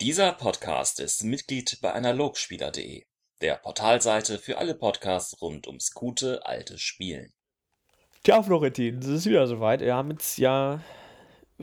Dieser 0.00 0.32
Podcast 0.32 1.00
ist 1.00 1.24
Mitglied 1.24 1.78
bei 1.82 1.92
Analogspieler.de, 1.92 3.02
der 3.40 3.56
Portalseite 3.56 4.38
für 4.38 4.58
alle 4.58 4.76
Podcasts 4.76 5.42
rund 5.42 5.66
ums 5.66 5.92
gute 5.92 6.46
alte 6.46 6.78
Spielen. 6.78 7.32
Tja, 8.22 8.40
Florentin, 8.44 8.98
es 8.98 9.06
ist 9.08 9.26
wieder 9.26 9.48
soweit. 9.48 9.80
Wir 9.80 9.96
haben 9.96 10.12
jetzt 10.12 10.38
ja 10.38 10.80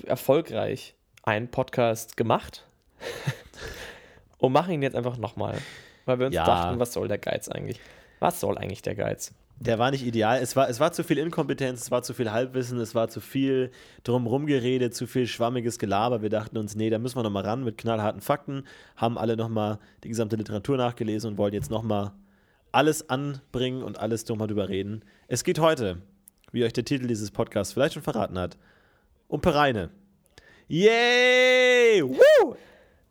erfolgreich 0.05 0.95
einen 1.23 1.49
Podcast 1.49 2.17
gemacht 2.17 2.67
und 4.37 4.51
machen 4.51 4.73
ihn 4.73 4.81
jetzt 4.81 4.97
einfach 4.97 5.15
nochmal. 5.15 5.57
Weil 6.03 6.19
wir 6.19 6.25
uns 6.25 6.35
Ja. 6.35 6.43
dachten, 6.45 6.77
was 6.77 6.91
soll 6.91 7.07
der 7.07 7.17
Geiz 7.19 7.47
eigentlich? 7.47 7.79
Was 8.19 8.41
soll 8.41 8.57
eigentlich 8.57 8.81
der 8.81 8.95
Geiz? 8.95 9.33
Der 9.57 9.79
war 9.79 9.91
nicht 9.91 10.05
ideal. 10.05 10.41
Es 10.41 10.55
war, 10.55 10.69
es 10.69 10.79
war 10.79 10.91
zu 10.91 11.03
viel 11.03 11.17
Inkompetenz, 11.17 11.83
es 11.83 11.91
war 11.91 12.03
zu 12.03 12.13
viel 12.13 12.31
Halbwissen, 12.31 12.77
es 12.79 12.93
war 12.93 13.07
zu 13.07 13.21
viel 13.21 13.71
drumherum 14.03 14.45
geredet, 14.47 14.93
zu 14.93 15.07
viel 15.07 15.27
schwammiges 15.27 15.79
Gelaber. 15.79 16.21
Wir 16.21 16.29
dachten 16.29 16.57
uns, 16.57 16.75
nee, 16.75 16.89
da 16.89 16.99
müssen 16.99 17.17
wir 17.17 17.23
nochmal 17.23 17.43
ran 17.43 17.63
mit 17.63 17.77
knallharten 17.77 18.21
Fakten. 18.21 18.63
Haben 18.97 19.17
alle 19.17 19.37
nochmal 19.37 19.79
die 20.03 20.09
gesamte 20.09 20.35
Literatur 20.35 20.77
nachgelesen 20.77 21.31
und 21.31 21.37
wollen 21.37 21.53
jetzt 21.53 21.71
nochmal 21.71 22.11
alles 22.73 23.09
anbringen 23.09 23.81
und 23.81 23.97
alles 23.97 24.27
nochmal 24.27 24.47
drüber 24.47 24.67
reden. 24.67 25.05
Es 25.29 25.45
geht 25.45 25.59
heute, 25.59 26.01
wie 26.51 26.65
euch 26.65 26.73
der 26.73 26.83
Titel 26.83 27.07
dieses 27.07 27.31
Podcasts 27.31 27.73
vielleicht 27.73 27.93
schon 27.93 28.03
verraten 28.03 28.37
hat, 28.37 28.57
um 29.29 29.39
Pereine. 29.39 29.89
Yay! 30.67 32.03
Woo! 32.03 32.55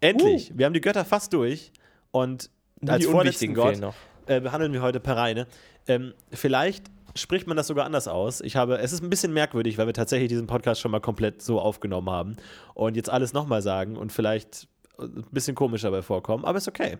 Endlich! 0.01 0.53
Wir 0.55 0.67
haben 0.67 0.75
die 0.75 0.83
Götter 0.83 1.07
fast 1.07 1.33
durch 1.33 1.73
und 2.11 2.51
als 2.87 3.05
die 3.05 3.11
vorletzten 3.11 3.55
Gott 3.55 3.81
noch. 3.81 3.95
Äh, 4.27 4.41
behandeln 4.41 4.73
wir 4.73 4.83
heute 4.83 5.01
Pereine. 5.01 5.47
Ähm, 5.87 6.15
vielleicht 6.33 6.87
spricht 7.17 7.47
man 7.47 7.57
das 7.57 7.67
sogar 7.69 7.85
anders 7.87 8.09
aus. 8.09 8.41
Ich 8.41 8.57
habe, 8.57 8.79
es 8.79 8.93
ist 8.93 9.03
ein 9.03 9.11
bisschen 9.11 9.33
merkwürdig, 9.33 9.79
weil 9.79 9.87
wir 9.87 9.95
tatsächlich 9.95 10.29
diesen 10.29 10.47
Podcast 10.47 10.81
schon 10.81 10.91
mal 10.91 11.01
komplett 11.01 11.43
so 11.43 11.61
aufgenommen 11.61 12.11
haben 12.11 12.37
und 12.75 12.97
jetzt 12.97 13.09
alles 13.11 13.33
nochmal 13.33 13.63
sagen 13.63 13.97
und 13.97 14.13
vielleicht 14.13 14.67
ein 14.99 15.25
bisschen 15.31 15.55
komisch 15.55 15.83
dabei 15.83 16.03
vorkommen, 16.03 16.45
aber 16.45 16.59
ist 16.59 16.69
okay. 16.69 16.99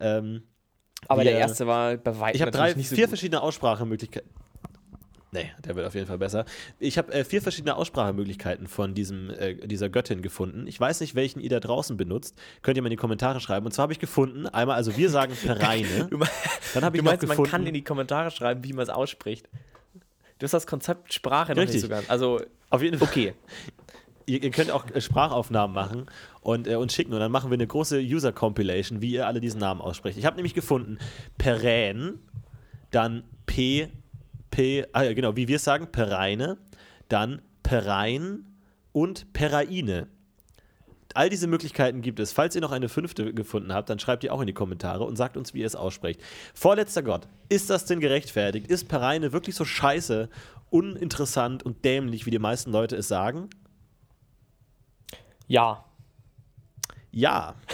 Ähm, 0.00 0.42
Aber 1.08 1.22
wir- 1.22 1.30
der 1.30 1.38
erste 1.40 1.66
war 1.66 1.96
bei 1.96 2.18
weitem 2.20 2.36
ich 2.36 2.42
habe 2.42 2.50
drei, 2.50 2.72
so 2.74 2.80
vier 2.94 3.04
gut. 3.04 3.08
verschiedene 3.10 3.40
Aussprachemöglichkeiten. 3.42 4.30
Nee, 5.36 5.52
der 5.66 5.76
wird 5.76 5.86
auf 5.86 5.94
jeden 5.94 6.06
Fall 6.06 6.16
besser. 6.16 6.46
Ich 6.78 6.96
habe 6.96 7.12
äh, 7.12 7.22
vier 7.22 7.42
verschiedene 7.42 7.76
Aussprachemöglichkeiten 7.76 8.66
von 8.68 8.94
diesem, 8.94 9.28
äh, 9.28 9.66
dieser 9.66 9.90
Göttin 9.90 10.22
gefunden. 10.22 10.66
Ich 10.66 10.80
weiß 10.80 11.00
nicht, 11.00 11.14
welchen 11.14 11.40
ihr 11.40 11.50
da 11.50 11.60
draußen 11.60 11.98
benutzt. 11.98 12.38
Könnt 12.62 12.78
ihr 12.78 12.82
mal 12.82 12.86
in 12.86 12.92
die 12.92 12.96
Kommentare 12.96 13.38
schreiben. 13.40 13.66
Und 13.66 13.72
zwar 13.72 13.82
habe 13.82 13.92
ich 13.92 13.98
gefunden, 13.98 14.46
einmal, 14.46 14.76
also 14.76 14.96
wir 14.96 15.10
sagen 15.10 15.34
Pereine. 15.44 16.08
Dann 16.72 16.84
habe 16.84 16.96
ich 16.96 17.02
du 17.02 17.04
meinst, 17.04 17.22
man 17.22 17.30
gefunden, 17.30 17.50
kann 17.50 17.66
in 17.66 17.74
die 17.74 17.84
Kommentare 17.84 18.30
schreiben, 18.30 18.64
wie 18.64 18.72
man 18.72 18.84
es 18.84 18.88
ausspricht. 18.88 19.46
Du 20.38 20.44
hast 20.44 20.54
das 20.54 20.66
Konzept 20.66 21.12
Sprache 21.12 21.52
noch 21.52 21.58
Richtig. 21.58 21.74
nicht 21.74 21.82
so 21.82 21.88
ganz. 21.88 22.08
Also, 22.08 22.40
auf 22.70 22.82
jeden 22.82 22.98
Fall. 22.98 23.08
okay. 23.08 23.34
Ihr, 24.28 24.42
ihr 24.42 24.50
könnt 24.50 24.72
auch 24.72 24.90
äh, 24.90 25.00
Sprachaufnahmen 25.00 25.72
machen 25.72 26.06
und 26.40 26.66
äh, 26.66 26.74
uns 26.74 26.92
schicken 26.92 27.12
und 27.12 27.20
dann 27.20 27.30
machen 27.30 27.48
wir 27.48 27.54
eine 27.54 27.68
große 27.68 28.00
User-Compilation, 28.00 29.00
wie 29.00 29.12
ihr 29.12 29.28
alle 29.28 29.40
diesen 29.40 29.60
Namen 29.60 29.80
aussprecht. 29.80 30.18
Ich 30.18 30.26
habe 30.26 30.34
nämlich 30.34 30.52
gefunden, 30.52 30.98
Perän, 31.38 32.18
dann 32.90 33.22
P, 33.46 33.88
Ah 34.92 35.02
ja, 35.02 35.12
genau, 35.12 35.36
wie 35.36 35.48
wir 35.48 35.58
sagen, 35.58 35.88
Pereine, 35.92 36.58
dann 37.08 37.42
Perein 37.62 38.44
und 38.92 39.32
Peraine. 39.32 40.08
All 41.14 41.30
diese 41.30 41.46
Möglichkeiten 41.46 42.02
gibt 42.02 42.20
es. 42.20 42.32
Falls 42.32 42.54
ihr 42.54 42.60
noch 42.60 42.72
eine 42.72 42.90
fünfte 42.90 43.32
gefunden 43.32 43.72
habt, 43.72 43.88
dann 43.88 43.98
schreibt 43.98 44.22
ihr 44.22 44.34
auch 44.34 44.40
in 44.40 44.46
die 44.46 44.52
Kommentare 44.52 45.04
und 45.04 45.16
sagt 45.16 45.38
uns, 45.38 45.54
wie 45.54 45.60
ihr 45.60 45.66
es 45.66 45.74
aussprecht. 45.74 46.20
Vorletzter 46.52 47.02
Gott, 47.02 47.26
ist 47.48 47.70
das 47.70 47.86
denn 47.86 48.00
gerechtfertigt? 48.00 48.66
Ist 48.68 48.88
Pereine 48.88 49.32
wirklich 49.32 49.56
so 49.56 49.64
scheiße, 49.64 50.28
uninteressant 50.68 51.62
und 51.62 51.84
dämlich, 51.84 52.26
wie 52.26 52.30
die 52.30 52.38
meisten 52.38 52.70
Leute 52.70 52.96
es 52.96 53.08
sagen? 53.08 53.48
Ja. 55.46 55.85
Ja. 57.16 57.54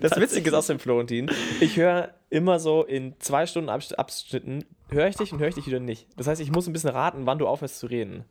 Das 0.00 0.16
Witzige 0.18 0.48
ist 0.50 0.54
aus 0.54 0.66
dem 0.66 0.78
Florentin, 0.78 1.30
ich 1.60 1.76
höre 1.76 2.14
immer 2.30 2.58
so 2.58 2.82
in 2.82 3.14
zwei 3.20 3.46
Stunden 3.46 3.68
Abs- 3.68 3.92
Abschnitten, 3.92 4.64
höre 4.88 5.06
ich 5.06 5.16
dich 5.16 5.32
und 5.32 5.38
höre 5.38 5.48
ich 5.48 5.54
dich 5.54 5.66
wieder 5.66 5.80
nicht. 5.80 6.08
Das 6.16 6.26
heißt, 6.26 6.40
ich 6.40 6.50
muss 6.50 6.66
ein 6.66 6.72
bisschen 6.72 6.90
raten, 6.90 7.26
wann 7.26 7.38
du 7.38 7.46
aufhörst 7.46 7.78
zu 7.78 7.86
reden. 7.86 8.24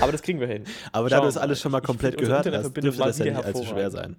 Aber 0.00 0.12
das 0.12 0.22
kriegen 0.22 0.40
wir 0.40 0.46
hin. 0.46 0.64
Aber 0.92 1.08
da 1.08 1.16
Schauen 1.16 1.22
du 1.24 1.28
das 1.28 1.36
alles 1.36 1.60
schon 1.60 1.72
mal 1.72 1.78
Ich 1.78 1.84
komplett 1.84 2.14
unsere 2.16 2.42
gehört 2.42 2.64
hast, 2.64 2.74
dürfte 2.76 3.02
das 3.02 3.18
ja 3.18 3.24
nicht 3.26 3.44
allzu 3.44 3.64
schwer 3.64 3.90
sein. 3.90 4.16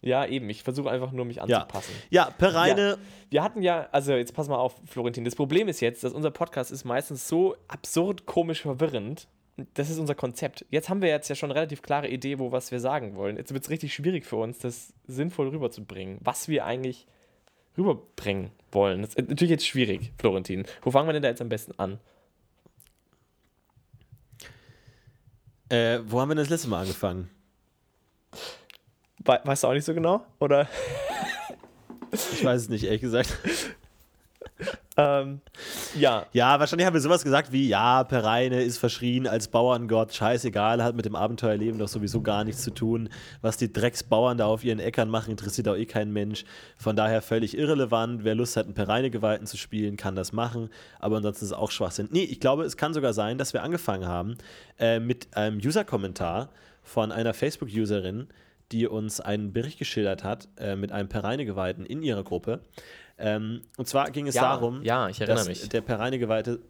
Ja, 0.00 0.24
eben. 0.26 0.48
Ich 0.50 0.62
versuche 0.62 0.90
einfach 0.90 1.12
nur 1.12 1.24
mich 1.26 1.36
Ja. 1.36 1.42
anzupassen. 1.44 1.92
Ja, 2.10 2.30
Pereine, 2.36 2.98
Wir 3.30 3.42
hatten 3.42 3.62
ja, 3.62 3.88
also 3.92 4.12
jetzt 4.14 4.34
pass 4.34 4.48
mal 4.48 4.56
auf, 4.58 4.74
Florentin. 4.86 5.24
Das 5.24 5.34
Problem 5.36 5.68
ist 5.68 5.80
jetzt, 5.80 6.02
dass 6.04 6.12
unser 6.12 6.30
Podcast 6.30 6.70
ist 6.72 6.84
meistens 6.84 7.28
so 7.28 7.56
absurd, 7.68 8.26
komisch, 8.26 8.62
verwirrend. 8.62 9.28
Das 9.74 9.88
ist 9.88 9.98
unser 9.98 10.14
Konzept. 10.16 10.66
Jetzt 10.70 10.88
haben 10.88 11.00
wir 11.00 11.08
jetzt 11.08 11.28
ja 11.28 11.36
schon 11.36 11.50
eine 11.50 11.58
relativ 11.58 11.82
klare 11.82 12.08
Idee, 12.08 12.38
wo 12.38 12.50
was 12.50 12.72
wir 12.72 12.80
sagen 12.80 13.14
wollen. 13.14 13.36
Jetzt 13.36 13.52
wird 13.52 13.62
es 13.62 13.70
richtig 13.70 13.94
schwierig 13.94 14.26
für 14.26 14.36
uns, 14.36 14.58
das 14.58 14.92
sinnvoll 15.06 15.48
rüberzubringen, 15.48 16.18
was 16.22 16.48
wir 16.48 16.64
eigentlich 16.64 17.06
rüberbringen 17.78 18.50
wollen. 18.72 19.02
Das 19.02 19.14
ist 19.14 19.28
natürlich 19.28 19.50
jetzt 19.50 19.66
schwierig, 19.66 20.12
Florentin. 20.18 20.64
Wo 20.82 20.90
fangen 20.90 21.08
wir 21.08 21.12
denn 21.12 21.22
da 21.22 21.28
jetzt 21.28 21.40
am 21.40 21.48
besten 21.48 21.78
an? 21.78 22.00
äh, 25.74 26.00
wo 26.06 26.20
haben 26.20 26.28
wir 26.28 26.34
denn 26.34 26.44
das 26.44 26.50
letzte 26.50 26.68
Mal 26.68 26.82
angefangen? 26.82 27.30
We 29.18 29.40
weißt 29.42 29.62
du 29.62 29.68
auch 29.68 29.72
nicht 29.72 29.84
so 29.84 29.94
genau? 29.94 30.24
Oder? 30.38 30.68
Ich 32.12 32.44
weiß 32.44 32.62
es 32.62 32.68
nicht, 32.68 32.84
ehrlich 32.84 33.00
gesagt. 33.00 33.38
Ähm, 34.96 35.40
ja, 35.96 36.26
Ja, 36.32 36.60
wahrscheinlich 36.60 36.86
haben 36.86 36.94
wir 36.94 37.00
sowas 37.00 37.24
gesagt 37.24 37.50
wie, 37.50 37.68
ja, 37.68 38.04
Pereine 38.04 38.62
ist 38.62 38.78
verschrien 38.78 39.26
als 39.26 39.48
Bauerngott, 39.48 40.14
scheißegal, 40.14 40.84
hat 40.84 40.94
mit 40.94 41.04
dem 41.04 41.16
Abenteuerleben 41.16 41.78
doch 41.80 41.88
sowieso 41.88 42.20
gar 42.20 42.44
nichts 42.44 42.62
zu 42.62 42.70
tun. 42.70 43.08
Was 43.42 43.56
die 43.56 43.72
Drecksbauern 43.72 44.38
da 44.38 44.46
auf 44.46 44.62
ihren 44.62 44.78
Äckern 44.78 45.08
machen, 45.08 45.32
interessiert 45.32 45.66
auch 45.66 45.76
eh 45.76 45.86
keinen 45.86 46.12
Mensch. 46.12 46.44
Von 46.76 46.94
daher 46.94 47.22
völlig 47.22 47.58
irrelevant. 47.58 48.22
Wer 48.22 48.36
Lust 48.36 48.56
hat, 48.56 48.66
einen 48.66 48.74
Pereine-Geweihten 48.74 49.46
zu 49.46 49.56
spielen, 49.56 49.96
kann 49.96 50.14
das 50.14 50.32
machen. 50.32 50.70
Aber 51.00 51.16
ansonsten 51.16 51.44
ist 51.44 51.50
es 51.50 51.56
auch 51.56 51.72
Schwachsinn. 51.72 52.08
Nee, 52.12 52.24
ich 52.24 52.38
glaube, 52.38 52.62
es 52.62 52.76
kann 52.76 52.94
sogar 52.94 53.12
sein, 53.12 53.36
dass 53.36 53.52
wir 53.52 53.64
angefangen 53.64 54.06
haben 54.06 54.36
äh, 54.78 55.00
mit 55.00 55.36
einem 55.36 55.58
User-Kommentar 55.58 56.50
von 56.84 57.10
einer 57.10 57.34
Facebook-Userin, 57.34 58.28
die 58.70 58.86
uns 58.86 59.20
einen 59.20 59.52
Bericht 59.52 59.78
geschildert 59.78 60.22
hat 60.22 60.48
äh, 60.56 60.76
mit 60.76 60.92
einem 60.92 61.08
Pereine-Geweihten 61.08 61.84
in 61.84 62.02
ihrer 62.02 62.22
Gruppe. 62.22 62.60
Ähm, 63.18 63.62
und 63.76 63.86
zwar 63.86 64.10
ging 64.10 64.26
es 64.26 64.34
Ja, 64.34 64.42
darum, 64.42 64.82
ja, 64.82 65.08
dass 65.08 65.48
mich. 65.48 65.68
der 65.68 65.80
Pereine-Geweihte 65.80 66.60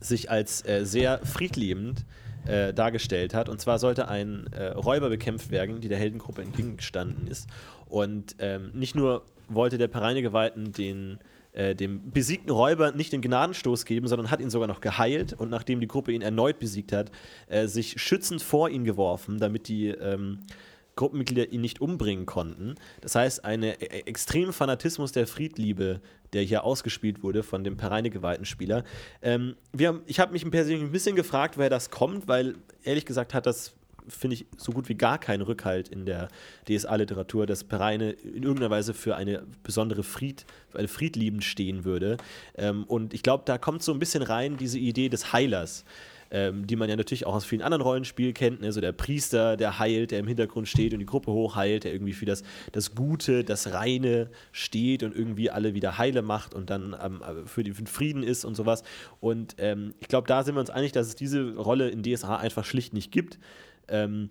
sich 0.00 0.30
als 0.30 0.64
äh, 0.66 0.84
sehr 0.84 1.18
friedliebend 1.24 2.04
äh, 2.46 2.72
dargestellt 2.72 3.34
hat. 3.34 3.48
Und 3.48 3.60
zwar 3.60 3.78
sollte 3.78 4.08
ein 4.08 4.46
äh, 4.52 4.68
Räuber 4.68 5.08
bekämpft 5.08 5.50
werden, 5.50 5.80
die 5.80 5.88
der 5.88 5.98
Heldengruppe 5.98 6.42
entgegengestanden 6.42 7.26
ist. 7.26 7.48
Und 7.86 8.36
ähm, 8.38 8.70
nicht 8.74 8.94
nur 8.94 9.24
wollte 9.48 9.78
der 9.78 9.88
Pereine-Geweihten 9.88 10.72
den 10.72 11.18
äh, 11.52 11.74
dem 11.74 12.10
besiegten 12.10 12.50
Räuber 12.50 12.92
nicht 12.92 13.12
den 13.12 13.22
Gnadenstoß 13.22 13.86
geben, 13.86 14.06
sondern 14.06 14.30
hat 14.30 14.40
ihn 14.40 14.50
sogar 14.50 14.68
noch 14.68 14.80
geheilt 14.80 15.32
und 15.32 15.48
nachdem 15.50 15.80
die 15.80 15.88
Gruppe 15.88 16.12
ihn 16.12 16.20
erneut 16.22 16.58
besiegt 16.58 16.92
hat, 16.92 17.10
äh, 17.48 17.66
sich 17.66 18.00
schützend 18.00 18.42
vor 18.42 18.68
ihn 18.68 18.84
geworfen, 18.84 19.38
damit 19.38 19.66
die 19.68 19.88
ähm, 19.88 20.40
Gruppenmitglieder 20.98 21.50
ihn 21.50 21.60
nicht 21.60 21.80
umbringen 21.80 22.26
konnten. 22.26 22.74
Das 23.00 23.14
heißt, 23.14 23.44
ein 23.44 23.62
extremen 23.62 24.52
Fanatismus 24.52 25.12
der 25.12 25.26
Friedliebe, 25.26 26.00
der 26.32 26.42
hier 26.42 26.64
ausgespielt 26.64 27.22
wurde 27.22 27.42
von 27.42 27.62
dem 27.64 27.76
Pereine 27.76 28.10
geweihten 28.10 28.44
Spieler. 28.44 28.84
Ähm, 29.22 29.54
wir 29.72 29.88
haben, 29.88 30.02
ich 30.06 30.18
habe 30.20 30.32
mich 30.32 30.48
persönlich 30.50 30.82
ein 30.82 30.92
bisschen 30.92 31.16
gefragt, 31.16 31.56
woher 31.56 31.70
das 31.70 31.90
kommt, 31.90 32.26
weil 32.26 32.56
ehrlich 32.82 33.06
gesagt 33.06 33.32
hat 33.32 33.46
das, 33.46 33.74
finde 34.08 34.34
ich, 34.34 34.46
so 34.56 34.72
gut 34.72 34.88
wie 34.88 34.96
gar 34.96 35.18
keinen 35.18 35.42
Rückhalt 35.42 35.88
in 35.88 36.04
der 36.04 36.28
DSA-Literatur, 36.68 37.46
dass 37.46 37.62
Pereine 37.62 38.10
in 38.10 38.42
irgendeiner 38.42 38.70
Weise 38.70 38.92
für 38.92 39.14
eine 39.14 39.46
besondere 39.62 40.02
Fried, 40.02 40.46
für 40.68 40.78
eine 40.78 40.88
Friedliebend 40.88 41.44
stehen 41.44 41.84
würde. 41.84 42.16
Ähm, 42.56 42.84
und 42.84 43.14
ich 43.14 43.22
glaube, 43.22 43.44
da 43.46 43.56
kommt 43.56 43.84
so 43.84 43.92
ein 43.92 44.00
bisschen 44.00 44.22
rein 44.22 44.56
diese 44.56 44.78
Idee 44.78 45.08
des 45.08 45.32
Heilers 45.32 45.84
ähm, 46.30 46.66
die 46.66 46.76
man 46.76 46.88
ja 46.88 46.96
natürlich 46.96 47.26
auch 47.26 47.34
aus 47.34 47.44
vielen 47.44 47.62
anderen 47.62 47.82
Rollenspielen 47.82 48.34
kennt. 48.34 48.60
Ne? 48.60 48.72
So 48.72 48.80
der 48.80 48.92
Priester, 48.92 49.56
der 49.56 49.78
heilt, 49.78 50.10
der 50.10 50.18
im 50.18 50.26
Hintergrund 50.26 50.68
steht 50.68 50.92
und 50.92 51.00
die 51.00 51.06
Gruppe 51.06 51.32
hochheilt, 51.32 51.84
der 51.84 51.92
irgendwie 51.92 52.12
für 52.12 52.26
das, 52.26 52.42
das 52.72 52.94
Gute, 52.94 53.44
das 53.44 53.72
Reine 53.72 54.30
steht 54.52 55.02
und 55.02 55.14
irgendwie 55.14 55.50
alle 55.50 55.74
wieder 55.74 55.98
heile 55.98 56.22
macht 56.22 56.54
und 56.54 56.70
dann 56.70 56.96
ähm, 57.02 57.22
für 57.46 57.62
den 57.62 57.74
Frieden 57.86 58.22
ist 58.22 58.44
und 58.44 58.54
sowas. 58.54 58.82
Und 59.20 59.56
ähm, 59.58 59.94
ich 60.00 60.08
glaube, 60.08 60.26
da 60.26 60.42
sind 60.42 60.54
wir 60.54 60.60
uns 60.60 60.70
einig, 60.70 60.92
dass 60.92 61.08
es 61.08 61.14
diese 61.14 61.56
Rolle 61.56 61.88
in 61.88 62.02
DSA 62.02 62.36
einfach 62.36 62.64
schlicht 62.64 62.92
nicht 62.92 63.10
gibt. 63.12 63.38
Ähm, 63.88 64.30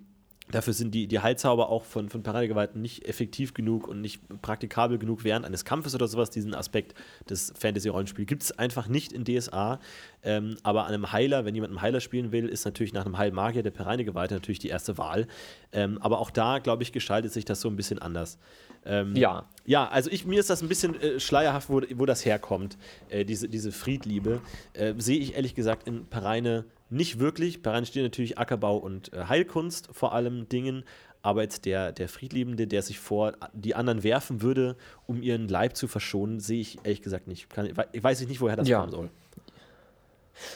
Dafür 0.52 0.74
sind 0.74 0.96
die, 0.96 1.08
die 1.08 1.20
Heilzauber 1.20 1.70
auch 1.70 1.84
von, 1.84 2.10
von 2.10 2.24
Paradegeweihten 2.24 2.82
nicht 2.82 3.06
effektiv 3.06 3.54
genug 3.54 3.88
und 3.88 4.00
nicht 4.00 4.22
praktikabel 4.42 4.98
genug 4.98 5.26
während 5.26 5.46
eines 5.46 5.66
Kampfes 5.66 5.94
oder 5.94 6.08
sowas. 6.08 6.30
Diesen 6.30 6.54
Aspekt 6.54 6.94
des 7.30 7.52
Fantasy-Rollenspiels 7.58 8.28
gibt 8.28 8.44
es 8.44 8.58
einfach 8.58 8.88
nicht 8.88 9.12
in 9.12 9.26
DSA. 9.26 9.80
Ähm, 10.24 10.58
aber 10.64 10.86
an 10.86 10.94
einem 10.94 11.12
Heiler, 11.12 11.44
wenn 11.44 11.54
jemand 11.54 11.72
einen 11.72 11.82
Heiler 11.82 12.00
spielen 12.00 12.32
will, 12.32 12.48
ist 12.48 12.64
natürlich 12.64 12.94
nach 12.94 13.06
einem 13.06 13.18
Heilmagier 13.18 13.62
der 13.62 13.72
Pereinegeweihte 13.72 14.36
natürlich 14.36 14.60
die 14.60 14.70
erste 14.70 14.98
Wahl. 14.98 15.28
Ähm, 15.74 15.98
aber 16.02 16.20
auch 16.20 16.32
da, 16.32 16.60
glaube 16.60 16.84
ich, 16.84 16.94
gestaltet 16.94 17.34
sich 17.34 17.44
das 17.44 17.60
so 17.60 17.70
ein 17.70 17.76
bisschen 17.76 18.00
anders. 18.00 18.40
Ähm, 18.86 19.16
Ja. 19.16 19.46
Ja, 19.66 19.86
also 19.90 20.10
ich, 20.10 20.26
mir 20.26 20.40
ist 20.40 20.50
das 20.50 20.62
ein 20.62 20.70
bisschen 20.70 20.98
äh, 21.02 21.20
schleierhaft, 21.20 21.70
wo, 21.70 21.82
wo 21.96 22.06
das 22.06 22.24
herkommt, 22.26 22.78
äh, 23.10 23.26
diese, 23.26 23.50
diese 23.50 23.74
Friedliebe. 23.74 24.40
Äh, 24.72 24.94
Sehe 24.98 25.20
ich 25.20 25.36
ehrlich 25.36 25.56
gesagt 25.56 25.88
in 25.90 26.06
Pereine 26.06 26.64
nicht 26.90 27.20
wirklich. 27.20 27.62
Pereine 27.64 27.86
steht 27.86 28.04
natürlich 28.04 28.38
Ackerbau 28.38 28.78
und 28.78 29.12
äh, 29.12 29.26
Heilkunst 29.26 29.90
vor 29.92 30.14
allem 30.14 30.48
Dingen, 30.48 30.86
aber 31.22 31.42
jetzt 31.42 31.66
der, 31.66 31.92
der 31.92 32.08
Friedliebende, 32.08 32.66
der 32.66 32.82
sich 32.82 32.98
vor 32.98 33.34
die 33.52 33.76
anderen 33.76 34.04
werfen 34.04 34.42
würde, 34.42 34.78
um 35.06 35.22
ihren 35.22 35.50
Leib 35.50 35.76
zu 35.76 35.90
verschonen, 35.90 36.40
sehe 36.40 36.62
ich 36.62 36.78
ehrlich 36.86 37.02
gesagt 37.02 37.28
nicht. 37.28 37.50
Kann, 37.50 37.70
ich 37.92 38.02
weiß 38.04 38.22
ich 38.22 38.30
nicht, 38.30 38.40
woher 38.40 38.56
das 38.56 38.70
Ja. 38.70 38.80
kommen 38.80 38.92
soll. 38.92 39.10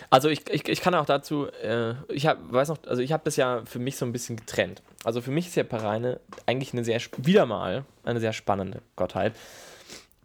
Also 0.10 0.30
ich, 0.30 0.50
ich, 0.50 0.68
ich 0.68 0.82
kann 0.82 0.94
auch 0.96 1.06
dazu, 1.06 1.48
äh, 1.48 1.94
ich 2.10 2.28
hab, 2.28 2.38
weiß 2.52 2.70
noch, 2.70 2.78
also 2.88 3.02
ich 3.02 3.12
habe 3.12 3.24
das 3.26 3.36
ja 3.36 3.64
für 3.66 3.80
mich 3.80 3.98
so 3.98 4.06
ein 4.06 4.12
bisschen 4.12 4.36
getrennt. 4.36 4.82
Also 5.04 5.22
für 5.22 5.32
mich 5.32 5.48
ist 5.48 5.56
ja 5.56 5.64
Pereine 5.64 6.20
eigentlich 6.46 6.74
eine 6.74 6.84
sehr, 6.84 7.00
wieder 7.18 7.46
mal 7.46 7.86
eine 8.04 8.20
sehr 8.20 8.34
spannende 8.34 8.82
Gottheit 8.96 9.34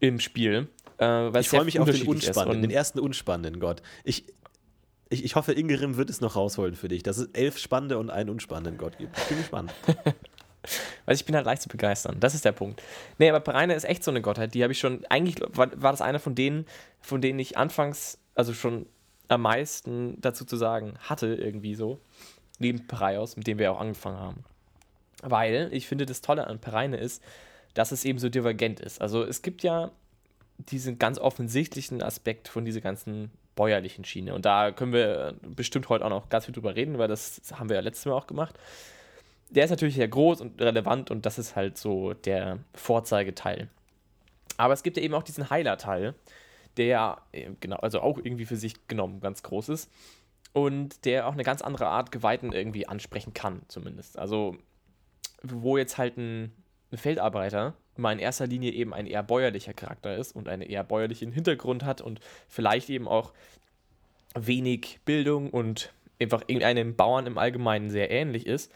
im 0.01 0.21
Spiel. 0.21 0.69
Äh, 0.99 1.39
Ich 1.41 1.49
freue 1.49 1.65
mich 1.65 1.81
auf 1.81 1.91
den 1.91 2.07
unspannenden, 2.07 2.63
den 2.63 2.71
ersten 2.71 2.99
unspannenden 2.99 3.61
Gott. 3.61 3.83
Ich, 4.05 4.25
ich, 5.09 5.25
ich 5.25 5.37
hoffe, 5.37 5.53
Ingerim 5.53 5.97
wird 5.97 6.11
es 6.11 6.21
noch 6.21 6.37
rausholen 6.37 6.75
für 6.75 6.89
dich, 6.89 7.03
dass 7.03 7.19
es 7.19 7.29
elf 7.33 7.59
spannende 7.59 7.99
und 7.99 8.11
einen 8.11 8.31
unspannenden 8.31 8.77
Gott 8.79 8.99
gibt. 8.99 9.17
Ich 9.19 9.25
bin 9.25 9.39
gespannt. 9.39 9.73
Weil 11.05 11.15
ich 11.15 11.25
bin 11.25 11.37
halt 11.37 11.47
leicht 11.47 11.63
zu 11.63 11.69
begeistern. 11.69 12.17
Das 12.19 12.35
ist 12.35 12.45
der 12.45 12.53
Punkt. 12.53 12.83
Nee, 13.19 13.29
aber 13.31 13.39
Pereine 13.39 13.75
ist 13.75 13.85
echt 13.85 14.03
so 14.03 14.11
eine 14.11 14.21
Gottheit. 14.21 14.53
Die 14.55 14.63
habe 14.65 14.73
ich 14.73 14.81
schon, 14.81 15.05
eigentlich 15.09 15.37
war, 15.57 15.71
war 15.81 15.93
das 15.93 16.01
einer 16.01 16.19
von 16.19 16.35
denen, 16.35 16.67
von 17.01 17.21
denen 17.21 17.39
ich 17.39 17.57
anfangs, 17.57 18.19
also 18.35 18.53
schon 18.53 18.87
am 19.29 19.43
meisten 19.43 20.21
dazu 20.21 20.45
zu 20.45 20.57
sagen 20.57 20.95
hatte, 21.01 21.35
irgendwie 21.35 21.75
so. 21.75 22.01
Neben 22.59 22.87
Pereios, 22.87 23.37
mit 23.37 23.47
dem 23.47 23.59
wir 23.59 23.73
auch 23.73 23.81
angefangen 23.81 24.19
haben. 24.19 24.45
Weil 25.23 25.69
ich 25.73 25.87
finde, 25.87 26.07
das 26.07 26.23
Tolle 26.23 26.47
an 26.47 26.59
Pereine 26.59 26.97
ist, 26.97 27.23
dass 27.75 27.93
es 27.93 28.05
eben 28.05 28.19
so 28.19 28.29
divergent 28.29 28.81
ist. 28.81 29.01
Also 29.01 29.23
es 29.23 29.43
gibt 29.43 29.63
ja 29.63 29.91
diesen 30.59 30.99
ganz 30.99 31.19
offensichtlichen 31.19 32.03
Aspekt 32.03 32.49
von 32.49 32.65
dieser 32.65 32.81
ganzen 32.81 33.31
bäuerlichen 33.57 34.05
Schiene. 34.05 34.35
Und 34.35 34.47
da 34.47 34.73
können 34.73 34.95
wir 34.95 35.35
bestimmt 35.43 35.89
heute 35.91 36.05
auch 36.05 36.11
noch 36.11 36.31
ganz 36.31 36.47
viel 36.47 36.55
drüber 36.55 36.77
reden, 36.77 36.99
weil 36.99 37.09
das 37.09 37.43
haben 37.53 37.69
wir 37.69 37.77
ja 37.77 37.83
letztes 37.83 38.07
Mal 38.07 38.13
auch 38.13 38.27
gemacht 38.27 38.55
der 39.51 39.65
ist 39.65 39.71
natürlich 39.71 39.95
sehr 39.95 40.09
groß 40.09 40.41
und 40.41 40.61
relevant 40.61 41.11
und 41.11 41.27
das 41.27 41.39
ist 41.39 41.57
halt 41.57 41.79
so 41.79 42.15
der 42.15 42.59
Vorzeigeteil. 42.75 43.69
Aber 44.57 44.75
es 44.75 44.83
gibt 44.83 44.97
ja 44.97 45.03
eben 45.03 45.15
auch 45.15 45.23
diesen 45.23 45.51
Heiler-Teil, 45.51 46.15
der 46.77 47.19
äh, 47.33 47.51
genau, 47.61 47.77
also 47.77 48.01
auch 48.01 48.19
irgendwie 48.19 48.47
für 48.47 48.57
sich 48.57 48.87
genommen 48.89 49.21
ganz 49.21 49.43
groß 49.43 49.69
ist 49.71 49.91
und 50.53 51.05
der 51.05 51.27
auch 51.27 51.33
eine 51.33 51.45
ganz 51.45 51.63
andere 51.63 51.87
Art 51.87 52.13
Geweihten 52.13 52.53
irgendwie 52.53 52.89
ansprechen 52.89 53.35
kann, 53.35 53.63
zumindest. 53.69 54.19
Also, 54.19 54.57
wo 55.43 55.77
jetzt 55.77 55.99
halt 55.99 56.17
ein, 56.17 56.53
Feldarbeiter 56.95 57.75
mal 57.97 58.13
in 58.13 58.19
erster 58.19 58.47
Linie 58.47 58.73
eben 58.73 58.95
ein 58.95 59.07
eher 59.07 59.23
bäuerlicher 59.23 59.75
Charakter 59.75 60.17
ist 60.17 60.35
und 60.35 60.49
einen 60.49 60.63
eher 60.63 60.85
bäuerlichen 60.85 61.33
Hintergrund 61.33 61.85
hat 61.85 62.01
und 62.01 62.21
vielleicht 62.49 62.89
eben 62.89 63.09
auch 63.09 63.33
wenig 64.35 65.01
Bildung 65.05 65.51
und 65.51 65.93
einfach 66.21 66.43
irgendeinem 66.47 66.95
Bauern 66.95 67.27
im 67.27 67.39
Allgemeinen 67.39 67.91
sehr 67.91 68.11
ähnlich 68.11 68.47
ist, 68.47 68.73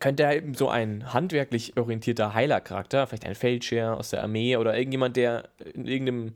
könnte 0.00 0.24
er 0.24 0.36
eben 0.36 0.54
so 0.54 0.68
ein 0.68 1.12
handwerklich 1.12 1.76
orientierter 1.76 2.34
Heilercharakter, 2.34 3.06
vielleicht 3.06 3.26
ein 3.26 3.34
Feldherr 3.34 3.96
aus 3.96 4.10
der 4.10 4.22
Armee 4.22 4.56
oder 4.56 4.76
irgendjemand, 4.76 5.16
der 5.16 5.48
in 5.74 5.86
irgendeinem, 5.86 6.32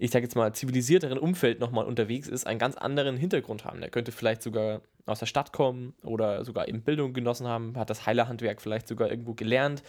ich 0.00 0.10
sag 0.10 0.22
jetzt 0.22 0.34
mal, 0.34 0.54
zivilisierteren 0.54 1.18
Umfeld 1.18 1.60
nochmal 1.60 1.84
unterwegs 1.84 2.26
ist, 2.26 2.46
einen 2.46 2.58
ganz 2.58 2.74
anderen 2.76 3.18
Hintergrund 3.18 3.66
haben. 3.66 3.80
Der 3.80 3.90
könnte 3.90 4.12
vielleicht 4.12 4.42
sogar 4.42 4.80
aus 5.04 5.18
der 5.18 5.26
Stadt 5.26 5.52
kommen 5.52 5.92
oder 6.02 6.42
sogar 6.42 6.68
eben 6.68 6.80
Bildung 6.80 7.12
genossen 7.12 7.46
haben, 7.46 7.76
hat 7.76 7.90
das 7.90 8.06
Heilerhandwerk 8.06 8.62
vielleicht 8.62 8.88
sogar 8.88 9.10
irgendwo 9.10 9.34
gelernt. 9.34 9.82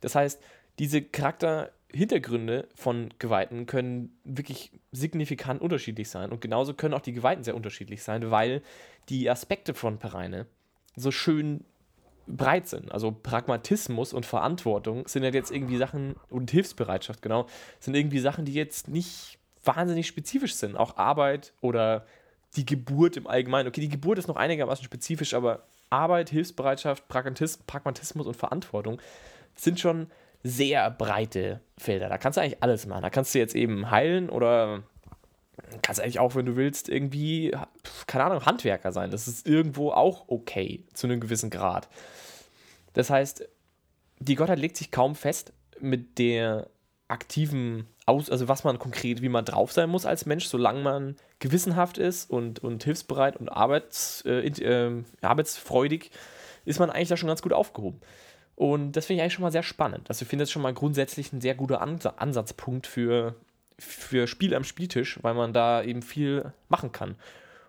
Das 0.00 0.16
heißt, 0.16 0.42
diese 0.80 1.00
Charakterhintergründe 1.00 2.66
von 2.74 3.14
Geweihten 3.20 3.66
können 3.66 4.18
wirklich 4.24 4.72
signifikant 4.90 5.62
unterschiedlich 5.62 6.08
sein 6.10 6.32
und 6.32 6.40
genauso 6.40 6.74
können 6.74 6.94
auch 6.94 7.00
die 7.00 7.12
Geweihten 7.12 7.44
sehr 7.44 7.54
unterschiedlich 7.54 8.02
sein, 8.02 8.32
weil 8.32 8.62
die 9.08 9.30
Aspekte 9.30 9.74
von 9.74 9.98
Pereine 9.98 10.46
so 10.96 11.12
schön 11.12 11.64
breit 12.26 12.66
sind. 12.66 12.90
Also 12.90 13.12
Pragmatismus 13.12 14.12
und 14.12 14.26
Verantwortung 14.26 15.06
sind 15.06 15.22
ja 15.22 15.30
jetzt 15.30 15.52
irgendwie 15.52 15.76
Sachen, 15.76 16.16
und 16.30 16.50
Hilfsbereitschaft, 16.50 17.22
genau, 17.22 17.46
sind 17.78 17.94
irgendwie 17.94 18.18
Sachen, 18.18 18.44
die 18.44 18.54
jetzt 18.54 18.88
nicht 18.88 19.35
wahnsinnig 19.66 20.06
spezifisch 20.06 20.54
sind. 20.54 20.76
Auch 20.76 20.96
Arbeit 20.96 21.52
oder 21.60 22.06
die 22.56 22.64
Geburt 22.64 23.16
im 23.16 23.26
Allgemeinen. 23.26 23.68
Okay, 23.68 23.80
die 23.80 23.88
Geburt 23.88 24.18
ist 24.18 24.28
noch 24.28 24.36
einigermaßen 24.36 24.84
spezifisch, 24.84 25.34
aber 25.34 25.66
Arbeit, 25.90 26.30
Hilfsbereitschaft, 26.30 27.08
Pragmatis 27.08 27.58
Pragmatismus 27.58 28.26
und 28.26 28.36
Verantwortung 28.36 29.00
sind 29.54 29.80
schon 29.80 30.08
sehr 30.42 30.90
breite 30.90 31.60
Felder. 31.76 32.08
Da 32.08 32.18
kannst 32.18 32.36
du 32.36 32.40
eigentlich 32.40 32.62
alles 32.62 32.86
machen. 32.86 33.02
Da 33.02 33.10
kannst 33.10 33.34
du 33.34 33.38
jetzt 33.38 33.54
eben 33.54 33.90
heilen 33.90 34.30
oder 34.30 34.82
kannst 35.82 36.00
eigentlich 36.00 36.18
auch, 36.18 36.34
wenn 36.34 36.46
du 36.46 36.56
willst, 36.56 36.88
irgendwie, 36.88 37.54
keine 38.06 38.24
Ahnung, 38.24 38.44
Handwerker 38.46 38.92
sein. 38.92 39.10
Das 39.10 39.28
ist 39.28 39.46
irgendwo 39.46 39.90
auch 39.90 40.24
okay, 40.28 40.84
zu 40.92 41.06
einem 41.06 41.20
gewissen 41.20 41.50
Grad. 41.50 41.88
Das 42.92 43.10
heißt, 43.10 43.48
die 44.18 44.34
Gottheit 44.34 44.58
legt 44.58 44.76
sich 44.76 44.90
kaum 44.90 45.14
fest 45.14 45.52
mit 45.80 46.18
der 46.18 46.68
aktiven 47.08 47.86
Aus, 48.06 48.30
also 48.30 48.46
was 48.46 48.62
man 48.62 48.78
konkret, 48.78 49.20
wie 49.20 49.28
man 49.28 49.44
drauf 49.44 49.72
sein 49.72 49.90
muss 49.90 50.06
als 50.06 50.26
Mensch, 50.26 50.46
solange 50.46 50.80
man 50.80 51.16
gewissenhaft 51.40 51.98
ist 51.98 52.30
und, 52.30 52.60
und 52.60 52.84
hilfsbereit 52.84 53.36
und 53.36 53.48
arbeits, 53.48 54.22
äh, 54.24 54.46
äh, 54.46 55.02
arbeitsfreudig, 55.22 56.12
ist 56.64 56.78
man 56.78 56.90
eigentlich 56.90 57.08
da 57.08 57.16
schon 57.16 57.28
ganz 57.28 57.42
gut 57.42 57.52
aufgehoben. 57.52 58.00
Und 58.54 58.92
das 58.92 59.06
finde 59.06 59.18
ich 59.18 59.22
eigentlich 59.22 59.34
schon 59.34 59.42
mal 59.42 59.52
sehr 59.52 59.62
spannend. 59.62 60.08
Also 60.08 60.22
ich 60.22 60.28
finde 60.28 60.44
das 60.44 60.50
schon 60.50 60.62
mal 60.62 60.72
grundsätzlich 60.72 61.32
ein 61.32 61.40
sehr 61.40 61.54
guter 61.54 61.80
Ans 61.80 62.06
Ansatzpunkt 62.06 62.86
für, 62.86 63.34
für 63.78 64.26
Spiel 64.26 64.54
am 64.54 64.64
Spieltisch, 64.64 65.18
weil 65.22 65.34
man 65.34 65.52
da 65.52 65.82
eben 65.82 66.02
viel 66.02 66.52
machen 66.68 66.92
kann. 66.92 67.16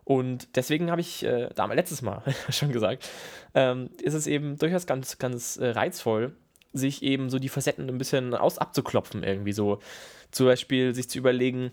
Und 0.05 0.55
deswegen 0.55 0.89
habe 0.89 1.01
ich 1.01 1.25
äh, 1.25 1.49
damals 1.55 1.75
letztes 1.75 2.01
Mal 2.01 2.23
schon 2.49 2.71
gesagt, 2.71 3.09
ähm, 3.53 3.89
ist 4.01 4.13
es 4.13 4.25
eben 4.25 4.57
durchaus 4.57 4.87
ganz, 4.87 5.17
ganz 5.17 5.57
äh, 5.57 5.71
reizvoll, 5.71 6.33
sich 6.77 7.03
eben 7.03 7.29
so 7.29 7.39
die 7.39 7.49
Facetten 7.49 7.89
ein 7.89 7.97
bisschen 7.97 8.33
aus 8.33 8.57
abzuklopfen, 8.57 9.23
irgendwie 9.23 9.53
so. 9.53 9.79
Zum 10.31 10.45
Beispiel 10.45 10.93
sich 10.93 11.09
zu 11.09 11.17
überlegen, 11.17 11.71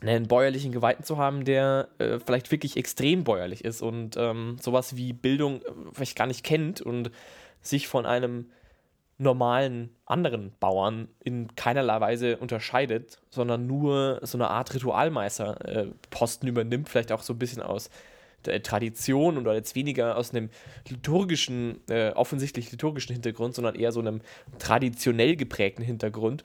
einen 0.00 0.28
bäuerlichen 0.28 0.72
Geweihten 0.72 1.04
zu 1.04 1.16
haben, 1.16 1.44
der 1.44 1.88
äh, 1.98 2.18
vielleicht 2.18 2.50
wirklich 2.50 2.76
extrem 2.76 3.24
bäuerlich 3.24 3.64
ist 3.64 3.82
und 3.82 4.16
ähm, 4.16 4.56
sowas 4.60 4.96
wie 4.96 5.12
Bildung 5.12 5.62
äh, 5.62 5.70
vielleicht 5.92 6.16
gar 6.16 6.26
nicht 6.26 6.44
kennt 6.44 6.80
und 6.80 7.10
sich 7.62 7.88
von 7.88 8.04
einem 8.04 8.50
normalen 9.18 9.94
anderen 10.04 10.52
Bauern 10.60 11.08
in 11.24 11.54
keinerlei 11.56 12.00
Weise 12.00 12.36
unterscheidet, 12.36 13.18
sondern 13.30 13.66
nur 13.66 14.20
so 14.22 14.36
eine 14.36 14.50
Art 14.50 14.74
Ritualmeister-Posten 14.74 16.46
übernimmt, 16.46 16.88
vielleicht 16.88 17.12
auch 17.12 17.22
so 17.22 17.32
ein 17.32 17.38
bisschen 17.38 17.62
aus 17.62 17.88
Tradition 18.62 19.38
oder 19.38 19.54
jetzt 19.54 19.74
weniger 19.74 20.16
aus 20.16 20.30
einem 20.30 20.50
liturgischen, 20.88 21.80
äh, 21.88 22.10
offensichtlich 22.10 22.70
liturgischen 22.70 23.12
Hintergrund, 23.12 23.54
sondern 23.54 23.74
eher 23.74 23.92
so 23.92 24.00
einem 24.00 24.20
traditionell 24.58 25.36
geprägten 25.36 25.82
Hintergrund 25.82 26.42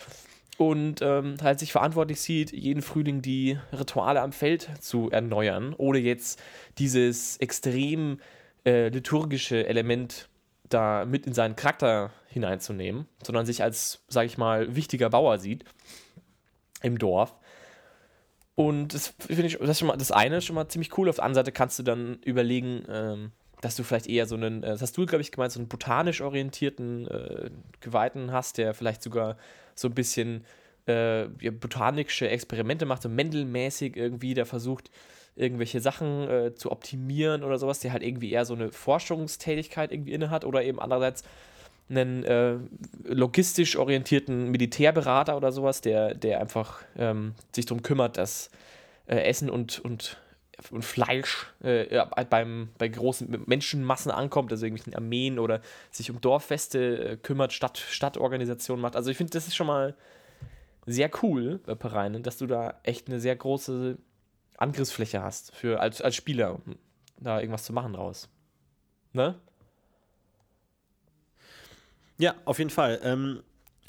und 0.57 1.01
ähm, 1.01 1.37
halt 1.41 1.59
sich 1.59 1.71
verantwortlich 1.71 2.21
sieht, 2.21 2.51
jeden 2.51 2.81
Frühling 2.81 3.21
die 3.21 3.57
Rituale 3.73 4.21
am 4.21 4.31
Feld 4.31 4.69
zu 4.79 5.09
erneuern, 5.09 5.73
ohne 5.77 5.97
jetzt 5.97 6.41
dieses 6.77 7.37
extrem 7.37 8.19
äh, 8.65 8.89
liturgische 8.89 9.65
Element 9.65 10.29
da 10.69 11.05
mit 11.05 11.25
in 11.25 11.33
seinen 11.33 11.55
Charakter 11.55 12.11
hineinzunehmen, 12.27 13.07
sondern 13.23 13.45
sich 13.45 13.63
als, 13.63 14.03
sag 14.07 14.25
ich 14.25 14.37
mal, 14.37 14.75
wichtiger 14.75 15.09
Bauer 15.09 15.39
sieht 15.39 15.65
im 16.81 16.97
Dorf. 16.97 17.35
Und 18.55 18.93
das 18.93 19.13
finde 19.19 19.47
ich, 19.47 19.57
das, 19.57 19.79
schon 19.79 19.87
mal, 19.87 19.97
das 19.97 20.11
eine 20.11 20.37
ist 20.37 20.45
schon 20.45 20.55
mal 20.55 20.67
ziemlich 20.67 20.97
cool. 20.97 21.09
Auf 21.09 21.15
der 21.15 21.25
anderen 21.25 21.45
Seite 21.45 21.51
kannst 21.51 21.79
du 21.79 21.83
dann 21.83 22.19
überlegen, 22.23 22.83
ähm, 22.89 23.31
dass 23.61 23.75
du 23.75 23.83
vielleicht 23.83 24.07
eher 24.07 24.25
so 24.25 24.35
einen, 24.35 24.63
äh, 24.63 24.67
das 24.67 24.81
hast 24.81 24.97
du, 24.97 25.05
glaube 25.05 25.21
ich, 25.21 25.31
gemeint, 25.31 25.51
so 25.51 25.59
einen 25.59 25.69
botanisch 25.69 26.21
orientierten 26.21 27.07
äh, 27.07 27.49
Geweihten 27.79 28.31
hast, 28.31 28.57
der 28.57 28.73
vielleicht 28.73 29.03
sogar 29.03 29.37
so 29.75 29.87
ein 29.87 29.93
bisschen 29.93 30.45
äh, 30.87 31.23
ja, 31.43 31.51
botanische 31.51 32.29
Experimente 32.29 32.85
macht, 32.85 33.03
so 33.03 33.09
Mendelmäßig 33.09 33.95
irgendwie, 33.95 34.33
der 34.33 34.45
versucht, 34.45 34.91
irgendwelche 35.35 35.79
Sachen 35.79 36.29
äh, 36.29 36.53
zu 36.53 36.71
optimieren 36.71 37.43
oder 37.43 37.57
sowas, 37.57 37.79
der 37.79 37.93
halt 37.93 38.03
irgendwie 38.03 38.31
eher 38.31 38.45
so 38.45 38.53
eine 38.53 38.71
Forschungstätigkeit 38.71 39.91
irgendwie 39.91 40.11
inne 40.11 40.29
hat 40.29 40.43
oder 40.43 40.63
eben 40.63 40.79
andererseits 40.79 41.23
einen 41.91 42.23
äh, 42.23 42.55
logistisch 43.03 43.75
orientierten 43.75 44.49
Militärberater 44.49 45.37
oder 45.37 45.51
sowas, 45.51 45.81
der, 45.81 46.15
der 46.15 46.39
einfach 46.39 46.81
ähm, 46.97 47.35
sich 47.53 47.65
darum 47.65 47.83
kümmert, 47.83 48.17
dass 48.17 48.49
äh, 49.05 49.17
Essen 49.17 49.49
und, 49.49 49.79
und, 49.79 50.17
und 50.71 50.83
Fleisch 50.83 51.47
äh, 51.63 51.93
ja, 51.93 52.05
beim, 52.05 52.69
bei 52.77 52.87
großen 52.87 53.43
Menschenmassen 53.45 54.11
ankommt, 54.11 54.51
also 54.51 54.65
irgendwelchen 54.65 54.95
Armeen 54.95 55.37
oder 55.37 55.61
sich 55.91 56.09
um 56.09 56.21
Dorffeste 56.21 57.11
äh, 57.11 57.17
kümmert, 57.17 57.53
Stadt, 57.53 57.77
Stadtorganisation 57.77 58.79
macht. 58.79 58.95
Also 58.95 59.11
ich 59.11 59.17
finde, 59.17 59.31
das 59.31 59.47
ist 59.47 59.55
schon 59.55 59.67
mal 59.67 59.95
sehr 60.85 61.11
cool 61.21 61.59
bei 61.65 61.75
Pereinen, 61.75 62.23
dass 62.23 62.37
du 62.37 62.47
da 62.47 62.79
echt 62.83 63.07
eine 63.07 63.19
sehr 63.19 63.35
große 63.35 63.97
Angriffsfläche 64.57 65.21
hast 65.21 65.53
für 65.55 65.79
als, 65.79 66.01
als 66.01 66.15
Spieler, 66.15 66.55
um 66.55 66.75
da 67.19 67.39
irgendwas 67.39 67.63
zu 67.63 67.73
machen 67.73 67.93
draus. 67.93 68.29
Ne? 69.13 69.35
Ja, 72.21 72.35
auf 72.45 72.59
jeden 72.59 72.69
Fall. 72.69 72.99
Ähm, 73.03 73.41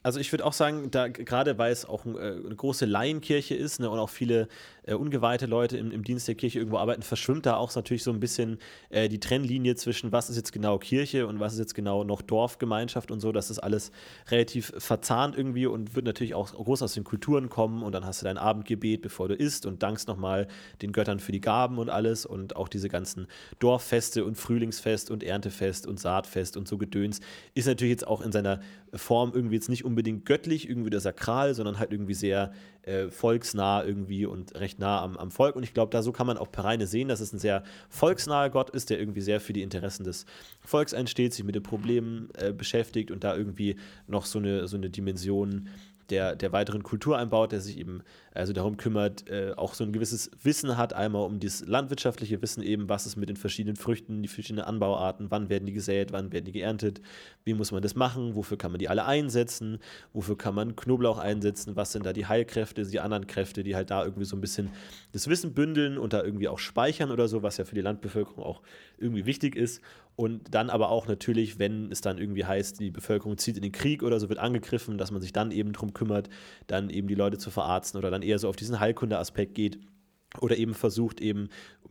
also 0.02 0.18
ich 0.18 0.32
würde 0.32 0.46
auch 0.46 0.54
sagen, 0.54 0.90
da 0.90 1.08
gerade 1.08 1.58
weil 1.58 1.70
es 1.70 1.84
auch 1.84 2.06
äh, 2.06 2.08
eine 2.08 2.56
große 2.56 2.86
Laienkirche 2.86 3.54
ist 3.54 3.78
ne, 3.78 3.90
und 3.90 3.98
auch 3.98 4.08
viele 4.08 4.48
äh, 4.84 4.94
ungeweihte 4.94 5.46
Leute 5.46 5.76
im, 5.76 5.90
im, 5.90 6.04
Dienst 6.04 6.26
der 6.28 6.34
Kirche 6.34 6.58
irgendwo 6.58 6.78
arbeiten, 6.78 7.02
verschwimmt 7.02 7.46
da 7.46 7.56
auch 7.56 7.74
natürlich 7.74 8.02
so 8.02 8.10
ein 8.10 8.20
bisschen 8.20 8.58
äh, 8.90 9.08
die 9.08 9.20
Trennlinie 9.20 9.76
zwischen, 9.76 10.12
was 10.12 10.30
ist 10.30 10.36
jetzt 10.36 10.52
genau 10.52 10.78
Kirche 10.78 11.26
und 11.26 11.40
was 11.40 11.52
ist 11.54 11.58
jetzt 11.58 11.74
genau 11.74 12.04
noch 12.04 12.22
Dorfgemeinschaft 12.22 13.10
und 13.10 13.20
so. 13.20 13.32
Das 13.32 13.50
ist 13.50 13.58
alles 13.58 13.92
relativ 14.30 14.72
verzahnt 14.78 15.36
irgendwie 15.36 15.66
und 15.66 15.94
wird 15.94 16.06
natürlich 16.06 16.34
auch 16.34 16.52
groß 16.52 16.82
aus 16.82 16.94
den 16.94 17.04
Kulturen 17.04 17.48
kommen 17.48 17.82
und 17.82 17.92
dann 17.92 18.04
hast 18.04 18.22
du 18.22 18.24
dein 18.24 18.38
Abendgebet, 18.38 19.02
bevor 19.02 19.28
du 19.28 19.34
isst 19.34 19.66
und 19.66 19.82
dankst 19.82 20.08
nochmal 20.08 20.48
den 20.82 20.92
Göttern 20.92 21.20
für 21.20 21.32
die 21.32 21.40
Gaben 21.40 21.78
und 21.78 21.88
alles 21.88 22.26
und 22.26 22.56
auch 22.56 22.68
diese 22.68 22.88
ganzen 22.88 23.26
Dorffeste 23.58 24.24
und 24.24 24.36
Frühlingsfest 24.36 25.10
und 25.10 25.22
Erntefest 25.22 25.86
und 25.86 26.00
Saatfest 26.00 26.56
und 26.56 26.66
so 26.66 26.78
Gedöns 26.78 27.20
ist 27.54 27.66
natürlich 27.66 27.92
jetzt 27.92 28.06
auch 28.06 28.20
in 28.20 28.32
seiner 28.32 28.60
Form 28.94 29.32
irgendwie 29.34 29.54
jetzt 29.54 29.68
nicht 29.68 29.84
unbedingt 29.84 30.26
göttlich, 30.26 30.68
irgendwie 30.68 30.90
der 30.90 31.00
Sakral, 31.00 31.54
sondern 31.54 31.78
halt 31.78 31.92
irgendwie 31.92 32.14
sehr 32.14 32.52
äh, 32.82 33.10
volksnah 33.10 33.84
irgendwie 33.84 34.26
und 34.26 34.54
recht 34.54 34.78
nah 34.78 35.02
am, 35.02 35.16
am 35.16 35.30
Volk. 35.30 35.56
Und 35.56 35.62
ich 35.62 35.74
glaube, 35.74 35.90
da 35.90 36.02
so 36.02 36.12
kann 36.12 36.26
man 36.26 36.38
auch 36.38 36.50
Pereine 36.50 36.86
sehen, 36.86 37.08
dass 37.08 37.20
es 37.20 37.32
ein 37.32 37.38
sehr 37.38 37.62
volksnaher 37.88 38.50
Gott 38.50 38.70
ist, 38.70 38.90
der 38.90 38.98
irgendwie 38.98 39.20
sehr 39.20 39.40
für 39.40 39.52
die 39.52 39.62
Interessen 39.62 40.04
des 40.04 40.26
Volks 40.60 40.94
einsteht, 40.94 41.34
sich 41.34 41.44
mit 41.44 41.54
den 41.54 41.62
Problemen 41.62 42.30
äh, 42.34 42.52
beschäftigt 42.52 43.10
und 43.10 43.24
da 43.24 43.36
irgendwie 43.36 43.76
noch 44.06 44.26
so 44.26 44.38
eine, 44.38 44.66
so 44.68 44.76
eine 44.76 44.90
Dimension 44.90 45.68
der, 46.12 46.36
der 46.36 46.52
weiteren 46.52 46.82
Kultur 46.82 47.16
einbaut, 47.16 47.52
der 47.52 47.60
sich 47.60 47.78
eben 47.78 48.02
also 48.34 48.52
darum 48.52 48.76
kümmert, 48.76 49.28
äh, 49.28 49.52
auch 49.56 49.74
so 49.74 49.82
ein 49.82 49.92
gewisses 49.92 50.30
Wissen 50.42 50.76
hat, 50.76 50.92
einmal 50.92 51.24
um 51.24 51.40
das 51.40 51.66
landwirtschaftliche 51.66 52.40
Wissen 52.42 52.62
eben, 52.62 52.88
was 52.88 53.06
ist 53.06 53.16
mit 53.16 53.28
den 53.28 53.36
verschiedenen 53.36 53.76
Früchten, 53.76 54.22
die 54.22 54.28
verschiedenen 54.28 54.64
Anbauarten, 54.64 55.30
wann 55.30 55.48
werden 55.48 55.66
die 55.66 55.72
gesät, 55.72 56.12
wann 56.12 56.30
werden 56.30 56.44
die 56.44 56.52
geerntet, 56.52 57.00
wie 57.44 57.54
muss 57.54 57.72
man 57.72 57.82
das 57.82 57.94
machen, 57.94 58.34
wofür 58.34 58.58
kann 58.58 58.72
man 58.72 58.78
die 58.78 58.88
alle 58.88 59.06
einsetzen, 59.06 59.78
wofür 60.12 60.36
kann 60.36 60.54
man 60.54 60.76
Knoblauch 60.76 61.18
einsetzen, 61.18 61.76
was 61.76 61.92
sind 61.92 62.04
da 62.04 62.12
die 62.12 62.26
Heilkräfte, 62.26 62.84
die 62.84 63.00
anderen 63.00 63.26
Kräfte, 63.26 63.62
die 63.62 63.74
halt 63.74 63.90
da 63.90 64.04
irgendwie 64.04 64.26
so 64.26 64.36
ein 64.36 64.40
bisschen 64.40 64.70
das 65.12 65.28
Wissen 65.28 65.54
bündeln 65.54 65.96
und 65.96 66.12
da 66.12 66.22
irgendwie 66.22 66.48
auch 66.48 66.58
speichern 66.58 67.10
oder 67.10 67.26
so, 67.26 67.42
was 67.42 67.56
ja 67.56 67.64
für 67.64 67.74
die 67.74 67.80
Landbevölkerung 67.80 68.44
auch 68.44 68.60
irgendwie 68.98 69.24
wichtig 69.24 69.56
ist. 69.56 69.80
Und 70.22 70.54
dann 70.54 70.70
aber 70.70 70.90
auch 70.90 71.08
natürlich, 71.08 71.58
wenn 71.58 71.90
es 71.90 72.00
dann 72.00 72.16
irgendwie 72.16 72.44
heißt, 72.44 72.78
die 72.78 72.92
Bevölkerung 72.92 73.38
zieht 73.38 73.56
in 73.56 73.62
den 73.64 73.72
Krieg 73.72 74.04
oder 74.04 74.20
so, 74.20 74.28
wird 74.28 74.38
angegriffen, 74.38 74.96
dass 74.96 75.10
man 75.10 75.20
sich 75.20 75.32
dann 75.32 75.50
eben 75.50 75.72
darum 75.72 75.94
kümmert, 75.94 76.28
dann 76.68 76.90
eben 76.90 77.08
die 77.08 77.16
Leute 77.16 77.38
zu 77.38 77.50
verarzten 77.50 77.98
oder 77.98 78.12
dann 78.12 78.22
eher 78.22 78.38
so 78.38 78.48
auf 78.48 78.54
diesen 78.54 78.78
Heilkunde-Aspekt 78.78 79.56
geht 79.56 79.80
oder 80.40 80.56
eben 80.56 80.74
versucht, 80.74 81.20
eben 81.20 81.48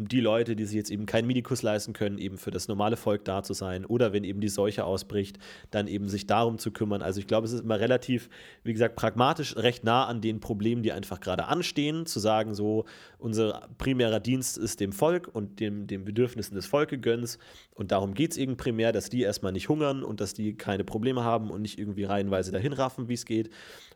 die 0.08 0.20
Leute, 0.20 0.55
die 0.55 0.65
sich 0.65 0.75
jetzt 0.75 0.91
eben 0.91 1.05
keinen 1.05 1.27
Medikus 1.27 1.62
leisten 1.62 1.93
können, 1.93 2.17
eben 2.17 2.38
für 2.38 2.51
das 2.51 2.67
normale 2.67 2.98
Volk 2.98 3.25
da 3.25 3.43
zu 3.43 3.53
sein. 3.53 3.86
Oder 3.86 4.13
wenn 4.13 4.24
eben 4.24 4.41
die 4.41 4.50
Seuche 4.50 4.86
ausbricht, 4.86 5.38
dann 5.70 5.88
eben 5.88 6.08
sich 6.08 6.27
darum 6.27 6.58
zu 6.58 6.72
kümmern. 6.72 7.01
Also 7.01 7.20
ich 7.20 7.27
glaube, 7.27 7.46
es 7.46 7.53
ist 7.53 7.62
immer 7.62 7.79
relativ, 7.79 8.29
wie 8.63 8.74
gesagt, 8.74 8.96
pragmatisch 8.96 9.55
recht 9.58 9.84
nah 9.84 10.05
an 10.05 10.22
den 10.22 10.39
Problemen, 10.39 10.84
die 10.84 10.91
einfach 10.91 11.20
gerade 11.20 11.48
anstehen, 11.48 12.05
zu 12.05 12.20
sagen, 12.20 12.53
so, 12.53 12.86
unser 13.17 13.67
primärer 13.77 14.20
Dienst 14.20 14.58
ist 14.58 14.79
dem 14.79 14.91
Volk 14.91 15.29
und 15.31 15.60
dem, 15.60 15.88
den 15.88 16.05
Bedürfnissen 16.05 16.55
des 16.55 16.65
Volkegönns. 16.65 17.38
Und 17.74 17.91
darum 17.91 18.13
geht 18.13 18.31
es 18.31 18.38
eben 18.38 18.58
primär, 18.58 18.91
dass 18.91 19.10
die 19.10 19.22
erstmal 19.22 19.51
nicht 19.51 19.70
hungern 19.70 20.03
und 20.03 20.22
dass 20.22 20.34
die 20.34 20.55
keine 20.55 20.84
Probleme 20.84 21.24
haben 21.24 21.50
und 21.50 21.62
nicht 21.62 21.79
irgendwie 21.79 22.03
reihenweise 22.03 22.51
dahin 22.51 22.74
raffen, 22.74 23.10
wie 23.10 23.13
es 23.13 23.25
geht. 23.25 23.50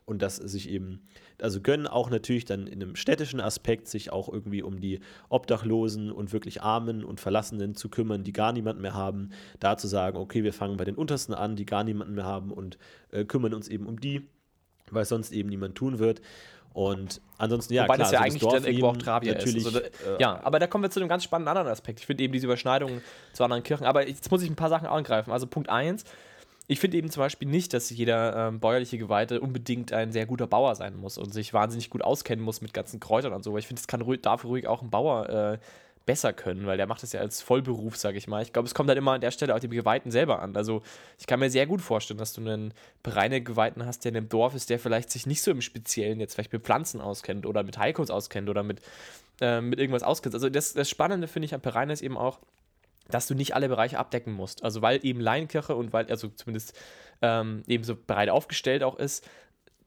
Und 0.04 0.22
dass 0.22 0.36
sich 0.36 0.70
eben 0.70 1.00
also 1.42 1.60
gönnen 1.60 1.86
auch 1.86 2.10
natürlich 2.10 2.44
dann 2.44 2.66
in 2.66 2.82
einem 2.82 2.96
städtischen 2.96 3.40
Aspekt 3.40 3.88
sich 3.88 4.12
auch 4.12 4.32
irgendwie 4.32 4.62
um 4.62 4.80
die 4.80 5.00
Obdachlosen 5.28 5.95
und 6.10 6.32
wirklich 6.32 6.62
Armen 6.62 7.04
und 7.04 7.20
Verlassenen 7.20 7.74
zu 7.74 7.88
kümmern, 7.88 8.24
die 8.24 8.32
gar 8.32 8.52
niemanden 8.52 8.82
mehr 8.82 8.94
haben. 8.94 9.30
Da 9.60 9.76
zu 9.76 9.88
sagen, 9.88 10.18
okay, 10.18 10.44
wir 10.44 10.52
fangen 10.52 10.76
bei 10.76 10.84
den 10.84 10.94
Untersten 10.94 11.34
an, 11.34 11.56
die 11.56 11.66
gar 11.66 11.84
niemanden 11.84 12.14
mehr 12.14 12.24
haben 12.24 12.52
und 12.52 12.78
äh, 13.10 13.24
kümmern 13.24 13.54
uns 13.54 13.68
eben 13.68 13.86
um 13.86 14.00
die, 14.00 14.28
weil 14.90 15.04
sonst 15.04 15.32
eben 15.32 15.48
niemand 15.48 15.74
tun 15.74 15.98
wird. 15.98 16.20
Und 16.76 17.22
ansonsten, 17.38 17.72
ja, 17.72 17.84
Wobei 17.84 17.94
klar, 17.94 18.04
das 18.04 18.12
ja 18.12 18.20
also 18.20 18.34
eigentlich 18.34 18.52
dann 18.52 18.64
irgendwo 18.66 18.88
auch 18.88 18.96
Travia 18.98 19.32
natürlich, 19.32 19.56
ist. 19.56 19.66
Also, 19.66 19.80
äh, 19.80 19.90
ja, 20.20 20.38
aber 20.44 20.58
da 20.58 20.66
kommen 20.66 20.84
wir 20.84 20.90
zu 20.90 21.00
einem 21.00 21.08
ganz 21.08 21.24
spannenden 21.24 21.48
anderen 21.48 21.68
Aspekt. 21.68 22.00
Ich 22.00 22.06
finde 22.06 22.22
eben 22.22 22.34
diese 22.34 22.44
Überschneidung 22.44 23.00
zu 23.32 23.44
anderen 23.44 23.62
Kirchen. 23.62 23.86
Aber 23.86 24.06
jetzt 24.06 24.30
muss 24.30 24.42
ich 24.42 24.50
ein 24.50 24.56
paar 24.56 24.68
Sachen 24.68 24.86
angreifen. 24.86 25.32
Also 25.32 25.46
Punkt 25.46 25.70
1, 25.70 26.04
ich 26.68 26.80
finde 26.80 26.96
eben 26.96 27.10
zum 27.10 27.22
Beispiel 27.22 27.48
nicht, 27.48 27.72
dass 27.72 27.90
jeder 27.90 28.48
ähm, 28.48 28.60
bäuerliche 28.60 28.98
Geweihte 28.98 29.40
unbedingt 29.40 29.92
ein 29.92 30.12
sehr 30.12 30.26
guter 30.26 30.46
Bauer 30.46 30.74
sein 30.74 30.96
muss 30.96 31.16
und 31.16 31.32
sich 31.32 31.54
wahnsinnig 31.54 31.90
gut 31.90 32.02
auskennen 32.02 32.44
muss 32.44 32.60
mit 32.60 32.74
ganzen 32.74 32.98
Kräutern 32.98 33.32
und 33.32 33.44
so. 33.44 33.50
Aber 33.50 33.58
ich 33.58 33.66
finde, 33.66 33.80
es 33.80 33.86
kann 33.86 34.00
ruhig, 34.00 34.20
darf 34.20 34.44
ruhig 34.44 34.66
auch 34.66 34.82
ein 34.82 34.90
Bauer 34.90 35.28
äh, 35.28 35.58
besser 36.06 36.32
können, 36.32 36.66
weil 36.66 36.76
der 36.76 36.86
macht 36.86 37.02
das 37.02 37.12
ja 37.12 37.20
als 37.20 37.42
Vollberuf, 37.42 37.96
sage 37.96 38.16
ich 38.16 38.28
mal. 38.28 38.40
Ich 38.40 38.52
glaube, 38.52 38.66
es 38.66 38.74
kommt 38.74 38.88
halt 38.88 38.96
immer 38.96 39.12
an 39.12 39.20
der 39.20 39.32
Stelle 39.32 39.54
auch 39.54 39.58
dem 39.58 39.72
Geweihten 39.72 40.12
selber 40.12 40.40
an. 40.40 40.56
Also 40.56 40.82
ich 41.18 41.26
kann 41.26 41.40
mir 41.40 41.50
sehr 41.50 41.66
gut 41.66 41.82
vorstellen, 41.82 42.18
dass 42.18 42.32
du 42.32 42.40
einen 42.40 42.72
Geweihten 43.02 43.84
hast, 43.84 44.04
der 44.04 44.10
in 44.10 44.16
einem 44.16 44.28
Dorf 44.28 44.54
ist, 44.54 44.70
der 44.70 44.78
vielleicht 44.78 45.10
sich 45.10 45.26
nicht 45.26 45.42
so 45.42 45.50
im 45.50 45.60
Speziellen 45.60 46.20
jetzt 46.20 46.34
vielleicht 46.34 46.52
mit 46.52 46.62
Pflanzen 46.62 47.00
auskennt 47.00 47.44
oder 47.44 47.64
mit 47.64 47.76
Heilkunst 47.76 48.12
auskennt 48.12 48.48
oder 48.48 48.62
mit, 48.62 48.80
äh, 49.40 49.60
mit 49.60 49.80
irgendwas 49.80 50.04
auskennt. 50.04 50.34
Also 50.34 50.48
das, 50.48 50.72
das 50.74 50.88
Spannende 50.88 51.26
finde 51.26 51.46
ich 51.46 51.54
an 51.54 51.60
Pereine 51.60 51.92
ist 51.92 52.02
eben 52.02 52.16
auch, 52.16 52.38
dass 53.08 53.26
du 53.26 53.34
nicht 53.34 53.54
alle 53.54 53.68
Bereiche 53.68 53.98
abdecken 53.98 54.32
musst. 54.32 54.62
Also 54.62 54.82
weil 54.82 55.04
eben 55.04 55.20
Laienkirche 55.20 55.74
und 55.74 55.92
weil, 55.92 56.06
also 56.06 56.28
zumindest 56.28 56.78
ähm, 57.20 57.64
eben 57.66 57.82
so 57.82 57.96
breit 57.96 58.30
aufgestellt 58.30 58.84
auch 58.84 58.96
ist, 58.96 59.28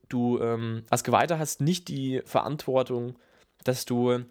du 0.09 0.39
ähm, 0.41 0.83
als 0.89 1.05
Geweihter 1.05 1.39
hast 1.39 1.61
nicht 1.61 1.87
die 1.87 2.21
Verantwortung, 2.25 3.17
dass 3.63 3.85
du 3.85 4.25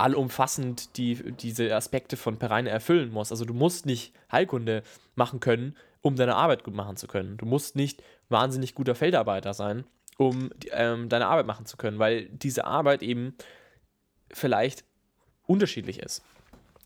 allumfassend 0.00 0.96
die, 0.96 1.32
diese 1.32 1.74
Aspekte 1.74 2.16
von 2.16 2.38
Pereine 2.38 2.70
erfüllen 2.70 3.12
musst. 3.12 3.30
Also 3.30 3.44
du 3.44 3.54
musst 3.54 3.86
nicht 3.86 4.12
Heilkunde 4.32 4.82
machen 5.14 5.40
können, 5.40 5.76
um 6.02 6.16
deine 6.16 6.36
Arbeit 6.36 6.64
gut 6.64 6.74
machen 6.74 6.96
zu 6.96 7.06
können. 7.06 7.36
Du 7.36 7.46
musst 7.46 7.76
nicht 7.76 8.02
wahnsinnig 8.28 8.74
guter 8.74 8.94
Feldarbeiter 8.94 9.54
sein, 9.54 9.84
um 10.16 10.50
ähm, 10.72 11.08
deine 11.08 11.26
Arbeit 11.26 11.46
machen 11.46 11.66
zu 11.66 11.76
können, 11.76 11.98
weil 11.98 12.24
diese 12.28 12.64
Arbeit 12.64 13.02
eben 13.02 13.34
vielleicht 14.32 14.84
unterschiedlich 15.46 16.00
ist. 16.00 16.22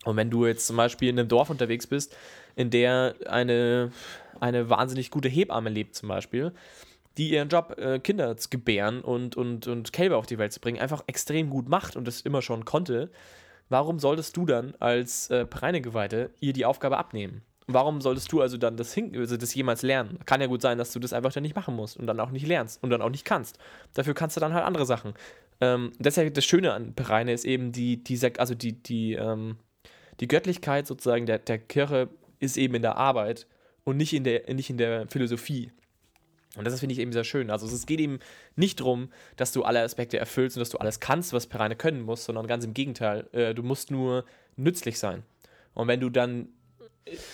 Und 0.04 0.16
wenn 0.16 0.30
du 0.30 0.46
jetzt 0.46 0.66
zum 0.66 0.76
Beispiel 0.76 1.08
in 1.08 1.18
einem 1.18 1.28
Dorf 1.28 1.50
unterwegs 1.50 1.86
bist, 1.86 2.16
in 2.56 2.70
der 2.70 3.14
eine, 3.26 3.90
eine 4.40 4.68
wahnsinnig 4.68 5.10
gute 5.10 5.28
Hebamme 5.28 5.70
lebt, 5.70 5.94
zum 5.94 6.08
Beispiel, 6.08 6.52
die 7.16 7.30
ihren 7.30 7.48
Job, 7.48 7.78
äh, 7.78 7.98
Kinder 7.98 8.36
zu 8.36 8.48
gebären 8.50 9.00
und, 9.00 9.36
und, 9.36 9.66
und 9.66 9.92
Kälber 9.92 10.16
auf 10.16 10.26
die 10.26 10.38
Welt 10.38 10.52
zu 10.52 10.60
bringen, 10.60 10.80
einfach 10.80 11.04
extrem 11.06 11.50
gut 11.50 11.68
macht 11.68 11.96
und 11.96 12.06
das 12.06 12.20
immer 12.22 12.42
schon 12.42 12.64
konnte, 12.64 13.10
warum 13.68 13.98
solltest 13.98 14.36
du 14.36 14.46
dann 14.46 14.74
als 14.80 15.30
äh, 15.30 15.46
Pereinegeweihte 15.46 16.30
ihr 16.40 16.52
die 16.52 16.64
Aufgabe 16.64 16.98
abnehmen? 16.98 17.42
Warum 17.66 18.02
solltest 18.02 18.30
du 18.30 18.42
also 18.42 18.58
dann 18.58 18.76
das, 18.76 18.92
hin 18.92 19.16
also 19.16 19.38
das 19.38 19.54
jemals 19.54 19.82
lernen? 19.82 20.18
Kann 20.26 20.40
ja 20.40 20.48
gut 20.48 20.60
sein, 20.60 20.76
dass 20.76 20.92
du 20.92 20.98
das 20.98 21.14
einfach 21.14 21.32
dann 21.32 21.42
nicht 21.42 21.56
machen 21.56 21.74
musst 21.74 21.96
und 21.96 22.06
dann 22.06 22.20
auch 22.20 22.30
nicht 22.30 22.46
lernst 22.46 22.82
und 22.82 22.90
dann 22.90 23.00
auch 23.00 23.08
nicht 23.08 23.24
kannst. 23.24 23.58
Dafür 23.94 24.12
kannst 24.12 24.36
du 24.36 24.40
dann 24.40 24.52
halt 24.52 24.64
andere 24.64 24.84
Sachen. 24.84 25.14
Ähm, 25.60 25.92
deshalb 25.98 26.34
das 26.34 26.44
Schöne 26.44 26.74
an 26.74 26.94
Pereine 26.94 27.32
ist 27.32 27.46
eben 27.46 27.72
die, 27.72 28.02
die 28.04 28.20
also 28.38 28.54
die, 28.54 28.82
die, 28.82 29.14
ähm, 29.14 29.56
die 30.20 30.28
Göttlichkeit 30.28 30.86
sozusagen 30.86 31.24
der, 31.24 31.38
der 31.38 31.58
Kirche 31.58 32.10
ist 32.38 32.58
eben 32.58 32.74
in 32.74 32.82
der 32.82 32.96
Arbeit 32.96 33.46
und 33.84 33.96
nicht 33.96 34.12
in 34.12 34.24
der, 34.24 34.52
nicht 34.52 34.68
in 34.68 34.76
der 34.76 35.06
Philosophie. 35.08 35.70
Und 36.56 36.64
das 36.64 36.78
finde 36.80 36.92
ich 36.92 36.98
eben 36.98 37.12
sehr 37.12 37.24
schön. 37.24 37.50
Also 37.50 37.66
es 37.66 37.86
geht 37.86 38.00
eben 38.00 38.20
nicht 38.56 38.80
darum, 38.80 39.10
dass 39.36 39.52
du 39.52 39.64
alle 39.64 39.82
Aspekte 39.82 40.18
erfüllst 40.18 40.56
und 40.56 40.60
dass 40.60 40.70
du 40.70 40.78
alles 40.78 41.00
kannst, 41.00 41.32
was 41.32 41.46
Pereine 41.46 41.76
können 41.76 42.02
muss, 42.02 42.24
sondern 42.24 42.46
ganz 42.46 42.64
im 42.64 42.74
Gegenteil. 42.74 43.26
Äh, 43.32 43.54
du 43.54 43.62
musst 43.62 43.90
nur 43.90 44.24
nützlich 44.56 44.98
sein. 44.98 45.24
Und 45.74 45.88
wenn 45.88 46.00
du 46.00 46.10
dann, 46.10 46.48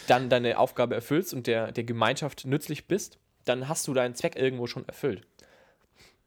dann 0.07 0.31
deine 0.31 0.59
Aufgabe 0.59 0.95
erfüllst 0.95 1.35
und 1.35 1.47
der, 1.47 1.73
der 1.73 1.85
Gemeinschaft 1.85 2.47
nützlich 2.47 2.87
bist, 2.87 3.19
dann 3.45 3.69
hast 3.69 3.87
du 3.89 3.95
deinen 3.95 4.15
Zweck 4.15 4.37
irgendwo 4.37 4.67
schon 4.67 4.87
erfüllt. 4.87 5.27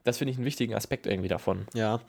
Das 0.03 0.17
finde 0.17 0.31
ich 0.31 0.37
einen 0.37 0.45
wichtigen 0.45 0.75
Aspekt 0.75 1.07
irgendwie 1.07 1.29
davon. 1.29 1.65
Ja, 1.73 2.01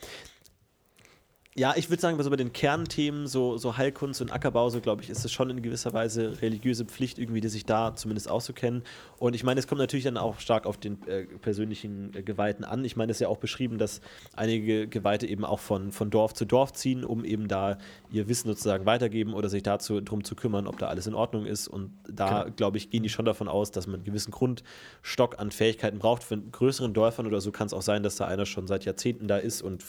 ja, 1.57 1.75
ich 1.77 1.89
würde 1.89 2.01
sagen, 2.01 2.21
so 2.21 2.31
bei 2.31 2.37
den 2.37 2.53
Kernthemen, 2.53 3.29
so, 3.29 3.57
so 3.59 3.77
Heilkunst 3.77 4.21
und 4.21 4.33
Ackerbau, 4.33 4.71
so 4.71 4.81
glaube 4.81 5.03
ich, 5.03 5.11
ist 5.11 5.25
es 5.25 5.31
schon 5.31 5.51
in 5.51 5.63
gewisser 5.63 5.93
Weise 5.93 6.43
religiöse 6.43 6.85
Pflicht, 6.85 7.17
irgendwie, 7.17 7.41
die 7.41 7.49
sich 7.49 7.65
da 7.65 7.95
zumindest 7.95 8.29
auszukennen. 8.29 8.83
Und 9.19 9.37
ich 9.37 9.45
meine, 9.45 9.61
es 9.61 9.69
kommt 9.69 9.79
natürlich 9.79 10.05
dann 10.05 10.17
auch 10.17 10.41
stark 10.41 10.67
auf 10.67 10.79
den 10.79 11.07
äh, 11.07 11.27
persönlichen 11.27 12.13
äh, 12.13 12.25
Geweihten 12.25 12.65
an. 12.65 12.85
Ich 12.85 12.97
meine, 12.97 13.13
es 13.13 13.19
ist 13.19 13.21
ja 13.21 13.29
auch 13.29 13.37
beschrieben, 13.37 13.79
dass 13.79 14.01
einige 14.35 14.89
Geweihte 14.89 15.29
eben 15.29 15.45
auch 15.45 15.61
von, 15.61 15.93
von 15.93 16.11
Dorf 16.11 16.35
zu 16.35 16.45
Dorf 16.45 16.73
ziehen, 16.73 17.05
um 17.05 17.25
eben 17.25 17.47
da 17.47 17.79
ihr 18.11 18.27
Wissen 18.27 18.49
sozusagen 18.49 18.85
weitergeben 18.85 19.33
oder 19.33 19.49
sich 19.49 19.63
dazu 19.63 20.01
darum 20.01 20.25
zu 20.25 20.35
kümmern, 20.35 20.67
ob 20.67 20.79
da 20.79 20.89
alles 20.89 21.07
in 21.07 21.15
Ordnung 21.15 21.47
ist. 21.47 21.69
Und 21.69 21.93
da, 22.09 22.43
genau. 22.43 22.57
glaube 22.57 22.79
ich, 22.79 22.91
gehen 22.91 23.05
die 23.05 23.09
schon 23.09 23.27
davon 23.27 23.47
aus, 23.47 23.71
dass 23.71 23.87
man 23.87 23.97
einen 23.97 24.05
gewissen 24.05 24.33
Grundstock 24.33 25.39
an 25.39 25.53
Fähigkeiten 25.53 26.01
braucht. 26.01 26.25
Für 26.25 26.37
größeren 26.37 26.95
Dörfern 26.95 27.29
oder 27.29 27.41
so 27.41 27.53
kann 27.53 27.69
es 27.69 27.73
auch 27.73 27.83
sein, 27.83 28.03
dass 28.03 28.17
da 28.17 28.27
einer 28.27 28.45
schon 28.45 28.67
seit 28.67 28.85
Jahrzehnten 28.85 29.29
da 29.29 29.37
ist 29.37 29.63
und 29.63 29.85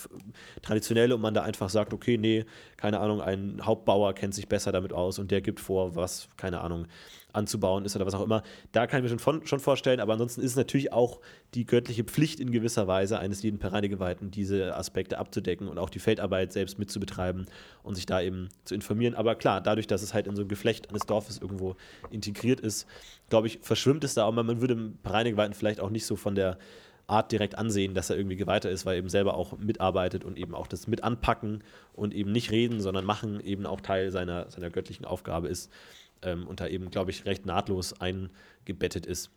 traditionell 0.61 1.11
und 1.11 1.21
man 1.21 1.33
da 1.33 1.41
einfach 1.41 1.54
einfach 1.55 1.69
sagt, 1.69 1.93
okay, 1.93 2.17
nee, 2.17 2.45
keine 2.77 2.99
Ahnung, 2.99 3.21
ein 3.21 3.61
Hauptbauer 3.63 4.13
kennt 4.13 4.33
sich 4.33 4.47
besser 4.47 4.71
damit 4.71 4.93
aus 4.93 5.19
und 5.19 5.31
der 5.31 5.41
gibt 5.41 5.59
vor, 5.59 5.95
was, 5.95 6.27
keine 6.37 6.61
Ahnung, 6.61 6.87
anzubauen 7.33 7.83
ist 7.85 7.95
oder 7.95 8.05
was 8.05 8.13
auch 8.13 8.23
immer. 8.23 8.43
Da 8.71 8.87
kann 8.87 9.03
ich 9.03 9.11
mir 9.11 9.19
schon, 9.19 9.45
schon 9.45 9.59
vorstellen, 9.59 9.99
aber 9.99 10.13
ansonsten 10.13 10.41
ist 10.41 10.51
es 10.51 10.57
natürlich 10.57 10.93
auch 10.93 11.19
die 11.53 11.65
göttliche 11.65 12.03
Pflicht 12.03 12.39
in 12.39 12.51
gewisser 12.51 12.87
Weise 12.87 13.19
eines 13.19 13.43
jeden 13.43 13.59
Pereinegeweihten, 13.59 14.31
diese 14.31 14.75
Aspekte 14.75 15.17
abzudecken 15.17 15.67
und 15.67 15.77
auch 15.77 15.89
die 15.89 15.99
Feldarbeit 15.99 16.53
selbst 16.53 16.79
mitzubetreiben 16.79 17.45
und 17.83 17.95
sich 17.95 18.05
da 18.05 18.21
eben 18.21 18.49
zu 18.63 18.73
informieren. 18.73 19.15
Aber 19.15 19.35
klar, 19.35 19.61
dadurch, 19.61 19.87
dass 19.87 20.01
es 20.01 20.13
halt 20.13 20.27
in 20.27 20.35
so 20.35 20.43
ein 20.43 20.47
Geflecht 20.47 20.89
eines 20.89 21.05
Dorfes 21.05 21.37
irgendwo 21.37 21.75
integriert 22.09 22.61
ist, 22.61 22.87
glaube 23.29 23.47
ich, 23.47 23.59
verschwimmt 23.61 24.03
es 24.03 24.13
da 24.13 24.25
auch. 24.25 24.31
Man 24.31 24.61
würde 24.61 24.75
dem 24.75 24.97
Pereinegeweihten 25.03 25.53
vielleicht 25.53 25.81
auch 25.81 25.89
nicht 25.89 26.05
so 26.05 26.15
von 26.15 26.35
der 26.35 26.57
Art 27.07 27.31
direkt 27.31 27.57
ansehen, 27.57 27.93
dass 27.93 28.09
er 28.09 28.17
irgendwie 28.17 28.35
Geweihter 28.35 28.69
ist, 28.69 28.85
weil 28.85 28.95
er 28.95 28.99
eben 28.99 29.09
selber 29.09 29.35
auch 29.35 29.57
mitarbeitet 29.57 30.23
und 30.23 30.37
eben 30.37 30.55
auch 30.55 30.67
das 30.67 30.87
mit 30.87 31.03
anpacken 31.03 31.63
und 31.93 32.13
eben 32.13 32.31
nicht 32.31 32.51
reden, 32.51 32.81
sondern 32.81 33.05
machen 33.05 33.39
eben 33.41 33.65
auch 33.65 33.81
Teil 33.81 34.11
seiner, 34.11 34.49
seiner 34.49 34.69
göttlichen 34.69 35.05
Aufgabe 35.05 35.47
ist 35.47 35.71
ähm, 36.23 36.47
und 36.47 36.59
da 36.59 36.67
eben, 36.67 36.89
glaube 36.89 37.11
ich, 37.11 37.25
recht 37.25 37.45
nahtlos 37.45 37.99
eingebettet 37.99 39.05
ist. 39.05 39.29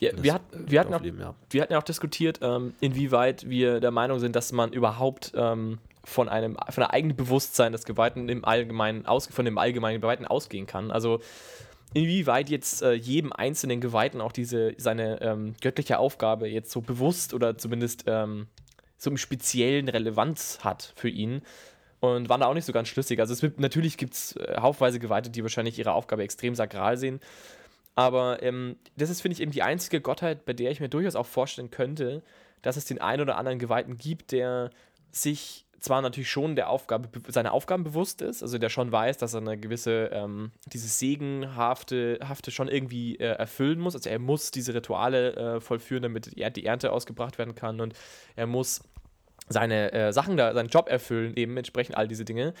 Ja, 0.00 0.10
wir, 0.16 0.34
hat, 0.34 0.42
wir, 0.52 0.80
hatten 0.80 0.92
auch, 0.92 1.02
ja. 1.02 1.34
wir 1.50 1.62
hatten 1.62 1.72
ja 1.72 1.78
auch 1.78 1.84
diskutiert, 1.84 2.40
ähm, 2.42 2.74
inwieweit 2.80 3.48
wir 3.48 3.80
der 3.80 3.90
Meinung 3.90 4.18
sind, 4.18 4.36
dass 4.36 4.52
man 4.52 4.72
überhaupt 4.72 5.32
ähm, 5.34 5.78
von 6.04 6.28
einem 6.28 6.56
von 6.68 6.84
einem 6.84 6.90
eigenen 6.90 7.16
Bewusstsein 7.16 7.72
des 7.72 7.84
Geweihten 7.84 8.28
im 8.28 8.44
Allgemeinen 8.44 9.06
aus, 9.06 9.26
von 9.26 9.44
dem 9.44 9.58
allgemeinen 9.58 10.00
Geweihten 10.00 10.26
ausgehen 10.26 10.66
kann. 10.66 10.90
Also 10.90 11.20
inwieweit 11.94 12.50
jetzt 12.50 12.82
äh, 12.82 12.92
jedem 12.92 13.32
einzelnen 13.32 13.80
Geweihten 13.80 14.20
auch 14.20 14.32
diese 14.32 14.74
seine 14.76 15.20
ähm, 15.22 15.54
göttliche 15.60 15.98
Aufgabe 15.98 16.48
jetzt 16.48 16.70
so 16.70 16.80
bewusst 16.80 17.34
oder 17.34 17.56
zumindest 17.56 18.04
ähm, 18.06 18.48
so 18.98 19.10
im 19.10 19.16
speziellen 19.16 19.88
Relevanz 19.88 20.60
hat 20.62 20.92
für 20.96 21.08
ihn 21.08 21.42
und 22.00 22.28
waren 22.28 22.40
da 22.40 22.46
auch 22.46 22.54
nicht 22.54 22.64
so 22.64 22.72
ganz 22.72 22.88
schlüssig. 22.88 23.20
Also 23.20 23.32
es 23.32 23.42
wird, 23.42 23.60
natürlich 23.60 23.96
gibt 23.96 24.14
es 24.14 24.36
äh, 24.36 24.56
haufweise 24.60 24.98
Geweihte, 24.98 25.30
die 25.30 25.42
wahrscheinlich 25.42 25.78
ihre 25.78 25.92
Aufgabe 25.92 26.22
extrem 26.22 26.54
sakral 26.54 26.96
sehen. 26.96 27.20
Aber 27.94 28.42
ähm, 28.42 28.76
das 28.96 29.08
ist, 29.10 29.22
finde 29.22 29.34
ich, 29.34 29.40
eben 29.40 29.52
die 29.52 29.62
einzige 29.62 30.00
Gottheit, 30.00 30.44
bei 30.44 30.52
der 30.52 30.70
ich 30.70 30.80
mir 30.80 30.88
durchaus 30.88 31.16
auch 31.16 31.26
vorstellen 31.26 31.70
könnte, 31.70 32.22
dass 32.62 32.76
es 32.76 32.84
den 32.84 33.00
einen 33.00 33.22
oder 33.22 33.38
anderen 33.38 33.58
Geweihten 33.58 33.96
gibt, 33.96 34.32
der 34.32 34.70
sich 35.10 35.65
zwar 35.80 36.02
natürlich 36.02 36.30
schon 36.30 36.56
der 36.56 36.70
Aufgabe, 36.70 37.08
seiner 37.28 37.52
Aufgaben 37.52 37.84
bewusst 37.84 38.22
ist, 38.22 38.42
also 38.42 38.58
der 38.58 38.68
schon 38.68 38.92
weiß, 38.92 39.18
dass 39.18 39.34
er 39.34 39.40
eine 39.40 39.58
gewisse, 39.58 40.10
ähm, 40.12 40.52
dieses 40.72 40.98
Segenhafte 40.98 42.18
Hafte 42.22 42.50
schon 42.50 42.68
irgendwie 42.68 43.16
äh, 43.16 43.26
erfüllen 43.26 43.78
muss. 43.78 43.94
Also 43.94 44.08
er 44.08 44.18
muss 44.18 44.50
diese 44.50 44.74
Rituale 44.74 45.36
äh, 45.36 45.60
vollführen, 45.60 46.02
damit 46.02 46.36
die 46.36 46.64
Ernte 46.64 46.92
ausgebracht 46.92 47.38
werden 47.38 47.54
kann 47.54 47.80
und 47.80 47.94
er 48.36 48.46
muss 48.46 48.82
seine 49.48 49.92
äh, 49.92 50.12
Sachen 50.12 50.36
da, 50.36 50.52
seinen 50.54 50.68
Job 50.68 50.88
erfüllen, 50.88 51.36
eben 51.36 51.56
entsprechend 51.56 51.96
all 51.96 52.08
diese 52.08 52.24
Dinge. 52.24 52.54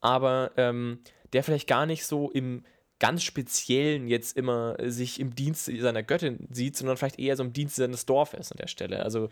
Aber 0.00 0.50
ähm, 0.56 1.00
der 1.32 1.44
vielleicht 1.44 1.68
gar 1.68 1.86
nicht 1.86 2.04
so 2.04 2.30
im 2.30 2.64
ganz 2.98 3.22
Speziellen 3.22 4.06
jetzt 4.06 4.36
immer 4.36 4.76
sich 4.78 5.18
im 5.18 5.34
Dienst 5.34 5.64
seiner 5.64 6.02
Göttin 6.02 6.46
sieht, 6.50 6.76
sondern 6.76 6.96
vielleicht 6.96 7.18
eher 7.18 7.36
so 7.36 7.42
im 7.42 7.52
Dienst 7.52 7.76
seines 7.76 8.06
Dorfes 8.06 8.52
an 8.52 8.58
der 8.58 8.68
Stelle. 8.68 9.02
Also 9.02 9.28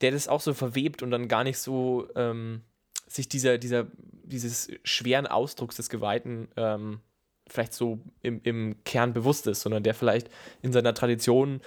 der 0.00 0.12
das 0.12 0.28
auch 0.28 0.40
so 0.40 0.54
verwebt 0.54 1.02
und 1.02 1.10
dann 1.10 1.28
gar 1.28 1.44
nicht 1.44 1.58
so 1.58 2.08
ähm, 2.14 2.62
sich 3.10 3.28
dieser, 3.28 3.58
dieser, 3.58 3.86
dieses 4.22 4.70
schweren 4.84 5.26
Ausdrucks 5.26 5.76
des 5.76 5.90
Geweihten 5.90 6.48
ähm, 6.56 7.00
vielleicht 7.48 7.72
so 7.72 7.98
im, 8.22 8.40
im 8.44 8.76
Kern 8.84 9.12
bewusst 9.12 9.46
ist, 9.46 9.62
sondern 9.62 9.82
der 9.82 9.94
vielleicht 9.94 10.30
in 10.62 10.72
seiner 10.72 10.94
Tradition 10.94 11.60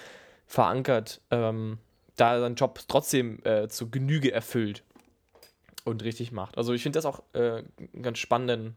verankert 0.45 1.21
ähm, 1.31 1.77
da 2.15 2.39
seinen 2.39 2.55
Job 2.55 2.79
trotzdem 2.87 3.39
äh, 3.43 3.67
zu 3.67 3.89
Genüge 3.89 4.31
erfüllt 4.31 4.83
und 5.83 6.03
richtig 6.03 6.31
macht. 6.31 6.57
Also 6.57 6.73
ich 6.73 6.83
finde 6.83 6.97
das 6.97 7.05
auch 7.05 7.23
äh, 7.33 7.39
eine 7.39 8.01
ganz 8.01 8.19
spannende, 8.19 8.73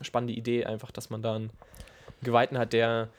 spannende 0.00 0.32
Idee, 0.34 0.64
einfach, 0.64 0.90
dass 0.90 1.10
man 1.10 1.22
da 1.22 1.36
einen 1.36 1.50
Geweihten 2.22 2.58
hat, 2.58 2.72
der 2.72 3.10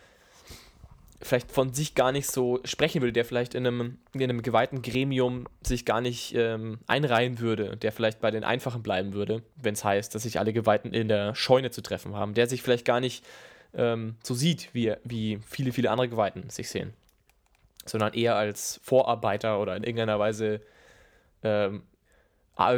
vielleicht 1.22 1.52
von 1.52 1.74
sich 1.74 1.96
gar 1.96 2.12
nicht 2.12 2.28
so 2.28 2.60
sprechen 2.64 3.02
würde, 3.02 3.12
der 3.12 3.26
vielleicht 3.26 3.54
in 3.54 3.68
einem, 3.68 3.98
in 4.14 4.24
einem 4.24 4.42
geweihten 4.42 4.82
Gremium 4.82 5.48
sich 5.62 5.86
gar 5.86 6.00
nicht 6.02 6.34
ähm, 6.36 6.80
einreihen 6.88 7.40
würde, 7.40 7.76
der 7.76 7.92
vielleicht 7.92 8.22
bei 8.22 8.32
den 8.32 8.44
Einfachen 8.44 8.84
bleiben 8.84 9.14
würde, 9.14 9.44
wenn 9.58 9.74
es 9.74 9.84
heißt, 9.84 10.16
dass 10.16 10.24
sich 10.24 10.40
alle 10.40 10.54
Geweihten 10.54 10.94
in 10.94 11.10
der 11.10 11.36
Scheune 11.36 11.72
zu 11.72 11.82
treffen 11.82 12.16
haben, 12.16 12.34
der 12.34 12.48
sich 12.48 12.62
vielleicht 12.62 12.86
gar 12.86 13.02
nicht 13.02 13.26
ähm, 13.74 14.16
so 14.24 14.34
sieht, 14.34 14.70
wie, 14.74 14.94
wie 15.04 15.40
viele, 15.46 15.74
viele 15.74 15.92
andere 15.92 16.08
Geweihten 16.10 16.50
sich 16.50 16.70
sehen. 16.70 16.94
Sondern 17.86 18.14
eher 18.14 18.36
als 18.36 18.80
Vorarbeiter 18.84 19.60
oder 19.60 19.76
in 19.76 19.84
irgendeiner 19.84 20.20
Weise 20.20 20.62
ähm, 21.44 21.84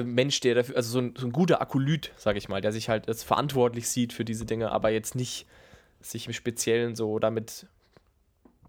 Mensch, 0.04 0.40
der 0.42 0.56
dafür, 0.56 0.76
also 0.76 0.92
so 0.92 1.00
ein, 1.00 1.16
so 1.18 1.26
ein 1.26 1.32
guter 1.32 1.60
Akolyt, 1.60 2.12
sage 2.16 2.38
ich 2.38 2.50
mal, 2.50 2.62
der 2.62 2.72
sich 2.72 2.88
halt 2.88 3.08
als 3.08 3.24
verantwortlich 3.24 3.90
sieht 3.90 4.14
für 4.14 4.24
diese 4.24 4.46
Dinge, 4.46 4.72
aber 4.72 4.92
jetzt 4.92 5.16
nicht 5.16 5.48
sich 6.02 6.28
im 6.28 6.34
Speziellen 6.34 6.96
so 6.96 7.18
damit 7.18 7.68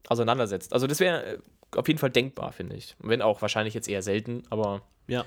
auseinandersetzt. 0.09 0.73
Also 0.73 0.87
das 0.87 1.01
wäre 1.01 1.25
äh, 1.25 1.39
auf 1.77 1.89
jeden 1.89 1.99
Fall 1.99 2.11
denkbar, 2.11 2.53
finde 2.53 2.77
ich. 2.77 2.97
Wenn 3.01 3.23
auch 3.23 3.43
wahrscheinlich 3.43 3.75
jetzt 3.75 3.89
eher 3.89 4.03
selten, 4.03 4.43
aber. 4.51 4.83
Ja. 5.09 5.25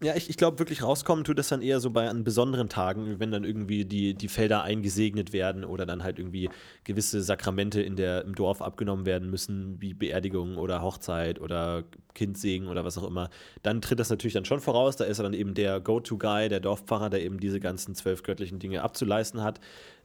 Ja, 0.00 0.14
ich, 0.14 0.30
ich 0.30 0.36
glaube, 0.36 0.60
wirklich 0.60 0.84
rauskommen 0.84 1.24
tut 1.24 1.40
das 1.40 1.48
dann 1.48 1.60
eher 1.60 1.80
so 1.80 1.90
bei 1.90 2.08
an 2.08 2.22
besonderen 2.22 2.68
Tagen, 2.68 3.18
wenn 3.18 3.32
dann 3.32 3.42
irgendwie 3.42 3.84
die, 3.84 4.14
die 4.14 4.28
Felder 4.28 4.62
eingesegnet 4.62 5.32
werden 5.32 5.64
oder 5.64 5.86
dann 5.86 6.04
halt 6.04 6.20
irgendwie 6.20 6.50
gewisse 6.84 7.20
Sakramente 7.20 7.82
in 7.82 7.96
der, 7.96 8.22
im 8.22 8.36
Dorf 8.36 8.62
abgenommen 8.62 9.06
werden 9.06 9.28
müssen, 9.28 9.80
wie 9.80 9.94
Beerdigung 9.94 10.56
oder 10.56 10.82
Hochzeit 10.82 11.40
oder 11.40 11.82
Kindsegen 12.14 12.68
oder 12.68 12.84
was 12.84 12.96
auch 12.96 13.08
immer. 13.08 13.28
Dann 13.64 13.80
tritt 13.80 13.98
das 13.98 14.08
natürlich 14.08 14.34
dann 14.34 14.44
schon 14.44 14.60
voraus. 14.60 14.94
Da 14.94 15.04
ist 15.04 15.18
er 15.18 15.24
dann 15.24 15.34
eben 15.34 15.54
der 15.54 15.80
Go-To-Guy, 15.80 16.48
der 16.48 16.60
Dorfpfarrer, 16.60 17.10
der 17.10 17.24
eben 17.24 17.40
diese 17.40 17.58
ganzen 17.58 17.96
zwölf 17.96 18.22
göttlichen 18.22 18.60
Dinge 18.60 18.84
abzuleisten 18.84 19.42
hat. 19.42 19.58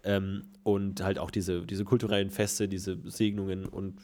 Ähm, 0.04 0.44
und 0.64 1.02
halt 1.02 1.18
auch 1.20 1.32
diese, 1.32 1.66
diese 1.66 1.86
kulturellen 1.86 2.30
Feste, 2.30 2.68
diese 2.68 2.98
Segnungen 3.06 3.66
und 3.66 3.96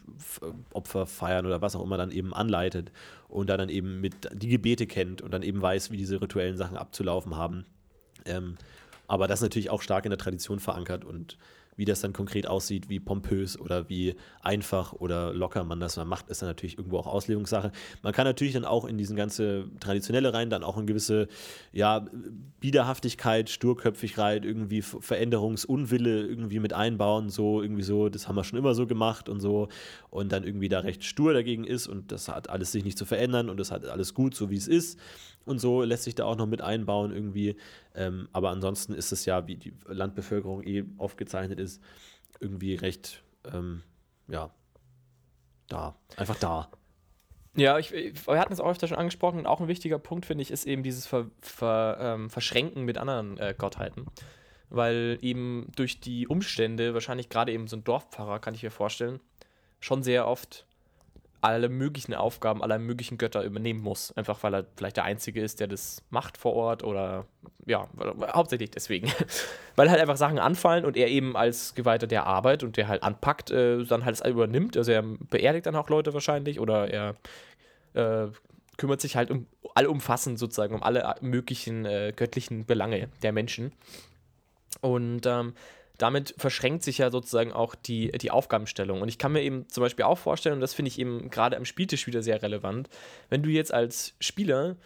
Opferfeiern 0.74 1.46
oder 1.46 1.62
was 1.62 1.76
auch 1.76 1.84
immer 1.84 1.98
dann 1.98 2.12
eben 2.12 2.34
anleitet 2.34 2.92
und 3.28 3.50
da 3.50 3.58
dann 3.58 3.70
eben 3.70 4.00
mit 4.02 4.30
die 4.34 4.50
Gebete 4.50 4.88
kennt 4.88 5.22
und 5.22 5.34
dann 5.34 5.44
eben 5.44 5.62
weiß, 5.62 5.92
wie 5.92 5.98
diese 5.98 6.22
rituellen 6.22 6.58
Sachen 6.58 6.78
abzulaufen 6.78 7.36
haben. 7.36 7.66
Ähm, 8.26 8.56
aber 9.08 9.28
das 9.28 9.40
ist 9.40 9.44
natürlich 9.44 9.70
auch 9.70 9.82
stark 9.82 10.06
in 10.06 10.12
der 10.12 10.18
Tradition 10.18 10.60
verankert 10.60 11.04
und 11.04 11.38
wie 11.80 11.86
das 11.86 12.02
dann 12.02 12.12
konkret 12.12 12.46
aussieht, 12.46 12.90
wie 12.90 13.00
pompös 13.00 13.58
oder 13.58 13.88
wie 13.88 14.16
einfach 14.42 14.92
oder 14.92 15.34
locker 15.34 15.64
man 15.64 15.80
das 15.80 15.96
macht, 15.96 16.28
ist 16.28 16.42
dann 16.42 16.50
natürlich 16.50 16.78
irgendwo 16.78 16.98
auch 16.98 17.08
Auslegungssache. 17.08 17.72
Man 18.04 18.12
kann 18.12 18.26
natürlich 18.26 18.54
dann 18.54 18.66
auch 18.66 18.84
in 18.84 18.98
diesen 18.98 19.16
ganze 19.16 19.70
traditionelle 19.80 20.34
rein 20.34 20.50
dann 20.50 20.66
auch 20.66 20.76
eine 20.76 20.86
gewisse 20.86 21.30
ja, 21.72 22.06
Biederhaftigkeit, 22.60 23.50
Sturköpfigkeit, 23.50 24.44
irgendwie 24.44 24.82
Veränderungsunwille 24.82 26.28
irgendwie 26.28 26.60
mit 26.60 26.74
einbauen, 26.74 27.30
so 27.30 27.62
irgendwie 27.62 27.84
so, 27.84 28.10
das 28.10 28.28
haben 28.28 28.36
wir 28.36 28.44
schon 28.44 28.60
immer 28.60 28.74
so 28.74 28.86
gemacht 28.86 29.30
und 29.30 29.40
so 29.40 29.70
und 30.10 30.34
dann 30.34 30.44
irgendwie 30.44 30.68
da 30.68 30.80
recht 30.80 31.06
stur 31.06 31.32
dagegen 31.32 31.64
ist 31.64 31.88
und 31.88 32.12
das 32.12 32.28
hat 32.28 32.50
alles 32.50 32.74
sich 32.74 32.84
nicht 32.84 32.98
zu 32.98 33.06
verändern 33.06 33.50
und 33.50 33.58
das 33.58 33.72
hat 33.72 33.86
alles 33.86 34.14
gut, 34.14 34.36
so 34.36 34.50
wie 34.50 34.58
es 34.58 34.68
ist 34.68 35.00
und 35.50 35.60
so 35.60 35.82
lässt 35.84 36.04
sich 36.04 36.16
da 36.16 36.26
auch 36.26 36.36
noch 36.36 36.46
mit 36.46 36.62
einbauen 36.62 37.12
irgendwie. 37.12 37.58
Ähm, 37.96 38.30
aber 38.32 38.52
ansonsten 38.52 38.94
ist 38.94 39.12
es 39.12 39.26
ja, 39.26 39.48
wie 39.48 39.56
die 39.56 39.74
Landbevölkerung 39.88 40.64
eh 40.64 40.86
aufgezeichnet 40.98 41.60
ist, 41.60 41.82
irgendwie 42.40 42.76
recht, 42.76 43.24
ähm, 43.52 43.82
ja, 44.28 44.52
da, 45.68 45.96
einfach 46.18 46.38
da. 46.38 46.70
Ja, 47.56 47.80
ich, 47.80 47.92
wir 47.92 48.40
hatten 48.40 48.54
es 48.54 48.60
auch 48.60 48.70
öfter 48.70 48.88
schon 48.88 48.98
angesprochen 48.98 49.40
und 49.40 49.48
auch 49.48 49.60
ein 49.60 49.68
wichtiger 49.68 49.98
Punkt, 49.98 50.26
finde 50.26 50.44
ich, 50.44 50.52
ist 50.52 50.66
eben 50.66 50.84
dieses 50.84 51.08
Ver, 51.08 51.30
Ver, 51.42 51.98
ähm, 52.00 52.30
Verschränken 52.30 52.86
mit 52.86 52.98
anderen 52.98 53.38
äh, 53.38 53.56
Gottheiten. 53.58 54.06
Weil 54.70 55.18
eben 55.22 55.68
durch 55.76 56.00
die 56.00 56.28
Umstände, 56.28 56.94
wahrscheinlich 56.94 57.28
gerade 57.28 57.52
eben 57.52 57.68
so 57.68 57.76
ein 57.76 57.84
Dorfpfarrer, 57.84 58.40
kann 58.40 58.54
ich 58.54 58.62
mir 58.62 58.70
vorstellen, 58.70 59.20
schon 59.80 60.04
sehr 60.04 60.28
oft 60.28 60.68
alle 61.42 61.70
möglichen 61.70 62.14
Aufgaben 62.14 62.62
aller 62.62 62.80
möglichen 62.80 63.18
Götter 63.18 63.44
übernehmen 63.44 63.82
muss. 63.82 64.12
Einfach 64.18 64.42
weil 64.44 64.54
er 64.54 64.66
vielleicht 64.76 64.98
der 64.98 65.06
Einzige 65.06 65.42
ist, 65.42 65.60
der 65.60 65.68
das 65.68 66.04
macht 66.10 66.38
vor 66.38 66.54
Ort 66.54 66.84
oder 66.84 67.26
ja, 67.66 67.88
hauptsächlich 68.34 68.72
deswegen. 68.72 69.12
weil 69.76 69.90
halt 69.90 70.02
einfach 70.02 70.18
Sachen 70.18 70.40
anfallen 70.40 70.86
und 70.86 70.98
er 70.98 71.08
eben 71.08 71.38
als 71.38 71.76
Geweihter 71.76 72.08
der 72.08 72.26
Arbeit 72.26 72.64
und 72.64 72.78
der 72.78 72.88
halt 72.88 73.04
anpackt, 73.04 73.52
äh, 73.52 73.84
dann 73.86 74.06
halt 74.06 74.16
es 74.16 74.26
übernimmt. 74.26 74.76
Also 74.76 74.92
er 74.92 75.04
beerdigt 75.04 75.66
dann 75.66 75.76
auch 75.76 75.90
Leute 75.90 76.14
wahrscheinlich 76.14 76.60
oder 76.60 76.90
er 76.90 77.16
äh, 77.94 78.32
kümmert 78.78 79.02
sich 79.02 79.16
halt 79.16 79.32
um 79.32 79.46
allumfassend 79.76 80.40
sozusagen 80.40 80.74
um 80.74 80.84
alle 80.84 81.16
möglichen 81.22 81.86
äh, 81.86 82.14
göttlichen 82.16 82.66
Belange 82.66 83.10
der 83.22 83.32
Menschen. 83.32 83.72
Und 84.82 85.26
ähm, 85.26 85.54
damit 86.00 86.34
verschränkt 86.38 86.84
sich 86.84 86.98
ja 86.98 87.12
sozusagen 87.12 87.52
auch 87.52 87.76
die, 87.76 88.10
die 88.12 88.32
Aufgabenstellung. 88.32 89.02
Und 89.02 89.10
ich 89.10 89.18
kann 89.18 89.34
mir 89.34 89.44
eben 89.44 89.68
zum 89.70 89.84
Beispiel 89.84 90.06
auch 90.06 90.18
vorstellen, 90.18 90.56
und 90.56 90.62
das 90.62 90.74
finde 90.74 90.90
ich 90.90 90.98
eben 90.98 91.30
gerade 91.30 91.58
am 91.58 91.66
Spieltisch 91.66 92.08
wieder 92.08 92.24
sehr 92.24 92.42
relevant, 92.42 92.90
wenn 93.30 93.44
du 93.44 93.50
jetzt 93.50 93.74
als 93.74 94.16
Spieler 94.20 94.78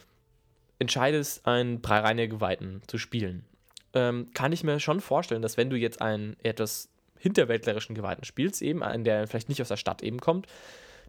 entscheidest, 0.79 1.45
einen 1.45 1.81
Breireinige 1.81 2.35
Geweihten 2.35 2.81
zu 2.87 2.97
spielen, 2.97 3.45
ähm, 3.93 4.31
kann 4.33 4.51
ich 4.51 4.63
mir 4.63 4.79
schon 4.79 4.99
vorstellen, 4.99 5.43
dass 5.43 5.55
wenn 5.55 5.69
du 5.69 5.77
jetzt 5.77 6.01
einen 6.01 6.35
etwas 6.41 6.89
hinterwäldlerischen 7.19 7.95
Geweihten 7.95 8.25
spielst, 8.25 8.61
eben 8.61 8.83
einen, 8.83 9.03
der 9.03 9.27
vielleicht 9.27 9.49
nicht 9.49 9.61
aus 9.61 9.69
der 9.69 9.77
Stadt 9.77 10.01
eben 10.01 10.19
kommt, 10.19 10.47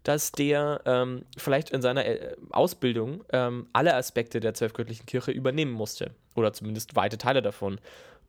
dass 0.04 0.32
der 0.32 0.82
ähm, 0.84 1.24
vielleicht 1.36 1.70
in 1.70 1.80
seiner 1.80 2.04
äh, 2.04 2.36
Ausbildung 2.50 3.24
ähm, 3.32 3.66
alle 3.72 3.94
Aspekte 3.94 4.38
der 4.38 4.52
zwölfgöttlichen 4.52 5.06
Kirche 5.06 5.32
übernehmen 5.32 5.72
musste. 5.72 6.14
Oder 6.34 6.52
zumindest 6.52 6.94
weite 6.94 7.16
Teile 7.16 7.40
davon. 7.40 7.80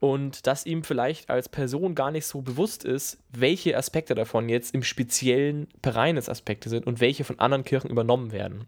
Und 0.06 0.46
dass 0.46 0.68
ihm 0.68 0.84
vielleicht 0.84 1.32
als 1.32 1.50
Person 1.50 1.96
gar 1.96 2.12
nicht 2.12 2.28
so 2.28 2.42
bewusst 2.42 2.86
ist, 2.86 3.18
welche 3.32 3.76
Aspekte 3.76 4.14
davon 4.14 4.50
jetzt 4.50 4.76
im 4.76 4.84
speziellen 4.84 5.68
Pereines 5.82 6.30
Aspekte 6.30 6.70
sind 6.70 6.86
und 6.86 7.00
welche 7.00 7.24
von 7.24 7.40
anderen 7.40 7.64
Kirchen 7.64 7.90
übernommen 7.90 8.32
werden. 8.32 8.68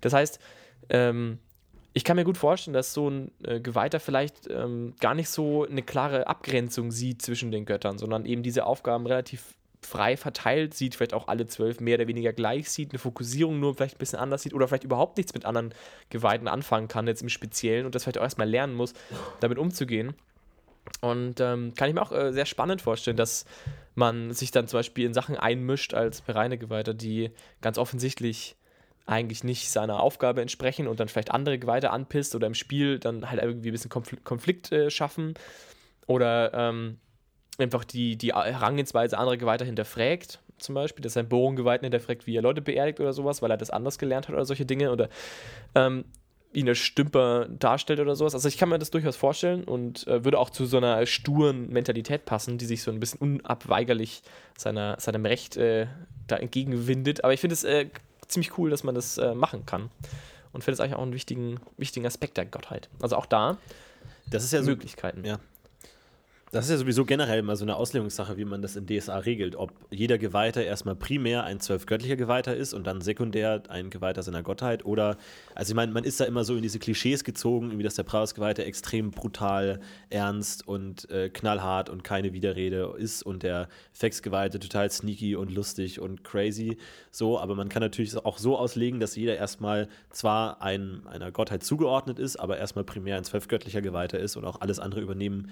Das 0.00 0.12
heißt, 0.12 0.40
ähm, 0.88 1.38
ich 1.92 2.02
kann 2.02 2.16
mir 2.16 2.24
gut 2.24 2.36
vorstellen, 2.36 2.74
dass 2.74 2.94
so 2.94 3.08
ein 3.08 3.30
äh, 3.44 3.60
Geweihter 3.60 4.00
vielleicht 4.00 4.50
ähm, 4.50 4.94
gar 4.98 5.14
nicht 5.14 5.28
so 5.28 5.64
eine 5.64 5.82
klare 5.82 6.26
Abgrenzung 6.26 6.90
sieht 6.90 7.22
zwischen 7.22 7.52
den 7.52 7.64
Göttern, 7.64 7.96
sondern 7.96 8.26
eben 8.26 8.42
diese 8.42 8.66
Aufgaben 8.66 9.06
relativ 9.06 9.54
frei 9.82 10.16
verteilt 10.16 10.74
sieht, 10.74 10.96
vielleicht 10.96 11.14
auch 11.14 11.28
alle 11.28 11.46
zwölf 11.46 11.78
mehr 11.78 11.96
oder 11.96 12.08
weniger 12.08 12.32
gleich 12.32 12.70
sieht, 12.70 12.90
eine 12.90 12.98
Fokussierung 12.98 13.60
nur 13.60 13.74
vielleicht 13.74 13.96
ein 13.96 13.98
bisschen 13.98 14.18
anders 14.18 14.42
sieht 14.42 14.54
oder 14.54 14.66
vielleicht 14.66 14.84
überhaupt 14.84 15.16
nichts 15.16 15.32
mit 15.32 15.44
anderen 15.44 15.74
Geweihten 16.10 16.48
anfangen 16.48 16.88
kann, 16.88 17.06
jetzt 17.06 17.22
im 17.22 17.28
Speziellen 17.28 17.86
und 17.86 17.94
das 17.94 18.02
vielleicht 18.02 18.18
auch 18.18 18.24
erstmal 18.24 18.48
lernen 18.48 18.74
muss, 18.74 18.94
damit 19.40 19.58
umzugehen. 19.58 20.14
Und 21.00 21.40
ähm, 21.40 21.74
kann 21.74 21.88
ich 21.88 21.94
mir 21.94 22.02
auch 22.02 22.12
äh, 22.12 22.32
sehr 22.32 22.46
spannend 22.46 22.82
vorstellen, 22.82 23.16
dass 23.16 23.44
man 23.94 24.32
sich 24.32 24.50
dann 24.50 24.68
zum 24.68 24.78
Beispiel 24.78 25.06
in 25.06 25.14
Sachen 25.14 25.36
einmischt 25.36 25.94
als 25.94 26.22
Geweihter, 26.24 26.94
die 26.94 27.30
ganz 27.60 27.78
offensichtlich 27.78 28.56
eigentlich 29.06 29.42
nicht 29.44 29.70
seiner 29.70 30.00
Aufgabe 30.00 30.42
entsprechen 30.42 30.86
und 30.86 31.00
dann 31.00 31.08
vielleicht 31.08 31.32
andere 31.32 31.58
Geweihte 31.58 31.90
anpisst 31.90 32.34
oder 32.34 32.46
im 32.46 32.54
Spiel 32.54 32.98
dann 32.98 33.28
halt 33.28 33.42
irgendwie 33.42 33.70
ein 33.70 33.72
bisschen 33.72 33.90
Konflikt, 33.90 34.24
Konflikt 34.24 34.72
äh, 34.72 34.90
schaffen 34.90 35.34
oder 36.06 36.54
ähm, 36.54 36.98
einfach 37.58 37.84
die, 37.84 38.16
die 38.16 38.32
Herangehensweise 38.32 39.18
anderer 39.18 39.36
Geweihter 39.36 39.64
hinterfragt, 39.64 40.40
zum 40.58 40.74
Beispiel, 40.74 41.02
dass 41.02 41.16
ein 41.16 41.28
Bohrunggeweihten 41.28 41.84
hinterfragt, 41.84 42.26
wie 42.26 42.36
er 42.36 42.42
Leute 42.42 42.62
beerdigt 42.62 43.00
oder 43.00 43.12
sowas, 43.12 43.42
weil 43.42 43.50
er 43.50 43.56
das 43.56 43.70
anders 43.70 43.98
gelernt 43.98 44.28
hat 44.28 44.34
oder 44.34 44.44
solche 44.44 44.66
Dinge 44.66 44.92
oder 44.92 45.08
ähm, 45.74 46.04
ihn 46.52 46.68
als 46.68 46.78
Stümper 46.78 47.46
darstellt 47.48 48.00
oder 48.00 48.14
sowas. 48.16 48.34
Also 48.34 48.48
ich 48.48 48.58
kann 48.58 48.68
mir 48.68 48.78
das 48.78 48.90
durchaus 48.90 49.16
vorstellen 49.16 49.64
und 49.64 50.06
äh, 50.06 50.24
würde 50.24 50.38
auch 50.38 50.50
zu 50.50 50.66
so 50.66 50.76
einer 50.76 51.04
sturen 51.06 51.68
Mentalität 51.70 52.24
passen, 52.24 52.58
die 52.58 52.66
sich 52.66 52.82
so 52.82 52.90
ein 52.90 53.00
bisschen 53.00 53.20
unabweigerlich 53.20 54.22
seiner, 54.56 54.98
seinem 55.00 55.26
Recht 55.26 55.56
äh, 55.56 55.86
da 56.26 56.36
entgegenwindet. 56.36 57.24
Aber 57.24 57.32
ich 57.32 57.40
finde 57.40 57.54
es 57.54 57.64
äh, 57.64 57.86
ziemlich 58.28 58.58
cool, 58.58 58.70
dass 58.70 58.84
man 58.84 58.94
das 58.94 59.18
äh, 59.18 59.34
machen 59.34 59.66
kann. 59.66 59.90
Und 60.52 60.62
finde 60.64 60.74
es 60.74 60.80
eigentlich 60.80 60.96
auch 60.96 61.02
einen 61.02 61.14
wichtigen, 61.14 61.60
wichtigen 61.78 62.06
Aspekt 62.06 62.36
der 62.36 62.44
Gottheit. 62.44 62.90
Also 63.00 63.16
auch 63.16 63.26
da 63.26 63.56
das 64.32 64.44
ist 64.44 64.52
ja 64.52 64.62
Möglichkeiten. 64.62 65.22
So, 65.22 65.28
ja. 65.28 65.38
Das 66.54 66.66
ist 66.66 66.70
ja 66.70 66.76
sowieso 66.76 67.06
generell 67.06 67.40
mal 67.40 67.56
so 67.56 67.64
eine 67.64 67.76
Auslegungssache, 67.76 68.36
wie 68.36 68.44
man 68.44 68.60
das 68.60 68.76
im 68.76 68.86
DSA 68.86 69.16
regelt. 69.20 69.56
Ob 69.56 69.72
jeder 69.90 70.18
Geweihter 70.18 70.62
erstmal 70.62 70.94
primär 70.94 71.44
ein 71.44 71.60
zwölfgöttlicher 71.60 72.16
Geweihter 72.16 72.54
ist 72.54 72.74
und 72.74 72.86
dann 72.86 73.00
sekundär 73.00 73.62
ein 73.70 73.88
Geweihter 73.88 74.22
seiner 74.22 74.42
Gottheit. 74.42 74.84
Oder, 74.84 75.16
also 75.54 75.70
ich 75.70 75.74
meine, 75.74 75.92
man 75.92 76.04
ist 76.04 76.20
da 76.20 76.26
immer 76.26 76.44
so 76.44 76.54
in 76.54 76.60
diese 76.60 76.78
Klischees 76.78 77.24
gezogen, 77.24 77.78
wie 77.78 77.82
dass 77.82 77.94
der 77.94 78.02
Praus-Geweihte 78.02 78.66
extrem 78.66 79.12
brutal, 79.12 79.80
ernst 80.10 80.68
und 80.68 81.08
äh, 81.08 81.30
knallhart 81.30 81.88
und 81.88 82.04
keine 82.04 82.34
Widerrede 82.34 82.96
ist 82.98 83.22
und 83.22 83.44
der 83.44 83.70
Fex-Geweihte 83.94 84.58
total 84.58 84.90
sneaky 84.90 85.36
und 85.36 85.50
lustig 85.54 86.00
und 86.00 86.22
crazy. 86.22 86.76
So, 87.10 87.38
aber 87.38 87.54
man 87.54 87.70
kann 87.70 87.80
natürlich 87.80 88.14
auch 88.26 88.36
so 88.36 88.58
auslegen, 88.58 89.00
dass 89.00 89.16
jeder 89.16 89.38
erstmal 89.38 89.88
zwar 90.10 90.60
ein, 90.60 91.06
einer 91.06 91.32
Gottheit 91.32 91.62
zugeordnet 91.62 92.18
ist, 92.18 92.36
aber 92.36 92.58
erstmal 92.58 92.84
primär 92.84 93.16
ein 93.16 93.24
zwölfgöttlicher 93.24 93.80
Geweihter 93.80 94.18
ist 94.18 94.36
und 94.36 94.44
auch 94.44 94.60
alles 94.60 94.78
andere 94.80 95.00
übernehmen 95.00 95.50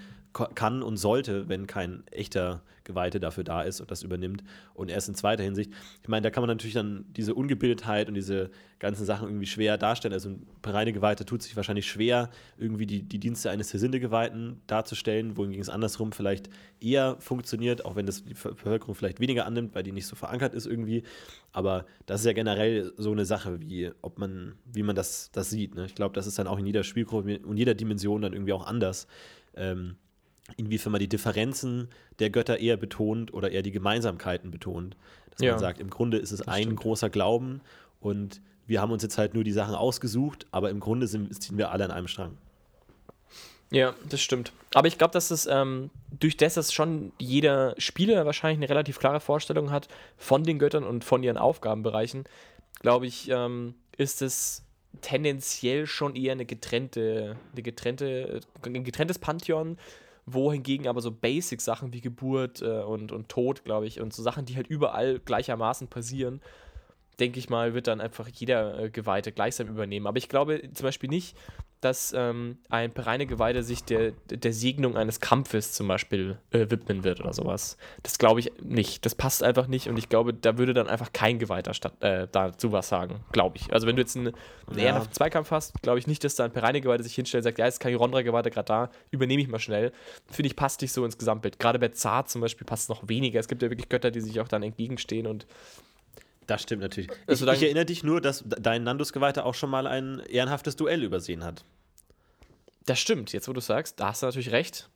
kann 0.53 0.83
und 0.91 0.97
sollte, 0.97 1.47
wenn 1.47 1.67
kein 1.67 2.03
echter 2.11 2.61
Geweihte 2.83 3.21
dafür 3.21 3.45
da 3.45 3.61
ist 3.61 3.79
und 3.79 3.89
das 3.91 4.03
übernimmt. 4.03 4.43
Und 4.73 4.89
erst 4.89 5.07
in 5.07 5.15
zweiter 5.15 5.41
Hinsicht, 5.41 5.71
ich 6.01 6.09
meine, 6.09 6.23
da 6.23 6.31
kann 6.31 6.41
man 6.41 6.49
natürlich 6.49 6.73
dann 6.73 7.05
diese 7.15 7.33
Ungebildetheit 7.33 8.09
und 8.09 8.15
diese 8.15 8.51
ganzen 8.79 9.05
Sachen 9.05 9.29
irgendwie 9.29 9.45
schwer 9.45 9.77
darstellen. 9.77 10.13
Also 10.13 10.31
ein 10.31 10.45
reine 10.65 10.91
Geweihter 10.91 11.25
tut 11.25 11.43
sich 11.43 11.55
wahrscheinlich 11.55 11.87
schwer, 11.87 12.29
irgendwie 12.57 12.85
die, 12.85 13.03
die 13.03 13.19
Dienste 13.19 13.51
eines 13.51 13.73
Hesinde-Geweihten 13.73 14.59
darzustellen, 14.67 15.37
wohingegen 15.37 15.61
es 15.61 15.69
andersrum 15.69 16.11
vielleicht 16.11 16.49
eher 16.81 17.15
funktioniert, 17.19 17.85
auch 17.85 17.95
wenn 17.95 18.05
das 18.05 18.25
die 18.25 18.33
Bevölkerung 18.33 18.93
vielleicht 18.93 19.21
weniger 19.21 19.45
annimmt, 19.45 19.73
weil 19.73 19.83
die 19.83 19.93
nicht 19.93 20.07
so 20.07 20.17
verankert 20.17 20.53
ist 20.53 20.65
irgendwie. 20.65 21.03
Aber 21.53 21.85
das 22.05 22.19
ist 22.19 22.25
ja 22.25 22.33
generell 22.33 22.91
so 22.97 23.13
eine 23.13 23.25
Sache, 23.25 23.61
wie 23.61 23.91
ob 24.01 24.19
man, 24.19 24.55
wie 24.65 24.83
man 24.83 24.97
das, 24.97 25.31
das 25.31 25.49
sieht. 25.49 25.73
Ne? 25.75 25.85
Ich 25.85 25.95
glaube, 25.95 26.13
das 26.13 26.27
ist 26.27 26.37
dann 26.37 26.47
auch 26.47 26.59
in 26.59 26.65
jeder 26.65 26.83
Spielgruppe 26.83 27.39
und 27.39 27.55
jeder 27.55 27.75
Dimension 27.75 28.21
dann 28.21 28.33
irgendwie 28.33 28.53
auch 28.53 28.67
anders. 28.67 29.07
Ähm, 29.55 29.95
inwiefern 30.57 30.91
man 30.91 30.99
die 30.99 31.09
Differenzen 31.09 31.89
der 32.19 32.29
Götter 32.29 32.59
eher 32.59 32.77
betont 32.77 33.33
oder 33.33 33.51
eher 33.51 33.61
die 33.61 33.71
Gemeinsamkeiten 33.71 34.51
betont. 34.51 34.95
Dass 35.31 35.41
ja, 35.41 35.51
man 35.51 35.59
sagt, 35.59 35.79
im 35.79 35.89
Grunde 35.89 36.17
ist 36.17 36.31
es 36.31 36.47
ein 36.47 36.63
stimmt. 36.63 36.79
großer 36.79 37.09
Glauben 37.09 37.61
und 37.99 38.41
wir 38.67 38.81
haben 38.81 38.91
uns 38.91 39.03
jetzt 39.03 39.17
halt 39.17 39.33
nur 39.33 39.43
die 39.43 39.51
Sachen 39.51 39.75
ausgesucht, 39.75 40.47
aber 40.51 40.69
im 40.69 40.79
Grunde 40.79 41.07
sind, 41.07 41.41
ziehen 41.41 41.57
wir 41.57 41.71
alle 41.71 41.85
an 41.85 41.91
einem 41.91 42.07
Strang. 42.07 42.37
Ja, 43.71 43.95
das 44.09 44.21
stimmt. 44.21 44.51
Aber 44.73 44.87
ich 44.87 44.97
glaube, 44.97 45.13
dass 45.13 45.31
es 45.31 45.45
ähm, 45.45 45.89
durch 46.19 46.35
das, 46.35 46.55
dass 46.55 46.73
schon 46.73 47.13
jeder 47.17 47.73
Spieler 47.77 48.25
wahrscheinlich 48.25 48.59
eine 48.59 48.69
relativ 48.69 48.99
klare 48.99 49.21
Vorstellung 49.21 49.71
hat 49.71 49.87
von 50.17 50.43
den 50.43 50.59
Göttern 50.59 50.83
und 50.83 51.05
von 51.05 51.23
ihren 51.23 51.37
Aufgabenbereichen, 51.37 52.25
glaube 52.81 53.07
ich, 53.07 53.29
ähm, 53.29 53.75
ist 53.97 54.21
es 54.21 54.63
tendenziell 54.99 55.87
schon 55.87 56.15
eher 56.15 56.33
eine 56.33 56.45
getrennte, 56.45 57.37
eine 57.53 57.61
getrennte, 57.61 58.41
ein 58.65 58.83
getrenntes 58.83 59.19
Pantheon, 59.19 59.77
wohingegen 60.25 60.87
aber 60.87 61.01
so 61.01 61.11
Basic-Sachen 61.11 61.93
wie 61.93 62.01
Geburt 62.01 62.61
äh, 62.61 62.81
und, 62.81 63.11
und 63.11 63.29
Tod, 63.29 63.63
glaube 63.63 63.87
ich, 63.87 63.99
und 63.99 64.13
so 64.13 64.23
Sachen, 64.23 64.45
die 64.45 64.55
halt 64.55 64.67
überall 64.67 65.19
gleichermaßen 65.19 65.87
passieren, 65.87 66.41
denke 67.19 67.39
ich 67.39 67.49
mal, 67.49 67.73
wird 67.73 67.87
dann 67.87 68.01
einfach 68.01 68.27
jeder 68.27 68.79
äh, 68.79 68.89
Geweihte 68.89 69.31
gleichsam 69.31 69.67
übernehmen. 69.67 70.07
Aber 70.07 70.17
ich 70.17 70.29
glaube 70.29 70.61
zum 70.73 70.85
Beispiel 70.85 71.09
nicht, 71.09 71.35
dass 71.81 72.13
ähm, 72.15 72.57
ein 72.69 72.91
reine 72.95 73.25
Geweihte 73.25 73.63
sich 73.63 73.83
der, 73.83 74.11
der 74.29 74.53
Segnung 74.53 74.95
eines 74.95 75.19
Kampfes 75.19 75.73
zum 75.73 75.87
Beispiel 75.87 76.37
äh, 76.51 76.67
widmen 76.69 77.03
wird 77.03 77.19
oder 77.19 77.33
sowas. 77.33 77.77
Das 78.03 78.19
glaube 78.19 78.39
ich 78.39 78.51
nicht. 78.61 79.05
Das 79.05 79.15
passt 79.15 79.43
einfach 79.43 79.67
nicht 79.67 79.89
und 79.89 79.97
ich 79.97 80.07
glaube, 80.07 80.33
da 80.33 80.57
würde 80.57 80.73
dann 80.73 80.87
einfach 80.87 81.11
kein 81.11 81.39
Geweihter 81.39 81.73
statt, 81.73 81.93
äh, 82.01 82.27
dazu 82.31 82.71
was 82.71 82.87
sagen, 82.87 83.21
glaube 83.31 83.57
ich. 83.57 83.73
Also 83.73 83.87
wenn 83.87 83.95
du 83.95 84.03
jetzt 84.03 84.15
einen, 84.15 84.27
einen 84.67 84.77
ja. 84.77 84.85
ehrenhaften 84.85 85.13
Zweikampf 85.13 85.51
hast, 85.51 85.81
glaube 85.81 85.97
ich 85.97 86.07
nicht, 86.07 86.23
dass 86.23 86.35
da 86.35 86.45
ein 86.45 86.51
reine 86.51 86.81
Geweihter 86.81 87.03
sich 87.03 87.15
hinstellt 87.15 87.41
und 87.41 87.45
sagt, 87.45 87.57
ja, 87.57 87.65
jetzt 87.65 87.75
ist 87.75 87.79
kein 87.79 87.95
Rondra-Geweihter 87.95 88.51
gerade 88.51 88.67
da, 88.67 88.89
übernehme 89.09 89.41
ich 89.41 89.47
mal 89.47 89.59
schnell. 89.59 89.91
Finde 90.29 90.47
ich, 90.47 90.55
passt 90.55 90.81
nicht 90.81 90.93
so 90.93 91.03
ins 91.03 91.17
Gesamtbild. 91.17 91.59
Gerade 91.59 91.79
bei 91.79 91.89
Zart 91.89 92.29
zum 92.29 92.41
Beispiel 92.41 92.65
passt 92.65 92.83
es 92.83 92.89
noch 92.89 93.07
weniger. 93.07 93.39
Es 93.39 93.47
gibt 93.47 93.63
ja 93.63 93.69
wirklich 93.69 93.89
Götter, 93.89 94.11
die 94.11 94.21
sich 94.21 94.39
auch 94.39 94.47
dann 94.47 94.61
entgegenstehen 94.61 95.25
und 95.25 95.47
das 96.51 96.63
stimmt 96.63 96.81
natürlich. 96.81 97.09
Also 97.27 97.47
ich, 97.47 97.53
ich, 97.53 97.63
erinnere 97.63 97.85
dich 97.85 98.03
nur, 98.03 98.19
dass 98.19 98.43
dein 98.45 98.83
Nandus-Geweihter 98.83 99.45
auch 99.45 99.55
schon 99.55 99.69
mal 99.69 99.87
ein 99.87 100.19
ehrenhaftes 100.19 100.75
Duell 100.75 101.01
übersehen 101.01 101.45
hat. 101.45 101.63
Das 102.85 102.99
stimmt, 102.99 103.31
jetzt 103.31 103.47
wo 103.47 103.53
du 103.53 103.61
sagst, 103.61 104.01
da 104.01 104.07
hast 104.07 104.21
du 104.21 104.25
natürlich 104.25 104.51
recht. 104.51 104.89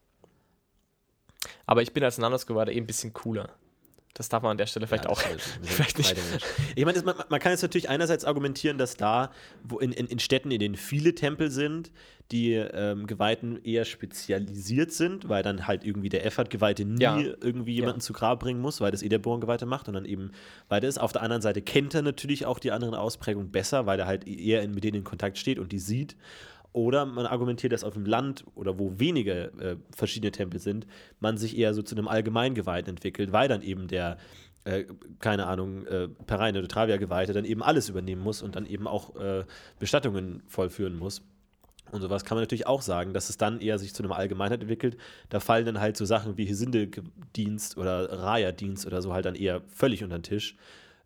Aber 1.66 1.82
ich 1.82 1.94
bin 1.94 2.04
als 2.04 2.18
Nandus-Geweihter 2.18 2.74
eben 2.74 2.84
ein 2.84 2.88
bisschen 2.88 3.14
cooler. 3.14 3.50
Das 4.16 4.28
darf 4.28 4.44
man 4.44 4.52
an 4.52 4.58
der 4.58 4.66
Stelle 4.66 4.86
vielleicht 4.86 5.06
ja, 5.06 5.10
auch. 5.12 5.20
vielleicht 5.62 5.98
nicht. 5.98 6.16
Ich 6.76 6.84
meine, 6.84 7.02
man, 7.04 7.16
man, 7.30 7.40
kann 7.40 7.54
jetzt 7.54 7.62
natürlich 7.62 7.88
einerseits 7.88 8.26
argumentieren, 8.26 8.78
dass 8.78 8.98
da, 8.98 9.32
wo 9.64 9.80
in, 9.80 9.94
in, 9.94 10.08
in 10.08 10.20
Städten, 10.20 10.52
in 10.52 10.60
denen 10.60 10.76
viele 10.76 11.16
Tempel 11.16 11.52
sind, 11.52 11.90
die 12.32 12.54
ähm, 12.54 13.06
Geweihten 13.06 13.64
eher 13.64 13.86
spezialisiert 13.86 14.92
sind, 14.92 15.30
weil 15.30 15.44
dann 15.44 15.68
halt 15.68 15.84
irgendwie 15.84 16.10
der 16.10 16.26
Effert-Geweihte 16.26 16.84
nie 16.84 17.02
ja. 17.02 17.18
irgendwie 17.20 17.74
jemanden 17.74 18.00
ja. 18.00 18.04
zu 18.04 18.14
Grab 18.14 18.40
bringen 18.40 18.60
muss, 18.60 18.82
weil 18.82 18.92
das 18.92 19.04
eh 19.04 19.10
der 19.10 19.20
Bohren-Geweihte 19.20 19.68
macht 19.68 19.88
und 19.88 19.94
dann 19.94 20.06
eben 20.06 20.32
weiter 20.68 20.88
ist. 20.88 21.00
Auf 21.00 21.12
der 21.12 21.22
anderen 21.22 21.44
Seite 21.44 21.62
kennt 21.62 21.94
er 21.94 22.02
natürlich 22.02 22.46
auch 22.48 22.58
die 22.58 22.72
anderen 22.72 22.96
Ausprägungen 22.96 23.52
besser, 23.52 23.86
weil 23.86 24.00
er 24.00 24.08
halt 24.08 24.28
eher 24.28 24.64
in, 24.64 24.72
mit 24.72 24.84
denen 24.84 24.98
in 24.98 25.04
Kontakt 25.04 25.38
steht 25.38 25.60
und 25.60 25.72
die 25.72 25.80
sieht. 25.80 26.16
Oder 26.74 27.06
man 27.06 27.26
argumentiert, 27.26 27.72
dass 27.72 27.84
auf 27.84 27.94
dem 27.94 28.06
Land 28.06 28.44
oder 28.56 28.78
wo 28.80 29.00
wenige 29.00 29.52
äh, 29.60 29.76
verschiedene 29.96 30.32
Tempel 30.32 30.60
sind, 30.60 30.88
man 31.20 31.38
sich 31.38 31.58
eher 31.58 31.74
so 31.74 31.82
zu 31.82 31.96
einem 31.96 32.08
Allgemeingeweihten 32.08 32.90
entwickelt, 32.90 33.32
weil 33.32 33.48
dann 33.48 33.62
eben 33.62 33.88
der, 33.88 34.18
äh, 34.66 34.84
keine 35.20 35.46
Ahnung, 35.46 35.86
äh, 35.86 36.10
Pereine 36.26 36.60
oder 36.60 36.68
Travia-Geweihte 36.68 37.34
dann 37.34 37.46
eben 37.46 37.64
alles 37.64 37.88
übernehmen 37.88 38.22
muss 38.22 38.42
und 38.42 38.56
dann 38.58 38.66
eben 38.66 38.88
auch 38.88 39.16
äh, 39.16 39.46
Bestattungen 39.80 40.42
vollführen 40.48 40.98
muss. 40.98 41.22
Und 41.92 42.02
sowas 42.02 42.26
kann 42.26 42.36
man 42.36 42.44
natürlich 42.44 42.68
auch 42.68 42.82
sagen, 42.82 43.14
dass 43.14 43.30
es 43.30 43.38
dann 43.38 43.62
eher 43.62 43.78
sich 43.78 43.94
zu 43.94 44.04
einem 44.04 44.12
Allgemeinheit 44.12 44.62
entwickelt. 44.62 44.98
Da 45.30 45.40
fallen 45.40 45.66
dann 45.66 45.80
halt 45.80 45.98
so 45.98 46.06
Sachen 46.06 46.38
wie 46.38 46.46
Hesinde-Dienst 46.46 47.78
oder 47.78 48.12
Raya-Dienst 48.12 48.86
oder 48.86 49.02
so 49.02 49.14
halt 49.14 49.26
dann 49.26 49.36
eher 49.36 49.62
völlig 49.68 50.04
unter 50.04 50.18
den 50.18 50.24
Tisch. 50.24 50.58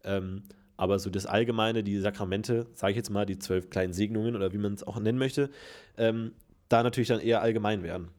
Ähm, 0.04 0.44
aber 0.78 0.98
so 0.98 1.10
das 1.10 1.26
Allgemeine, 1.26 1.84
die 1.84 2.00
Sakramente, 2.00 2.66
sage 2.74 2.92
ich 2.92 2.98
jetzt 2.98 3.10
mal, 3.10 3.26
die 3.26 3.38
zwölf 3.38 3.70
kleinen 3.70 3.92
Segnungen 3.92 4.36
oder 4.36 4.54
wie 4.54 4.58
man 4.58 4.74
es 4.74 4.84
auch 4.84 4.98
nennen 5.00 5.18
möchte, 5.18 5.50
ähm, 5.98 6.32
da 6.70 6.84
natürlich 6.84 7.10
dann 7.10 7.20
eher 7.20 7.42
allgemein 7.42 7.84
werden. 7.84 8.10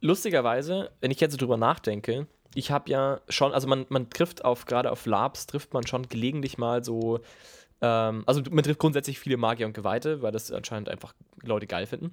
Lustigerweise, 0.00 0.90
wenn 1.00 1.10
ich 1.10 1.20
jetzt 1.20 1.32
so 1.32 1.38
drüber 1.38 1.58
nachdenke, 1.58 2.26
ich 2.54 2.70
habe 2.70 2.90
ja 2.90 3.20
schon, 3.28 3.52
also 3.52 3.68
man, 3.68 3.84
man 3.90 4.08
trifft 4.08 4.44
auf, 4.44 4.64
gerade 4.64 4.90
auf 4.90 5.04
Labs, 5.04 5.46
trifft 5.46 5.74
man 5.74 5.86
schon 5.86 6.08
gelegentlich 6.08 6.56
mal 6.56 6.82
so, 6.82 7.20
ähm, 7.80 8.22
also 8.26 8.42
man 8.50 8.64
trifft 8.64 8.80
grundsätzlich 8.80 9.18
viele 9.18 9.36
Magier 9.36 9.66
und 9.66 9.72
Geweihte, 9.72 10.22
weil 10.22 10.32
das 10.32 10.50
anscheinend 10.52 10.88
einfach 10.88 11.14
Leute 11.42 11.66
geil 11.66 11.86
finden. 11.86 12.12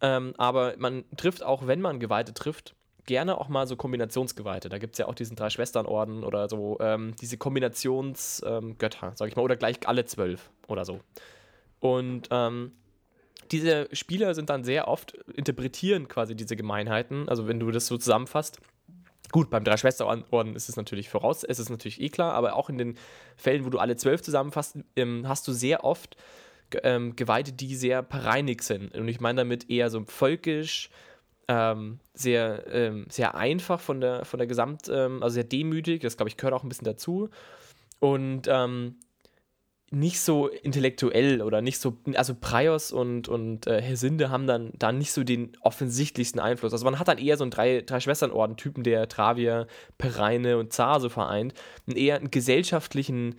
Ähm, 0.00 0.34
aber 0.36 0.74
man 0.78 1.04
trifft 1.16 1.42
auch, 1.42 1.66
wenn 1.66 1.80
man 1.80 2.00
Geweihte 2.00 2.34
trifft, 2.34 2.74
gerne 3.06 3.38
auch 3.38 3.48
mal 3.48 3.66
so 3.66 3.76
Kombinationsgeweihte. 3.76 4.68
Da 4.68 4.78
gibt 4.78 4.94
es 4.94 4.98
ja 4.98 5.06
auch 5.06 5.14
diesen 5.14 5.36
Drei-Schwestern-Orden 5.36 6.24
oder 6.24 6.48
so, 6.48 6.78
ähm, 6.80 7.14
diese 7.20 7.36
Kombinationsgötter, 7.36 9.06
ähm, 9.06 9.12
sag 9.14 9.28
ich 9.28 9.36
mal, 9.36 9.42
oder 9.42 9.56
gleich 9.56 9.86
alle 9.86 10.04
zwölf 10.04 10.50
oder 10.66 10.84
so. 10.84 11.00
Und 11.80 12.28
ähm, 12.30 12.72
diese 13.50 13.88
Spieler 13.92 14.34
sind 14.34 14.48
dann 14.50 14.64
sehr 14.64 14.88
oft, 14.88 15.12
interpretieren 15.34 16.08
quasi 16.08 16.34
diese 16.34 16.56
Gemeinheiten, 16.56 17.28
also 17.28 17.46
wenn 17.46 17.60
du 17.60 17.70
das 17.70 17.86
so 17.86 17.98
zusammenfasst. 17.98 18.58
Gut, 19.32 19.50
beim 19.50 19.64
Drei-Schwester-Orden 19.64 20.54
ist 20.54 20.68
es 20.68 20.76
natürlich 20.76 21.08
voraus, 21.08 21.42
ist 21.42 21.58
es 21.58 21.68
natürlich 21.68 22.00
eh 22.00 22.08
klar, 22.08 22.34
aber 22.34 22.54
auch 22.54 22.68
in 22.68 22.78
den 22.78 22.96
Fällen, 23.36 23.64
wo 23.64 23.70
du 23.70 23.78
alle 23.78 23.96
zwölf 23.96 24.22
zusammenfasst, 24.22 24.78
ähm, 24.96 25.26
hast 25.26 25.48
du 25.48 25.52
sehr 25.52 25.82
oft 25.84 26.16
ähm, 26.82 27.16
Geweihte, 27.16 27.52
die 27.52 27.74
sehr 27.74 28.02
pareinig 28.02 28.62
sind. 28.62 28.94
Und 28.94 29.08
ich 29.08 29.20
meine 29.20 29.40
damit 29.40 29.70
eher 29.70 29.90
so 29.90 30.04
völkisch, 30.04 30.90
ähm, 31.48 31.98
sehr, 32.14 32.64
ähm, 32.72 33.06
sehr 33.08 33.34
einfach 33.34 33.80
von 33.80 34.00
der, 34.00 34.24
von 34.24 34.38
der 34.38 34.46
Gesamt-, 34.46 34.88
ähm, 34.88 35.22
also 35.22 35.34
sehr 35.34 35.44
demütig, 35.44 36.02
das 36.02 36.16
glaube 36.16 36.28
ich 36.28 36.36
gehört 36.36 36.54
auch 36.54 36.62
ein 36.62 36.68
bisschen 36.68 36.86
dazu. 36.86 37.28
Und 38.00 38.48
ähm, 38.48 38.96
nicht 39.94 40.20
so 40.20 40.48
intellektuell 40.48 41.42
oder 41.42 41.62
nicht 41.62 41.78
so, 41.78 41.96
also 42.14 42.34
Prios 42.34 42.92
und, 42.92 43.28
und 43.28 43.66
äh, 43.66 43.80
Hesinde 43.80 44.30
haben 44.30 44.46
dann 44.46 44.72
da 44.78 44.92
nicht 44.92 45.12
so 45.12 45.24
den 45.24 45.56
offensichtlichsten 45.60 46.40
Einfluss. 46.40 46.72
Also 46.72 46.84
man 46.84 46.98
hat 46.98 47.08
dann 47.08 47.18
eher 47.18 47.36
so 47.36 47.44
einen 47.44 47.50
drei, 47.50 47.80
drei 47.80 48.00
Schwestern-Orden-Typen, 48.00 48.84
der 48.84 49.08
Travier, 49.08 49.66
Pereine 49.98 50.58
und 50.58 50.72
Zar 50.72 51.00
so 51.00 51.08
vereint, 51.08 51.54
und 51.86 51.96
eher 51.96 52.16
einen 52.16 52.30
gesellschaftlichen, 52.30 53.36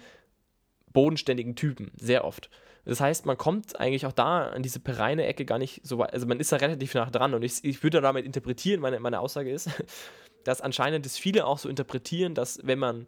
bodenständigen 0.93 1.55
Typen, 1.55 1.91
sehr 1.97 2.25
oft. 2.25 2.49
Das 2.85 3.01
heißt, 3.01 3.25
man 3.25 3.37
kommt 3.37 3.79
eigentlich 3.79 4.05
auch 4.05 4.11
da 4.11 4.47
an 4.47 4.61
diese 4.61 4.79
pereine 4.79 5.25
Ecke 5.25 5.43
gar 5.45 5.57
nicht 5.57 5.81
so 5.83 5.97
weit, 5.97 6.13
also 6.13 6.27
man 6.27 6.39
ist 6.39 6.51
da 6.51 6.57
relativ 6.57 6.93
nah 6.93 7.09
dran 7.09 7.33
und 7.33 7.43
ich, 7.43 7.63
ich 7.63 7.81
würde 7.83 7.99
damit 7.99 8.25
interpretieren, 8.25 8.79
meine, 8.79 8.99
meine 8.99 9.19
Aussage 9.19 9.51
ist, 9.51 9.69
dass 10.43 10.61
anscheinend 10.61 11.05
das 11.05 11.17
viele 11.17 11.45
auch 11.45 11.57
so 11.57 11.67
interpretieren, 11.67 12.35
dass 12.35 12.59
wenn 12.63 12.79
man 12.79 13.07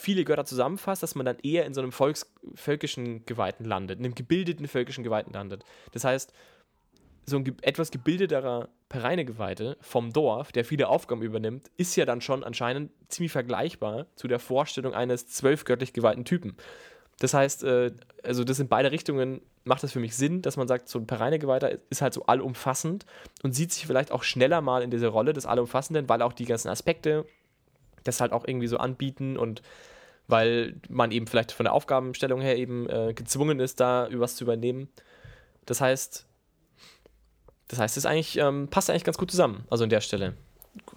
viele 0.00 0.24
Götter 0.24 0.44
zusammenfasst, 0.44 1.02
dass 1.02 1.14
man 1.14 1.26
dann 1.26 1.38
eher 1.42 1.66
in 1.66 1.74
so 1.74 1.80
einem 1.80 1.92
Volks 1.92 2.32
völkischen 2.54 3.24
Geweihten 3.26 3.64
landet, 3.64 3.98
in 3.98 4.04
einem 4.04 4.14
gebildeten 4.14 4.66
völkischen 4.66 5.04
Geweihten 5.04 5.32
landet. 5.32 5.64
Das 5.92 6.04
heißt, 6.04 6.32
so 7.26 7.36
ein 7.36 7.56
etwas 7.62 7.90
gebildeterer 7.90 8.68
Pereine-Geweihte 8.88 9.76
vom 9.80 10.12
Dorf, 10.12 10.52
der 10.52 10.64
viele 10.64 10.88
Aufgaben 10.88 11.22
übernimmt, 11.22 11.70
ist 11.76 11.94
ja 11.96 12.04
dann 12.04 12.20
schon 12.20 12.42
anscheinend 12.42 12.90
ziemlich 13.08 13.30
vergleichbar 13.30 14.06
zu 14.16 14.26
der 14.26 14.40
Vorstellung 14.40 14.94
eines 14.94 15.28
zwölf 15.28 15.64
göttlich 15.64 15.92
geweihten 15.92 16.24
Typen. 16.24 16.56
Das 17.20 17.34
heißt, 17.34 17.64
äh, 17.64 17.92
also 18.24 18.44
das 18.44 18.58
in 18.58 18.68
beide 18.68 18.90
Richtungen 18.90 19.42
macht 19.64 19.82
das 19.82 19.92
für 19.92 20.00
mich 20.00 20.16
Sinn, 20.16 20.42
dass 20.42 20.56
man 20.56 20.66
sagt, 20.66 20.88
so 20.88 20.98
ein 20.98 21.06
Pereine-Geweihter 21.06 21.78
ist 21.90 22.02
halt 22.02 22.14
so 22.14 22.24
allumfassend 22.24 23.06
und 23.42 23.54
sieht 23.54 23.72
sich 23.72 23.86
vielleicht 23.86 24.10
auch 24.10 24.22
schneller 24.22 24.62
mal 24.62 24.82
in 24.82 24.90
dieser 24.90 25.08
Rolle 25.08 25.32
des 25.32 25.46
Allumfassenden, 25.46 26.08
weil 26.08 26.22
auch 26.22 26.32
die 26.32 26.46
ganzen 26.46 26.68
Aspekte 26.68 27.26
das 28.04 28.20
halt 28.20 28.32
auch 28.32 28.46
irgendwie 28.46 28.66
so 28.66 28.78
anbieten 28.78 29.36
und 29.36 29.62
weil 30.30 30.76
man 30.88 31.10
eben 31.10 31.26
vielleicht 31.26 31.52
von 31.52 31.64
der 31.64 31.72
Aufgabenstellung 31.72 32.40
her 32.40 32.56
eben 32.56 32.88
äh, 32.88 33.12
gezwungen 33.14 33.60
ist, 33.60 33.80
da 33.80 34.08
was 34.12 34.36
zu 34.36 34.44
übernehmen. 34.44 34.88
Das 35.66 35.80
heißt, 35.80 36.26
das 37.68 37.78
heißt, 37.78 37.96
es 37.96 38.06
eigentlich, 38.06 38.36
ähm, 38.38 38.68
passt 38.68 38.90
eigentlich 38.90 39.04
ganz 39.04 39.18
gut 39.18 39.30
zusammen, 39.30 39.64
also 39.70 39.84
an 39.84 39.90
der 39.90 40.00
Stelle. 40.00 40.34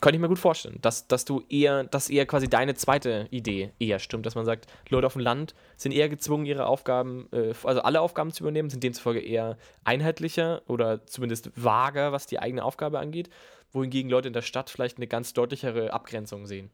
Könnte 0.01 0.17
ich 0.17 0.21
mir 0.21 0.27
gut 0.27 0.39
vorstellen, 0.39 0.77
dass, 0.81 1.07
dass 1.07 1.25
du 1.25 1.43
eher, 1.49 1.83
dass 1.83 2.09
eher 2.09 2.27
quasi 2.27 2.47
deine 2.47 2.75
zweite 2.75 3.27
Idee 3.31 3.71
eher 3.79 3.97
stimmt, 3.97 4.25
dass 4.25 4.35
man 4.35 4.45
sagt, 4.45 4.67
Leute 4.89 5.07
auf 5.07 5.13
dem 5.13 5.21
Land 5.21 5.55
sind 5.77 5.93
eher 5.93 6.09
gezwungen, 6.09 6.45
ihre 6.45 6.67
Aufgaben, 6.67 7.27
äh, 7.31 7.53
also 7.63 7.81
alle 7.81 8.01
Aufgaben 8.01 8.31
zu 8.31 8.43
übernehmen, 8.43 8.69
sind 8.69 8.83
demzufolge 8.83 9.19
eher 9.19 9.57
einheitlicher 9.83 10.61
oder 10.67 11.05
zumindest 11.07 11.51
vager, 11.55 12.11
was 12.11 12.27
die 12.27 12.39
eigene 12.39 12.63
Aufgabe 12.63 12.99
angeht, 12.99 13.29
wohingegen 13.71 14.11
Leute 14.11 14.27
in 14.27 14.33
der 14.33 14.43
Stadt 14.43 14.69
vielleicht 14.69 14.97
eine 14.97 15.07
ganz 15.07 15.33
deutlichere 15.33 15.91
Abgrenzung 15.91 16.45
sehen 16.45 16.69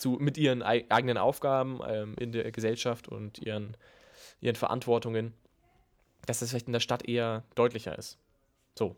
zu, 0.00 0.12
mit 0.20 0.38
ihren 0.38 0.62
eigenen 0.62 1.18
Aufgaben 1.18 1.80
ähm, 1.86 2.14
in 2.18 2.32
der 2.32 2.50
Gesellschaft 2.50 3.08
und 3.08 3.38
ihren, 3.38 3.76
ihren 4.40 4.56
Verantwortungen, 4.56 5.34
dass 6.26 6.40
das 6.40 6.50
vielleicht 6.50 6.66
in 6.66 6.72
der 6.72 6.80
Stadt 6.80 7.06
eher 7.06 7.44
deutlicher 7.54 7.96
ist. 7.98 8.18
So. 8.78 8.96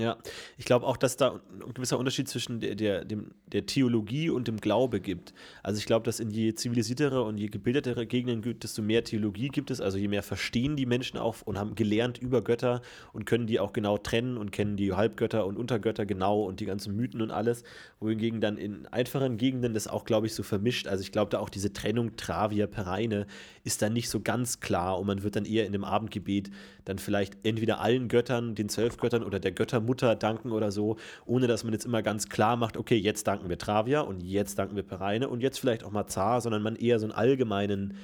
Ja, 0.00 0.16
ich 0.56 0.64
glaube 0.64 0.86
auch, 0.86 0.96
dass 0.96 1.18
da 1.18 1.40
ein 1.62 1.74
gewisser 1.74 1.98
Unterschied 1.98 2.26
zwischen 2.26 2.58
der, 2.60 2.74
der, 2.74 3.04
dem, 3.04 3.32
der 3.52 3.66
Theologie 3.66 4.30
und 4.30 4.48
dem 4.48 4.56
Glaube 4.56 4.98
gibt. 4.98 5.34
Also 5.62 5.78
ich 5.78 5.84
glaube, 5.84 6.04
dass 6.04 6.20
in 6.20 6.30
je 6.30 6.54
zivilisiertere 6.54 7.22
und 7.22 7.36
je 7.36 7.48
gebildetere 7.48 8.06
Gegenden 8.06 8.40
gibt, 8.40 8.64
desto 8.64 8.80
mehr 8.80 9.04
Theologie 9.04 9.48
gibt 9.48 9.70
es. 9.70 9.82
Also 9.82 9.98
je 9.98 10.08
mehr 10.08 10.22
verstehen 10.22 10.74
die 10.74 10.86
Menschen 10.86 11.18
auch 11.18 11.42
und 11.44 11.58
haben 11.58 11.74
gelernt 11.74 12.16
über 12.16 12.40
Götter 12.40 12.80
und 13.12 13.26
können 13.26 13.46
die 13.46 13.60
auch 13.60 13.74
genau 13.74 13.98
trennen 13.98 14.38
und 14.38 14.52
kennen 14.52 14.78
die 14.78 14.94
Halbgötter 14.94 15.44
und 15.44 15.58
Untergötter 15.58 16.06
genau 16.06 16.44
und 16.44 16.60
die 16.60 16.66
ganzen 16.66 16.96
Mythen 16.96 17.20
und 17.20 17.30
alles. 17.30 17.62
Wohingegen 17.98 18.40
dann 18.40 18.56
in 18.56 18.86
einfachen 18.86 19.36
Gegenden 19.36 19.74
das 19.74 19.86
auch, 19.86 20.06
glaube 20.06 20.28
ich, 20.28 20.34
so 20.34 20.42
vermischt. 20.42 20.86
Also 20.86 21.02
ich 21.02 21.12
glaube 21.12 21.30
da 21.30 21.40
auch 21.40 21.50
diese 21.50 21.74
Trennung 21.74 22.16
Travia, 22.16 22.66
Pereine 22.66 23.26
ist 23.64 23.82
dann 23.82 23.92
nicht 23.92 24.08
so 24.08 24.20
ganz 24.20 24.60
klar 24.60 24.98
und 24.98 25.06
man 25.06 25.22
wird 25.22 25.36
dann 25.36 25.44
eher 25.44 25.66
in 25.66 25.72
dem 25.72 25.84
Abendgebet 25.84 26.50
dann 26.86 26.98
vielleicht 26.98 27.36
entweder 27.44 27.80
allen 27.80 28.08
Göttern, 28.08 28.54
den 28.54 28.70
zwölf 28.70 28.96
Göttern 28.96 29.22
oder 29.22 29.38
der 29.38 29.52
Göttermutter 29.52 29.89
danken 29.94 30.52
oder 30.52 30.70
so, 30.70 30.96
ohne 31.26 31.46
dass 31.46 31.64
man 31.64 31.72
jetzt 31.72 31.84
immer 31.84 32.02
ganz 32.02 32.28
klar 32.28 32.56
macht, 32.56 32.76
okay, 32.76 32.96
jetzt 32.96 33.26
danken 33.26 33.48
wir 33.48 33.58
Travia 33.58 34.00
und 34.00 34.22
jetzt 34.22 34.58
danken 34.58 34.76
wir 34.76 34.82
Pereine 34.82 35.28
und 35.28 35.40
jetzt 35.40 35.58
vielleicht 35.58 35.84
auch 35.84 35.90
mal 35.90 36.06
Zar, 36.06 36.40
sondern 36.40 36.62
man 36.62 36.76
eher 36.76 36.98
so 36.98 37.06
einen 37.06 37.12
allgemeinen 37.12 37.96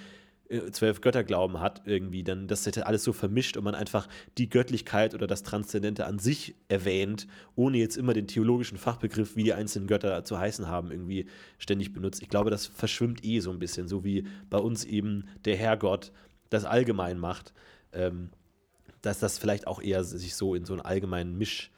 äh, 0.48 0.70
zwölf 0.70 1.00
Götterglauben 1.00 1.60
hat 1.60 1.82
irgendwie, 1.86 2.22
dann 2.22 2.46
das 2.48 2.66
ist 2.66 2.78
alles 2.78 3.02
so 3.04 3.12
vermischt 3.12 3.56
und 3.56 3.64
man 3.64 3.74
einfach 3.74 4.08
die 4.38 4.48
Göttlichkeit 4.48 5.14
oder 5.14 5.26
das 5.26 5.42
Transzendente 5.42 6.06
an 6.06 6.18
sich 6.18 6.54
erwähnt, 6.68 7.26
ohne 7.54 7.78
jetzt 7.78 7.96
immer 7.96 8.12
den 8.12 8.28
theologischen 8.28 8.78
Fachbegriff, 8.78 9.36
wie 9.36 9.44
die 9.44 9.54
einzelnen 9.54 9.88
Götter 9.88 10.24
zu 10.24 10.38
heißen 10.38 10.68
haben, 10.68 10.90
irgendwie 10.90 11.26
ständig 11.58 11.92
benutzt. 11.92 12.22
Ich 12.22 12.28
glaube, 12.28 12.50
das 12.50 12.66
verschwimmt 12.66 13.24
eh 13.24 13.40
so 13.40 13.50
ein 13.50 13.58
bisschen, 13.58 13.88
so 13.88 14.04
wie 14.04 14.26
bei 14.48 14.58
uns 14.58 14.84
eben 14.84 15.24
der 15.44 15.56
Herrgott 15.56 16.12
das 16.50 16.64
allgemein 16.64 17.18
macht. 17.18 17.52
Ähm, 17.92 18.30
dass 19.06 19.20
das 19.20 19.38
vielleicht 19.38 19.66
auch 19.66 19.80
eher 19.80 20.02
sich 20.04 20.34
so 20.34 20.54
in 20.54 20.64
so 20.64 20.72
einen 20.72 20.82
allgemeinen 20.82 21.38
Misch 21.38 21.70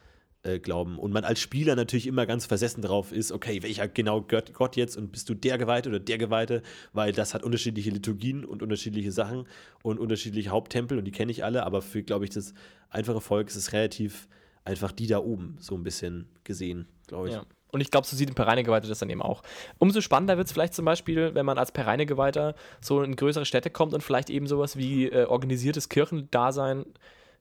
äh, 0.49 0.59
glauben. 0.59 0.99
Und 0.99 1.13
man 1.13 1.25
als 1.25 1.41
Spieler 1.41 1.77
natürlich 1.77 2.07
immer 2.07 2.27
ganz 2.27 2.47
versessen 2.47 2.83
drauf 2.83 3.13
ist, 3.13 3.33
okay, 3.33 3.63
welcher 3.63 3.89
genau 3.89 4.23
Gott, 4.23 4.55
Gott 4.55 4.77
jetzt 4.77 4.97
und 4.97 5.13
bist 5.13 5.29
du 5.29 5.35
der 5.35 5.59
Geweihte 5.59 5.89
oder 5.89 6.01
der 6.01 6.19
Geweihte, 6.19 6.63
weil 6.93 7.13
das 7.13 7.35
hat 7.35 7.43
unterschiedliche 7.43 7.91
Liturgien 7.91 8.45
und 8.45 8.63
unterschiedliche 8.63 9.13
Sachen 9.13 9.47
und 9.83 9.99
unterschiedliche 9.99 10.51
Haupttempel 10.51 10.99
und 10.99 11.05
die 11.05 11.13
kenne 11.13 11.31
ich 11.31 11.45
alle, 11.45 11.65
aber 11.65 11.83
für, 11.83 12.03
glaube 12.03 12.25
ich, 12.25 12.31
das 12.31 12.55
einfache 12.91 13.21
Volk 13.21 13.49
ist 13.49 13.57
es 13.57 13.73
relativ 13.73 14.29
einfach 14.65 14.93
die 14.93 15.07
da 15.07 15.19
oben 15.19 15.57
so 15.61 15.75
ein 15.75 15.83
bisschen 15.83 16.29
gesehen, 16.45 16.89
glaube 17.07 17.29
ich. 17.29 17.35
Ja. 17.35 17.45
Und 17.71 17.81
ich 17.81 17.91
glaube, 17.91 18.07
so 18.07 18.17
sieht 18.17 18.31
ein 18.31 18.35
Pereinegeweihter 18.35 18.89
das 18.89 18.99
dann 18.99 19.11
eben 19.11 19.23
auch. 19.23 19.43
Umso 19.79 20.01
spannender 20.01 20.37
wird 20.37 20.47
es 20.47 20.53
vielleicht 20.53 20.75
zum 20.75 20.85
Beispiel, 20.85 21.35
wenn 21.35 21.45
man 21.45 21.59
als 21.59 21.73
Pereinegeweihter 21.73 22.55
so 22.81 23.03
in 23.03 23.15
größere 23.15 23.45
Städte 23.45 23.71
kommt 23.71 23.93
und 23.93 24.03
vielleicht 24.03 24.31
eben 24.31 24.47
sowas 24.47 24.77
wie 24.77 25.07
äh, 25.07 25.25
organisiertes 25.25 25.89
Kirchendasein 25.89 26.87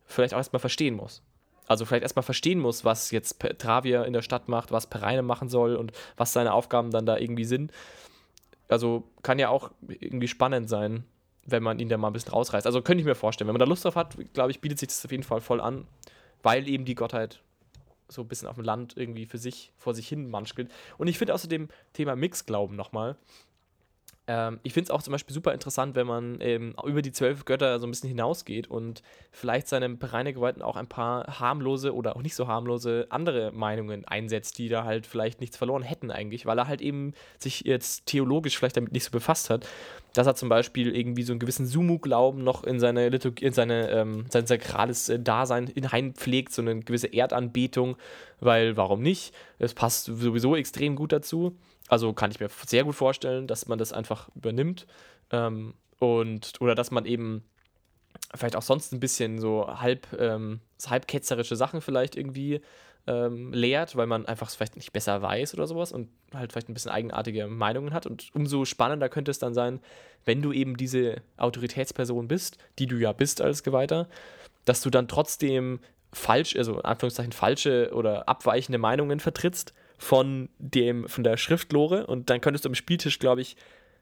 vielleicht 0.06 0.34
auch 0.34 0.38
erstmal 0.38 0.60
verstehen 0.60 0.96
muss. 0.96 1.22
Also 1.68 1.86
vielleicht 1.86 2.04
erstmal 2.04 2.24
verstehen 2.24 2.60
muss, 2.60 2.86
was 2.86 3.12
jetzt 3.12 3.40
Travier 3.60 4.06
in 4.06 4.14
der 4.14 4.22
Stadt 4.22 4.48
macht, 4.48 4.72
was 4.72 4.88
Pereine 4.88 5.22
machen 5.22 5.50
soll 5.50 5.76
und 5.76 5.92
was 6.16 6.34
seine 6.34 6.54
Aufgaben 6.54 6.92
dann 6.92 7.06
da 7.06 7.18
irgendwie 7.18 7.46
sind. 7.46 7.72
Also 8.70 9.04
kann 9.22 9.40
ja 9.40 9.50
auch 9.50 9.72
irgendwie 9.88 10.28
spannend 10.28 10.70
sein, 10.70 11.04
wenn 11.46 11.64
man 11.64 11.80
ihn 11.80 11.90
da 11.90 11.98
mal 11.98 12.08
ein 12.08 12.14
bisschen 12.14 12.34
rausreißt. 12.34 12.66
Also 12.66 12.82
könnte 12.82 13.02
ich 13.02 13.06
mir 13.06 13.16
vorstellen, 13.16 13.48
wenn 13.48 13.54
man 13.54 13.60
da 13.60 13.66
Lust 13.66 13.86
drauf 13.86 13.96
hat, 13.96 14.18
glaube 14.34 14.52
ich, 14.52 14.62
bietet 14.62 14.80
sich 14.80 14.90
das 14.90 15.06
auf 15.06 15.12
jeden 15.12 15.24
Fall 15.24 15.42
voll 15.42 15.62
an, 15.62 15.88
weil 16.42 16.68
eben 16.68 16.86
die 16.86 16.96
Gottheit 16.96 17.42
so 18.10 18.22
ein 18.22 18.28
bisschen 18.28 18.48
auf 18.48 18.56
dem 18.56 18.64
Land 18.64 18.96
irgendwie 18.96 19.26
für 19.26 19.38
sich, 19.38 19.72
vor 19.78 19.94
sich 19.94 20.08
hin 20.08 20.30
manschelt. 20.30 20.72
Und 20.98 21.08
ich 21.08 21.18
finde 21.18 21.34
außerdem 21.34 21.68
Thema 21.94 22.16
Mixglauben 22.16 22.76
nochmal, 22.76 23.18
ähm, 24.28 24.60
ich 24.64 24.74
finde 24.74 24.86
es 24.86 24.92
auch 24.92 25.02
zum 25.02 25.14
Beispiel 25.14 25.34
super 25.34 25.54
interessant, 25.54 25.96
wenn 25.96 26.06
man 26.06 26.38
ähm, 26.42 26.76
über 26.86 27.02
die 27.02 27.14
zwölf 27.14 27.46
Götter 27.46 27.80
so 27.80 27.88
ein 27.88 27.92
bisschen 27.92 28.10
hinausgeht 28.10 28.68
und 28.68 29.02
vielleicht 29.32 29.70
seinem 29.70 29.98
Bereinigewalten 29.98 30.62
auch 30.62 30.76
ein 30.76 30.88
paar 30.88 31.40
harmlose 31.40 31.96
oder 31.96 32.18
auch 32.18 32.22
nicht 32.22 32.36
so 32.36 32.48
harmlose 32.48 33.08
andere 33.10 33.54
Meinungen 33.54 34.04
einsetzt, 34.06 34.58
die 34.58 34.68
da 34.68 34.84
halt 34.84 35.08
vielleicht 35.08 35.40
nichts 35.40 35.56
verloren 35.56 35.82
hätten 35.82 36.12
eigentlich, 36.12 36.46
weil 36.46 36.60
er 36.60 36.68
halt 36.68 36.82
eben 36.82 37.14
sich 37.40 37.62
jetzt 37.62 38.06
theologisch 38.06 38.58
vielleicht 38.58 38.76
damit 38.76 38.92
nicht 38.92 39.06
so 39.06 39.12
befasst 39.12 39.50
hat. 39.50 39.66
Dass 40.14 40.28
er 40.28 40.36
zum 40.36 40.50
Beispiel 40.50 40.96
irgendwie 40.96 41.24
so 41.24 41.32
einen 41.32 41.40
gewissen 41.40 41.68
Sumu-Glauben 41.68 42.44
noch 42.44 42.64
in 42.64 42.80
seine 42.80 43.10
Liturgie, 43.10 43.46
in 43.46 43.54
seine, 43.54 43.90
ähm, 43.92 44.26
sein 44.30 44.48
sakrales 44.48 45.10
äh, 45.10 45.20
Dasein 45.20 45.68
hineinpflegt, 45.68 46.52
so 46.52 46.62
eine 46.62 46.80
gewisse 46.80 47.14
Erdanbetung, 47.14 47.98
weil 48.40 48.76
warum 48.78 49.02
nicht? 49.02 49.34
Es 49.60 49.74
passt 49.74 50.06
sowieso 50.06 50.56
extrem 50.56 50.96
gut 50.96 51.12
dazu. 51.12 51.56
Also 51.88 52.14
kann 52.14 52.32
ich 52.32 52.40
mir 52.40 52.50
sehr 52.66 52.84
gut 52.84 52.96
vorstellen, 52.96 53.48
dass 53.48 53.68
man 53.68 53.80
das 53.80 53.94
einfach 53.94 54.30
übernimmt. 54.36 54.88
Ähm, 55.32 55.74
und, 56.00 56.54
oder 56.60 56.76
dass 56.76 56.92
man 56.92 57.06
eben 57.06 57.44
vielleicht 58.36 58.56
auch 58.56 58.62
sonst 58.62 58.94
ein 58.94 59.00
bisschen 59.00 59.40
so 59.40 59.68
halb, 59.68 60.08
ähm, 60.20 60.60
halb 60.86 61.08
ketzerische 61.08 61.56
Sachen 61.56 61.82
vielleicht 61.82 62.16
irgendwie 62.16 62.62
ähm, 63.08 63.54
lehrt, 63.54 63.96
weil 63.96 64.06
man 64.06 64.26
einfach 64.26 64.50
vielleicht 64.50 64.76
nicht 64.76 64.92
besser 64.92 65.22
weiß 65.22 65.54
oder 65.54 65.66
sowas 65.66 65.92
und 65.92 66.10
halt 66.34 66.52
vielleicht 66.52 66.70
ein 66.70 66.74
bisschen 66.74 66.92
eigenartige 66.92 67.48
Meinungen 67.48 67.94
hat. 67.94 68.06
Und 68.06 68.30
umso 68.34 68.66
spannender 68.66 69.10
könnte 69.10 69.32
es 69.32 69.40
dann 69.40 69.54
sein, 69.54 69.80
wenn 70.26 70.42
du 70.42 70.52
eben 70.52 70.78
diese 70.78 71.22
Autoritätsperson 71.38 72.28
bist, 72.28 72.58
die 72.80 72.86
du 72.86 72.98
ja 72.98 73.14
bist 73.14 73.42
als 73.42 73.64
Geweihter, 73.64 74.10
dass 74.66 74.82
du 74.82 74.90
dann 74.90 75.08
trotzdem 75.08 75.80
falsch, 76.12 76.56
also 76.56 76.76
in 76.76 76.86
Anführungszeichen 76.86 77.32
falsche 77.32 77.92
oder 77.94 78.28
abweichende 78.28 78.78
Meinungen 78.78 79.20
vertrittst 79.20 79.74
von, 79.98 80.50
dem, 80.60 81.08
von 81.08 81.24
der 81.24 81.38
Schriftlore. 81.38 82.08
Und 82.08 82.30
dann 82.30 82.42
könntest 82.42 82.66
du 82.66 82.70
am 82.70 82.76
Spieltisch, 82.76 83.20
glaube 83.20 83.42
ich, 83.42 83.56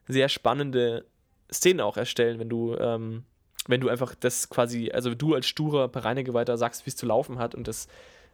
sehr 0.08 0.30
spannende 0.30 1.06
Szenen 1.52 1.82
auch 1.82 1.98
erstellen, 1.98 2.40
wenn 2.40 2.50
du 2.50 2.76
ähm, 2.78 3.24
wenn 3.68 3.82
du 3.82 3.90
einfach 3.90 4.16
das 4.16 4.50
quasi, 4.50 4.92
also 4.92 5.16
du 5.16 5.34
als 5.34 5.48
sturer 5.48 5.88
Pereinegeweihter 5.88 6.58
sagst, 6.58 6.86
wie 6.86 6.90
es 6.90 6.96
zu 6.96 7.06
laufen 7.06 7.40
hat 7.40 7.56
und 7.56 7.68
das 7.68 7.88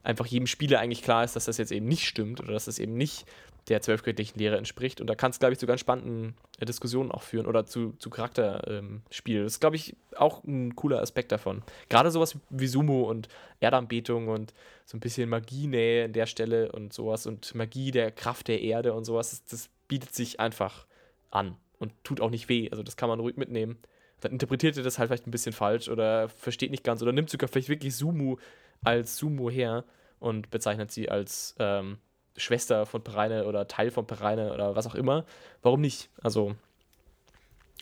einfach 0.04 0.26
jedem 0.26 0.48
Spieler 0.48 0.80
eigentlich 0.80 1.04
klar 1.04 1.24
ist, 1.24 1.36
dass 1.36 1.46
das 1.46 1.58
jetzt 1.58 1.72
eben 1.72 1.88
nicht 1.88 2.06
stimmt 2.06 2.42
oder 2.42 2.54
dass 2.54 2.66
das 2.66 2.80
eben 2.80 2.96
nicht 2.96 3.26
der 3.70 3.82
zwölfkirchlichen 3.82 4.40
Lehre 4.40 4.58
entspricht. 4.58 5.02
Und 5.02 5.08
da 5.08 5.16
kannst 5.16 5.38
du, 5.38 5.40
glaube 5.42 5.54
ich, 5.54 5.60
zu 5.60 5.68
ganz 5.68 5.80
spannenden 5.80 6.36
äh, 6.60 6.66
Diskussionen 6.66 7.12
auch 7.12 7.22
führen 7.22 7.46
oder 7.46 7.66
zu, 7.66 7.94
zu 7.94 8.10
Charakterspielen. 8.10 9.40
Ähm, 9.40 9.44
das 9.46 9.54
ist, 9.54 9.60
glaube 9.60 9.76
ich, 9.76 9.96
auch 10.16 10.44
ein 10.44 10.76
cooler 10.76 11.02
Aspekt 11.02 11.32
davon. 11.32 11.62
Gerade 11.90 12.12
sowas 12.12 12.38
wie 12.50 12.68
Sumo 12.68 13.04
und 13.04 13.28
Erdanbetung 13.60 14.28
und 14.28 14.54
so 14.86 14.98
ein 14.98 15.00
bisschen 15.00 15.30
Magienähe 15.30 16.06
an 16.06 16.14
der 16.14 16.26
Stelle 16.26 16.72
und 16.72 16.92
sowas 16.92 17.28
und 17.28 17.54
Magie 17.56 17.92
der 17.92 18.12
Kraft 18.12 18.48
der 18.48 18.62
Erde 18.62 18.94
und 18.94 19.06
sowas, 19.06 19.30
das, 19.30 19.46
das 19.46 19.70
bietet 19.88 20.14
sich 20.16 20.40
einfach 20.40 20.86
an 21.30 21.56
und 21.80 21.94
tut 22.04 22.20
auch 22.22 22.30
nicht 22.30 22.50
weh. 22.50 22.70
Also 22.72 22.84
das 22.84 22.98
kann 22.98 23.10
man 23.10 23.20
ruhig 23.20 23.38
mitnehmen. 23.38 23.78
Dann 24.22 24.34
interpretiert 24.34 24.78
ihr 24.78 24.84
das 24.84 25.00
halt 25.00 25.10
vielleicht 25.10 25.28
ein 25.28 25.32
bisschen 25.32 25.54
falsch 25.54 25.90
oder 25.90 26.30
versteht 26.30 26.72
nicht 26.72 26.84
ganz 26.84 27.02
oder 27.02 27.12
nimmt 27.12 27.30
sogar 27.30 27.48
vielleicht 27.48 27.70
wirklich 27.70 27.96
Sumo 27.96 28.40
als 28.84 29.18
Sumo 29.18 29.50
her 29.50 29.84
und 30.20 30.52
bezeichnet 30.52 30.92
sie 30.92 31.10
als 31.10 31.56
ähm, 31.60 31.98
Schwester 32.38 32.86
von 32.86 33.04
Pereine 33.04 33.46
oder 33.46 33.68
Teil 33.68 33.92
von 33.92 34.08
Pereine 34.08 34.54
oder 34.54 34.76
was 34.76 34.88
auch 34.88 34.96
immer. 34.96 35.26
Warum 35.62 35.82
nicht? 35.82 36.10
Also 36.22 36.56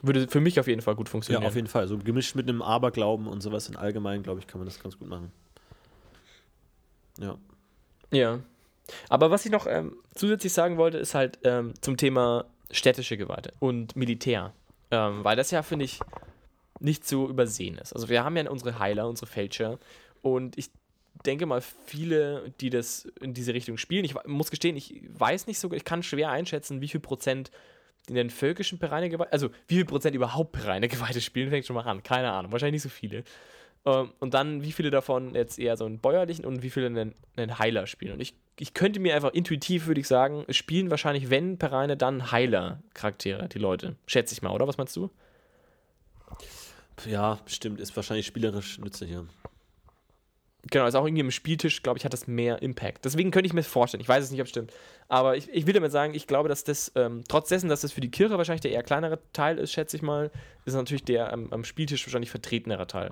würde 0.01 0.27
für 0.27 0.39
mich 0.39 0.59
auf 0.59 0.67
jeden 0.67 0.81
Fall 0.81 0.95
gut 0.95 1.09
funktionieren. 1.09 1.43
Ja, 1.43 1.49
auf 1.49 1.55
jeden 1.55 1.67
Fall. 1.67 1.87
So 1.87 1.97
gemischt 1.97 2.35
mit 2.35 2.47
einem 2.47 2.61
Aberglauben 2.61 3.27
und 3.27 3.41
sowas 3.41 3.67
in 3.67 3.75
allgemein, 3.75 4.23
glaube 4.23 4.39
ich, 4.39 4.47
kann 4.47 4.59
man 4.59 4.65
das 4.65 4.81
ganz 4.81 4.97
gut 4.97 5.09
machen. 5.09 5.31
Ja. 7.19 7.37
Ja. 8.11 8.39
Aber 9.09 9.29
was 9.29 9.45
ich 9.45 9.51
noch 9.51 9.67
ähm, 9.67 9.97
zusätzlich 10.15 10.53
sagen 10.53 10.77
wollte, 10.77 10.97
ist 10.97 11.15
halt 11.15 11.39
ähm, 11.43 11.73
zum 11.81 11.97
Thema 11.97 12.45
städtische 12.71 13.17
Gewalt 13.17 13.51
und 13.59 13.95
Militär. 13.95 14.53
Ähm, 14.91 15.23
weil 15.23 15.35
das 15.35 15.51
ja, 15.51 15.61
finde 15.61 15.85
ich, 15.85 15.99
nicht 16.79 17.05
zu 17.05 17.27
übersehen 17.27 17.77
ist. 17.77 17.93
Also 17.93 18.09
wir 18.09 18.23
haben 18.23 18.37
ja 18.37 18.49
unsere 18.49 18.79
Heiler, 18.79 19.07
unsere 19.07 19.27
Fälscher 19.27 19.79
und 20.21 20.57
ich 20.57 20.71
denke 21.25 21.45
mal, 21.45 21.61
viele, 21.61 22.51
die 22.61 22.69
das 22.69 23.05
in 23.21 23.33
diese 23.33 23.53
Richtung 23.53 23.77
spielen, 23.77 24.05
ich 24.05 24.15
muss 24.25 24.51
gestehen, 24.51 24.77
ich 24.77 25.01
weiß 25.09 25.47
nicht 25.47 25.59
so, 25.59 25.71
ich 25.71 25.85
kann 25.85 26.03
schwer 26.03 26.29
einschätzen, 26.29 26.81
wie 26.81 26.87
viel 26.87 26.99
Prozent 26.99 27.51
in 28.07 28.15
den 28.15 28.29
völkischen 28.29 28.79
Pereinegeweihte, 28.79 29.31
also 29.31 29.49
wie 29.67 29.75
viel 29.75 29.85
Prozent 29.85 30.15
überhaupt 30.15 30.53
Pereinegeweihte 30.53 31.21
spielen, 31.21 31.49
fängt 31.49 31.65
schon 31.65 31.75
mal 31.75 31.85
an, 31.85 32.03
keine 32.03 32.31
Ahnung, 32.31 32.51
wahrscheinlich 32.51 32.83
nicht 32.83 32.91
so 32.93 32.95
viele. 32.95 33.23
Ähm, 33.85 34.11
und 34.19 34.33
dann, 34.33 34.63
wie 34.63 34.71
viele 34.71 34.89
davon 34.89 35.35
jetzt 35.35 35.59
eher 35.59 35.77
so 35.77 35.85
einen 35.85 35.99
bäuerlichen 35.99 36.45
und 36.45 36.63
wie 36.63 36.69
viele 36.69 36.87
einen, 36.87 37.15
einen 37.35 37.59
Heiler 37.59 37.87
spielen. 37.87 38.13
Und 38.13 38.19
ich, 38.19 38.33
ich 38.57 38.73
könnte 38.73 38.99
mir 38.99 39.15
einfach 39.15 39.33
intuitiv, 39.33 39.87
würde 39.87 40.01
ich 40.01 40.07
sagen, 40.07 40.45
spielen 40.49 40.89
wahrscheinlich, 40.89 41.29
wenn 41.29 41.57
Pereine, 41.57 41.97
dann 41.97 42.31
Heiler-Charaktere, 42.31 43.47
die 43.47 43.59
Leute. 43.59 43.95
Schätze 44.05 44.33
ich 44.33 44.41
mal, 44.41 44.51
oder? 44.51 44.67
Was 44.67 44.77
meinst 44.77 44.95
du? 44.95 45.09
Ja, 47.05 47.39
stimmt, 47.45 47.79
ist 47.79 47.95
wahrscheinlich 47.95 48.25
spielerisch 48.25 48.77
nützlicher. 48.79 49.25
Genau, 50.63 50.85
ist 50.85 50.95
auch 50.95 51.05
irgendwie 51.05 51.21
im 51.21 51.31
Spieltisch, 51.31 51.83
glaube 51.83 51.97
ich, 51.97 52.05
hat 52.05 52.11
das 52.11 52.27
mehr 52.27 52.61
Impact. 52.61 53.05
Deswegen 53.05 53.31
könnte 53.31 53.47
ich 53.47 53.53
mir 53.53 53.61
das 53.61 53.69
vorstellen. 53.69 54.01
Ich 54.01 54.09
weiß 54.09 54.23
es 54.23 54.31
nicht, 54.31 54.41
ob 54.41 54.45
es 54.45 54.49
stimmt. 54.49 54.73
Aber 55.07 55.37
ich, 55.37 55.49
ich 55.49 55.65
will 55.65 55.73
damit 55.73 55.91
sagen, 55.91 56.13
ich 56.13 56.27
glaube, 56.27 56.49
dass 56.49 56.63
das, 56.65 56.91
ähm, 56.95 57.23
trotz 57.27 57.49
dessen, 57.49 57.69
dass 57.69 57.81
das 57.81 57.93
für 57.93 58.01
die 58.01 58.11
Kirche 58.11 58.37
wahrscheinlich 58.37 58.61
der 58.61 58.71
eher 58.71 58.83
kleinere 58.83 59.19
Teil 59.31 59.57
ist, 59.57 59.71
schätze 59.71 59.95
ich 59.95 60.03
mal, 60.03 60.31
ist 60.65 60.73
natürlich 60.73 61.05
der 61.05 61.31
am, 61.31 61.51
am 61.53 61.63
Spieltisch 61.63 62.05
wahrscheinlich 62.05 62.29
vertretenere 62.29 62.87
Teil. 62.87 63.11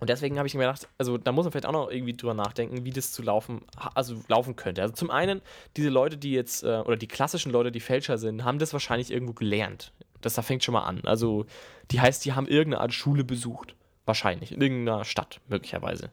Und 0.00 0.10
deswegen 0.10 0.38
habe 0.38 0.48
ich 0.48 0.54
mir 0.54 0.62
gedacht, 0.62 0.88
also 0.98 1.16
da 1.16 1.30
muss 1.30 1.44
man 1.44 1.52
vielleicht 1.52 1.66
auch 1.66 1.72
noch 1.72 1.88
irgendwie 1.88 2.14
drüber 2.14 2.34
nachdenken, 2.34 2.84
wie 2.84 2.90
das 2.90 3.12
zu 3.12 3.22
laufen, 3.22 3.60
also 3.94 4.16
laufen 4.26 4.56
könnte. 4.56 4.82
Also 4.82 4.94
zum 4.94 5.10
einen, 5.10 5.42
diese 5.76 5.90
Leute, 5.90 6.16
die 6.16 6.32
jetzt, 6.32 6.64
äh, 6.64 6.78
oder 6.78 6.96
die 6.96 7.06
klassischen 7.06 7.52
Leute, 7.52 7.70
die 7.70 7.78
Fälscher 7.78 8.18
sind, 8.18 8.42
haben 8.42 8.58
das 8.58 8.72
wahrscheinlich 8.72 9.12
irgendwo 9.12 9.34
gelernt. 9.34 9.92
Das 10.20 10.34
da 10.34 10.42
fängt 10.42 10.64
schon 10.64 10.72
mal 10.72 10.82
an. 10.82 11.02
Also, 11.04 11.46
die 11.92 12.00
heißt, 12.00 12.24
die 12.24 12.32
haben 12.32 12.48
irgendeine 12.48 12.80
Art 12.80 12.92
Schule 12.92 13.22
besucht. 13.22 13.76
Wahrscheinlich. 14.04 14.52
In 14.52 14.60
irgendeiner 14.60 15.04
Stadt, 15.04 15.40
möglicherweise. 15.48 16.10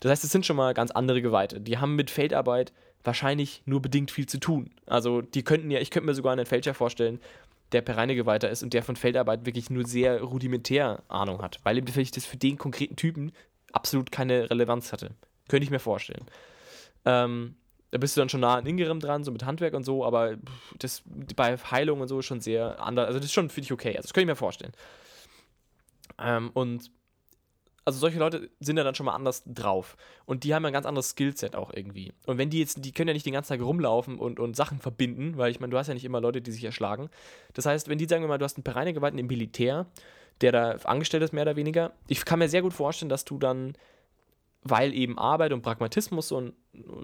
Das 0.00 0.10
heißt, 0.10 0.24
es 0.24 0.30
sind 0.30 0.46
schon 0.46 0.56
mal 0.56 0.74
ganz 0.74 0.90
andere 0.90 1.22
Geweihte. 1.22 1.60
Die 1.60 1.78
haben 1.78 1.96
mit 1.96 2.10
Feldarbeit 2.10 2.72
wahrscheinlich 3.04 3.62
nur 3.66 3.82
bedingt 3.82 4.10
viel 4.10 4.26
zu 4.26 4.38
tun. 4.38 4.70
Also, 4.86 5.22
die 5.22 5.42
könnten 5.42 5.70
ja, 5.70 5.80
ich 5.80 5.90
könnte 5.90 6.06
mir 6.06 6.14
sogar 6.14 6.32
einen 6.32 6.46
Fälscher 6.46 6.74
vorstellen, 6.74 7.20
der 7.72 7.82
Pereinegeweihter 7.82 8.50
ist 8.50 8.62
und 8.62 8.74
der 8.74 8.82
von 8.82 8.96
Feldarbeit 8.96 9.46
wirklich 9.46 9.70
nur 9.70 9.86
sehr 9.86 10.22
rudimentär 10.22 11.02
Ahnung 11.08 11.42
hat, 11.42 11.58
weil 11.64 11.78
ihm 11.78 11.86
vielleicht 11.86 12.16
das 12.16 12.26
für 12.26 12.36
den 12.36 12.58
konkreten 12.58 12.96
Typen 12.96 13.32
absolut 13.72 14.12
keine 14.12 14.50
Relevanz 14.50 14.92
hatte. 14.92 15.12
Könnte 15.48 15.64
ich 15.64 15.70
mir 15.70 15.78
vorstellen. 15.78 16.26
Ähm, 17.04 17.56
da 17.90 17.98
bist 17.98 18.16
du 18.16 18.20
dann 18.20 18.28
schon 18.28 18.40
nah 18.40 18.56
an 18.56 18.66
Ingerem 18.66 19.00
dran, 19.00 19.24
so 19.24 19.32
mit 19.32 19.44
Handwerk 19.44 19.74
und 19.74 19.84
so, 19.84 20.04
aber 20.04 20.36
das 20.78 21.02
bei 21.36 21.56
Heilung 21.56 22.00
und 22.00 22.08
so 22.08 22.22
schon 22.22 22.40
sehr 22.40 22.80
anders. 22.80 23.06
Also, 23.06 23.18
das 23.18 23.26
ist 23.26 23.32
schon 23.32 23.50
für 23.50 23.60
dich 23.60 23.72
okay. 23.72 23.96
Also, 23.96 24.02
das 24.02 24.12
könnte 24.12 24.24
ich 24.24 24.32
mir 24.32 24.36
vorstellen. 24.36 24.72
Ähm, 26.18 26.50
und 26.54 26.90
also 27.84 27.98
solche 27.98 28.18
Leute 28.18 28.50
sind 28.60 28.76
ja 28.76 28.84
dann 28.84 28.94
schon 28.94 29.06
mal 29.06 29.14
anders 29.14 29.42
drauf. 29.46 29.96
Und 30.24 30.44
die 30.44 30.54
haben 30.54 30.62
ja 30.62 30.68
ein 30.68 30.72
ganz 30.72 30.86
anderes 30.86 31.10
Skillset 31.10 31.56
auch 31.56 31.72
irgendwie. 31.74 32.12
Und 32.26 32.38
wenn 32.38 32.50
die 32.50 32.60
jetzt, 32.60 32.84
die 32.84 32.92
können 32.92 33.08
ja 33.08 33.14
nicht 33.14 33.26
den 33.26 33.32
ganzen 33.32 33.50
Tag 33.50 33.60
rumlaufen 33.60 34.18
und, 34.18 34.38
und 34.38 34.56
Sachen 34.56 34.78
verbinden, 34.78 35.36
weil 35.36 35.50
ich 35.50 35.60
meine, 35.60 35.72
du 35.72 35.78
hast 35.78 35.88
ja 35.88 35.94
nicht 35.94 36.04
immer 36.04 36.20
Leute, 36.20 36.40
die 36.40 36.52
sich 36.52 36.64
erschlagen. 36.64 37.10
Das 37.54 37.66
heißt, 37.66 37.88
wenn 37.88 37.98
die 37.98 38.06
sagen 38.06 38.22
wir 38.22 38.28
mal, 38.28 38.38
du 38.38 38.44
hast 38.44 38.56
einen 38.56 38.64
Bereinigewalten 38.64 39.18
im 39.18 39.26
Militär, 39.26 39.86
der 40.40 40.52
da 40.52 40.70
angestellt 40.84 41.22
ist, 41.22 41.32
mehr 41.32 41.42
oder 41.42 41.56
weniger, 41.56 41.92
ich 42.08 42.24
kann 42.24 42.38
mir 42.38 42.48
sehr 42.48 42.62
gut 42.62 42.72
vorstellen, 42.72 43.08
dass 43.08 43.24
du 43.24 43.38
dann, 43.38 43.74
weil 44.62 44.94
eben 44.94 45.18
Arbeit 45.18 45.52
und 45.52 45.62
Pragmatismus 45.62 46.28
so, 46.28 46.40
ein, 46.40 46.52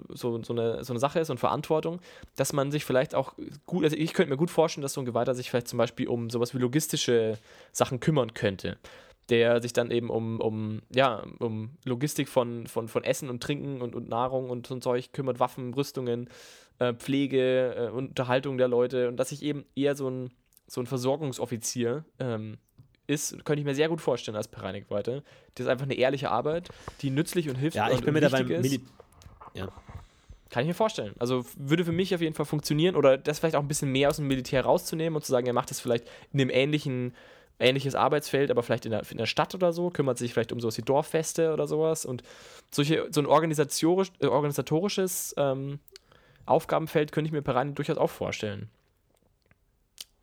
so, 0.09 0.41
so, 0.43 0.53
eine, 0.53 0.83
so 0.83 0.93
eine 0.93 0.99
Sache 0.99 1.19
ist 1.19 1.29
und 1.29 1.39
Verantwortung, 1.39 1.99
dass 2.37 2.53
man 2.53 2.71
sich 2.71 2.85
vielleicht 2.85 3.15
auch 3.15 3.33
gut, 3.65 3.83
also 3.83 3.97
ich 3.97 4.13
könnte 4.13 4.31
mir 4.31 4.37
gut 4.37 4.49
vorstellen, 4.49 4.81
dass 4.81 4.93
so 4.93 5.01
ein 5.01 5.05
Geweihter 5.05 5.35
sich 5.35 5.49
vielleicht 5.49 5.67
zum 5.67 5.77
Beispiel 5.77 6.07
um 6.07 6.29
sowas 6.29 6.53
wie 6.53 6.59
logistische 6.59 7.37
Sachen 7.73 7.99
kümmern 7.99 8.33
könnte 8.33 8.77
der 9.29 9.61
sich 9.61 9.73
dann 9.73 9.91
eben 9.91 10.09
um, 10.09 10.39
um, 10.41 10.81
ja, 10.93 11.23
um 11.39 11.71
Logistik 11.85 12.29
von, 12.29 12.67
von, 12.67 12.87
von 12.87 13.03
Essen 13.03 13.29
und 13.29 13.41
Trinken 13.41 13.81
und, 13.81 13.95
und 13.95 14.09
Nahrung 14.09 14.49
und 14.49 14.67
so 14.67 14.75
ein 14.75 14.81
Zeug 14.81 15.11
kümmert, 15.13 15.39
Waffen, 15.39 15.73
Rüstungen, 15.73 16.29
äh, 16.79 16.93
Pflege, 16.93 17.75
äh, 17.75 17.89
Unterhaltung 17.89 18.57
der 18.57 18.67
Leute 18.67 19.07
und 19.07 19.17
dass 19.17 19.29
sich 19.29 19.43
eben 19.43 19.65
eher 19.75 19.95
so 19.95 20.09
ein, 20.09 20.31
so 20.67 20.81
ein 20.81 20.87
Versorgungsoffizier 20.87 22.05
ähm, 22.19 22.57
ist, 23.07 23.43
könnte 23.43 23.59
ich 23.59 23.65
mir 23.65 23.75
sehr 23.75 23.89
gut 23.89 24.01
vorstellen 24.01 24.37
als 24.37 24.47
Pereinigweite. 24.47 25.23
Das 25.55 25.65
ist 25.65 25.69
einfach 25.69 25.85
eine 25.85 25.95
ehrliche 25.95 26.29
Arbeit, 26.29 26.69
die 27.01 27.09
nützlich 27.09 27.49
und 27.49 27.55
hilft. 27.55 27.75
Ja, 27.75 27.89
ich 27.89 28.01
bin 28.01 28.13
mir 28.13 28.21
dabei 28.21 28.43
Mili 28.43 28.81
ja. 29.53 29.67
Kann 30.49 30.63
ich 30.63 30.67
mir 30.67 30.73
vorstellen. 30.73 31.13
Also 31.19 31.45
würde 31.57 31.85
für 31.85 31.91
mich 31.91 32.13
auf 32.15 32.21
jeden 32.21 32.33
Fall 32.33 32.45
funktionieren 32.45 32.95
oder 32.95 33.17
das 33.17 33.39
vielleicht 33.39 33.55
auch 33.55 33.61
ein 33.61 33.67
bisschen 33.67 33.91
mehr 33.91 34.09
aus 34.09 34.15
dem 34.15 34.27
Militär 34.27 34.63
rauszunehmen 34.63 35.15
und 35.15 35.23
zu 35.23 35.31
sagen, 35.31 35.45
er 35.45 35.53
macht 35.53 35.69
das 35.69 35.79
vielleicht 35.79 36.07
in 36.33 36.41
einem 36.41 36.49
ähnlichen 36.49 37.13
ähnliches 37.59 37.95
Arbeitsfeld, 37.95 38.51
aber 38.51 38.63
vielleicht 38.63 38.85
in 38.85 38.91
der, 38.91 39.03
in 39.09 39.17
der 39.17 39.25
Stadt 39.25 39.53
oder 39.53 39.73
so, 39.73 39.89
kümmert 39.89 40.17
sich 40.17 40.33
vielleicht 40.33 40.51
um 40.51 40.59
sowas 40.59 40.77
wie 40.77 40.81
Dorffeste 40.81 41.53
oder 41.53 41.67
sowas. 41.67 42.05
Und 42.05 42.23
solche, 42.71 43.07
so 43.11 43.21
ein 43.21 43.27
organisatorisch, 43.27 44.11
äh, 44.19 44.27
organisatorisches 44.27 45.35
ähm, 45.37 45.79
Aufgabenfeld 46.45 47.11
könnte 47.11 47.27
ich 47.27 47.33
mir 47.33 47.41
per 47.41 47.63
durchaus 47.65 47.97
auch 47.97 48.09
vorstellen. 48.09 48.69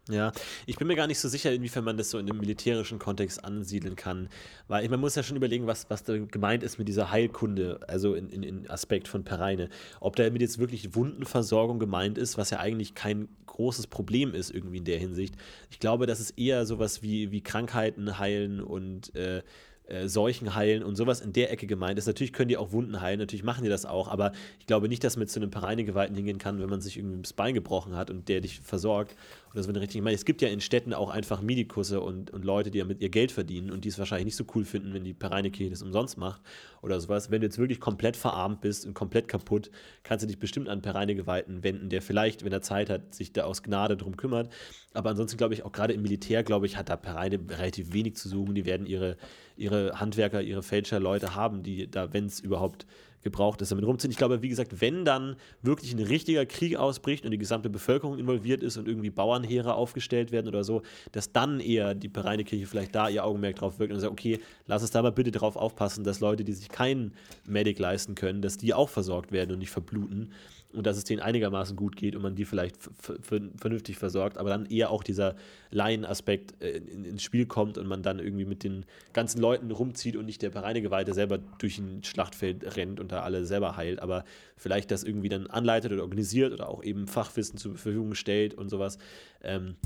Ja, 0.09 0.31
ich 0.67 0.77
bin 0.77 0.87
mir 0.87 0.95
gar 0.95 1.09
nicht 1.09 1.19
so 1.19 1.29
sicher, 1.29 1.53
inwiefern 1.53 1.83
man 1.83 1.97
das 1.97 2.11
so 2.11 2.19
in 2.19 2.31
einem 2.31 2.39
militärischen 2.39 3.01
Kontext 3.01 3.45
ansiedeln 3.45 3.97
kann. 3.97 4.29
Weil 4.69 4.89
man 4.89 5.01
muss 5.01 5.17
ja 5.17 5.25
schon 5.25 5.37
überlegen, 5.37 5.67
was, 5.67 5.91
was 5.91 6.05
da 6.05 6.17
gemeint 6.17 6.63
ist 6.63 6.79
mit 6.79 6.87
dieser 6.87 7.11
Heilkunde, 7.11 7.81
also 7.89 8.15
in, 8.15 8.29
in, 8.31 8.45
in 8.45 8.71
Aspekt 8.71 9.09
von 9.09 9.25
Pereine. 9.25 9.69
Ob 9.99 10.15
da 10.15 10.31
mit 10.31 10.43
jetzt 10.43 10.59
wirklich 10.59 10.95
Wundenversorgung 10.95 11.81
gemeint 11.81 12.19
ist, 12.19 12.39
was 12.39 12.51
ja 12.51 12.61
eigentlich 12.61 12.95
kein 12.95 13.29
großes 13.47 13.89
Problem 13.89 14.33
ist 14.33 14.51
irgendwie 14.51 14.79
in 14.79 14.85
der 14.85 14.99
Hinsicht. 14.99 15.35
Ich 15.71 15.81
glaube, 15.81 16.07
das 16.07 16.21
ist 16.21 16.39
eher 16.39 16.67
sowas 16.67 17.03
wie, 17.03 17.33
wie 17.33 17.41
Krankheiten 17.41 18.19
heilen 18.21 18.61
und 18.61 19.13
äh, 19.17 19.43
äh, 19.87 20.09
Seuchen 20.09 20.55
heilen 20.55 20.83
und 20.83 20.97
sowas 20.97 21.21
in 21.21 21.33
der 21.33 21.51
Ecke 21.53 21.67
gemeint 21.67 21.99
ist. 21.99 22.07
Natürlich 22.07 22.33
können 22.33 22.49
die 22.49 22.57
auch 22.57 22.73
Wunden 22.73 23.01
heilen, 23.01 23.19
natürlich 23.19 23.45
machen 23.45 23.65
die 23.65 23.71
das 23.71 23.87
auch, 23.87 24.09
aber 24.09 24.33
ich 24.59 24.67
glaube 24.67 24.89
nicht, 24.89 25.05
dass 25.05 25.17
man 25.17 25.29
zu 25.29 25.41
einem 25.41 25.51
Pereinegeweihten 25.51 26.17
hingehen 26.17 26.39
kann, 26.39 26.61
wenn 26.61 26.69
man 26.69 26.81
sich 26.81 26.97
irgendwie 26.97 27.23
das 27.23 27.33
Bein 27.33 27.55
gebrochen 27.55 27.97
hat 27.97 28.11
und 28.11 28.29
der 28.29 28.41
dich 28.41 28.61
versorgt 28.61 29.17
oder 29.53 29.63
so, 29.63 29.69
wenn 29.69 29.77
richtig. 29.77 30.05
Ich 30.05 30.13
es 30.13 30.25
gibt 30.25 30.43
ja 30.43 30.49
in 30.49 30.61
Städten 30.61 30.93
auch 30.93 31.11
einfach 31.11 31.41
Medikusse 31.41 32.01
und, 32.01 32.31
und 32.31 32.45
Leute, 32.45 32.71
die 32.71 32.79
damit 32.79 33.01
ihr 33.01 33.09
Geld 33.09 33.33
verdienen 33.33 33.71
und 33.71 33.85
die 33.85 33.89
es 33.89 33.99
wahrscheinlich 33.99 34.27
nicht 34.27 34.37
so 34.37 34.45
cool 34.55 34.65
finden, 34.65 34.93
wenn 34.93 35.05
die 35.05 35.15
Pereinekirche 35.15 35.71
das 35.71 35.83
umsonst 35.83 36.19
macht 36.19 36.43
oder 36.83 37.01
sowas. 37.01 37.31
Wenn 37.31 37.41
du 37.41 37.47
jetzt 37.47 37.59
wirklich 37.59 37.81
komplett 37.81 38.17
verarmt 38.17 38.61
bist 38.61 38.87
und 38.87 38.95
komplett 38.95 39.29
kaputt, 39.29 39.71
kannst 40.03 40.23
du 40.23 40.27
dich 40.27 40.39
bestimmt 40.39 40.69
an 40.69 40.83
Pereinegeweihten 40.83 41.63
wenden, 41.63 41.89
der 41.89 42.03
vielleicht, 42.03 42.45
wenn 42.45 42.53
er 42.53 42.61
Zeit 42.61 42.91
hat, 42.91 43.15
sich 43.15 43.33
da 43.33 43.45
aus 43.45 43.63
Gnade 43.63 43.97
drum 43.97 44.17
kümmert. 44.17 44.53
Aber 44.93 45.11
ansonsten 45.11 45.39
glaube 45.39 45.55
ich, 45.55 45.65
auch 45.65 45.73
gerade 45.73 45.95
im 45.95 46.03
Militär, 46.03 46.43
glaube 46.43 46.67
ich, 46.67 46.77
hat 46.77 46.89
da 46.89 46.97
Pereine 46.97 47.39
relativ 47.49 47.93
wenig 47.93 48.17
zu 48.17 48.29
suchen. 48.29 48.55
Die 48.55 48.67
werden 48.67 48.87
ihre, 48.87 49.17
ihre 49.57 50.01
Handwerker, 50.01 50.43
ihre 50.43 50.63
Fälscher, 50.63 51.01
Leute 51.01 51.35
haben, 51.35 51.63
die 51.63 51.91
da, 51.91 52.13
wenn 52.13 52.27
es 52.27 52.41
überhaupt 52.41 52.87
gebraucht 53.27 53.61
ist, 53.61 53.73
damit 53.73 53.85
rumziehen. 53.85 54.13
Ich 54.13 54.19
glaube, 54.19 54.41
wie 54.41 54.49
gesagt, 54.49 54.81
wenn 54.81 55.05
dann 55.05 55.35
wirklich 55.61 55.93
ein 55.93 55.99
richtiger 55.99 56.47
Krieg 56.47 56.77
ausbricht 56.77 57.25
und 57.25 57.33
die 57.33 57.39
gesamte 57.39 57.69
Bevölkerung 57.69 58.19
involviert 58.19 58.63
ist 58.63 58.77
und 58.77 58.87
irgendwie 58.87 59.11
Bauernheere 59.11 59.75
aufgestellt 59.75 60.31
werden 60.31 60.47
oder 60.47 60.63
so, 60.63 60.83
dass 61.11 61.33
dann 61.33 61.59
eher 61.59 61.97
die 61.97 62.09
Pereinekirche 62.09 62.67
vielleicht 62.67 62.95
da 62.95 63.09
ihr 63.09 63.25
Augenmerk 63.25 63.57
drauf 63.57 63.81
wirkt 63.81 63.93
und 63.93 63.99
sagt, 63.99 64.13
okay, 64.13 64.39
lass 64.67 64.83
uns 64.83 64.93
da 64.93 65.03
mal 65.03 65.11
bitte 65.11 65.33
drauf 65.33 65.57
aufpassen, 65.57 66.05
dass 66.05 66.21
Leute, 66.21 66.45
die 66.45 66.53
sich 66.53 66.69
keinen 66.69 67.15
Medic 67.49 67.81
leisten 67.81 68.15
können, 68.15 68.43
dass 68.43 68.59
die 68.59 68.73
auch 68.75 68.89
versorgt 68.89 69.33
werden 69.33 69.51
und 69.51 69.59
nicht 69.59 69.71
verbluten 69.71 70.31
und 70.77 70.87
dass 70.87 70.97
es 70.97 71.05
denen 71.05 71.21
einigermaßen 71.21 71.77
gut 71.77 71.97
geht 71.97 72.15
und 72.15 72.23
man 72.23 72.35
die 72.35 72.45
vielleicht 72.45 72.77
vernünftig 73.23 73.97
versorgt, 73.97 74.39
aber 74.39 74.51
dann 74.51 74.67
eher 74.67 74.91
auch 74.91 75.03
dieser 75.03 75.37
Laienaspekt 75.71 76.63
äh, 76.63 76.77
in, 76.77 77.05
ins 77.05 77.23
Spiel 77.23 77.47
kommt 77.47 77.79
und 77.79 77.87
man 77.87 78.03
dann 78.03 78.19
irgendwie 78.19 78.45
mit 78.45 78.63
den 78.63 78.85
ganzen 79.13 79.41
Leuten 79.41 79.71
rumzieht 79.71 80.17
und 80.17 80.27
nicht 80.27 80.43
der 80.43 80.51
Geweihte 80.51 81.15
selber 81.15 81.39
durch 81.59 81.79
ein 81.79 82.03
Schlachtfeld 82.05 82.77
rennt 82.77 83.01
und 83.01 83.13
da 83.13 83.23
alle 83.23 83.47
selber 83.47 83.77
heilt, 83.77 84.01
aber 84.01 84.25
vielleicht 84.57 84.91
das 84.91 85.03
irgendwie 85.03 85.29
dann 85.29 85.47
anleitet 85.47 85.93
oder 85.93 86.03
organisiert 86.03 86.53
oder 86.53 86.69
auch 86.69 86.83
eben 86.83 87.07
Fachwissen 87.07 87.59
zur 87.59 87.73
Verfügung 87.73 88.15
stellt 88.15 88.55
und 88.55 88.69
sowas. 88.69 88.99
Ähm, 89.43 89.77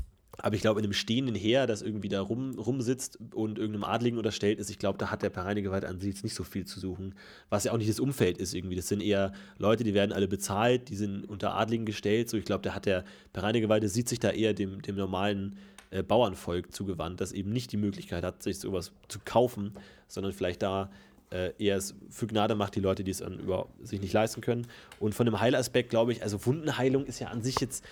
aber 0.41 0.55
ich 0.55 0.61
glaube, 0.61 0.79
in 0.79 0.85
einem 0.85 0.93
stehenden 0.93 1.35
Heer, 1.35 1.67
das 1.67 1.81
irgendwie 1.81 2.09
da 2.09 2.21
rum, 2.21 2.57
rumsitzt 2.57 3.19
und 3.33 3.59
irgendeinem 3.59 3.83
Adligen 3.83 4.17
unterstellt 4.17 4.59
ist, 4.59 4.69
ich 4.69 4.79
glaube, 4.79 4.97
da 4.97 5.11
hat 5.11 5.21
der 5.21 5.29
Pereinegewalt 5.29 5.85
an 5.85 5.99
sich 5.99 6.09
jetzt 6.09 6.23
nicht 6.23 6.35
so 6.35 6.43
viel 6.43 6.65
zu 6.65 6.79
suchen. 6.79 7.13
Was 7.49 7.63
ja 7.63 7.71
auch 7.71 7.77
nicht 7.77 7.89
das 7.89 7.99
Umfeld 7.99 8.37
ist 8.39 8.53
irgendwie. 8.53 8.75
Das 8.75 8.87
sind 8.87 9.01
eher 9.01 9.33
Leute, 9.59 9.83
die 9.83 9.93
werden 9.93 10.11
alle 10.11 10.27
bezahlt, 10.27 10.89
die 10.89 10.95
sind 10.95 11.29
unter 11.29 11.55
Adligen 11.55 11.85
gestellt. 11.85 12.29
So, 12.29 12.37
ich 12.37 12.45
glaube, 12.45 12.63
der 12.63 12.73
hat 12.73 12.85
der 12.85 13.03
Pereinegewalt, 13.33 13.87
sieht 13.89 14.09
sich 14.09 14.19
da 14.19 14.31
eher 14.31 14.53
dem, 14.53 14.81
dem 14.81 14.95
normalen 14.95 15.57
äh, 15.91 16.01
Bauernvolk 16.01 16.73
zugewandt, 16.73 17.21
das 17.21 17.31
eben 17.33 17.51
nicht 17.51 17.71
die 17.71 17.77
Möglichkeit 17.77 18.23
hat, 18.23 18.41
sich 18.41 18.59
sowas 18.59 18.91
zu 19.07 19.19
kaufen, 19.23 19.73
sondern 20.07 20.33
vielleicht 20.33 20.63
da 20.63 20.89
äh, 21.29 21.51
eher 21.59 21.77
es 21.77 21.95
für 22.09 22.27
Gnade 22.27 22.55
macht, 22.55 22.75
die 22.75 22.79
Leute, 22.79 23.03
die 23.03 23.11
es 23.11 23.19
dann 23.19 23.39
überhaupt 23.39 23.87
sich 23.87 24.01
nicht 24.01 24.13
leisten 24.13 24.41
können. 24.41 24.67
Und 24.99 25.13
von 25.13 25.25
dem 25.25 25.39
Heilaspekt 25.39 25.89
glaube 25.89 26.13
ich, 26.13 26.23
also 26.23 26.45
Wundenheilung 26.45 27.05
ist 27.05 27.19
ja 27.19 27.27
an 27.27 27.43
sich 27.43 27.59
jetzt 27.59 27.85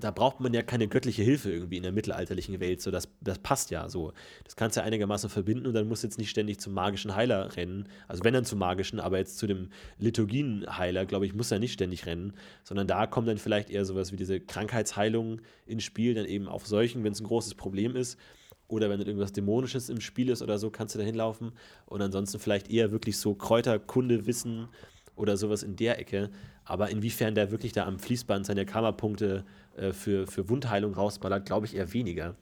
da 0.00 0.10
braucht 0.10 0.40
man 0.40 0.52
ja 0.52 0.62
keine 0.62 0.88
göttliche 0.88 1.22
Hilfe 1.22 1.52
irgendwie 1.52 1.76
in 1.76 1.84
der 1.84 1.92
mittelalterlichen 1.92 2.58
Welt. 2.58 2.82
So, 2.82 2.90
das, 2.90 3.08
das 3.20 3.38
passt 3.38 3.70
ja 3.70 3.88
so. 3.88 4.12
Das 4.42 4.56
kannst 4.56 4.76
du 4.76 4.80
ja 4.80 4.86
einigermaßen 4.86 5.30
verbinden 5.30 5.66
und 5.66 5.74
dann 5.74 5.86
musst 5.86 6.02
du 6.02 6.08
jetzt 6.08 6.18
nicht 6.18 6.30
ständig 6.30 6.58
zum 6.58 6.74
magischen 6.74 7.14
Heiler 7.14 7.56
rennen. 7.56 7.88
Also 8.08 8.24
wenn 8.24 8.34
dann 8.34 8.44
zum 8.44 8.58
magischen, 8.58 8.98
aber 8.98 9.18
jetzt 9.18 9.38
zu 9.38 9.46
dem 9.46 9.68
Liturgienheiler, 9.98 11.06
glaube 11.06 11.26
ich, 11.26 11.34
muss 11.34 11.52
er 11.52 11.60
nicht 11.60 11.72
ständig 11.72 12.06
rennen, 12.06 12.32
sondern 12.64 12.88
da 12.88 13.06
kommt 13.06 13.28
dann 13.28 13.38
vielleicht 13.38 13.70
eher 13.70 13.84
sowas 13.84 14.10
wie 14.10 14.16
diese 14.16 14.40
Krankheitsheilung 14.40 15.40
ins 15.66 15.84
Spiel, 15.84 16.14
dann 16.14 16.26
eben 16.26 16.48
auf 16.48 16.66
solchen, 16.66 17.04
wenn 17.04 17.12
es 17.12 17.20
ein 17.20 17.26
großes 17.26 17.54
Problem 17.54 17.94
ist. 17.94 18.18
Oder 18.66 18.90
wenn 18.90 19.00
irgendwas 19.00 19.32
Dämonisches 19.32 19.90
im 19.90 20.00
Spiel 20.00 20.30
ist 20.30 20.42
oder 20.42 20.58
so, 20.58 20.70
kannst 20.70 20.94
du 20.94 20.98
da 20.98 21.04
hinlaufen. 21.04 21.52
Und 21.86 22.02
ansonsten 22.02 22.38
vielleicht 22.40 22.70
eher 22.70 22.90
wirklich 22.90 23.18
so 23.18 23.34
Kräuterkunde, 23.34 24.26
Wissen 24.26 24.68
oder 25.16 25.36
sowas 25.36 25.62
in 25.62 25.76
der 25.76 26.00
Ecke. 26.00 26.30
Aber 26.64 26.90
inwiefern 26.90 27.34
der 27.34 27.50
wirklich 27.50 27.72
da 27.72 27.84
am 27.84 27.98
Fließband 27.98 28.46
seine 28.46 28.64
Kammerpunkte 28.64 29.44
äh, 29.76 29.92
für, 29.92 30.26
für 30.26 30.48
Wundheilung 30.48 30.94
rausballert, 30.94 31.46
glaube 31.46 31.66
ich 31.66 31.76
eher 31.76 31.92
weniger. 31.92 32.36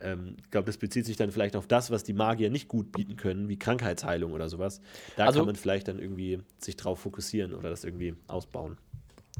Ähm, 0.00 0.36
ich 0.42 0.50
glaube, 0.50 0.66
das 0.66 0.78
bezieht 0.78 1.06
sich 1.06 1.16
dann 1.16 1.30
vielleicht 1.30 1.56
auf 1.56 1.66
das, 1.66 1.90
was 1.90 2.04
die 2.04 2.12
Magier 2.12 2.50
nicht 2.50 2.68
gut 2.68 2.92
bieten 2.92 3.16
können, 3.16 3.48
wie 3.48 3.58
Krankheitsheilung 3.58 4.32
oder 4.32 4.48
sowas. 4.48 4.80
Da 5.16 5.26
also, 5.26 5.40
kann 5.40 5.46
man 5.46 5.56
vielleicht 5.56 5.88
dann 5.88 5.98
irgendwie 5.98 6.40
sich 6.58 6.76
drauf 6.76 7.00
fokussieren 7.00 7.54
oder 7.54 7.70
das 7.70 7.84
irgendwie 7.84 8.14
ausbauen. 8.26 8.78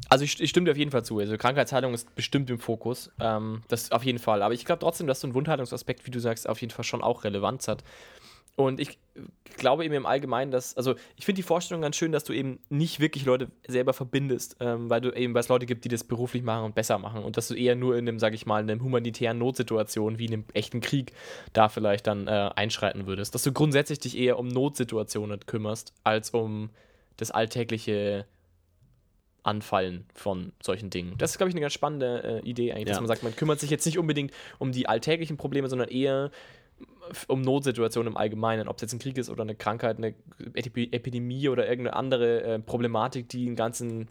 Also 0.09 0.25
ich, 0.25 0.41
ich 0.41 0.51
stimme 0.51 0.67
dir 0.67 0.73
auf 0.73 0.77
jeden 0.77 0.91
Fall 0.91 1.05
zu. 1.05 1.19
Also 1.19 1.37
Krankheitsheilung 1.37 1.93
ist 1.95 2.15
bestimmt 2.15 2.49
im 2.51 2.59
Fokus. 2.59 3.11
Ähm, 3.21 3.63
das 3.69 3.91
auf 3.93 4.05
jeden 4.05 4.19
Fall. 4.19 4.43
Aber 4.43 4.55
ich 4.55 4.65
glaube 4.65 4.81
trotzdem, 4.81 5.07
dass 5.07 5.21
so 5.21 5.27
ein 5.29 5.35
Wundheilungsaspekt, 5.35 6.07
wie 6.07 6.11
du 6.11 6.21
sagst, 6.21 6.49
auf 6.49 6.61
jeden 6.61 6.73
Fall 6.73 6.85
schon 6.85 7.03
auch 7.03 7.25
Relevanz 7.25 7.69
hat. 7.69 7.83
Und 8.59 8.81
ich 8.81 8.99
glaube 9.57 9.85
eben 9.85 9.95
im 9.95 10.05
Allgemeinen, 10.05 10.51
dass, 10.51 10.77
also 10.77 10.97
ich 11.17 11.25
finde 11.25 11.37
die 11.37 11.45
Vorstellung 11.45 11.81
ganz 11.81 11.95
schön, 11.95 12.11
dass 12.11 12.25
du 12.25 12.33
eben 12.33 12.59
nicht 12.71 12.99
wirklich 12.99 13.25
Leute 13.25 13.53
selber 13.69 13.93
verbindest, 13.93 14.57
ähm, 14.59 14.91
weil 14.91 15.01
du 15.01 15.13
eben, 15.13 15.33
weil 15.33 15.43
es 15.43 15.49
Leute 15.49 15.65
gibt, 15.65 15.85
die 15.85 15.89
das 15.89 16.03
beruflich 16.03 16.43
machen 16.43 16.65
und 16.65 16.75
besser 16.75 16.99
machen 16.99 17.23
und 17.23 17.37
dass 17.37 17.47
du 17.47 17.55
eher 17.55 17.77
nur 17.77 17.97
in 17.97 18.09
einem, 18.09 18.19
sag 18.19 18.35
ich 18.35 18.47
mal, 18.47 18.61
in 18.61 18.69
einer 18.69 18.83
humanitären 18.83 19.39
Notsituation 19.39 20.19
wie 20.19 20.27
in 20.27 20.33
einem 20.33 20.45
echten 20.55 20.81
Krieg 20.81 21.13
da 21.53 21.69
vielleicht 21.69 22.09
dann 22.09 22.27
äh, 22.27 22.51
einschreiten 22.57 23.07
würdest. 23.07 23.33
Dass 23.33 23.45
du 23.45 23.53
grundsätzlich 23.53 24.01
dich 24.01 24.19
eher 24.19 24.41
um 24.41 24.49
Notsituationen 24.49 25.39
kümmerst, 25.47 25.93
als 26.03 26.31
um 26.31 26.71
das 27.17 27.31
alltägliche 27.31 28.27
Anfallen 29.45 30.05
von 30.15 30.51
solchen 30.61 30.91
Dingen. 30.91 31.15
Das 31.17 31.31
ist, 31.31 31.37
glaube 31.39 31.51
ich, 31.51 31.55
eine 31.55 31.61
ganz 31.61 31.75
spannende 31.75 32.43
äh, 32.45 32.49
Idee 32.49 32.73
eigentlich, 32.73 32.89
ja. 32.89 32.95
dass 32.95 33.01
man 33.01 33.07
sagt, 33.07 33.23
man 33.23 33.37
kümmert 33.37 33.61
sich 33.61 33.71
jetzt 33.71 33.87
nicht 33.87 33.99
unbedingt 33.99 34.33
um 34.59 34.73
die 34.73 34.89
alltäglichen 34.89 35.37
Probleme, 35.37 35.69
sondern 35.69 35.89
eher 35.89 36.33
um 37.27 37.43
Notsituationen 37.43 38.13
im 38.13 38.17
Allgemeinen, 38.17 38.69
ob 38.69 38.77
es 38.77 38.83
jetzt 38.83 38.93
ein 38.93 38.99
Krieg 38.99 39.19
ist 39.19 39.31
oder 39.31 39.43
eine 39.43 39.55
Krankheit, 39.55 39.99
eine 39.99 40.15
Epidemie 40.55 41.49
oder 41.49 41.69
irgendeine 41.69 41.97
andere 41.97 42.43
äh, 42.43 42.59
Problematik, 42.59 43.29
die 43.29 43.47
einen 43.47 43.57
ganzen 43.57 44.09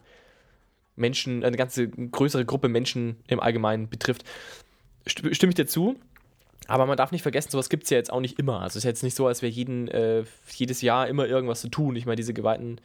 Menschen, 0.96 1.44
eine 1.44 1.56
ganze 1.56 1.88
größere 1.88 2.44
Gruppe 2.44 2.68
Menschen 2.68 3.16
im 3.28 3.40
Allgemeinen 3.40 3.88
betrifft. 3.88 4.24
Stimme 5.06 5.50
ich 5.50 5.54
dir 5.54 5.66
zu? 5.66 5.96
Aber 6.66 6.84
man 6.84 6.96
darf 6.96 7.12
nicht 7.12 7.22
vergessen, 7.22 7.50
sowas 7.50 7.70
gibt 7.70 7.84
es 7.84 7.90
ja 7.90 7.96
jetzt 7.96 8.12
auch 8.12 8.20
nicht 8.20 8.38
immer. 8.38 8.60
Also 8.60 8.72
es 8.72 8.76
ist 8.76 8.84
jetzt 8.84 9.02
nicht 9.02 9.14
so, 9.14 9.26
als 9.26 9.40
wäre 9.40 9.52
jeden, 9.52 9.88
äh, 9.88 10.24
jedes 10.54 10.82
Jahr 10.82 11.08
immer 11.08 11.26
irgendwas 11.26 11.62
zu 11.62 11.68
tun. 11.68 11.96
Ich 11.96 12.04
meine, 12.04 12.16
diese 12.16 12.34
Geweihten, 12.34 12.80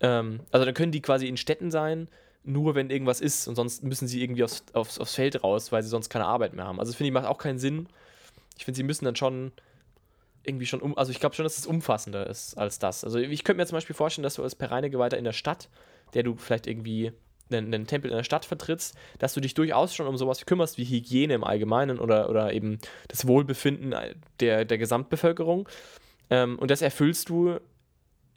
ähm, 0.00 0.40
also 0.50 0.64
dann 0.64 0.74
können 0.74 0.90
die 0.90 1.00
quasi 1.00 1.28
in 1.28 1.36
Städten 1.36 1.70
sein, 1.70 2.08
nur 2.42 2.74
wenn 2.74 2.90
irgendwas 2.90 3.20
ist 3.20 3.46
und 3.46 3.54
sonst 3.54 3.84
müssen 3.84 4.08
sie 4.08 4.22
irgendwie 4.22 4.42
aufs, 4.42 4.64
aufs, 4.72 4.98
aufs 4.98 5.14
Feld 5.14 5.44
raus, 5.44 5.70
weil 5.70 5.82
sie 5.82 5.88
sonst 5.88 6.08
keine 6.08 6.24
Arbeit 6.24 6.54
mehr 6.54 6.64
haben. 6.64 6.80
Also 6.80 6.90
das 6.90 6.96
finde 6.96 7.08
ich 7.08 7.14
macht 7.14 7.26
auch 7.26 7.38
keinen 7.38 7.58
Sinn 7.58 7.86
ich 8.58 8.64
finde, 8.64 8.76
sie 8.76 8.82
müssen 8.82 9.04
dann 9.04 9.16
schon 9.16 9.52
irgendwie 10.42 10.66
schon 10.66 10.80
um, 10.80 10.98
also 10.98 11.12
ich 11.12 11.20
glaube 11.20 11.34
schon, 11.34 11.44
dass 11.44 11.58
es 11.58 11.66
umfassender 11.66 12.26
ist 12.26 12.58
als 12.58 12.78
das. 12.78 13.04
Also 13.04 13.18
ich 13.18 13.44
könnte 13.44 13.60
mir 13.60 13.66
zum 13.66 13.76
Beispiel 13.76 13.94
vorstellen, 13.94 14.24
dass 14.24 14.34
du 14.34 14.42
als 14.42 14.54
Pereinegeweihter 14.54 15.16
in 15.16 15.24
der 15.24 15.32
Stadt, 15.32 15.68
der 16.14 16.24
du 16.24 16.36
vielleicht 16.36 16.66
irgendwie 16.66 17.12
einen, 17.50 17.72
einen, 17.72 17.86
Tempel 17.86 18.10
in 18.10 18.16
der 18.16 18.24
Stadt 18.24 18.44
vertrittst, 18.44 18.96
dass 19.18 19.34
du 19.34 19.40
dich 19.40 19.54
durchaus 19.54 19.94
schon 19.94 20.06
um 20.06 20.16
sowas 20.16 20.44
kümmerst 20.44 20.76
wie 20.76 20.84
Hygiene 20.84 21.34
im 21.34 21.44
Allgemeinen 21.44 21.98
oder, 21.98 22.28
oder 22.28 22.52
eben 22.52 22.78
das 23.06 23.26
Wohlbefinden 23.26 23.94
der, 24.40 24.64
der 24.64 24.78
Gesamtbevölkerung. 24.78 25.68
Ähm, 26.30 26.58
und 26.58 26.70
das 26.70 26.82
erfüllst 26.82 27.28
du, 27.28 27.60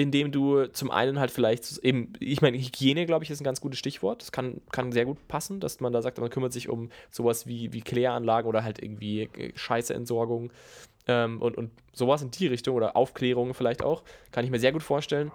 indem 0.01 0.31
du 0.31 0.65
zum 0.67 0.91
einen 0.91 1.19
halt 1.19 1.31
vielleicht 1.31 1.77
eben, 1.79 2.13
ich 2.19 2.41
meine, 2.41 2.57
Hygiene, 2.57 3.05
glaube 3.05 3.23
ich, 3.23 3.29
ist 3.29 3.39
ein 3.39 3.45
ganz 3.45 3.61
gutes 3.61 3.79
Stichwort. 3.79 4.21
Das 4.21 4.31
kann, 4.31 4.61
kann 4.71 4.91
sehr 4.91 5.05
gut 5.05 5.27
passen, 5.27 5.59
dass 5.59 5.79
man 5.79 5.93
da 5.93 6.01
sagt, 6.01 6.17
man 6.17 6.29
kümmert 6.29 6.53
sich 6.53 6.69
um 6.69 6.89
sowas 7.09 7.47
wie, 7.47 7.71
wie 7.73 7.81
Kläranlagen 7.81 8.47
oder 8.47 8.63
halt 8.63 8.81
irgendwie 8.81 9.23
äh, 9.23 9.51
Scheißeentsorgung 9.55 10.51
ähm, 11.07 11.41
und, 11.41 11.57
und 11.57 11.71
sowas 11.93 12.21
in 12.21 12.31
die 12.31 12.47
Richtung 12.47 12.75
oder 12.75 12.95
Aufklärung 12.95 13.53
vielleicht 13.53 13.83
auch. 13.83 14.03
Kann 14.31 14.43
ich 14.43 14.51
mir 14.51 14.59
sehr 14.59 14.71
gut 14.71 14.83
vorstellen. 14.83 15.31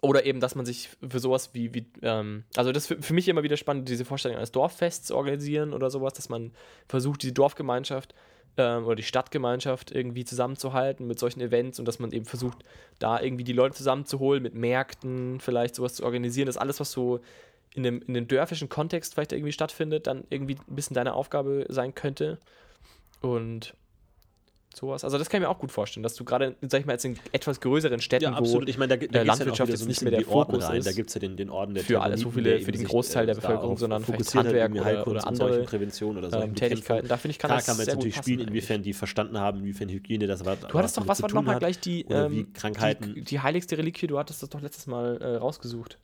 Oder 0.00 0.26
eben, 0.26 0.40
dass 0.40 0.56
man 0.56 0.66
sich 0.66 0.88
für 1.08 1.20
sowas 1.20 1.50
wie, 1.52 1.72
wie 1.74 1.86
ähm, 2.02 2.42
also 2.56 2.72
das 2.72 2.84
ist 2.84 2.88
für, 2.88 3.00
für 3.00 3.14
mich 3.14 3.28
immer 3.28 3.44
wieder 3.44 3.56
spannend, 3.56 3.88
diese 3.88 4.04
Vorstellung 4.04 4.36
eines 4.36 4.50
Dorffests 4.50 5.12
organisieren 5.12 5.72
oder 5.72 5.90
sowas, 5.90 6.14
dass 6.14 6.28
man 6.28 6.50
versucht, 6.88 7.22
diese 7.22 7.32
Dorfgemeinschaft 7.32 8.12
ähm, 8.56 8.84
oder 8.84 8.96
die 8.96 9.02
Stadtgemeinschaft 9.02 9.90
irgendwie 9.90 10.24
zusammenzuhalten 10.24 11.06
mit 11.06 11.18
solchen 11.18 11.40
Events 11.40 11.78
und 11.78 11.86
dass 11.86 11.98
man 11.98 12.12
eben 12.12 12.24
versucht, 12.24 12.58
da 12.98 13.20
irgendwie 13.20 13.44
die 13.44 13.52
Leute 13.52 13.76
zusammenzuholen, 13.76 14.42
mit 14.42 14.54
Märkten 14.54 15.40
vielleicht 15.40 15.74
sowas 15.74 15.94
zu 15.94 16.04
organisieren. 16.04 16.46
Das 16.46 16.56
ist 16.56 16.62
alles, 16.62 16.80
was 16.80 16.92
so 16.92 17.20
in 17.74 17.82
dem, 17.82 18.02
in 18.02 18.14
dem 18.14 18.28
dörfischen 18.28 18.68
Kontext 18.68 19.14
vielleicht 19.14 19.32
irgendwie 19.32 19.52
stattfindet, 19.52 20.06
dann 20.06 20.24
irgendwie 20.28 20.56
ein 20.68 20.74
bisschen 20.74 20.94
deine 20.94 21.14
Aufgabe 21.14 21.66
sein 21.68 21.94
könnte. 21.94 22.38
Und 23.20 23.74
sowas. 24.76 25.04
Also 25.04 25.18
das 25.18 25.28
kann 25.28 25.40
ich 25.40 25.46
mir 25.46 25.50
auch 25.50 25.58
gut 25.58 25.72
vorstellen, 25.72 26.02
dass 26.02 26.14
du 26.14 26.24
gerade, 26.24 26.56
sag 26.62 26.80
ich 26.80 26.86
mal, 26.86 26.92
jetzt 26.92 27.04
in 27.04 27.18
etwas 27.32 27.60
größeren 27.60 28.00
Städten, 28.00 28.24
ja, 28.24 28.32
absolut. 28.32 28.66
wo 28.66 28.70
ich 28.70 28.78
meine, 28.78 28.96
da, 28.96 29.06
da 29.06 29.22
Landwirtschaft 29.22 29.70
jetzt 29.70 29.80
so 29.80 29.86
nicht 29.86 30.02
mehr 30.02 30.10
der 30.10 30.22
Fokus 30.22 30.68
rein. 30.68 30.78
ist. 30.78 30.86
Da 30.86 30.92
gibt 30.92 31.08
es 31.08 31.14
ja 31.14 31.20
den, 31.20 31.36
den 31.36 31.50
Orden 31.50 31.74
der 31.74 31.84
Für 31.84 32.00
alles, 32.00 32.20
so 32.20 32.30
viele, 32.30 32.60
für 32.60 32.72
den 32.72 32.84
Großteil 32.84 33.26
der 33.26 33.34
Bevölkerung, 33.34 33.76
sondern 33.76 34.04
vielleicht 34.04 34.34
Handwerk 34.34 34.84
halt 34.84 35.06
oder, 35.06 35.10
oder 35.10 35.26
andere 35.26 35.62
Prävention 35.64 36.18
oder 36.18 36.30
so. 36.30 36.40
Ähm, 36.40 36.54
Tätigkeiten. 36.54 37.08
Da 37.08 37.16
finde 37.16 37.32
ich, 37.32 37.38
kann 37.38 37.48
Klar 37.48 37.58
das 37.58 37.66
kann 37.66 37.76
man 37.76 37.86
jetzt 37.86 37.94
natürlich 37.94 38.16
spielen, 38.16 38.40
inwiefern 38.40 38.82
die 38.82 38.92
verstanden 38.92 39.38
haben, 39.38 39.60
inwiefern 39.60 39.88
Hygiene 39.88 40.26
das 40.26 40.44
war. 40.44 40.56
Du 40.56 40.78
hattest 40.78 40.96
doch, 40.96 41.06
was 41.06 41.22
war 41.22 41.32
nochmal 41.32 41.58
gleich 41.58 41.78
die, 41.78 42.02
ähm, 42.08 42.52
Krankheiten. 42.52 43.14
Die, 43.14 43.22
die 43.22 43.40
heiligste 43.40 43.78
Reliquie, 43.78 44.06
du 44.06 44.18
hattest 44.18 44.42
das 44.42 44.50
doch 44.50 44.60
letztes 44.60 44.86
Mal 44.86 45.18
äh, 45.20 45.36
rausgesucht. 45.36 45.98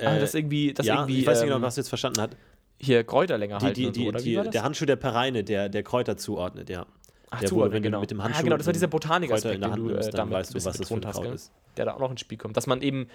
Ah, 0.00 0.16
das 0.18 0.34
irgendwie, 0.34 0.72
das 0.72 0.86
ja, 0.86 0.94
irgendwie, 0.94 1.20
ich 1.20 1.26
weiß 1.26 1.40
nicht 1.40 1.48
genau, 1.48 1.60
was 1.60 1.74
du 1.74 1.80
jetzt 1.80 1.88
verstanden 1.88 2.20
hast 2.20 2.36
hier 2.80 3.04
Kräuter 3.04 3.38
länger 3.38 3.60
halten. 3.60 3.74
Die, 3.74 3.92
die, 3.92 4.02
so, 4.02 4.08
oder 4.08 4.20
die, 4.20 4.50
der 4.50 4.62
Handschuh 4.62 4.86
der 4.86 4.96
Pereine, 4.96 5.44
der, 5.44 5.68
der 5.68 5.82
Kräuter 5.82 6.16
zuordnet, 6.16 6.70
ja. 6.70 6.86
Ach, 7.30 7.40
der 7.40 7.48
zuordnen, 7.48 7.72
wurde, 7.72 7.80
genau. 7.82 8.00
mit 8.00 8.10
dem 8.10 8.22
Handschuh. 8.22 8.40
Ah, 8.40 8.42
genau, 8.42 8.56
das 8.56 8.66
war 8.66 8.72
dieser 8.72 8.86
Botanikaspekt, 8.86 9.62
den 9.62 9.74
du 9.74 9.90
äh, 9.90 10.10
damit 10.10 10.34
weißt 10.34 10.54
du, 10.54 10.54
was 10.54 10.78
das 10.78 10.88
für 10.88 10.94
ein 10.94 11.04
hast, 11.04 11.24
ist. 11.24 11.52
der 11.76 11.86
da 11.86 11.94
auch 11.94 11.98
noch 11.98 12.10
ins 12.10 12.20
Spiel 12.20 12.38
kommt. 12.38 12.56
Dass 12.56 12.66
man 12.66 12.80
eben 12.80 13.08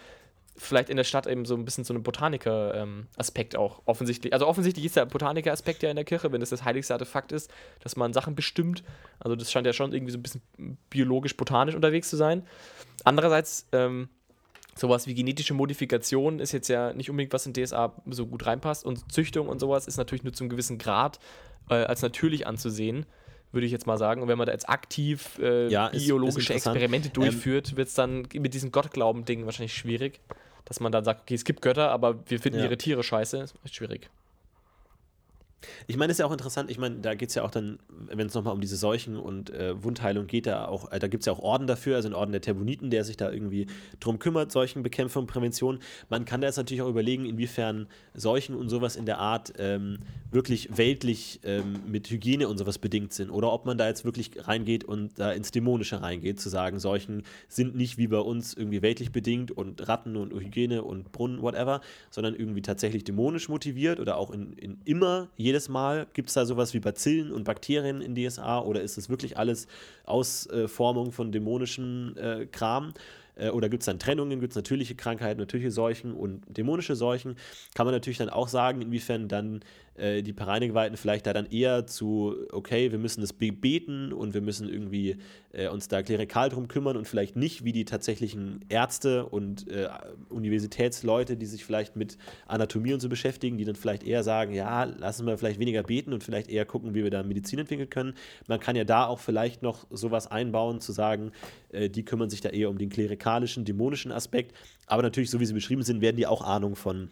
vielleicht 0.55 0.89
in 0.89 0.97
der 0.97 1.03
Stadt 1.03 1.25
eben 1.25 1.45
so 1.45 1.55
ein 1.55 1.65
bisschen 1.65 1.83
so 1.83 1.93
einen 1.93 2.03
Botaniker-Aspekt 2.03 3.55
ähm, 3.55 3.59
auch 3.59 3.81
offensichtlich, 3.85 4.33
also 4.33 4.47
offensichtlich 4.47 4.85
ist 4.85 4.95
der 4.95 5.05
Botaniker-Aspekt 5.05 5.81
ja 5.81 5.89
in 5.89 5.95
der 5.95 6.05
Kirche, 6.05 6.31
wenn 6.31 6.41
es 6.41 6.49
das, 6.49 6.59
das 6.59 6.65
heiligste 6.65 6.93
Artefakt 6.93 7.31
ist, 7.31 7.51
dass 7.79 7.95
man 7.95 8.13
Sachen 8.13 8.35
bestimmt. 8.35 8.83
Also 9.19 9.35
das 9.35 9.51
scheint 9.51 9.65
ja 9.65 9.73
schon 9.73 9.93
irgendwie 9.93 10.11
so 10.11 10.19
ein 10.19 10.23
bisschen 10.23 10.41
biologisch-botanisch 10.89 11.73
unterwegs 11.73 12.09
zu 12.09 12.17
sein. 12.17 12.45
Andererseits 13.03 13.67
ähm, 13.71 14.09
sowas 14.75 15.07
wie 15.07 15.13
genetische 15.13 15.53
Modifikation 15.53 16.39
ist 16.39 16.51
jetzt 16.51 16.67
ja 16.67 16.93
nicht 16.93 17.09
unbedingt, 17.09 17.33
was 17.33 17.45
in 17.45 17.53
DSA 17.53 17.93
so 18.09 18.25
gut 18.25 18.45
reinpasst. 18.45 18.85
Und 18.85 19.11
Züchtung 19.11 19.47
und 19.47 19.59
sowas 19.59 19.87
ist 19.87 19.97
natürlich 19.97 20.23
nur 20.23 20.33
zum 20.33 20.49
gewissen 20.49 20.77
Grad 20.77 21.19
äh, 21.69 21.75
als 21.75 22.01
natürlich 22.01 22.47
anzusehen, 22.47 23.05
würde 23.51 23.65
ich 23.65 23.71
jetzt 23.71 23.87
mal 23.87 23.97
sagen. 23.97 24.21
Und 24.21 24.27
wenn 24.27 24.37
man 24.37 24.47
da 24.47 24.53
jetzt 24.53 24.67
aktiv 24.67 25.39
äh, 25.39 25.67
ja, 25.67 25.89
biologische 25.89 26.53
ist 26.53 26.65
Experimente 26.65 27.09
ähm, 27.09 27.13
durchführt, 27.13 27.71
ähm, 27.71 27.77
wird 27.77 27.87
es 27.87 27.93
dann 27.93 28.27
mit 28.33 28.53
diesem 28.53 28.71
Gottglauben-Ding 28.71 29.45
wahrscheinlich 29.45 29.75
schwierig. 29.75 30.19
Dass 30.65 30.79
man 30.79 30.91
dann 30.91 31.03
sagt, 31.03 31.21
okay, 31.21 31.35
es 31.35 31.43
gibt 31.43 31.61
Götter, 31.61 31.91
aber 31.91 32.17
wir 32.29 32.39
finden 32.39 32.59
ja. 32.59 32.65
ihre 32.65 32.77
Tiere 32.77 33.03
scheiße. 33.03 33.37
Das 33.39 33.53
ist 33.65 33.75
schwierig. 33.75 34.09
Ich 35.87 35.97
meine, 35.97 36.11
es 36.11 36.15
ist 36.15 36.19
ja 36.19 36.25
auch 36.25 36.31
interessant, 36.31 36.69
ich 36.69 36.77
meine, 36.77 36.97
da 36.97 37.15
geht 37.15 37.29
es 37.29 37.35
ja 37.35 37.43
auch 37.43 37.51
dann, 37.51 37.79
wenn 38.07 38.27
es 38.27 38.33
nochmal 38.33 38.53
um 38.53 38.61
diese 38.61 38.77
Seuchen 38.77 39.17
und 39.17 39.49
äh, 39.49 39.81
Wundheilung 39.83 40.27
geht, 40.27 40.47
da, 40.47 40.65
auch, 40.67 40.91
äh, 40.91 40.99
da 40.99 41.07
gibt 41.07 41.21
es 41.21 41.25
ja 41.25 41.33
auch 41.33 41.39
Orden 41.39 41.67
dafür, 41.67 41.95
also 41.95 42.09
ein 42.09 42.13
Orden 42.13 42.31
der 42.31 42.41
Terboniten, 42.41 42.89
der 42.89 43.03
sich 43.03 43.17
da 43.17 43.31
irgendwie 43.31 43.67
drum 43.99 44.19
kümmert, 44.19 44.51
Seuchenbekämpfung, 44.51 45.27
Prävention. 45.27 45.79
Man 46.09 46.25
kann 46.25 46.41
da 46.41 46.47
jetzt 46.47 46.57
natürlich 46.57 46.81
auch 46.81 46.89
überlegen, 46.89 47.25
inwiefern 47.25 47.87
Seuchen 48.13 48.55
und 48.55 48.69
sowas 48.69 48.95
in 48.95 49.05
der 49.05 49.19
Art 49.19 49.53
ähm, 49.57 49.99
wirklich 50.31 50.77
weltlich 50.77 51.39
ähm, 51.43 51.81
mit 51.87 52.09
Hygiene 52.09 52.47
und 52.47 52.57
sowas 52.57 52.79
bedingt 52.79 53.13
sind 53.13 53.29
oder 53.29 53.51
ob 53.51 53.65
man 53.65 53.77
da 53.77 53.87
jetzt 53.87 54.05
wirklich 54.05 54.31
reingeht 54.47 54.83
und 54.83 55.19
da 55.19 55.31
ins 55.31 55.51
Dämonische 55.51 56.01
reingeht, 56.01 56.39
zu 56.39 56.49
sagen, 56.49 56.79
Seuchen 56.79 57.23
sind 57.47 57.75
nicht 57.75 57.97
wie 57.97 58.07
bei 58.07 58.19
uns 58.19 58.53
irgendwie 58.53 58.81
weltlich 58.81 59.11
bedingt 59.11 59.51
und 59.51 59.87
Ratten 59.87 60.15
und 60.15 60.33
Hygiene 60.33 60.83
und 60.83 61.11
Brunnen, 61.11 61.41
whatever, 61.41 61.81
sondern 62.09 62.35
irgendwie 62.35 62.61
tatsächlich 62.61 63.03
dämonisch 63.03 63.49
motiviert 63.49 63.99
oder 63.99 64.17
auch 64.17 64.31
in, 64.31 64.53
in 64.53 64.79
immer 64.85 65.29
jedes 65.53 65.69
Mal? 65.69 66.07
Gibt 66.13 66.29
es 66.29 66.33
da 66.33 66.45
sowas 66.45 66.73
wie 66.73 66.79
Bazillen 66.79 67.31
und 67.31 67.43
Bakterien 67.43 68.01
in 68.01 68.15
DSA 68.15 68.59
oder 68.59 68.81
ist 68.81 68.97
das 68.97 69.07
wirklich 69.07 69.37
alles 69.37 69.67
Ausformung 70.05 71.11
von 71.11 71.31
dämonischem 71.31 72.15
äh, 72.17 72.45
Kram? 72.47 72.93
Äh, 73.35 73.49
oder 73.49 73.69
gibt 73.69 73.83
es 73.83 73.85
dann 73.85 73.99
Trennungen, 73.99 74.39
gibt 74.39 74.53
es 74.53 74.55
natürliche 74.55 74.95
Krankheiten, 74.95 75.39
natürliche 75.39 75.69
Seuchen 75.69 76.13
und 76.13 76.41
dämonische 76.47 76.95
Seuchen? 76.95 77.35
Kann 77.75 77.85
man 77.85 77.93
natürlich 77.93 78.17
dann 78.17 78.29
auch 78.29 78.47
sagen, 78.47 78.81
inwiefern 78.81 79.27
dann 79.27 79.61
äh, 79.95 80.23
die 80.23 80.33
Pereinegeweihten 80.33 80.97
vielleicht 80.97 81.27
da 81.27 81.33
dann 81.33 81.45
eher 81.45 81.85
zu, 81.85 82.35
okay, 82.51 82.91
wir 82.91 82.99
müssen 82.99 83.21
das 83.21 83.33
beten 83.33 84.11
und 84.11 84.33
wir 84.33 84.41
müssen 84.41 84.67
irgendwie 84.67 85.17
äh, 85.51 85.67
uns 85.67 85.87
da 85.87 86.01
klerikal 86.01 86.49
drum 86.49 86.67
kümmern 86.67 86.97
und 86.97 87.07
vielleicht 87.07 87.35
nicht 87.35 87.63
wie 87.63 87.71
die 87.71 87.85
tatsächlichen 87.85 88.65
Ärzte 88.69 89.25
und 89.25 89.69
äh, 89.69 89.89
Universitätsleute, 90.29 91.37
die 91.37 91.45
sich 91.45 91.63
vielleicht 91.63 91.95
mit 91.95 92.17
Anatomie 92.47 92.93
und 92.93 93.01
so 93.01 93.09
beschäftigen, 93.09 93.57
die 93.57 93.65
dann 93.65 93.75
vielleicht 93.75 94.03
eher 94.03 94.23
sagen, 94.23 94.53
ja, 94.53 94.83
lassen 94.83 95.27
wir 95.27 95.37
vielleicht 95.37 95.59
weniger 95.59 95.83
beten 95.83 96.13
und 96.13 96.23
vielleicht 96.23 96.49
eher 96.49 96.65
gucken, 96.65 96.95
wie 96.95 97.03
wir 97.03 97.11
da 97.11 97.23
Medizin 97.23 97.59
entwickeln 97.59 97.89
können. 97.89 98.13
Man 98.47 98.59
kann 98.59 98.75
ja 98.75 98.83
da 98.83 99.05
auch 99.05 99.19
vielleicht 99.19 99.61
noch 99.61 99.85
sowas 99.91 100.27
einbauen, 100.27 100.79
zu 100.79 100.91
sagen, 100.91 101.31
äh, 101.71 101.89
die 101.89 102.03
kümmern 102.03 102.29
sich 102.29 102.41
da 102.41 102.49
eher 102.49 102.69
um 102.69 102.77
den 102.77 102.89
klerikalischen, 102.89 103.65
dämonischen 103.65 104.11
Aspekt. 104.11 104.55
Aber 104.87 105.03
natürlich, 105.03 105.29
so 105.29 105.39
wie 105.39 105.45
sie 105.45 105.53
beschrieben 105.53 105.83
sind, 105.83 106.01
werden 106.01 106.17
die 106.17 106.27
auch 106.27 106.41
Ahnung 106.41 106.75
von 106.75 107.09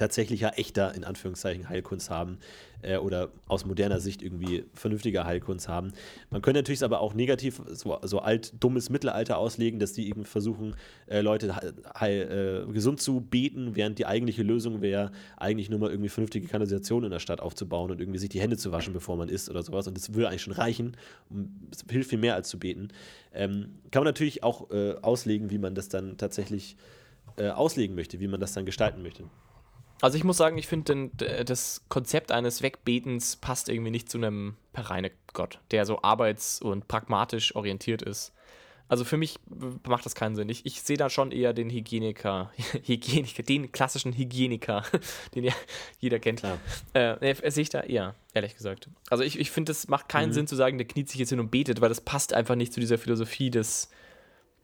tatsächlicher, 0.00 0.58
echter, 0.58 0.94
in 0.94 1.04
Anführungszeichen, 1.04 1.68
Heilkunst 1.68 2.08
haben 2.08 2.38
äh, 2.80 2.96
oder 2.96 3.28
aus 3.46 3.66
moderner 3.66 4.00
Sicht 4.00 4.22
irgendwie 4.22 4.64
vernünftiger 4.72 5.26
Heilkunst 5.26 5.68
haben. 5.68 5.92
Man 6.30 6.40
könnte 6.40 6.60
natürlich 6.60 6.82
aber 6.82 7.00
auch 7.00 7.12
negativ 7.12 7.60
so, 7.68 7.98
so 8.02 8.20
alt, 8.20 8.54
dummes 8.58 8.88
Mittelalter 8.88 9.36
auslegen, 9.36 9.78
dass 9.78 9.92
die 9.92 10.08
eben 10.08 10.24
versuchen, 10.24 10.74
äh, 11.06 11.20
Leute 11.20 11.54
heil, 11.98 12.66
äh, 12.66 12.72
gesund 12.72 13.00
zu 13.02 13.20
beten, 13.20 13.76
während 13.76 13.98
die 13.98 14.06
eigentliche 14.06 14.42
Lösung 14.42 14.80
wäre, 14.80 15.12
eigentlich 15.36 15.68
nur 15.68 15.78
mal 15.78 15.90
irgendwie 15.90 16.08
vernünftige 16.08 16.48
Kanalisation 16.48 17.04
in 17.04 17.10
der 17.10 17.18
Stadt 17.18 17.40
aufzubauen 17.40 17.90
und 17.90 18.00
irgendwie 18.00 18.18
sich 18.18 18.30
die 18.30 18.40
Hände 18.40 18.56
zu 18.56 18.72
waschen, 18.72 18.94
bevor 18.94 19.18
man 19.18 19.28
isst 19.28 19.50
oder 19.50 19.62
sowas. 19.62 19.86
Und 19.86 19.98
das 19.98 20.14
würde 20.14 20.28
eigentlich 20.28 20.42
schon 20.42 20.54
reichen. 20.54 20.96
Es 21.70 21.84
hilft 21.90 22.08
viel 22.08 22.18
mehr 22.18 22.34
als 22.34 22.48
zu 22.48 22.58
beten. 22.58 22.88
Ähm, 23.34 23.78
kann 23.90 24.00
man 24.00 24.08
natürlich 24.08 24.42
auch 24.42 24.70
äh, 24.70 24.94
auslegen, 25.02 25.50
wie 25.50 25.58
man 25.58 25.74
das 25.74 25.90
dann 25.90 26.16
tatsächlich 26.16 26.76
äh, 27.36 27.50
auslegen 27.50 27.94
möchte, 27.94 28.18
wie 28.18 28.28
man 28.28 28.40
das 28.40 28.54
dann 28.54 28.64
gestalten 28.64 29.02
möchte. 29.02 29.24
Also 30.00 30.16
ich 30.16 30.24
muss 30.24 30.36
sagen, 30.36 30.56
ich 30.58 30.66
finde 30.66 31.10
das 31.44 31.82
Konzept 31.88 32.32
eines 32.32 32.62
Wegbetens 32.62 33.36
passt 33.36 33.68
irgendwie 33.68 33.90
nicht 33.90 34.10
zu 34.10 34.18
einem 34.18 34.56
Pereine-Gott, 34.72 35.60
der 35.70 35.84
so 35.84 36.02
arbeits- 36.02 36.60
und 36.62 36.88
pragmatisch 36.88 37.54
orientiert 37.54 38.02
ist. 38.02 38.32
Also 38.90 39.04
für 39.04 39.16
mich 39.16 39.38
macht 39.86 40.04
das 40.04 40.16
keinen 40.16 40.34
Sinn. 40.34 40.48
Ich, 40.48 40.66
ich 40.66 40.82
sehe 40.82 40.96
da 40.96 41.08
schon 41.08 41.30
eher 41.30 41.52
den 41.52 41.70
Hygieniker, 41.70 42.50
Hygieniker, 42.86 43.44
den 43.44 43.70
klassischen 43.70 44.12
Hygieniker, 44.12 44.82
den 45.36 45.44
ja 45.44 45.52
jeder 46.00 46.18
kennt. 46.18 46.40
Klar. 46.40 46.58
Äh, 46.92 47.34
sehe 47.52 47.62
ich 47.62 47.68
da 47.68 47.82
eher, 47.82 48.16
ehrlich 48.34 48.56
gesagt. 48.56 48.88
Also 49.08 49.22
ich, 49.22 49.38
ich 49.38 49.52
finde, 49.52 49.70
es 49.70 49.86
macht 49.86 50.08
keinen 50.08 50.30
mhm. 50.30 50.34
Sinn 50.34 50.46
zu 50.48 50.56
sagen, 50.56 50.76
der 50.76 50.88
kniet 50.88 51.08
sich 51.08 51.20
jetzt 51.20 51.28
hin 51.28 51.38
und 51.38 51.52
betet, 51.52 51.80
weil 51.80 51.88
das 51.88 52.00
passt 52.00 52.32
einfach 52.32 52.56
nicht 52.56 52.72
zu 52.72 52.80
dieser 52.80 52.98
Philosophie 52.98 53.50
des, 53.50 53.90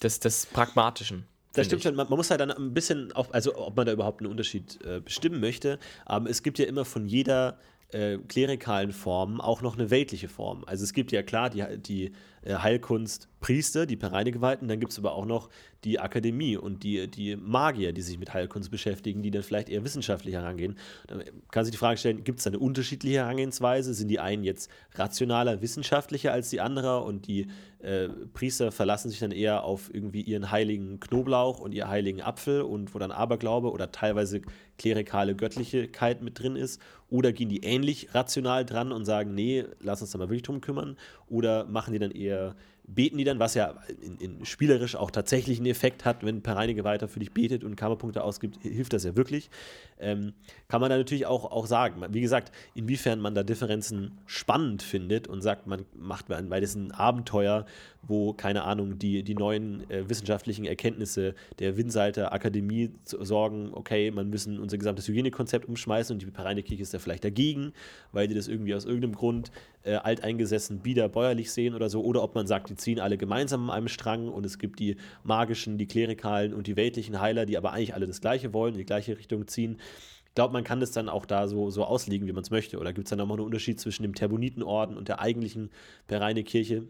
des, 0.02 0.18
des 0.18 0.46
Pragmatischen. 0.46 1.28
Das 1.56 1.66
stimmt 1.66 1.82
schon. 1.82 1.94
Man, 1.94 2.08
man, 2.08 2.16
muss 2.16 2.30
halt 2.30 2.40
dann 2.40 2.50
ein 2.50 2.74
bisschen, 2.74 3.12
auf, 3.12 3.32
also 3.34 3.56
ob 3.56 3.76
man 3.76 3.86
da 3.86 3.92
überhaupt 3.92 4.20
einen 4.20 4.30
Unterschied 4.30 4.78
äh, 4.84 5.00
bestimmen 5.00 5.40
möchte. 5.40 5.78
Aber 6.04 6.30
es 6.30 6.42
gibt 6.42 6.58
ja 6.58 6.66
immer 6.66 6.84
von 6.84 7.06
jeder 7.06 7.58
äh, 7.90 8.18
klerikalen 8.18 8.92
Form 8.92 9.40
auch 9.40 9.62
noch 9.62 9.78
eine 9.78 9.90
weltliche 9.90 10.28
Form. 10.28 10.64
Also 10.66 10.84
es 10.84 10.92
gibt 10.92 11.12
ja 11.12 11.22
klar 11.22 11.50
die, 11.50 11.64
die 11.78 12.12
Heilkunst 12.54 13.28
Priester, 13.40 13.86
die 13.86 13.96
Pereinegeweihten, 13.96 14.66
dann 14.66 14.80
gibt 14.80 14.92
es 14.92 14.98
aber 14.98 15.14
auch 15.14 15.24
noch 15.24 15.50
die 15.84 16.00
Akademie 16.00 16.56
und 16.56 16.82
die, 16.82 17.06
die 17.08 17.36
Magier, 17.36 17.92
die 17.92 18.02
sich 18.02 18.18
mit 18.18 18.34
Heilkunst 18.34 18.72
beschäftigen, 18.72 19.22
die 19.22 19.30
dann 19.30 19.44
vielleicht 19.44 19.68
eher 19.68 19.84
wissenschaftlich 19.84 20.34
herangehen. 20.34 20.76
Da 21.06 21.18
kann 21.52 21.64
sich 21.64 21.70
die 21.70 21.78
Frage 21.78 21.96
stellen, 21.96 22.24
gibt 22.24 22.40
es 22.40 22.46
eine 22.48 22.58
unterschiedliche 22.58 23.18
Herangehensweise? 23.18 23.94
Sind 23.94 24.08
die 24.08 24.18
einen 24.18 24.42
jetzt 24.42 24.68
rationaler, 24.94 25.62
wissenschaftlicher 25.62 26.32
als 26.32 26.50
die 26.50 26.60
anderen 26.60 27.04
und 27.04 27.28
die 27.28 27.46
äh, 27.78 28.08
Priester 28.34 28.72
verlassen 28.72 29.10
sich 29.10 29.20
dann 29.20 29.30
eher 29.30 29.62
auf 29.62 29.94
irgendwie 29.94 30.22
ihren 30.22 30.50
heiligen 30.50 30.98
Knoblauch 30.98 31.60
und 31.60 31.72
ihr 31.72 31.88
heiligen 31.88 32.22
Apfel 32.22 32.62
und 32.62 32.94
wo 32.94 32.98
dann 32.98 33.12
Aberglaube 33.12 33.70
oder 33.70 33.92
teilweise 33.92 34.40
klerikale 34.78 35.36
Göttlichkeit 35.36 36.20
mit 36.20 36.40
drin 36.40 36.56
ist? 36.56 36.80
Oder 37.08 37.32
gehen 37.32 37.48
die 37.48 37.62
ähnlich 37.62 38.12
rational 38.12 38.64
dran 38.64 38.90
und 38.90 39.04
sagen, 39.04 39.34
nee, 39.34 39.64
lass 39.80 40.00
uns 40.00 40.10
da 40.10 40.18
mal 40.18 40.28
wirklich 40.28 40.42
drum 40.42 40.60
kümmern? 40.60 40.96
Oder 41.28 41.64
machen 41.66 41.92
die 41.92 42.00
dann 42.00 42.10
eher 42.10 42.35
uh, 42.36 42.52
beten 42.86 43.18
die 43.18 43.24
dann, 43.24 43.38
was 43.38 43.54
ja 43.54 43.74
in, 44.00 44.18
in 44.18 44.44
spielerisch 44.44 44.96
auch 44.96 45.10
tatsächlich 45.10 45.58
einen 45.58 45.66
Effekt 45.66 46.04
hat, 46.04 46.24
wenn 46.24 46.42
Pereinige 46.42 46.84
weiter 46.84 47.08
für 47.08 47.18
dich 47.18 47.32
betet 47.32 47.64
und 47.64 47.76
Kammerpunkte 47.76 48.22
ausgibt, 48.22 48.58
hilft 48.62 48.92
das 48.92 49.04
ja 49.04 49.16
wirklich. 49.16 49.50
Ähm, 49.98 50.34
kann 50.68 50.80
man 50.80 50.90
da 50.90 50.96
natürlich 50.96 51.26
auch, 51.26 51.50
auch 51.50 51.66
sagen. 51.66 52.02
Wie 52.10 52.20
gesagt, 52.20 52.52
inwiefern 52.74 53.20
man 53.20 53.34
da 53.34 53.42
Differenzen 53.42 54.18
spannend 54.26 54.82
findet 54.82 55.26
und 55.26 55.42
sagt, 55.42 55.66
man 55.66 55.84
macht 55.94 56.26
weil 56.28 56.60
das 56.60 56.74
ein 56.74 56.92
Abenteuer, 56.92 57.66
wo, 58.02 58.32
keine 58.32 58.62
Ahnung, 58.62 58.98
die, 58.98 59.22
die 59.22 59.34
neuen 59.34 59.88
äh, 59.90 60.08
wissenschaftlichen 60.08 60.64
Erkenntnisse 60.64 61.34
der 61.58 61.76
Winsalter 61.76 62.32
Akademie 62.32 62.90
sorgen, 63.04 63.70
okay, 63.72 64.10
man 64.10 64.30
müssen 64.30 64.58
unser 64.58 64.78
gesamtes 64.78 65.08
Hygienekonzept 65.08 65.68
umschmeißen 65.68 66.14
und 66.14 66.22
die 66.22 66.26
Pereinekirche 66.26 66.82
ist 66.82 66.94
da 66.94 66.98
vielleicht 66.98 67.24
dagegen, 67.24 67.72
weil 68.12 68.28
die 68.28 68.34
das 68.34 68.48
irgendwie 68.48 68.74
aus 68.74 68.84
irgendeinem 68.84 69.14
Grund 69.14 69.50
äh, 69.82 69.94
alteingesessen, 69.94 70.80
bieder, 70.80 71.08
bäuerlich 71.08 71.50
sehen 71.50 71.74
oder 71.74 71.88
so, 71.88 72.02
oder 72.02 72.22
ob 72.22 72.34
man 72.34 72.46
sagt, 72.46 72.70
die 72.76 72.82
ziehen 72.82 73.00
alle 73.00 73.16
gemeinsam 73.16 73.70
an 73.70 73.76
einem 73.76 73.88
Strang 73.88 74.28
und 74.28 74.44
es 74.44 74.58
gibt 74.58 74.78
die 74.78 74.96
magischen, 75.24 75.78
die 75.78 75.86
klerikalen 75.86 76.52
und 76.52 76.66
die 76.66 76.76
weltlichen 76.76 77.20
Heiler, 77.20 77.46
die 77.46 77.56
aber 77.56 77.72
eigentlich 77.72 77.94
alle 77.94 78.06
das 78.06 78.20
Gleiche 78.20 78.52
wollen, 78.52 78.74
in 78.74 78.78
die 78.78 78.84
gleiche 78.84 79.16
Richtung 79.16 79.46
ziehen. 79.48 79.78
Ich 80.26 80.34
glaube, 80.34 80.52
man 80.52 80.64
kann 80.64 80.80
das 80.80 80.90
dann 80.90 81.08
auch 81.08 81.24
da 81.24 81.48
so, 81.48 81.70
so 81.70 81.84
auslegen, 81.84 82.26
wie 82.28 82.32
man 82.32 82.42
es 82.42 82.50
möchte. 82.50 82.78
Oder 82.78 82.92
gibt 82.92 83.06
es 83.06 83.10
dann 83.10 83.18
nochmal 83.18 83.38
einen 83.38 83.46
Unterschied 83.46 83.80
zwischen 83.80 84.02
dem 84.02 84.14
Terbonitenorden 84.14 84.96
und 84.96 85.08
der 85.08 85.20
eigentlichen 85.20 85.70
Pereine 86.06 86.44
Kirche? 86.44 86.84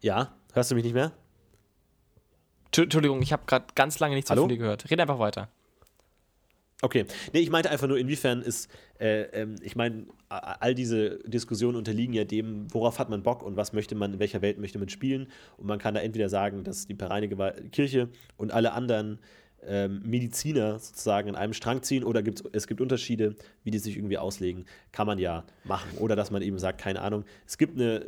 Ja, 0.00 0.32
hörst 0.52 0.70
du 0.70 0.76
mich 0.76 0.84
nicht 0.84 0.94
mehr? 0.94 1.10
Entschuldigung, 2.74 3.20
ich 3.20 3.32
habe 3.32 3.42
gerade 3.46 3.66
ganz 3.74 3.98
lange 3.98 4.14
nichts 4.14 4.30
von 4.30 4.48
dir 4.48 4.56
gehört. 4.56 4.90
Red 4.90 5.00
einfach 5.00 5.18
weiter. 5.18 5.48
Okay, 6.84 7.04
nee, 7.32 7.38
ich 7.38 7.50
meinte 7.50 7.70
einfach 7.70 7.86
nur, 7.86 7.96
inwiefern 7.96 8.42
ist, 8.42 8.68
äh, 8.98 9.22
ähm, 9.40 9.54
ich 9.62 9.76
meine, 9.76 10.06
all 10.28 10.74
diese 10.74 11.20
Diskussionen 11.20 11.76
unterliegen 11.76 12.12
ja 12.12 12.24
dem, 12.24 12.66
worauf 12.74 12.98
hat 12.98 13.08
man 13.08 13.22
Bock 13.22 13.44
und 13.44 13.56
was 13.56 13.72
möchte 13.72 13.94
man, 13.94 14.14
in 14.14 14.18
welcher 14.18 14.42
Welt 14.42 14.58
möchte 14.58 14.80
man 14.80 14.88
spielen. 14.88 15.28
Und 15.58 15.66
man 15.68 15.78
kann 15.78 15.94
da 15.94 16.00
entweder 16.00 16.28
sagen, 16.28 16.64
dass 16.64 16.86
die 16.88 16.94
Pereinige 16.94 17.36
Kirche 17.70 18.08
und 18.36 18.50
alle 18.50 18.72
anderen 18.72 19.20
ähm, 19.66 20.02
Mediziner 20.04 20.78
sozusagen 20.78 21.28
in 21.28 21.34
einem 21.36 21.52
Strang 21.52 21.82
ziehen 21.82 22.04
oder 22.04 22.22
gibt's, 22.22 22.42
es 22.52 22.66
gibt 22.66 22.80
Unterschiede, 22.80 23.36
wie 23.64 23.70
die 23.70 23.78
sich 23.78 23.96
irgendwie 23.96 24.18
auslegen, 24.18 24.66
kann 24.90 25.06
man 25.06 25.18
ja 25.18 25.44
machen. 25.64 25.90
Oder 25.98 26.16
dass 26.16 26.30
man 26.30 26.42
eben 26.42 26.58
sagt, 26.58 26.80
keine 26.80 27.00
Ahnung, 27.00 27.24
es 27.46 27.58
gibt 27.58 27.78
eine 27.78 28.06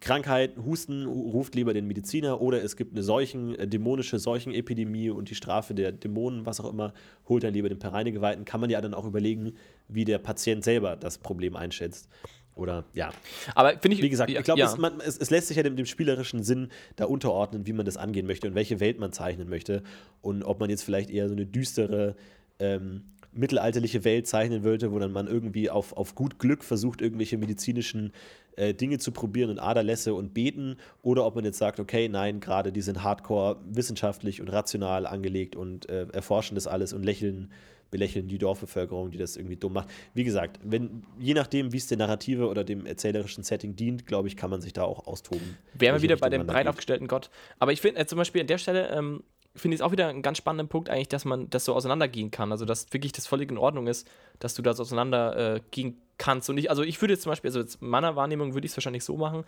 Krankheit, 0.00 0.56
Husten, 0.64 1.04
ruft 1.06 1.54
lieber 1.54 1.74
den 1.74 1.86
Mediziner 1.86 2.40
oder 2.40 2.62
es 2.62 2.76
gibt 2.76 2.92
eine 2.92 3.02
Seuchen, 3.02 3.54
äh, 3.54 3.68
dämonische 3.68 4.18
Seuchenepidemie 4.18 5.10
und 5.10 5.28
die 5.28 5.34
Strafe 5.34 5.74
der 5.74 5.92
Dämonen, 5.92 6.46
was 6.46 6.60
auch 6.60 6.70
immer, 6.70 6.94
holt 7.28 7.44
dann 7.44 7.52
lieber 7.52 7.68
den 7.68 7.78
Pereinegeweihten. 7.78 8.44
Kann 8.44 8.60
man 8.60 8.70
ja 8.70 8.80
dann 8.80 8.94
auch 8.94 9.04
überlegen, 9.04 9.52
wie 9.88 10.04
der 10.04 10.18
Patient 10.18 10.64
selber 10.64 10.96
das 10.96 11.18
Problem 11.18 11.54
einschätzt. 11.54 12.08
Oder 12.54 12.84
ja. 12.94 13.12
Aber 13.54 13.70
finde 13.78 13.96
ich. 13.96 14.02
Wie 14.02 14.08
gesagt, 14.08 14.30
ich 14.30 14.42
glaube, 14.42 14.60
ja. 14.60 14.72
es, 15.04 15.18
es, 15.18 15.30
lässt 15.30 15.48
sich 15.48 15.56
ja 15.56 15.62
dem, 15.62 15.76
dem, 15.76 15.86
spielerischen 15.86 16.42
Sinn 16.44 16.68
da 16.96 17.06
unterordnen, 17.06 17.66
wie 17.66 17.72
man 17.72 17.84
das 17.84 17.96
angehen 17.96 18.26
möchte 18.26 18.46
und 18.48 18.54
welche 18.54 18.80
Welt 18.80 18.98
man 18.98 19.12
zeichnen 19.12 19.48
möchte. 19.48 19.82
Und 20.20 20.44
ob 20.44 20.60
man 20.60 20.70
jetzt 20.70 20.84
vielleicht 20.84 21.10
eher 21.10 21.28
so 21.28 21.34
eine 21.34 21.46
düstere, 21.46 22.14
ähm, 22.60 23.02
mittelalterliche 23.32 24.04
Welt 24.04 24.28
zeichnen 24.28 24.62
würde, 24.62 24.92
wo 24.92 24.98
dann 24.98 25.12
man 25.12 25.26
irgendwie 25.26 25.68
auf, 25.68 25.96
auf 25.96 26.14
gut 26.14 26.38
Glück 26.38 26.62
versucht, 26.62 27.00
irgendwelche 27.00 27.36
medizinischen 27.36 28.12
äh, 28.56 28.74
Dinge 28.74 28.98
zu 28.98 29.12
probieren 29.12 29.50
und 29.50 29.58
Aderlässe 29.58 30.14
und 30.14 30.34
beten. 30.34 30.76
Oder 31.02 31.24
ob 31.24 31.34
man 31.34 31.44
jetzt 31.44 31.58
sagt, 31.58 31.80
okay, 31.80 32.08
nein, 32.08 32.40
gerade 32.40 32.72
die 32.72 32.82
sind 32.82 33.02
hardcore 33.02 33.56
wissenschaftlich 33.66 34.40
und 34.40 34.48
rational 34.48 35.06
angelegt 35.06 35.56
und 35.56 35.88
äh, 35.88 36.06
erforschen 36.12 36.54
das 36.54 36.66
alles 36.66 36.92
und 36.92 37.02
lächeln 37.02 37.50
belächeln 37.94 38.26
die 38.26 38.38
Dorfbevölkerung, 38.38 39.12
die 39.12 39.18
das 39.18 39.36
irgendwie 39.36 39.54
dumm 39.54 39.74
macht. 39.74 39.88
Wie 40.14 40.24
gesagt, 40.24 40.58
wenn, 40.64 41.04
je 41.16 41.32
nachdem, 41.32 41.72
wie 41.72 41.76
es 41.76 41.86
der 41.86 41.96
Narrative 41.96 42.48
oder 42.48 42.64
dem 42.64 42.86
erzählerischen 42.86 43.44
Setting 43.44 43.76
dient, 43.76 44.04
glaube 44.04 44.26
ich, 44.26 44.36
kann 44.36 44.50
man 44.50 44.60
sich 44.60 44.72
da 44.72 44.82
auch 44.82 45.06
austoben. 45.06 45.56
Wären 45.74 45.94
wir 45.94 46.02
wieder 46.02 46.16
bei 46.16 46.28
dem 46.28 46.44
breit 46.44 46.66
aufgestellten 46.66 47.06
Gott. 47.06 47.30
Aber 47.60 47.70
ich 47.70 47.80
finde 47.80 48.00
äh, 48.00 48.06
zum 48.06 48.18
Beispiel 48.18 48.40
an 48.40 48.48
der 48.48 48.58
Stelle, 48.58 48.88
ähm, 48.88 49.22
finde 49.56 49.74
ich 49.74 49.80
es 49.80 49.82
auch 49.86 49.92
wieder 49.92 50.08
einen 50.08 50.22
ganz 50.22 50.38
spannenden 50.38 50.68
Punkt 50.68 50.88
eigentlich, 50.88 51.08
dass 51.08 51.24
man 51.24 51.48
das 51.50 51.64
so 51.64 51.74
auseinandergehen 51.74 52.30
kann. 52.30 52.50
Also, 52.50 52.64
dass 52.64 52.92
wirklich 52.92 53.12
das 53.12 53.26
völlig 53.26 53.50
in 53.50 53.58
Ordnung 53.58 53.86
ist, 53.86 54.08
dass 54.40 54.54
du 54.54 54.62
das 54.62 54.80
auseinandergehen 54.80 55.90
äh, 55.90 55.94
kannst. 56.18 56.50
Und 56.50 56.58
ich, 56.58 56.70
also 56.70 56.82
ich 56.82 57.00
würde 57.00 57.14
jetzt 57.14 57.22
zum 57.22 57.30
Beispiel, 57.30 57.48
also 57.48 57.60
jetzt 57.60 57.80
meiner 57.80 58.16
Wahrnehmung 58.16 58.54
würde 58.54 58.66
ich 58.66 58.72
es 58.72 58.76
wahrscheinlich 58.76 59.04
so 59.04 59.16
machen, 59.16 59.44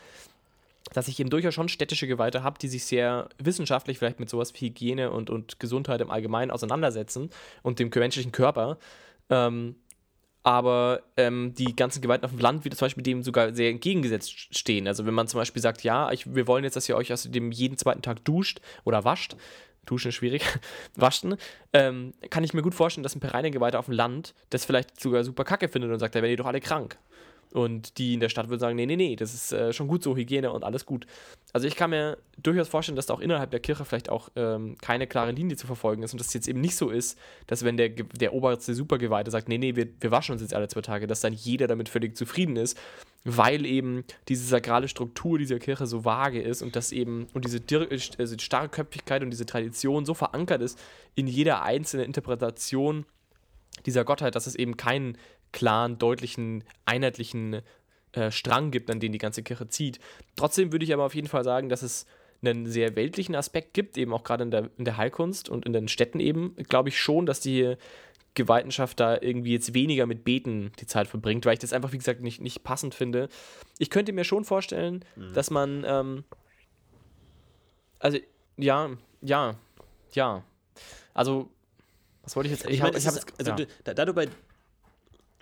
dass 0.92 1.08
ich 1.08 1.18
eben 1.18 1.30
durchaus 1.30 1.54
schon 1.54 1.68
städtische 1.68 2.06
Geweihte 2.06 2.42
habe, 2.42 2.58
die 2.58 2.68
sich 2.68 2.84
sehr 2.84 3.28
wissenschaftlich 3.38 3.98
vielleicht 3.98 4.20
mit 4.20 4.30
sowas 4.30 4.52
wie 4.54 4.66
Hygiene 4.66 5.10
und, 5.10 5.30
und 5.30 5.58
Gesundheit 5.58 6.00
im 6.00 6.10
Allgemeinen 6.10 6.50
auseinandersetzen 6.50 7.30
und 7.62 7.78
dem 7.78 7.90
menschlichen 7.92 8.32
Körper. 8.32 8.78
Ähm, 9.28 9.74
aber 10.44 11.02
ähm, 11.16 11.54
die 11.54 11.74
ganzen 11.74 12.00
Gewalten 12.00 12.24
auf 12.24 12.30
dem 12.30 12.38
Land 12.38 12.64
wieder 12.64 12.76
zum 12.76 12.86
Beispiel 12.86 13.02
dem 13.02 13.24
sogar 13.24 13.52
sehr 13.52 13.68
entgegengesetzt 13.70 14.56
stehen. 14.56 14.86
Also 14.86 15.04
wenn 15.04 15.14
man 15.14 15.26
zum 15.26 15.40
Beispiel 15.40 15.60
sagt, 15.60 15.82
ja, 15.82 16.12
ich, 16.12 16.32
wir 16.36 16.46
wollen 16.46 16.62
jetzt, 16.62 16.76
dass 16.76 16.88
ihr 16.88 16.96
euch 16.96 17.12
außerdem 17.12 17.50
jeden 17.50 17.76
zweiten 17.76 18.02
Tag 18.02 18.24
duscht 18.24 18.60
oder 18.84 19.04
wascht, 19.04 19.34
duschen 19.86 20.08
ist 20.08 20.16
schwierig, 20.16 20.42
waschen, 20.96 21.36
ähm, 21.72 22.12
kann 22.30 22.44
ich 22.44 22.54
mir 22.54 22.62
gut 22.62 22.74
vorstellen, 22.74 23.02
dass 23.02 23.14
ein 23.14 23.20
Pereinegeweihter 23.20 23.78
auf 23.78 23.86
dem 23.86 23.94
Land 23.94 24.34
das 24.50 24.64
vielleicht 24.64 25.00
sogar 25.00 25.24
super 25.24 25.44
kacke 25.44 25.68
findet 25.68 25.90
und 25.90 25.98
sagt, 25.98 26.14
da 26.14 26.22
werdet 26.22 26.38
ihr 26.38 26.42
doch 26.42 26.46
alle 26.46 26.60
krank. 26.60 26.98
Und 27.52 27.98
die 27.98 28.14
in 28.14 28.20
der 28.20 28.28
Stadt 28.28 28.48
würden 28.48 28.60
sagen, 28.60 28.76
nee, 28.76 28.86
nee, 28.86 28.96
nee, 28.96 29.16
das 29.16 29.32
ist 29.32 29.52
äh, 29.52 29.72
schon 29.72 29.88
gut 29.88 30.02
so, 30.02 30.16
Hygiene 30.16 30.50
und 30.50 30.64
alles 30.64 30.84
gut. 30.84 31.06
Also 31.52 31.66
ich 31.66 31.76
kann 31.76 31.90
mir 31.90 32.18
durchaus 32.36 32.68
vorstellen, 32.68 32.96
dass 32.96 33.06
da 33.06 33.14
auch 33.14 33.20
innerhalb 33.20 33.50
der 33.50 33.60
Kirche 33.60 33.84
vielleicht 33.84 34.10
auch 34.10 34.28
ähm, 34.36 34.76
keine 34.82 35.06
klare 35.06 35.30
Linie 35.30 35.56
zu 35.56 35.66
verfolgen 35.66 36.02
ist 36.02 36.12
und 36.12 36.20
dass 36.20 36.28
es 36.28 36.34
jetzt 36.34 36.48
eben 36.48 36.60
nicht 36.60 36.76
so 36.76 36.90
ist, 36.90 37.18
dass 37.46 37.64
wenn 37.64 37.76
der, 37.76 37.88
der 37.88 38.34
oberste 38.34 38.74
Supergeweihte 38.74 39.30
sagt, 39.30 39.48
nee, 39.48 39.58
nee, 39.58 39.76
wir, 39.76 39.88
wir 40.00 40.10
waschen 40.10 40.32
uns 40.32 40.42
jetzt 40.42 40.54
alle 40.54 40.68
zwei 40.68 40.82
Tage, 40.82 41.06
dass 41.06 41.20
dann 41.20 41.32
jeder 41.32 41.66
damit 41.66 41.88
völlig 41.88 42.16
zufrieden 42.16 42.56
ist, 42.56 42.76
weil 43.24 43.64
eben 43.64 44.04
diese 44.28 44.44
sakrale 44.44 44.88
Struktur 44.88 45.38
dieser 45.38 45.58
Kirche 45.58 45.86
so 45.86 46.04
vage 46.04 46.40
ist 46.40 46.62
und 46.62 46.76
dass 46.76 46.92
eben 46.92 47.26
und 47.32 47.44
diese 47.44 47.60
also 48.18 48.36
Starrköpfigkeit 48.38 49.22
und 49.22 49.30
diese 49.30 49.46
Tradition 49.46 50.04
so 50.04 50.14
verankert 50.14 50.62
ist 50.62 50.78
in 51.14 51.26
jeder 51.26 51.62
einzelnen 51.62 52.06
Interpretation 52.06 53.06
dieser 53.84 54.04
Gottheit, 54.04 54.34
dass 54.34 54.46
es 54.46 54.54
eben 54.54 54.76
keinen 54.76 55.18
klaren, 55.52 55.98
deutlichen, 55.98 56.64
einheitlichen 56.84 57.62
äh, 58.12 58.30
Strang 58.30 58.70
gibt, 58.70 58.90
an 58.90 59.00
den 59.00 59.12
die 59.12 59.18
ganze 59.18 59.42
Kirche 59.42 59.68
zieht. 59.68 60.00
Trotzdem 60.36 60.72
würde 60.72 60.84
ich 60.84 60.92
aber 60.92 61.04
auf 61.04 61.14
jeden 61.14 61.28
Fall 61.28 61.44
sagen, 61.44 61.68
dass 61.68 61.82
es 61.82 62.06
einen 62.42 62.66
sehr 62.66 62.96
weltlichen 62.96 63.34
Aspekt 63.34 63.74
gibt, 63.74 63.96
eben 63.96 64.12
auch 64.12 64.24
gerade 64.24 64.44
in 64.44 64.50
der, 64.50 64.70
in 64.76 64.84
der 64.84 64.96
Heilkunst 64.96 65.48
und 65.48 65.64
in 65.64 65.72
den 65.72 65.88
Städten 65.88 66.20
eben, 66.20 66.54
glaube 66.68 66.88
ich 66.90 67.00
schon, 67.00 67.26
dass 67.26 67.40
die 67.40 67.76
Geweihtenschaft 68.34 69.00
da 69.00 69.18
irgendwie 69.20 69.52
jetzt 69.52 69.74
weniger 69.74 70.06
mit 70.06 70.22
Beten 70.22 70.70
die 70.78 70.86
Zeit 70.86 71.08
verbringt, 71.08 71.46
weil 71.46 71.54
ich 71.54 71.58
das 71.58 71.72
einfach, 71.72 71.92
wie 71.92 71.98
gesagt, 71.98 72.20
nicht, 72.20 72.40
nicht 72.40 72.62
passend 72.62 72.94
finde. 72.94 73.28
Ich 73.78 73.90
könnte 73.90 74.12
mir 74.12 74.24
schon 74.24 74.44
vorstellen, 74.44 75.04
mhm. 75.16 75.32
dass 75.32 75.50
man, 75.50 75.84
ähm, 75.86 76.24
also, 77.98 78.18
ja, 78.58 78.90
ja, 79.22 79.56
ja. 80.12 80.44
Also, 81.14 81.50
was 82.22 82.36
wollte 82.36 82.48
ich 82.48 82.52
jetzt? 82.52 82.66
Ich, 82.66 82.74
ich 82.74 82.82
meine, 82.82 82.96
hab, 82.98 83.14
also, 83.38 83.50
ja. 83.50 83.56
da, 83.84 83.94
da, 83.94 84.04
du 84.04 84.12
bei 84.12 84.28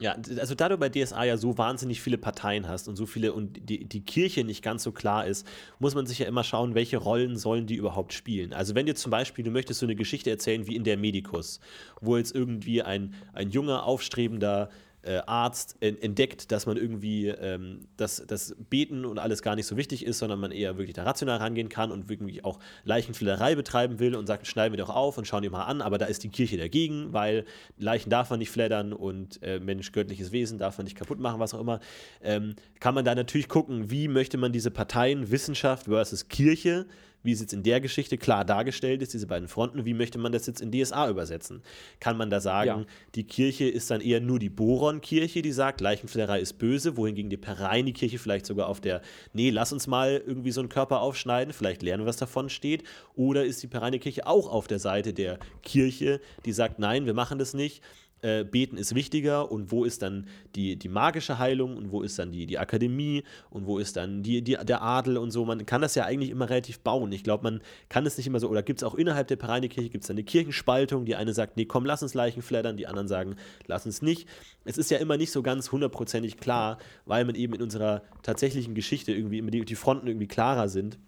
ja, 0.01 0.17
also 0.39 0.55
da 0.57 0.69
du 0.69 0.77
bei 0.77 0.89
DSA 0.89 1.25
ja 1.25 1.37
so 1.37 1.57
wahnsinnig 1.57 2.01
viele 2.01 2.19
Parteien 2.19 2.69
hast 2.69 2.89
und 2.89 2.97
so 2.97 3.07
viele 3.07 3.33
und 3.33 3.69
die, 3.69 3.85
die 3.85 4.01
Kirche 4.01 4.43
nicht 4.43 4.63
ganz 4.63 4.83
so 4.83 4.91
klar 4.91 5.27
ist, 5.27 5.47
muss 5.79 5.95
man 5.95 6.07
sich 6.07 6.19
ja 6.19 6.27
immer 6.27 6.43
schauen, 6.43 6.75
welche 6.75 6.97
Rollen 6.97 7.37
sollen 7.37 7.67
die 7.67 7.77
überhaupt 7.77 8.13
spielen. 8.13 8.53
Also 8.53 8.75
wenn 8.75 8.87
dir 8.87 8.97
zum 8.97 9.11
Beispiel, 9.11 9.45
du 9.45 9.53
möchtest 9.53 9.79
so 9.81 9.87
eine 9.87 9.95
Geschichte 9.95 10.31
erzählen 10.31 10.67
wie 10.67 10.75
in 10.75 10.83
der 10.83 10.97
Medikus, 10.97 11.61
wo 12.01 12.17
jetzt 12.17 12.35
irgendwie 12.35 12.83
ein, 12.83 13.15
ein 13.35 13.51
junger, 13.51 13.85
aufstrebender 13.85 14.69
äh, 15.05 15.23
Arzt 15.27 15.77
entdeckt, 15.81 16.51
dass 16.53 16.67
man 16.67 16.77
irgendwie 16.77 17.29
ähm, 17.29 17.81
das, 17.97 18.25
das 18.27 18.55
Beten 18.71 19.05
und 19.05 19.19
alles 19.19 19.43
gar 19.43 19.57
nicht 19.57 19.67
so 19.67 19.77
wichtig 19.77 20.05
ist, 20.05 20.19
sondern 20.19 20.41
man 20.41 20.51
eher 20.51 20.77
wirklich 20.77 20.95
da 20.95 21.05
rational 21.05 21.39
rangehen 21.39 21.69
kann 21.69 21.93
und 21.93 22.09
wirklich 22.09 22.45
auch 22.45 22.59
Leichenfüllerei 22.85 23.55
betreiben 23.55 23.99
will 23.99 24.15
und 24.15 24.27
sagt, 24.27 24.47
schneiden 24.47 24.73
wir 24.73 24.85
doch 24.85 24.95
auf 24.95 25.19
und 25.19 25.27
schauen 25.27 25.43
die 25.43 25.51
mal 25.51 25.65
an, 25.65 25.83
aber 25.83 25.99
da 25.99 26.07
ist 26.07 26.25
die 26.25 26.29
Kirche 26.29 26.57
dagegen, 26.57 27.13
weil 27.13 27.45
Leichen 27.79 28.11
darf 28.11 28.31
man 28.31 28.39
nicht 28.39 28.51
fleddern 28.51 28.93
und 28.93 29.43
äh, 29.43 29.61
Mensch, 29.61 29.93
göttliches 29.93 30.33
Wesen 30.33 30.59
darf 30.59 30.79
man 30.79 30.85
nicht 30.85 30.97
kaputt 30.97 31.21
machen, 31.21 31.41
was 31.41 31.55
auch 31.55 31.61
immer. 31.61 31.81
Ähm, 32.23 32.55
kann 32.81 32.95
man 32.95 33.05
da 33.05 33.15
natürlich 33.15 33.49
gucken, 33.49 33.91
wie 33.91 34.09
möchte 34.09 34.39
man 34.39 34.53
diese 34.53 34.71
Parteien 34.71 35.31
Wissenschaft 35.31 35.87
versus 35.87 36.29
Kirche 36.29 36.87
wie 37.25 37.33
es 37.33 37.41
jetzt 37.41 37.53
in 37.53 37.65
der 37.65 37.81
Geschichte 37.81 38.17
klar 38.17 38.45
dargestellt 38.45 39.03
ist, 39.03 39.13
diese 39.15 39.27
beiden 39.27 39.49
Fronten, 39.49 39.85
wie 39.85 39.95
möchte 39.95 40.19
man 40.19 40.31
das 40.31 40.47
jetzt 40.47 40.61
in 40.61 40.71
DSA 40.71 41.09
übersetzen? 41.11 41.63
Kann 41.99 42.17
man 42.17 42.31
da 42.31 42.41
sagen, 42.41 42.83
ja. 42.83 42.87
die 43.17 43.25
Kirche 43.25 43.69
ist 43.69 43.91
dann 43.91 44.01
eher 44.01 44.21
nur 44.21 44.39
die 44.39 44.51
Boron-Kirche, 44.51 45.43
die 45.43 45.51
sagt, 45.51 45.81
Leichenfleckerei 45.81 46.39
ist 46.39 46.59
böse, 46.59 46.97
wohingegen 46.97 47.31
die 47.31 47.37
Pereini-Kirche 47.37 48.19
vielleicht 48.19 48.47
sogar 48.47 48.69
auf 48.69 48.81
der, 48.81 49.01
nee, 49.33 49.51
lass 49.51 49.73
uns 49.73 49.87
mal 49.87 50.23
irgendwie 50.25 50.53
so 50.53 50.61
einen 50.61 50.69
Körper 50.69 51.01
aufschneiden, 51.01 51.53
vielleicht 51.53 51.83
lernen 51.83 52.05
wir, 52.05 52.09
was 52.09 52.19
davon 52.19 52.49
steht. 52.49 52.85
Oder 53.17 53.45
ist 53.45 53.63
die 53.63 53.67
Pereini-Kirche 53.67 54.27
auch 54.27 54.49
auf 54.49 54.69
der 54.69 54.79
Seite 54.79 55.15
der 55.15 55.39
Kirche, 55.63 56.21
die 56.45 56.53
sagt, 56.53 56.79
nein, 56.79 57.07
wir 57.07 57.15
machen 57.15 57.39
das 57.39 57.55
nicht 57.55 57.83
äh, 58.25 58.43
Beten 58.43 58.79
ist 58.79 58.95
wichtiger 58.95 59.53
und 59.53 59.71
wo 59.71 59.85
ist 59.85 60.01
dann 60.01 60.27
die, 60.55 60.77
die 60.77 60.89
magische 60.89 61.39
Heilung 61.39 61.77
und 61.77 61.93
wo 61.93 62.01
ist 62.01 62.19
dann 62.19 62.33
die, 62.33 62.47
die 62.47 62.59
Akademie 62.59 63.23
und 63.51 63.67
wo 63.67 63.79
ist 63.79 63.97
dann 63.97 64.23
die, 64.23 64.43
die, 64.43 64.57
der 64.57 64.83
Adel 64.83 65.19
und 65.19 65.31
so. 65.31 65.45
Man 65.45 65.67
kann 65.67 65.83
das 65.83 65.95
ja 65.95 66.05
eigentlich 66.05 66.31
immer 66.31 66.49
relativ 66.49 66.81
bauen. 66.81 67.13
Ich 67.13 67.23
glaube, 67.23 67.45
man 67.45 67.61
kann 67.91 68.07
es 68.07 68.17
nicht 68.17 68.27
immer 68.27 68.41
so, 68.41 68.49
oder 68.49 68.63
gibt 68.63 68.81
es 68.81 68.85
auch 68.85 68.95
innerhalb 68.95 69.29
der 69.29 69.37
Pereinikirche, 69.37 69.91
gibt 69.91 70.05
es 70.05 70.11
eine 70.11 70.25
Kirchenspaltung, 70.25 71.05
die 71.05 71.17
eine 71.17 71.35
sagt, 71.35 71.59
nee, 71.59 71.67
komm, 71.67 71.85
lass 71.85 72.03
uns 72.03 72.15
Leichen 72.15 72.41
flattern, 72.41 72.79
die 72.79 72.87
anderen 72.87 73.09
sagen, 73.09 73.37
lass 73.67 73.85
uns 73.85 74.01
nicht. 74.01 74.27
Es 74.65 74.79
ist 74.79 74.91
ja 74.91 74.97
immer 74.97 75.19
nicht 75.19 75.31
so 75.31 75.43
ganz 75.43 75.71
hundertprozentig 75.71 76.39
klar, 76.39 76.79
weil 77.05 77.27
man 77.27 77.35
eben 77.35 77.53
in 77.53 77.63
unserer 77.63 78.03
tatsächlichen 78.23 78.75
Geschichte 78.75 79.13
irgendwie 79.13 79.39
immer 79.39 79.51
die, 79.51 79.67
die 79.67 79.75
Fronten 79.75 80.07
irgendwie 80.07 80.29
klarer 80.29 80.71
sind. 80.71 80.99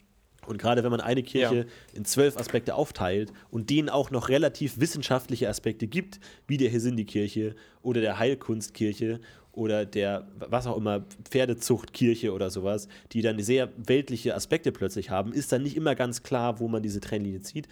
Und 0.46 0.58
gerade 0.58 0.82
wenn 0.84 0.90
man 0.90 1.00
eine 1.00 1.22
Kirche 1.22 1.56
ja. 1.56 1.64
in 1.94 2.04
zwölf 2.04 2.36
Aspekte 2.36 2.74
aufteilt 2.74 3.32
und 3.50 3.70
denen 3.70 3.88
auch 3.88 4.10
noch 4.10 4.28
relativ 4.28 4.78
wissenschaftliche 4.78 5.48
Aspekte 5.48 5.86
gibt, 5.86 6.20
wie 6.46 6.56
der 6.56 6.70
Hesindi-Kirche 6.70 7.54
oder 7.82 8.00
der 8.00 8.18
Heilkunstkirche 8.18 9.20
oder 9.52 9.86
der, 9.86 10.28
was 10.38 10.66
auch 10.66 10.76
immer, 10.76 11.04
Pferdezuchtkirche 11.24 12.32
oder 12.32 12.50
sowas, 12.50 12.88
die 13.12 13.22
dann 13.22 13.42
sehr 13.42 13.70
weltliche 13.76 14.34
Aspekte 14.34 14.70
plötzlich 14.70 15.10
haben, 15.10 15.32
ist 15.32 15.50
dann 15.50 15.62
nicht 15.62 15.76
immer 15.76 15.94
ganz 15.94 16.22
klar, 16.22 16.60
wo 16.60 16.68
man 16.68 16.82
diese 16.82 17.00
Trennlinie 17.00 17.40
zieht. 17.40 17.66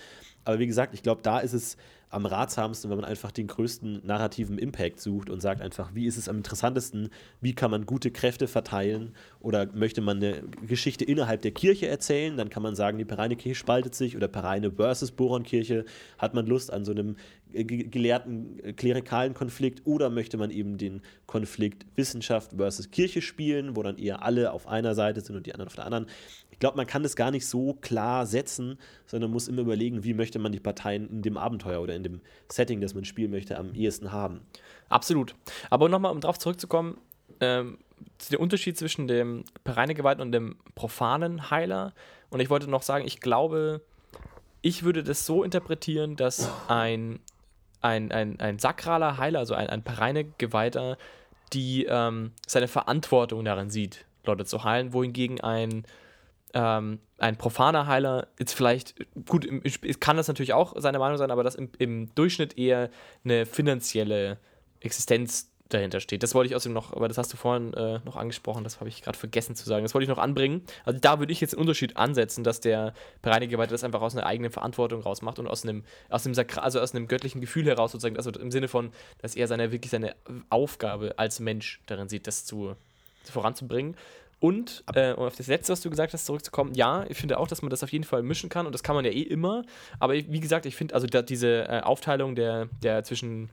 Aber 0.45 0.59
wie 0.59 0.67
gesagt, 0.67 0.95
ich 0.95 1.03
glaube, 1.03 1.21
da 1.23 1.41
ist 1.41 1.53
es 1.53 1.77
am 2.15 2.27
ratsamsten, 2.27 2.91
wenn 2.91 2.97
man 2.97 3.05
einfach 3.05 3.33
den 3.33 3.47
größten 3.47 4.01
narrativen 4.07 4.59
Impact 4.59 5.01
sucht 5.01 5.29
und 5.29 5.41
sagt 5.41 5.61
einfach, 5.61 5.95
wie 5.95 6.07
ist 6.07 6.17
es 6.17 6.29
am 6.29 6.37
interessantesten, 6.39 7.11
wie 7.41 7.55
kann 7.55 7.71
man 7.71 7.87
gute 7.87 8.11
Kräfte 8.11 8.47
verteilen 8.47 9.15
oder 9.41 9.67
möchte 9.75 10.01
man 10.01 10.19
eine 10.19 10.43
Geschichte 10.67 11.05
innerhalb 11.05 11.43
der 11.43 11.51
Kirche 11.51 11.89
erzählen, 11.89 12.37
dann 12.37 12.51
kann 12.51 12.63
man 12.63 12.75
sagen, 12.77 12.99
die 12.99 13.05
Pereine 13.05 13.37
Kirche 13.37 13.59
spaltet 13.59 13.95
sich 13.95 14.17
oder 14.17 14.29
Pereine 14.29 14.71
versus 14.71 15.11
Boronkirche, 15.11 15.85
hat 16.19 16.35
man 16.35 16.47
Lust 16.47 16.73
an 16.73 16.85
so 16.85 16.93
einem 16.93 17.17
gelehrten 17.55 18.59
äh, 18.63 18.73
klerikalen 18.73 19.35
Konflikt 19.35 19.83
oder 19.87 20.11
möchte 20.11 20.37
man 20.37 20.51
eben 20.51 20.77
den 20.79 21.03
Konflikt 21.27 21.87
Wissenschaft 21.97 22.53
versus 22.57 22.91
Kirche 22.91 23.23
spielen, 23.23 23.77
wo 23.77 23.83
dann 23.83 23.99
eher 23.99 24.23
alle 24.23 24.53
auf 24.53 24.67
einer 24.67 24.95
Seite 24.95 25.21
sind 25.21 25.37
und 25.37 25.47
die 25.47 25.53
anderen 25.53 25.69
auf 25.69 25.77
der 25.77 25.87
anderen. 25.87 26.07
Ich 26.51 26.59
glaube, 26.59 26.77
man 26.77 26.87
kann 26.87 27.03
das 27.03 27.17
gar 27.17 27.31
nicht 27.31 27.47
so 27.47 27.75
klar 27.75 28.27
setzen, 28.27 28.79
sondern 29.07 29.31
muss 29.31 29.49
immer 29.49 29.63
überlegen, 29.63 30.05
wie 30.05 30.15
möchte 30.15 30.39
man 30.39 30.53
die 30.53 30.61
Parteien 30.61 31.09
in 31.09 31.23
dem 31.23 31.37
Abenteuer 31.37 31.81
oder 31.81 31.95
in 31.95 32.03
dem 32.03 32.21
Setting, 32.51 32.81
das 32.81 32.95
man 32.95 33.05
spielen 33.05 33.31
möchte, 33.31 33.59
am 33.59 33.75
ehesten 33.75 34.13
haben. 34.13 34.41
Absolut. 34.89 35.35
Aber 35.71 35.89
nochmal, 35.89 36.13
um 36.13 36.21
darauf 36.21 36.39
zurückzukommen, 36.39 36.99
ähm, 37.41 37.79
der 38.31 38.41
Unterschied 38.41 38.79
zwischen 38.79 39.09
dem 39.09 39.45
Pereinegeweihten 39.65 40.23
und 40.23 40.33
dem 40.33 40.57
profanen 40.75 41.51
Heiler. 41.51 41.93
Und 42.31 42.41
ich 42.41 42.51
wollte 42.51 42.71
noch 42.71 42.83
sagen, 42.83 43.05
ich 43.07 43.21
glaube, 43.21 43.83
ich 44.63 44.83
würde 44.83 45.03
das 45.03 45.27
so 45.27 45.43
interpretieren, 45.43 46.17
dass 46.17 46.51
ein 46.69 47.21
ein, 47.85 48.11
ein, 48.11 48.41
ein 48.41 48.59
sakraler 48.59 49.19
Heiler, 49.19 49.41
also 49.41 49.55
ein, 49.55 49.69
ein 49.69 49.83
Pereine-Geweihter, 49.83 50.97
die 51.53 51.85
ähm, 51.85 52.33
seine 52.47 52.67
Verantwortung 52.67 53.45
darin 53.45 53.71
sieht, 53.71 54.07
Leute 54.25 54.47
zu 54.47 54.65
heilen, 54.65 54.95
wohingegen 54.95 55.41
ein, 55.43 55.85
ähm, 56.55 56.99
ein 57.19 57.37
profaner 57.37 57.87
Heiler 57.87 58.29
jetzt 58.39 58.55
vielleicht, 58.55 58.95
gut, 59.27 59.47
kann 60.01 60.17
das 60.17 60.29
natürlich 60.29 60.55
auch 60.55 60.75
seine 60.77 60.99
Meinung 60.99 61.19
sein, 61.19 61.31
aber 61.31 61.45
das 61.45 61.55
im, 61.55 61.71
im 61.79 62.15
Durchschnitt 62.15 62.57
eher 62.57 62.91
eine 63.23 63.45
finanzielle 63.45 64.39
Existenz 64.81 65.51
dahinter 65.69 66.01
steht. 66.01 66.23
Das 66.23 66.35
wollte 66.35 66.51
ich 66.51 66.57
außerdem 66.57 66.75
noch, 66.75 66.93
aber 66.93 67.09
das 67.09 67.17
hast 67.17 67.33
du 67.33 67.37
vorhin 67.37 67.73
äh, 67.75 67.99
noch 68.05 68.17
angesprochen, 68.17 68.65
das 68.65 68.81
habe 68.81 68.89
ich 68.89 69.03
gerade 69.03 69.17
vergessen 69.17 69.57
zu 69.57 69.65
sagen. 69.65 69.83
Das 69.83 69.95
wollte 69.95 70.05
ich 70.05 70.09
noch 70.09 70.19
anbringen. 70.19 70.63
Also 70.85 71.01
da 71.01 71.19
würde 71.19 71.33
ich 71.33 71.41
jetzt 71.41 71.55
einen 71.55 71.63
Unterschied 71.63 71.97
ansetzen, 71.97 72.45
dass 72.45 72.61
der 72.61 72.93
Bereiniger 73.23 73.67
das 73.67 73.85
einfach 73.85 74.03
aus 74.03 74.15
einer 74.15 74.27
eigenen 74.27 74.51
Verantwortung 74.51 75.01
rausmacht 75.01 75.39
und 75.39 75.47
aus 75.47 75.65
einem, 75.65 75.85
aus 76.11 76.27
einem 76.27 76.35
Sakra 76.35 76.61
also 76.61 76.81
aus 76.81 76.95
einem 76.95 77.09
göttlichen 77.09 77.41
Gefühl 77.41 77.65
heraus 77.65 77.93
sozusagen, 77.93 78.17
also 78.17 78.31
im 78.31 78.51
Sinne 78.51 78.69
von, 78.69 78.91
dass 79.19 79.37
er 79.37 79.49
seine 79.49 79.73
wirklich 79.73 79.91
seine 79.91 80.15
Aufgabe 80.51 81.15
als 81.19 81.41
Mensch 81.41 81.81
darin 81.87 82.09
sieht, 82.09 82.27
das 82.27 82.45
zu, 82.45 82.77
voranzubringen. 83.31 83.97
Und 84.41 84.85
äh, 84.95 85.13
um 85.13 85.25
auf 85.25 85.37
das 85.37 85.47
Letzte, 85.47 85.73
was 85.73 85.81
du 85.81 85.89
gesagt 85.89 86.13
hast, 86.13 86.27
zurückzukommen, 86.27 86.75
ja, 86.75 87.07
ich 87.09 87.17
finde 87.17 87.39
auch, 87.39 87.49
dass 87.49 87.63
man 87.63 87.71
das 87.71 87.83
auf 87.83 87.91
jeden 87.91 88.05
Fall 88.05 88.23
mischen 88.23 88.51
kann 88.51 88.67
und 88.67 88.73
das 88.73 88.83
kann 88.83 88.95
man 88.95 89.05
ja 89.07 89.11
eh 89.11 89.23
immer. 89.23 89.65
Aber 89.99 90.13
wie 90.13 90.41
gesagt, 90.41 90.67
ich 90.67 90.77
finde 90.77 90.95
also 90.95 91.07
da, 91.07 91.23
diese 91.23 91.67
äh, 91.67 91.81
Aufteilung 91.81 92.35
der, 92.35 92.69
der 92.83 93.05
zwischen 93.05 93.49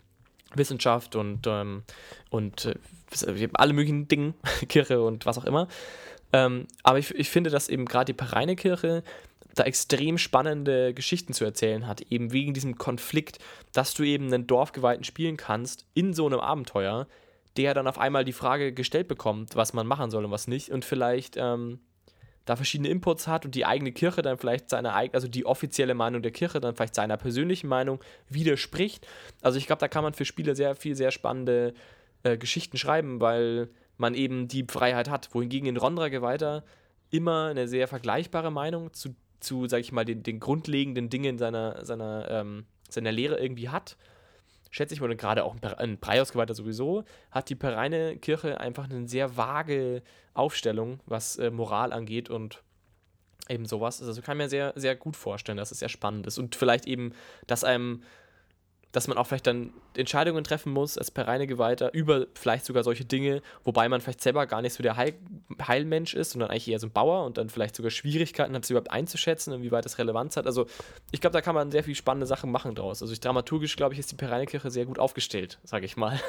Wissenschaft 0.56 1.16
und, 1.16 1.48
ähm, 1.48 1.84
und 2.30 2.66
äh, 2.66 3.50
alle 3.54 3.74
möglichen 3.74 4.08
Dinge, 4.08 4.34
Kirche 4.70 5.02
und 5.02 5.26
was 5.26 5.38
auch 5.38 5.46
immer. 5.46 5.68
Ähm, 6.34 6.68
aber 6.84 7.00
ich, 7.00 7.14
ich 7.16 7.30
finde, 7.30 7.50
dass 7.50 7.70
eben 7.70 7.86
gerade 7.86 8.14
die 8.14 8.18
Pereine-Kirche 8.18 9.04
da 9.56 9.64
extrem 9.64 10.18
spannende 10.18 10.94
Geschichten 10.94 11.34
zu 11.34 11.44
erzählen 11.44 11.88
hat, 11.88 12.02
eben 12.04 12.32
wegen 12.32 12.54
diesem 12.54 12.78
Konflikt, 12.78 13.40
dass 13.74 13.94
du 13.94 14.04
eben 14.04 14.28
einen 14.28 14.48
Dorfgeweihten 14.48 15.04
spielen 15.04 15.36
kannst 15.36 15.86
in 15.94 16.14
so 16.14 16.26
einem 16.26 16.40
Abenteuer, 16.40 17.08
der 17.58 17.74
dann 17.74 17.88
auf 17.88 17.98
einmal 17.98 18.24
die 18.24 18.32
Frage 18.32 18.72
gestellt 18.72 19.10
bekommt, 19.10 19.56
was 19.56 19.74
man 19.74 19.88
machen 19.88 20.10
soll 20.10 20.24
und 20.24 20.32
was 20.32 20.48
nicht 20.48 20.70
und 20.70 20.86
vielleicht 20.86 21.36
ähm, 21.38 21.80
da 22.46 22.56
verschiedene 22.56 22.90
Inputs 22.90 23.28
hat 23.28 23.46
und 23.46 23.56
die 23.56 23.66
eigene 23.66 23.92
Kirche 23.92 24.22
dann 24.22 24.38
vielleicht 24.38 24.70
seine 24.70 24.94
eigene, 24.94 25.14
also 25.16 25.28
die 25.28 25.46
offizielle 25.46 25.94
Meinung 25.94 26.22
der 26.22 26.32
Kirche 26.32 26.60
dann 26.60 26.76
vielleicht 26.76 26.96
seiner 26.96 27.18
persönlichen 27.18 27.68
Meinung 27.68 28.00
widerspricht. 28.30 29.08
Also 29.42 29.58
ich 29.58 29.68
glaube, 29.68 29.80
da 29.80 29.88
kann 29.88 30.04
man 30.04 30.14
für 30.14 30.26
Spieler 30.26 30.56
sehr 30.56 30.76
viel, 30.76 30.96
sehr 30.96 31.12
spannende 31.12 31.74
äh, 32.24 32.38
Geschichten 32.38 32.78
schreiben, 32.78 33.22
weil 33.22 33.70
man 33.98 34.16
eben 34.16 34.48
die 34.48 34.66
Freiheit 34.68 35.10
hat. 35.10 35.30
Wohingegen 35.34 35.68
in 35.70 35.78
Rondra 35.78 36.10
Geweihter 36.10 36.64
immer 37.12 37.48
eine 37.48 37.68
sehr 37.68 37.88
vergleichbare 37.88 38.52
Meinung 38.52 38.94
zu 38.94 39.16
zu, 39.42 39.68
sag 39.68 39.80
ich 39.80 39.92
mal, 39.92 40.06
den, 40.06 40.24
den 40.24 40.40
grundlegenden 40.40 41.10
Dingen 41.10 41.38
seiner, 41.38 41.84
seiner, 41.84 42.30
ähm, 42.30 42.66
seiner 42.90 43.12
Lehre 43.12 43.40
irgendwie 43.40 43.70
hat. 43.70 43.98
Schätze 44.72 44.94
ich 44.94 45.02
mal, 45.02 45.14
gerade 45.16 45.44
auch 45.44 45.56
ein 45.62 46.00
Preiausgeweihter 46.00 46.56
sowieso, 46.56 47.04
hat 47.30 47.50
die 47.50 47.56
Pereine 47.56 48.18
Kirche 48.18 48.60
einfach 48.60 48.90
eine 48.90 49.08
sehr 49.08 49.38
vage 49.38 50.02
Aufstellung, 50.34 51.02
was 51.06 51.38
äh, 51.38 51.52
Moral 51.52 51.92
angeht 51.92 52.30
und 52.30 52.64
eben 53.50 53.66
sowas. 53.66 54.02
Also 54.02 54.22
kann 54.22 54.38
ich 54.38 54.44
mir 54.44 54.50
sehr, 54.50 54.74
sehr 54.76 54.96
gut 54.96 55.18
vorstellen, 55.18 55.58
dass 55.58 55.72
es 55.72 55.80
sehr 55.80 55.90
spannend 55.90 56.26
ist. 56.26 56.38
Und 56.38 56.56
vielleicht 56.56 56.88
eben, 56.88 57.14
dass 57.48 57.64
einem 57.66 58.04
dass 58.92 59.08
man 59.08 59.18
auch 59.18 59.28
vielleicht 59.28 59.48
dann 59.48 59.74
Entscheidungen 59.96 60.44
treffen 60.44 60.72
muss 60.72 60.98
als 60.98 61.12
Pereinegeweihter 61.12 61.94
über 61.94 62.28
vielleicht 62.34 62.66
sogar 62.66 62.84
solche 62.84 63.06
Dinge, 63.06 63.42
wobei 63.64 63.90
man 63.90 64.02
vielleicht 64.02 64.22
selber 64.22 64.46
gar 64.48 64.62
nicht 64.62 64.74
so 64.74 64.84
der 64.84 64.98
Heil 64.98 65.14
Heilmensch 65.66 66.14
ist, 66.14 66.32
sondern 66.32 66.50
eigentlich 66.50 66.68
eher 66.68 66.80
so 66.80 66.88
ein 66.88 66.92
Bauer 66.92 67.26
und 67.26 67.38
dann 67.38 67.50
vielleicht 67.50 67.76
sogar 67.76 67.92
Schwierigkeiten 67.92 68.54
hat, 68.56 68.64
es 68.64 68.70
überhaupt 68.70 68.92
einzuschätzen 68.92 69.54
und 69.54 69.64
wie 69.64 69.72
weit 69.72 69.86
das 69.86 69.98
Relevanz 69.98 70.38
hat. 70.38 70.46
Also 70.46 70.66
ich 71.12 71.22
glaube, 71.22 71.34
da 71.34 71.42
kann 71.42 71.56
man 71.56 71.72
sehr 71.72 71.84
viel 71.84 71.96
spannende 71.96 72.28
Sachen 72.28 72.52
machen 72.52 72.76
draus. 72.76 73.02
Also 73.02 73.14
ich, 73.14 73.20
dramaturgisch, 73.20 73.76
glaube 73.76 73.94
ich, 73.94 74.00
ist 74.00 74.12
die 74.12 74.16
Pereinekirche 74.16 74.72
sehr 74.72 74.86
gut 74.86 75.00
aufgestellt, 75.00 75.60
sage 75.64 75.86
ich 75.86 75.98
mal. 75.98 76.20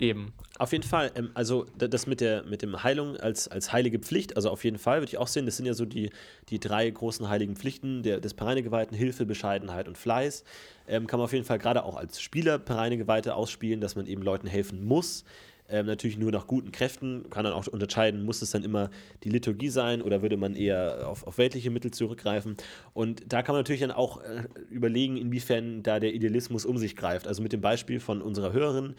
Eben. 0.00 0.32
Auf 0.58 0.72
jeden 0.72 0.84
Fall. 0.84 1.10
Ähm, 1.14 1.30
also 1.34 1.66
das 1.76 2.06
mit 2.06 2.20
der 2.20 2.44
mit 2.44 2.62
dem 2.62 2.82
Heilung 2.82 3.16
als, 3.16 3.48
als 3.48 3.72
heilige 3.72 3.98
Pflicht, 3.98 4.36
also 4.36 4.50
auf 4.50 4.64
jeden 4.64 4.78
Fall 4.78 5.00
würde 5.00 5.10
ich 5.10 5.18
auch 5.18 5.26
sehen, 5.26 5.46
das 5.46 5.56
sind 5.56 5.66
ja 5.66 5.74
so 5.74 5.84
die, 5.84 6.10
die 6.48 6.60
drei 6.60 6.88
großen 6.88 7.28
heiligen 7.28 7.56
Pflichten 7.56 8.02
der, 8.02 8.20
des 8.20 8.34
Pereinegeweihten, 8.34 8.96
Hilfe, 8.96 9.26
Bescheidenheit 9.26 9.88
und 9.88 9.98
Fleiß. 9.98 10.44
Ähm, 10.86 11.06
kann 11.06 11.18
man 11.18 11.24
auf 11.24 11.32
jeden 11.32 11.44
Fall 11.44 11.58
gerade 11.58 11.84
auch 11.84 11.96
als 11.96 12.20
Spieler 12.20 12.58
Pereinegeweihte 12.58 13.34
ausspielen, 13.34 13.80
dass 13.80 13.96
man 13.96 14.06
eben 14.06 14.22
Leuten 14.22 14.46
helfen 14.46 14.84
muss. 14.84 15.24
Ähm, 15.70 15.84
natürlich 15.84 16.16
nur 16.16 16.32
nach 16.32 16.46
guten 16.46 16.72
Kräften, 16.72 17.28
kann 17.28 17.44
dann 17.44 17.52
auch 17.52 17.66
unterscheiden, 17.66 18.24
muss 18.24 18.40
es 18.40 18.52
dann 18.52 18.64
immer 18.64 18.90
die 19.22 19.28
Liturgie 19.28 19.68
sein 19.68 20.00
oder 20.00 20.22
würde 20.22 20.38
man 20.38 20.56
eher 20.56 21.06
auf, 21.06 21.26
auf 21.26 21.36
weltliche 21.36 21.70
Mittel 21.70 21.90
zurückgreifen. 21.90 22.56
Und 22.94 23.30
da 23.30 23.42
kann 23.42 23.54
man 23.54 23.60
natürlich 23.60 23.82
dann 23.82 23.90
auch 23.90 24.22
äh, 24.22 24.44
überlegen, 24.70 25.18
inwiefern 25.18 25.82
da 25.82 26.00
der 26.00 26.14
Idealismus 26.14 26.64
um 26.64 26.78
sich 26.78 26.96
greift. 26.96 27.28
Also 27.28 27.42
mit 27.42 27.52
dem 27.52 27.60
Beispiel 27.60 28.00
von 28.00 28.22
unserer 28.22 28.54
Hörerin, 28.54 28.94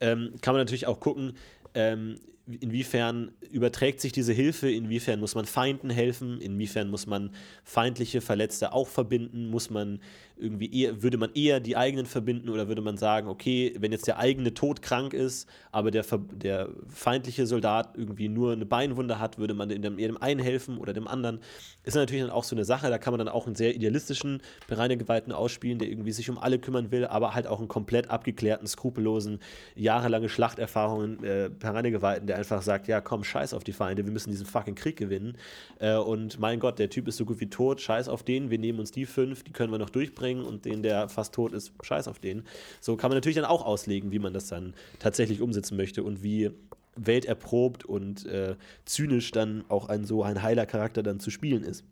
ähm, 0.00 0.34
kann 0.40 0.54
man 0.54 0.60
natürlich 0.60 0.86
auch 0.86 1.00
gucken, 1.00 1.36
ähm, 1.74 2.16
inwiefern 2.46 3.32
überträgt 3.50 4.00
sich 4.00 4.12
diese 4.12 4.32
Hilfe, 4.32 4.70
inwiefern 4.70 5.20
muss 5.20 5.34
man 5.34 5.46
Feinden 5.46 5.90
helfen, 5.90 6.40
inwiefern 6.40 6.90
muss 6.90 7.06
man 7.06 7.30
feindliche 7.64 8.20
Verletzte 8.20 8.72
auch 8.72 8.88
verbinden, 8.88 9.50
muss 9.50 9.70
man 9.70 10.00
irgendwie 10.36 10.82
eher, 10.82 11.02
würde 11.02 11.16
man 11.16 11.30
eher 11.34 11.60
die 11.60 11.76
eigenen 11.76 12.06
verbinden 12.06 12.50
oder 12.50 12.68
würde 12.68 12.82
man 12.82 12.98
sagen, 12.98 13.28
okay, 13.28 13.74
wenn 13.78 13.90
jetzt 13.90 14.06
der 14.06 14.18
eigene 14.18 14.52
todkrank 14.52 15.14
ist, 15.14 15.48
aber 15.72 15.90
der, 15.90 16.04
der 16.32 16.68
feindliche 16.88 17.46
Soldat 17.46 17.94
irgendwie 17.96 18.28
nur 18.28 18.52
eine 18.52 18.66
Beinwunde 18.66 19.18
hat, 19.18 19.38
würde 19.38 19.54
man 19.54 19.70
dem, 19.70 19.96
dem 19.96 20.22
einen 20.22 20.40
helfen 20.40 20.76
oder 20.78 20.92
dem 20.92 21.08
anderen. 21.08 21.40
Ist 21.84 21.94
natürlich 21.94 22.22
dann 22.22 22.30
auch 22.30 22.44
so 22.44 22.54
eine 22.54 22.64
Sache, 22.64 22.90
da 22.90 22.98
kann 22.98 23.12
man 23.12 23.18
dann 23.18 23.28
auch 23.28 23.46
einen 23.46 23.56
sehr 23.56 23.74
idealistischen 23.74 24.42
Bereinigewalten 24.68 25.32
ausspielen, 25.32 25.78
der 25.78 25.88
irgendwie 25.88 26.12
sich 26.12 26.28
um 26.28 26.38
alle 26.38 26.58
kümmern 26.58 26.90
will, 26.90 27.06
aber 27.06 27.34
halt 27.34 27.46
auch 27.46 27.58
einen 27.58 27.68
komplett 27.68 28.10
abgeklärten, 28.10 28.66
skrupellosen, 28.66 29.40
jahrelange 29.74 30.28
Schlachterfahrungen 30.28 31.24
äh, 31.24 31.50
Bereinigewalten, 31.58 32.26
der 32.26 32.35
einfach 32.36 32.62
sagt, 32.62 32.88
ja 32.88 33.00
komm, 33.00 33.24
scheiß 33.24 33.54
auf 33.54 33.64
die 33.64 33.72
Feinde, 33.72 34.04
wir 34.04 34.12
müssen 34.12 34.30
diesen 34.30 34.46
fucking 34.46 34.74
Krieg 34.74 34.96
gewinnen. 34.96 35.36
Äh, 35.78 35.96
und 35.96 36.38
mein 36.38 36.60
Gott, 36.60 36.78
der 36.78 36.90
Typ 36.90 37.08
ist 37.08 37.16
so 37.16 37.24
gut 37.24 37.40
wie 37.40 37.50
tot, 37.50 37.80
scheiß 37.80 38.08
auf 38.08 38.22
den, 38.22 38.50
wir 38.50 38.58
nehmen 38.58 38.78
uns 38.78 38.92
die 38.92 39.06
fünf, 39.06 39.42
die 39.42 39.52
können 39.52 39.72
wir 39.72 39.78
noch 39.78 39.90
durchbringen 39.90 40.44
und 40.44 40.64
den, 40.64 40.82
der 40.82 41.08
fast 41.08 41.34
tot 41.34 41.52
ist, 41.52 41.72
scheiß 41.82 42.08
auf 42.08 42.18
den. 42.18 42.44
So 42.80 42.96
kann 42.96 43.10
man 43.10 43.16
natürlich 43.16 43.36
dann 43.36 43.44
auch 43.44 43.64
auslegen, 43.64 44.12
wie 44.12 44.18
man 44.18 44.32
das 44.32 44.46
dann 44.46 44.74
tatsächlich 44.98 45.40
umsetzen 45.40 45.76
möchte 45.76 46.02
und 46.02 46.22
wie 46.22 46.50
welterprobt 46.96 47.84
und 47.84 48.24
äh, 48.26 48.56
zynisch 48.84 49.30
dann 49.30 49.64
auch 49.68 49.88
ein 49.88 50.04
so 50.04 50.22
ein 50.22 50.42
heiler 50.42 50.66
Charakter 50.66 51.02
dann 51.02 51.20
zu 51.20 51.30
spielen 51.30 51.62
ist. 51.62 51.84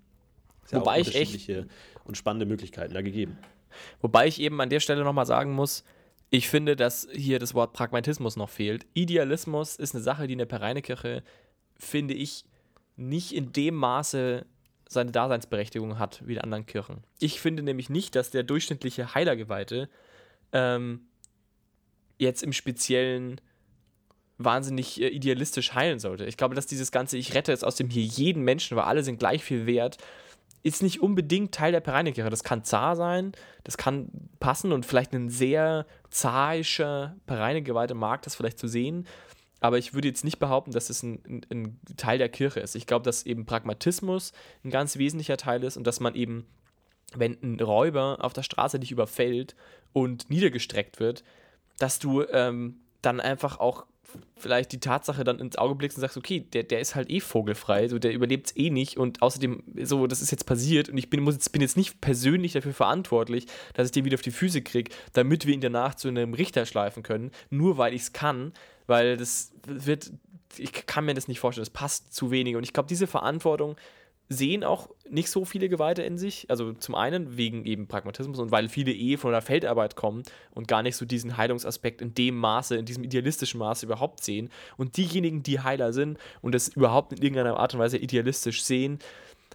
ist 0.64 0.72
ja 0.72 0.80
Wobei 0.80 1.00
ich 1.00 1.14
echt 1.14 1.50
und 2.04 2.16
spannende 2.16 2.46
Möglichkeiten 2.46 2.94
da 2.94 3.02
gegeben. 3.02 3.38
Wobei 4.00 4.26
ich 4.26 4.40
eben 4.40 4.60
an 4.60 4.70
der 4.70 4.80
Stelle 4.80 5.04
nochmal 5.04 5.26
sagen 5.26 5.52
muss, 5.52 5.84
ich 6.34 6.48
finde, 6.48 6.74
dass 6.74 7.06
hier 7.12 7.38
das 7.38 7.54
Wort 7.54 7.72
Pragmatismus 7.72 8.34
noch 8.34 8.50
fehlt. 8.50 8.86
Idealismus 8.92 9.76
ist 9.76 9.94
eine 9.94 10.02
Sache, 10.02 10.26
die 10.26 10.32
in 10.32 10.40
der 10.40 10.46
Pereinekirche, 10.46 11.22
finde 11.78 12.14
ich, 12.14 12.44
nicht 12.96 13.32
in 13.32 13.52
dem 13.52 13.76
Maße 13.76 14.44
seine 14.88 15.12
Daseinsberechtigung 15.12 16.00
hat 16.00 16.26
wie 16.26 16.34
die 16.34 16.40
anderen 16.40 16.66
Kirchen. 16.66 17.04
Ich 17.20 17.40
finde 17.40 17.62
nämlich 17.62 17.88
nicht, 17.88 18.16
dass 18.16 18.32
der 18.32 18.42
durchschnittliche 18.42 19.14
Heilergeweihte 19.14 19.88
ähm, 20.50 21.06
jetzt 22.18 22.42
im 22.42 22.52
Speziellen 22.52 23.40
wahnsinnig 24.36 25.00
äh, 25.00 25.06
idealistisch 25.06 25.74
heilen 25.74 26.00
sollte. 26.00 26.24
Ich 26.24 26.36
glaube, 26.36 26.56
dass 26.56 26.66
dieses 26.66 26.90
ganze 26.90 27.16
Ich 27.16 27.34
rette 27.34 27.52
jetzt 27.52 27.64
aus 27.64 27.76
dem 27.76 27.90
hier 27.90 28.02
jeden 28.02 28.42
Menschen, 28.42 28.76
weil 28.76 28.84
alle 28.84 29.04
sind 29.04 29.20
gleich 29.20 29.44
viel 29.44 29.66
wert, 29.66 29.98
ist 30.64 30.82
nicht 30.82 31.00
unbedingt 31.00 31.54
Teil 31.54 31.70
der 31.70 31.80
Pereinekirche. 31.80 32.30
Das 32.30 32.42
kann 32.42 32.64
zar 32.64 32.96
sein, 32.96 33.32
das 33.62 33.76
kann 33.76 34.08
passen 34.40 34.72
und 34.72 34.84
vielleicht 34.84 35.12
ein 35.12 35.28
sehr 35.28 35.86
zarischer 36.10 37.14
Pereinegeweihter 37.26 37.94
mag 37.94 38.22
das 38.22 38.34
vielleicht 38.34 38.58
zu 38.58 38.66
sehen 38.66 39.06
aber 39.64 39.78
ich 39.78 39.94
würde 39.94 40.08
jetzt 40.08 40.24
nicht 40.24 40.40
behaupten, 40.40 40.72
dass 40.72 40.90
es 40.90 41.02
ein, 41.02 41.22
ein, 41.26 41.46
ein 41.50 41.96
Teil 41.96 42.18
der 42.18 42.28
Kirche 42.28 42.60
ist. 42.60 42.74
Ich 42.74 42.86
glaube, 42.86 43.02
dass 43.02 43.24
eben 43.24 43.46
Pragmatismus 43.46 44.32
ein 44.62 44.68
ganz 44.68 44.98
wesentlicher 44.98 45.38
Teil 45.38 45.64
ist 45.64 45.78
und 45.78 45.86
dass 45.86 46.00
man 46.00 46.14
eben, 46.14 46.44
wenn 47.14 47.38
ein 47.42 47.58
Räuber 47.58 48.18
auf 48.20 48.34
der 48.34 48.42
Straße 48.42 48.78
dich 48.78 48.92
überfällt 48.92 49.56
und 49.94 50.28
niedergestreckt 50.28 51.00
wird, 51.00 51.24
dass 51.78 51.98
du 51.98 52.24
ähm, 52.24 52.76
dann 53.00 53.20
einfach 53.20 53.58
auch 53.58 53.86
vielleicht 54.36 54.72
die 54.72 54.80
Tatsache 54.80 55.24
dann 55.24 55.38
ins 55.38 55.56
Auge 55.56 55.74
blickst 55.74 55.96
und 55.98 56.02
sagst, 56.02 56.16
okay, 56.16 56.40
der, 56.40 56.64
der 56.64 56.80
ist 56.80 56.94
halt 56.94 57.10
eh 57.10 57.20
vogelfrei, 57.20 57.88
so 57.88 57.98
der 57.98 58.12
überlebt 58.12 58.48
es 58.48 58.56
eh 58.56 58.70
nicht 58.70 58.96
und 58.98 59.22
außerdem, 59.22 59.62
so, 59.82 60.06
das 60.06 60.20
ist 60.20 60.30
jetzt 60.30 60.46
passiert 60.46 60.88
und 60.88 60.98
ich 60.98 61.10
bin, 61.10 61.22
muss 61.22 61.34
jetzt, 61.34 61.52
bin 61.52 61.62
jetzt 61.62 61.76
nicht 61.76 62.00
persönlich 62.00 62.52
dafür 62.52 62.74
verantwortlich, 62.74 63.46
dass 63.74 63.86
ich 63.86 63.92
den 63.92 64.04
wieder 64.04 64.14
auf 64.14 64.22
die 64.22 64.30
Füße 64.30 64.62
kriege, 64.62 64.90
damit 65.12 65.46
wir 65.46 65.54
ihn 65.54 65.60
danach 65.60 65.94
zu 65.94 66.08
einem 66.08 66.34
Richter 66.34 66.66
schleifen 66.66 67.02
können, 67.02 67.30
nur 67.50 67.78
weil 67.78 67.94
ich 67.94 68.02
es 68.02 68.12
kann, 68.12 68.52
weil 68.86 69.16
das 69.16 69.52
wird, 69.66 70.12
ich 70.56 70.72
kann 70.72 71.04
mir 71.04 71.14
das 71.14 71.28
nicht 71.28 71.40
vorstellen, 71.40 71.64
das 71.64 71.70
passt 71.70 72.14
zu 72.14 72.30
wenig. 72.30 72.56
Und 72.56 72.64
ich 72.64 72.72
glaube, 72.72 72.88
diese 72.88 73.06
Verantwortung 73.06 73.76
sehen 74.28 74.64
auch 74.64 74.88
nicht 75.08 75.30
so 75.30 75.44
viele 75.44 75.68
Geweihte 75.68 76.02
in 76.02 76.16
sich. 76.16 76.46
Also 76.48 76.72
zum 76.72 76.94
einen 76.94 77.36
wegen 77.36 77.64
eben 77.66 77.86
Pragmatismus 77.86 78.38
und 78.38 78.50
weil 78.50 78.68
viele 78.68 78.92
eh 78.92 79.16
von 79.16 79.32
der 79.32 79.42
Feldarbeit 79.42 79.96
kommen 79.96 80.22
und 80.52 80.66
gar 80.68 80.82
nicht 80.82 80.96
so 80.96 81.04
diesen 81.04 81.36
Heilungsaspekt 81.36 82.00
in 82.00 82.14
dem 82.14 82.36
Maße, 82.36 82.76
in 82.76 82.86
diesem 82.86 83.04
idealistischen 83.04 83.58
Maße 83.58 83.86
überhaupt 83.86 84.24
sehen. 84.24 84.50
Und 84.76 84.96
diejenigen, 84.96 85.42
die 85.42 85.60
Heiler 85.60 85.92
sind 85.92 86.18
und 86.40 86.54
das 86.54 86.68
überhaupt 86.68 87.12
in 87.12 87.22
irgendeiner 87.22 87.58
Art 87.58 87.74
und 87.74 87.80
Weise 87.80 87.98
idealistisch 87.98 88.62
sehen, 88.64 88.98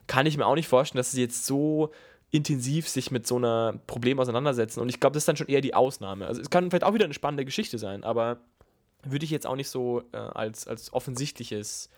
kann 0.08 0.26
ich 0.26 0.38
mir 0.38 0.46
auch 0.46 0.56
nicht 0.56 0.68
vorstellen, 0.68 1.00
dass 1.00 1.12
sie 1.12 1.22
jetzt 1.22 1.46
so 1.46 1.92
intensiv 2.32 2.88
sich 2.88 3.10
mit 3.10 3.26
so 3.26 3.38
einer 3.38 3.80
Problem 3.88 4.20
auseinandersetzen. 4.20 4.82
Und 4.82 4.90
ich 4.90 5.00
glaube, 5.00 5.16
das 5.16 5.22
ist 5.22 5.28
dann 5.28 5.38
schon 5.38 5.48
eher 5.48 5.62
die 5.62 5.74
Ausnahme. 5.74 6.28
Also 6.28 6.42
es 6.42 6.50
kann 6.50 6.70
vielleicht 6.70 6.84
auch 6.84 6.94
wieder 6.94 7.06
eine 7.06 7.14
spannende 7.14 7.46
Geschichte 7.46 7.80
sein, 7.80 8.04
aber 8.04 8.40
würde 9.04 9.26
ich 9.26 9.32
jetzt 9.32 9.48
auch 9.48 9.56
nicht 9.56 9.70
so 9.70 10.04
äh, 10.12 10.18
als, 10.18 10.68
als 10.68 10.94
offensichtliches 10.94 11.90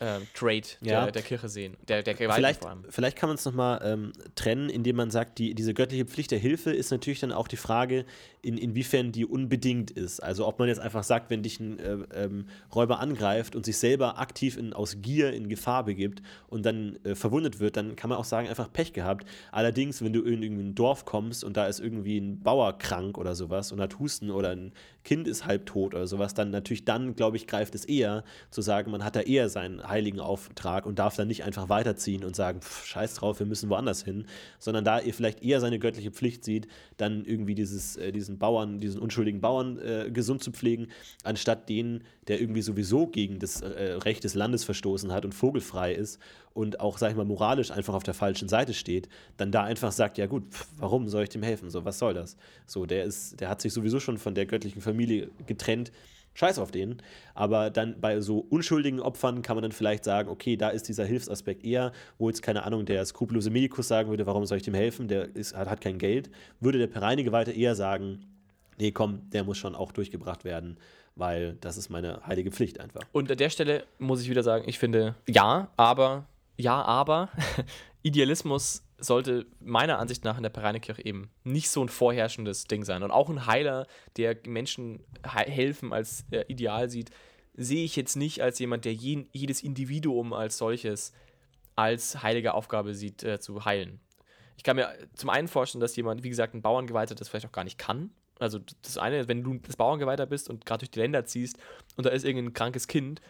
äh, 0.00 0.20
Trade 0.34 0.62
ja. 0.80 1.04
der, 1.04 1.12
der, 1.12 1.22
Kirche 1.22 1.48
sehen, 1.48 1.76
der, 1.88 2.02
der 2.02 2.16
vielleicht, 2.16 2.60
vor 2.60 2.70
allem. 2.70 2.84
Vielleicht 2.88 3.16
kann 3.16 3.28
man 3.28 3.36
es 3.36 3.44
nochmal 3.44 3.80
ähm, 3.84 4.12
trennen, 4.34 4.68
indem 4.68 4.96
man 4.96 5.10
sagt, 5.10 5.38
die, 5.38 5.54
diese 5.54 5.74
göttliche 5.74 6.04
Pflicht 6.04 6.30
der 6.30 6.38
Hilfe 6.38 6.72
ist 6.72 6.90
natürlich 6.90 7.20
dann 7.20 7.32
auch 7.32 7.48
die 7.48 7.56
Frage, 7.56 8.04
in, 8.44 8.58
inwiefern 8.58 9.12
die 9.12 9.24
unbedingt 9.24 9.90
ist. 9.90 10.22
Also 10.22 10.46
ob 10.46 10.58
man 10.58 10.68
jetzt 10.68 10.80
einfach 10.80 11.02
sagt, 11.02 11.30
wenn 11.30 11.42
dich 11.42 11.60
ein 11.60 11.78
äh, 11.78 11.96
ähm, 12.14 12.46
Räuber 12.74 13.00
angreift 13.00 13.56
und 13.56 13.64
sich 13.64 13.78
selber 13.78 14.18
aktiv 14.18 14.56
in, 14.56 14.72
aus 14.72 15.00
Gier 15.00 15.32
in 15.32 15.48
Gefahr 15.48 15.84
begibt 15.84 16.22
und 16.48 16.66
dann 16.66 16.98
äh, 17.04 17.14
verwundet 17.14 17.60
wird, 17.60 17.76
dann 17.76 17.96
kann 17.96 18.10
man 18.10 18.18
auch 18.18 18.24
sagen, 18.24 18.48
einfach 18.48 18.72
Pech 18.72 18.92
gehabt. 18.92 19.26
Allerdings, 19.50 20.02
wenn 20.02 20.12
du 20.12 20.22
in 20.22 20.42
irgendwie 20.42 20.64
ein 20.64 20.74
Dorf 20.74 21.04
kommst 21.04 21.44
und 21.44 21.56
da 21.56 21.66
ist 21.66 21.80
irgendwie 21.80 22.18
ein 22.18 22.40
Bauer 22.40 22.76
krank 22.78 23.18
oder 23.18 23.34
sowas 23.34 23.72
und 23.72 23.80
hat 23.80 23.98
Husten 23.98 24.30
oder 24.30 24.50
ein 24.50 24.72
Kind 25.04 25.28
ist 25.28 25.44
halb 25.44 25.66
tot 25.66 25.94
oder 25.94 26.06
sowas, 26.06 26.32
dann 26.32 26.50
natürlich 26.50 26.86
dann, 26.86 27.14
glaube 27.14 27.36
ich, 27.36 27.46
greift 27.46 27.74
es 27.74 27.84
eher 27.84 28.24
zu 28.50 28.62
sagen, 28.62 28.90
man 28.90 29.04
hat 29.04 29.16
da 29.16 29.20
eher 29.20 29.50
seinen 29.50 29.86
heiligen 29.86 30.18
Auftrag 30.18 30.86
und 30.86 30.98
darf 30.98 31.14
dann 31.16 31.28
nicht 31.28 31.44
einfach 31.44 31.68
weiterziehen 31.68 32.24
und 32.24 32.34
sagen, 32.34 32.62
pff, 32.62 32.86
scheiß 32.86 33.14
drauf, 33.14 33.38
wir 33.38 33.46
müssen 33.46 33.68
woanders 33.68 34.02
hin, 34.02 34.24
sondern 34.58 34.84
da 34.84 34.98
er 34.98 35.12
vielleicht 35.12 35.42
eher 35.42 35.60
seine 35.60 35.78
göttliche 35.78 36.10
Pflicht 36.10 36.42
sieht, 36.42 36.68
dann 36.96 37.24
irgendwie 37.26 37.54
dieses, 37.54 37.96
äh, 37.96 38.12
diesen 38.12 38.33
Bauern, 38.38 38.78
diesen 38.78 39.00
unschuldigen 39.00 39.40
Bauern 39.40 39.78
äh, 39.78 40.10
gesund 40.10 40.42
zu 40.42 40.52
pflegen, 40.52 40.88
anstatt 41.22 41.68
den, 41.68 42.04
der 42.28 42.40
irgendwie 42.40 42.62
sowieso 42.62 43.06
gegen 43.06 43.38
das 43.38 43.60
äh, 43.60 43.92
Recht 44.04 44.24
des 44.24 44.34
Landes 44.34 44.64
verstoßen 44.64 45.12
hat 45.12 45.24
und 45.24 45.34
vogelfrei 45.34 45.94
ist 45.94 46.20
und 46.52 46.80
auch, 46.80 46.98
sag 46.98 47.10
ich 47.10 47.16
mal, 47.16 47.24
moralisch 47.24 47.70
einfach 47.70 47.94
auf 47.94 48.02
der 48.02 48.14
falschen 48.14 48.48
Seite 48.48 48.74
steht, 48.74 49.08
dann 49.36 49.52
da 49.52 49.64
einfach 49.64 49.92
sagt, 49.92 50.18
ja 50.18 50.26
gut, 50.26 50.44
pff, 50.50 50.66
warum 50.78 51.08
soll 51.08 51.24
ich 51.24 51.28
dem 51.30 51.42
helfen? 51.42 51.70
So, 51.70 51.84
was 51.84 51.98
soll 51.98 52.14
das? 52.14 52.36
So, 52.66 52.86
der 52.86 53.04
ist, 53.04 53.40
der 53.40 53.48
hat 53.48 53.60
sich 53.60 53.72
sowieso 53.72 54.00
schon 54.00 54.18
von 54.18 54.34
der 54.34 54.46
göttlichen 54.46 54.80
Familie 54.80 55.30
getrennt, 55.46 55.92
Scheiß 56.34 56.58
auf 56.58 56.70
den. 56.70 57.00
Aber 57.34 57.70
dann 57.70 58.00
bei 58.00 58.20
so 58.20 58.38
unschuldigen 58.38 59.00
Opfern 59.00 59.42
kann 59.42 59.56
man 59.56 59.62
dann 59.62 59.72
vielleicht 59.72 60.04
sagen, 60.04 60.28
okay, 60.28 60.56
da 60.56 60.68
ist 60.68 60.88
dieser 60.88 61.04
Hilfsaspekt 61.04 61.64
eher, 61.64 61.92
wo 62.18 62.28
jetzt, 62.28 62.42
keine 62.42 62.64
Ahnung, 62.64 62.84
der 62.84 63.04
skrupellose 63.04 63.50
Medikus 63.50 63.88
sagen 63.88 64.10
würde, 64.10 64.26
warum 64.26 64.44
soll 64.44 64.58
ich 64.58 64.64
dem 64.64 64.74
helfen? 64.74 65.08
Der 65.08 65.34
ist, 65.34 65.56
hat, 65.56 65.68
hat 65.68 65.80
kein 65.80 65.98
Geld. 65.98 66.30
Würde 66.60 66.78
der 66.78 66.88
Pereinegeweihte 66.88 67.52
eher 67.52 67.74
sagen, 67.74 68.26
nee, 68.78 68.92
komm, 68.92 69.30
der 69.30 69.44
muss 69.44 69.58
schon 69.58 69.74
auch 69.74 69.92
durchgebracht 69.92 70.44
werden, 70.44 70.76
weil 71.16 71.56
das 71.60 71.76
ist 71.76 71.88
meine 71.88 72.20
heilige 72.26 72.50
Pflicht 72.50 72.80
einfach. 72.80 73.02
Und 73.12 73.30
an 73.30 73.38
der 73.38 73.50
Stelle 73.50 73.84
muss 73.98 74.20
ich 74.20 74.28
wieder 74.28 74.42
sagen, 74.42 74.64
ich 74.66 74.78
finde, 74.78 75.14
ja, 75.28 75.68
aber, 75.76 76.26
ja, 76.56 76.82
aber, 76.82 77.30
Idealismus 78.02 78.83
sollte 78.98 79.46
meiner 79.60 79.98
Ansicht 79.98 80.24
nach 80.24 80.36
in 80.36 80.42
der 80.42 80.50
Pereinekirche 80.50 81.04
eben 81.04 81.30
nicht 81.42 81.70
so 81.70 81.82
ein 81.82 81.88
vorherrschendes 81.88 82.64
Ding 82.64 82.84
sein. 82.84 83.02
Und 83.02 83.10
auch 83.10 83.28
ein 83.28 83.46
Heiler, 83.46 83.86
der 84.16 84.36
Menschen 84.46 85.04
he 85.24 85.50
helfen 85.50 85.92
als 85.92 86.24
äh, 86.30 86.44
Ideal 86.48 86.88
sieht, 86.88 87.10
sehe 87.54 87.84
ich 87.84 87.96
jetzt 87.96 88.16
nicht 88.16 88.42
als 88.42 88.58
jemand, 88.58 88.84
der 88.84 88.94
je, 88.94 89.26
jedes 89.32 89.62
Individuum 89.62 90.32
als 90.32 90.58
solches 90.58 91.12
als 91.76 92.22
heilige 92.22 92.54
Aufgabe 92.54 92.94
sieht, 92.94 93.22
äh, 93.24 93.40
zu 93.40 93.64
heilen. 93.64 94.00
Ich 94.56 94.62
kann 94.62 94.76
mir 94.76 94.96
zum 95.14 95.30
einen 95.30 95.48
vorstellen, 95.48 95.80
dass 95.80 95.96
jemand, 95.96 96.22
wie 96.22 96.28
gesagt, 96.28 96.54
ein 96.54 96.62
Bauerngeweihter 96.62 97.14
das 97.14 97.28
vielleicht 97.28 97.46
auch 97.46 97.52
gar 97.52 97.64
nicht 97.64 97.78
kann. 97.78 98.10
Also 98.38 98.60
das 98.82 98.98
eine, 98.98 99.28
wenn 99.28 99.42
du 99.42 99.54
das 99.58 99.76
Bauerngeweihter 99.76 100.26
bist 100.26 100.50
und 100.50 100.66
gerade 100.66 100.80
durch 100.80 100.90
die 100.90 101.00
Länder 101.00 101.24
ziehst 101.24 101.58
und 101.96 102.06
da 102.06 102.10
ist 102.10 102.24
irgendein 102.24 102.52
krankes 102.52 102.88
Kind, 102.88 103.20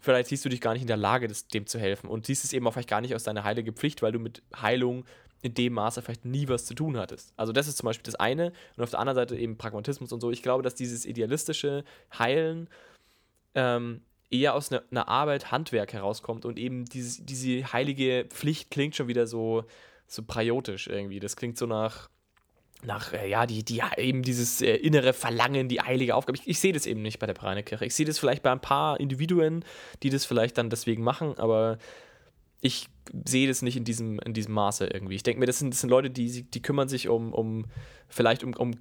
vielleicht 0.00 0.28
siehst 0.28 0.44
du 0.44 0.48
dich 0.48 0.60
gar 0.60 0.72
nicht 0.72 0.82
in 0.82 0.88
der 0.88 0.96
Lage, 0.96 1.28
das, 1.28 1.48
dem 1.48 1.66
zu 1.66 1.78
helfen 1.78 2.08
und 2.08 2.26
siehst 2.26 2.44
es 2.44 2.52
eben 2.52 2.66
auch 2.66 2.72
vielleicht 2.72 2.88
gar 2.88 3.00
nicht 3.00 3.14
aus 3.14 3.24
deiner 3.24 3.44
heilige 3.44 3.72
Pflicht, 3.72 4.02
weil 4.02 4.12
du 4.12 4.18
mit 4.18 4.42
Heilung 4.56 5.04
in 5.42 5.54
dem 5.54 5.74
Maße 5.74 6.02
vielleicht 6.02 6.24
nie 6.24 6.48
was 6.48 6.66
zu 6.66 6.74
tun 6.74 6.96
hattest. 6.96 7.32
Also 7.36 7.52
das 7.52 7.68
ist 7.68 7.78
zum 7.78 7.86
Beispiel 7.86 8.04
das 8.04 8.16
eine 8.16 8.52
und 8.76 8.82
auf 8.82 8.90
der 8.90 8.98
anderen 8.98 9.16
Seite 9.16 9.36
eben 9.36 9.56
Pragmatismus 9.56 10.12
und 10.12 10.20
so. 10.20 10.30
Ich 10.30 10.42
glaube, 10.42 10.62
dass 10.62 10.74
dieses 10.74 11.04
idealistische 11.04 11.84
Heilen 12.18 12.68
ähm, 13.54 14.02
eher 14.30 14.54
aus 14.54 14.72
einer, 14.72 14.82
einer 14.90 15.08
Arbeit 15.08 15.52
Handwerk 15.52 15.92
herauskommt 15.92 16.44
und 16.44 16.58
eben 16.58 16.84
dieses, 16.84 17.24
diese 17.24 17.72
heilige 17.72 18.26
Pflicht 18.28 18.70
klingt 18.70 18.96
schon 18.96 19.08
wieder 19.08 19.26
so, 19.26 19.64
so 20.06 20.22
priotisch 20.22 20.88
irgendwie. 20.88 21.20
Das 21.20 21.36
klingt 21.36 21.56
so 21.56 21.66
nach 21.66 22.08
nach, 22.84 23.12
äh, 23.12 23.28
ja, 23.28 23.46
die, 23.46 23.64
die, 23.64 23.82
eben 23.96 24.22
dieses 24.22 24.62
äh, 24.62 24.74
innere 24.76 25.12
Verlangen, 25.12 25.68
die 25.68 25.80
heilige 25.80 26.14
Aufgabe. 26.14 26.38
Ich, 26.38 26.48
ich 26.48 26.60
sehe 26.60 26.72
das 26.72 26.86
eben 26.86 27.02
nicht 27.02 27.18
bei 27.18 27.26
der 27.26 27.34
Preinerkirche. 27.34 27.84
Ich 27.84 27.94
sehe 27.94 28.06
das 28.06 28.18
vielleicht 28.18 28.42
bei 28.42 28.52
ein 28.52 28.60
paar 28.60 29.00
Individuen, 29.00 29.64
die 30.02 30.10
das 30.10 30.24
vielleicht 30.24 30.58
dann 30.58 30.70
deswegen 30.70 31.02
machen, 31.02 31.36
aber 31.38 31.78
ich 32.60 32.88
sehe 33.26 33.48
das 33.48 33.62
nicht 33.62 33.76
in 33.76 33.84
diesem, 33.84 34.18
in 34.20 34.34
diesem 34.34 34.54
Maße 34.54 34.86
irgendwie. 34.86 35.14
Ich 35.14 35.22
denke 35.22 35.40
mir, 35.40 35.46
das 35.46 35.58
sind, 35.58 35.72
das 35.72 35.80
sind 35.80 35.90
Leute, 35.90 36.10
die, 36.10 36.42
die 36.42 36.62
kümmern 36.62 36.88
sich 36.88 37.08
um, 37.08 37.32
um 37.32 37.66
vielleicht 38.08 38.44
um, 38.44 38.54
um 38.54 38.74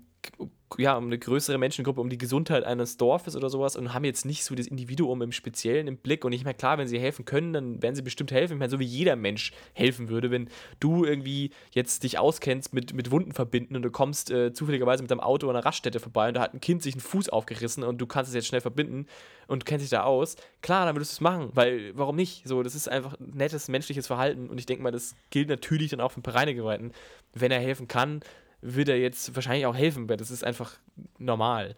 ja, 0.78 0.98
um 0.98 1.06
eine 1.06 1.18
größere 1.18 1.58
Menschengruppe, 1.58 2.02
um 2.02 2.10
die 2.10 2.18
Gesundheit 2.18 2.64
eines 2.66 2.98
Dorfes 2.98 3.36
oder 3.36 3.50
sowas 3.50 3.76
und 3.76 3.94
haben 3.94 4.04
jetzt 4.04 4.26
nicht 4.26 4.44
so 4.44 4.54
das 4.54 4.68
Individuum 4.68 5.22
im 5.22 5.32
Speziellen 5.32 5.88
im 5.88 5.98
Blick. 5.98 6.26
Und 6.26 6.34
ich 6.34 6.44
meine, 6.44 6.56
klar, 6.56 6.78
wenn 6.78 6.88
sie 6.88 7.00
helfen 7.00 7.26
können, 7.26 7.54
dann 7.54 7.82
werden 7.82 7.96
sie 7.96 8.02
bestimmt 8.02 8.32
helfen. 8.32 8.54
Ich 8.54 8.60
meine, 8.60 8.70
so 8.70 8.80
wie 8.80 8.86
jeder 8.86 9.16
Mensch 9.16 9.54
helfen 9.74 10.10
würde, 10.10 10.30
wenn 10.30 10.50
du 10.80 11.06
irgendwie 11.06 11.52
jetzt 11.72 12.04
dich 12.04 12.20
auskennst 12.20 12.74
mit, 12.74 12.94
mit 12.94 13.12
Wunden 13.12 13.32
verbinden 13.32 13.76
und 13.78 13.82
du 13.82 13.92
kommst 13.92 14.30
äh, 14.30 14.52
zufälligerweise 14.52 15.02
mit 15.04 15.10
deinem 15.10 15.22
Auto 15.22 15.48
an 15.50 15.56
einer 15.56 15.66
Raststätte 15.66 16.00
vorbei 16.00 16.28
und 16.28 16.34
da 16.36 16.42
hat 16.42 16.54
ein 16.54 16.62
Kind 16.62 16.84
sich 16.84 16.96
einen 16.96 17.02
Fuß 17.02 17.30
aufgerissen 17.30 17.84
und 17.84 18.00
du 18.00 18.06
kannst 18.06 18.30
es 18.30 18.36
jetzt 18.36 18.48
schnell 18.48 18.62
verbinden 18.62 19.08
und 19.48 19.66
kennst 19.66 19.84
dich 19.84 19.92
da 19.92 20.04
aus. 20.04 20.36
Klar, 20.62 20.86
dann 20.86 20.96
würdest 20.96 21.14
du 21.14 21.16
es 21.16 21.22
machen, 21.22 21.50
weil 21.54 21.94
warum 21.96 22.18
nicht? 22.18 22.46
So, 22.46 22.62
das 22.62 22.76
ist 22.76 22.90
einfach 22.90 23.18
ein 23.20 23.32
nettes 23.36 23.70
menschliches 23.70 24.08
Verhalten 24.08 24.50
und 24.50 24.60
ich 24.60 24.66
denke 24.66 24.84
mal, 24.84 24.92
das 24.92 25.16
gilt 25.30 25.48
natürlich 25.48 25.92
dann 25.92 26.02
auch 26.02 26.12
für 26.12 26.22
Pereinegeweihten. 26.22 26.92
Wenn 27.34 27.52
er 27.52 27.60
helfen 27.60 27.88
kann, 27.88 28.22
wird 28.62 28.90
er 28.90 28.98
jetzt 28.98 29.36
wahrscheinlich 29.36 29.66
auch 29.66 29.76
helfen, 29.76 30.10
weil 30.10 30.18
das 30.18 30.32
ist 30.32 30.44
einfach 30.44 30.74
normal. 31.18 31.76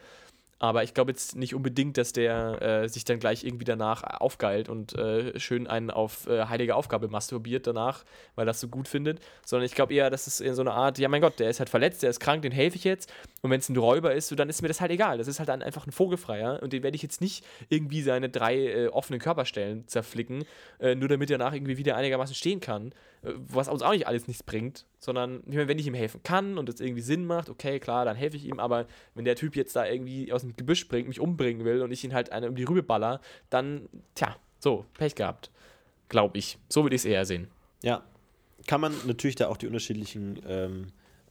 Aber 0.61 0.83
ich 0.83 0.93
glaube 0.93 1.11
jetzt 1.11 1.37
nicht 1.37 1.55
unbedingt, 1.55 1.97
dass 1.97 2.11
der 2.11 2.61
äh, 2.61 2.89
sich 2.89 3.05
dann 3.05 3.19
gleich 3.19 3.45
irgendwie 3.45 3.63
danach 3.63 4.03
aufgeilt 4.03 4.67
und 4.67 4.93
äh, 4.93 5.39
schön 5.39 5.67
einen 5.67 5.89
auf 5.89 6.27
äh, 6.27 6.45
heilige 6.45 6.75
Aufgabe 6.75 7.07
masturbiert 7.07 7.65
danach, 7.65 8.03
weil 8.35 8.43
er 8.43 8.47
das 8.47 8.59
so 8.59 8.67
gut 8.67 8.89
findet. 8.89 9.19
Sondern 9.45 9.65
ich 9.65 9.73
glaube 9.73 9.93
eher, 9.93 10.09
dass 10.09 10.27
es 10.27 10.41
in 10.41 10.53
so 10.55 10.61
eine 10.61 10.73
Art, 10.73 10.99
ja 10.99 11.07
mein 11.07 11.21
Gott, 11.21 11.39
der 11.39 11.49
ist 11.49 11.59
halt 11.59 11.69
verletzt, 11.69 12.03
der 12.03 12.09
ist 12.09 12.19
krank, 12.19 12.41
den 12.41 12.51
helfe 12.51 12.75
ich 12.75 12.83
jetzt. 12.83 13.09
Und 13.41 13.51
wenn 13.51 13.61
es 13.61 13.69
ein 13.69 13.77
Räuber 13.77 14.13
ist, 14.13 14.27
so, 14.27 14.35
dann 14.35 14.49
ist 14.49 14.61
mir 14.61 14.67
das 14.67 14.81
halt 14.81 14.91
egal. 14.91 15.17
Das 15.17 15.29
ist 15.29 15.39
halt 15.39 15.47
dann 15.47 15.61
einfach 15.61 15.87
ein 15.87 15.93
Vogelfreier 15.93 16.61
und 16.61 16.73
den 16.73 16.83
werde 16.83 16.95
ich 16.95 17.03
jetzt 17.03 17.21
nicht 17.21 17.45
irgendwie 17.69 18.01
seine 18.01 18.27
drei 18.27 18.57
äh, 18.57 18.87
offenen 18.87 19.21
Körperstellen 19.21 19.87
zerflicken, 19.87 20.43
äh, 20.81 20.93
nur 20.93 21.07
damit 21.07 21.31
er 21.31 21.37
danach 21.37 21.53
irgendwie 21.53 21.77
wieder 21.77 21.95
einigermaßen 21.95 22.35
stehen 22.35 22.59
kann. 22.59 22.91
Äh, 23.23 23.33
was 23.35 23.67
uns 23.67 23.81
auch 23.81 23.91
nicht 23.91 24.07
alles 24.07 24.27
nichts 24.27 24.43
bringt, 24.43 24.85
sondern 24.99 25.41
ich 25.45 25.55
meine, 25.55 25.67
wenn 25.67 25.79
ich 25.79 25.87
ihm 25.87 25.93
helfen 25.93 26.21
kann 26.23 26.57
und 26.57 26.69
es 26.69 26.79
irgendwie 26.79 27.01
Sinn 27.01 27.25
macht, 27.25 27.49
okay, 27.49 27.79
klar, 27.79 28.05
dann 28.05 28.15
helfe 28.15 28.37
ich 28.37 28.45
ihm. 28.45 28.59
Aber 28.59 28.85
wenn 29.15 29.25
der 29.25 29.35
Typ 29.35 29.55
jetzt 29.55 29.75
da 29.75 29.85
irgendwie 29.85 30.31
aus 30.31 30.41
dem 30.41 30.55
Gebüsch 30.55 30.79
springt, 30.79 31.07
mich 31.07 31.19
umbringen 31.19 31.65
will 31.65 31.81
und 31.81 31.91
ich 31.91 32.03
ihn 32.03 32.13
halt 32.13 32.31
eine 32.31 32.49
um 32.49 32.55
die 32.55 32.63
Rübe 32.63 32.83
baller, 32.83 33.21
dann, 33.49 33.89
tja, 34.15 34.35
so, 34.59 34.85
Pech 34.97 35.15
gehabt. 35.15 35.51
Glaube 36.09 36.37
ich. 36.37 36.57
So 36.69 36.83
würde 36.83 36.95
ich 36.95 37.01
es 37.01 37.05
eher 37.05 37.25
sehen. 37.25 37.47
Ja. 37.83 38.03
Kann 38.67 38.81
man 38.81 38.93
natürlich 39.05 39.35
da 39.35 39.47
auch 39.47 39.57
die 39.57 39.67
unterschiedlichen 39.67 40.39
ähm, 40.45 40.87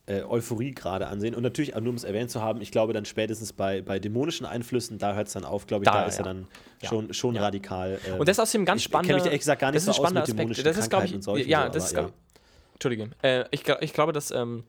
äh, 0.09 0.22
Euphorie 0.22 0.72
gerade 0.72 1.06
ansehen. 1.06 1.34
Und 1.34 1.42
natürlich, 1.42 1.74
nur 1.74 1.90
um 1.90 1.94
es 1.94 2.04
erwähnt 2.04 2.30
zu 2.30 2.40
haben, 2.40 2.62
ich 2.62 2.72
glaube 2.72 2.92
dann 2.92 3.04
spätestens 3.04 3.52
bei, 3.52 3.82
bei 3.82 3.98
dämonischen 3.98 4.46
Einflüssen, 4.46 4.98
da 4.98 5.14
hört 5.14 5.26
es 5.26 5.34
dann 5.34 5.44
auf, 5.44 5.66
glaube 5.66 5.84
ich, 5.84 5.90
da, 5.90 6.00
da 6.00 6.06
ist 6.06 6.18
ja. 6.18 6.24
er 6.24 6.24
dann 6.24 6.48
ja. 6.80 6.88
schon, 6.88 7.12
schon 7.12 7.34
ja. 7.34 7.42
radikal. 7.42 8.00
Ähm, 8.06 8.18
und 8.18 8.28
das 8.28 8.36
ist 8.38 8.40
aus 8.40 8.52
dem 8.52 8.64
ganz 8.64 8.82
spannenden. 8.82 9.11
Ich 9.11 9.22
kenne 9.22 9.22
mich 9.22 9.26
ehrlich 9.26 9.40
gesagt 9.40 9.61
gar 9.61 9.70
nicht 9.70 9.82
so 9.82 9.90
aus 9.90 10.12
mit 10.12 10.26
dämonischen 10.26 10.64
das 10.64 10.78
ist, 10.78 10.90
Krankheiten 10.90 11.11
ich, 11.11 11.16
und 11.16 11.22
solchen. 11.22 11.48
Ja, 11.48 11.66
so, 11.66 11.72
das 11.72 11.84
ist, 11.86 11.92
ja. 11.92 12.11
Entschuldige. 12.72 13.11
Äh, 13.22 13.44
ich, 13.50 13.64
ich 13.80 13.92
glaube, 13.92 14.12
dass. 14.12 14.30
Ähm, 14.30 14.64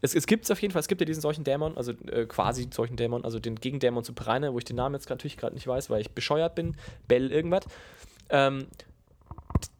es, 0.00 0.14
es 0.14 0.28
gibt 0.28 0.44
es 0.44 0.50
auf 0.52 0.62
jeden 0.62 0.70
Fall, 0.70 0.78
es 0.78 0.86
gibt 0.86 1.00
ja 1.00 1.04
diesen 1.06 1.20
solchen 1.20 1.42
Dämon, 1.42 1.76
also 1.76 1.90
äh, 2.12 2.24
quasi 2.26 2.68
solchen 2.72 2.96
Dämon, 2.96 3.24
also 3.24 3.40
den 3.40 3.56
Gegendämon 3.56 4.04
zu 4.04 4.12
Pereine, 4.12 4.52
wo 4.52 4.58
ich 4.58 4.64
den 4.64 4.76
Namen 4.76 4.94
jetzt 4.94 5.10
natürlich 5.10 5.36
gerade 5.36 5.54
nicht 5.54 5.66
weiß, 5.66 5.90
weil 5.90 6.00
ich 6.00 6.12
bescheuert 6.12 6.54
bin, 6.54 6.76
Bell 7.08 7.32
irgendwas. 7.32 7.64
Ähm, 8.30 8.68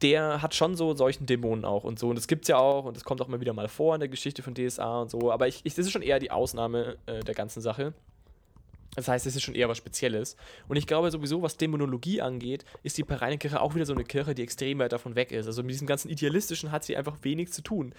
der 0.01 0.41
hat 0.41 0.55
schon 0.55 0.75
so 0.75 0.93
solchen 0.95 1.25
Dämonen 1.25 1.65
auch 1.65 1.83
und 1.83 1.99
so. 1.99 2.09
Und 2.09 2.15
das 2.15 2.27
gibt 2.27 2.43
es 2.43 2.47
ja 2.49 2.57
auch 2.57 2.85
und 2.85 2.95
das 2.95 3.03
kommt 3.03 3.21
auch 3.21 3.27
immer 3.27 3.41
wieder 3.41 3.53
mal 3.53 3.67
vor 3.67 3.95
in 3.95 3.99
der 3.99 4.09
Geschichte 4.09 4.41
von 4.41 4.55
DSA 4.55 5.01
und 5.01 5.11
so. 5.11 5.31
Aber 5.31 5.47
ich, 5.47 5.61
ich 5.63 5.75
das 5.75 5.85
ist 5.85 5.91
schon 5.91 6.01
eher 6.01 6.19
die 6.19 6.31
Ausnahme 6.31 6.97
äh, 7.05 7.19
der 7.21 7.35
ganzen 7.35 7.61
Sache. 7.61 7.93
Das 8.95 9.07
heißt, 9.07 9.25
es 9.27 9.35
ist 9.35 9.43
schon 9.43 9.55
eher 9.55 9.69
was 9.69 9.77
Spezielles. 9.77 10.35
Und 10.67 10.75
ich 10.75 10.87
glaube 10.87 11.11
sowieso, 11.11 11.41
was 11.41 11.57
Dämonologie 11.57 12.21
angeht, 12.21 12.65
ist 12.83 12.97
die 12.97 13.03
Pereinekirche 13.03 13.61
auch 13.61 13.75
wieder 13.75 13.85
so 13.85 13.93
eine 13.93 14.03
Kirche, 14.03 14.33
die 14.33 14.43
extrem 14.43 14.79
weit 14.79 14.91
davon 14.91 15.15
weg 15.15 15.31
ist. 15.31 15.45
Also 15.45 15.61
mit 15.61 15.71
diesem 15.71 15.87
ganzen 15.87 16.09
Idealistischen 16.09 16.71
hat 16.71 16.83
sie 16.83 16.97
einfach 16.97 17.17
wenig 17.21 17.51
zu 17.53 17.61
tun. 17.61 17.93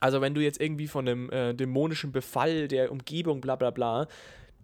Also 0.00 0.20
wenn 0.20 0.34
du 0.34 0.40
jetzt 0.40 0.60
irgendwie 0.60 0.88
von 0.88 1.06
einem 1.06 1.30
äh, 1.30 1.54
dämonischen 1.54 2.10
Befall 2.10 2.68
der 2.68 2.90
Umgebung 2.90 3.40
bla 3.40 3.56
bla 3.56 3.70
bla 3.70 4.08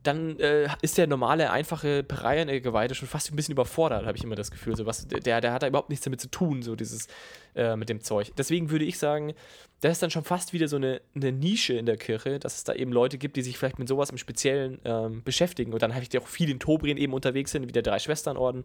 dann 0.03 0.38
äh, 0.38 0.68
ist 0.82 0.99
der 0.99 1.07
normale, 1.07 1.51
einfache 1.51 2.03
Pereiengeweihte 2.03 2.94
schon 2.94 3.09
fast 3.09 3.32
ein 3.32 3.36
bisschen 3.36 3.53
überfordert, 3.53 4.07
habe 4.07 4.16
ich 4.16 4.24
immer 4.24 4.36
das 4.36 4.51
Gefühl. 4.51 4.76
So 4.76 4.86
was, 4.86 5.09
der, 5.09 5.40
der 5.40 5.53
hat 5.53 5.62
da 5.62 5.66
überhaupt 5.66 5.90
nichts 5.90 6.05
damit 6.05 6.20
zu 6.20 6.30
tun, 6.30 6.62
so 6.62 6.76
dieses 6.76 7.09
äh, 7.55 7.76
mit 7.76 7.88
dem 7.88 8.01
Zeug. 8.01 8.32
Deswegen 8.36 8.70
würde 8.70 8.84
ich 8.84 8.99
sagen, 8.99 9.34
das 9.80 9.92
ist 9.92 10.03
dann 10.03 10.11
schon 10.11 10.24
fast 10.24 10.53
wieder 10.53 10.68
so 10.68 10.76
eine, 10.76 11.01
eine 11.14 11.32
Nische 11.32 11.74
in 11.74 11.86
der 11.86 11.97
Kirche, 11.97 12.38
dass 12.38 12.57
es 12.57 12.64
da 12.64 12.72
eben 12.74 12.92
Leute 12.92 13.18
gibt, 13.18 13.36
die 13.36 13.42
sich 13.42 13.59
vielleicht 13.59 13.78
mit 13.78 13.88
sowas 13.88 14.11
im 14.11 14.18
Speziellen 14.18 14.80
ähm, 14.84 15.22
beschäftigen. 15.24 15.72
Und 15.72 15.82
dann 15.82 15.94
habe 15.94 16.05
ich 16.09 16.18
auch 16.18 16.26
viele 16.26 16.53
in 16.53 16.61
Tobrien 16.61 16.97
eben 16.99 17.12
unterwegs 17.12 17.51
sind, 17.51 17.66
wie 17.66 17.72
der 17.72 17.82
Drei-Schwestern-Orden. 17.82 18.64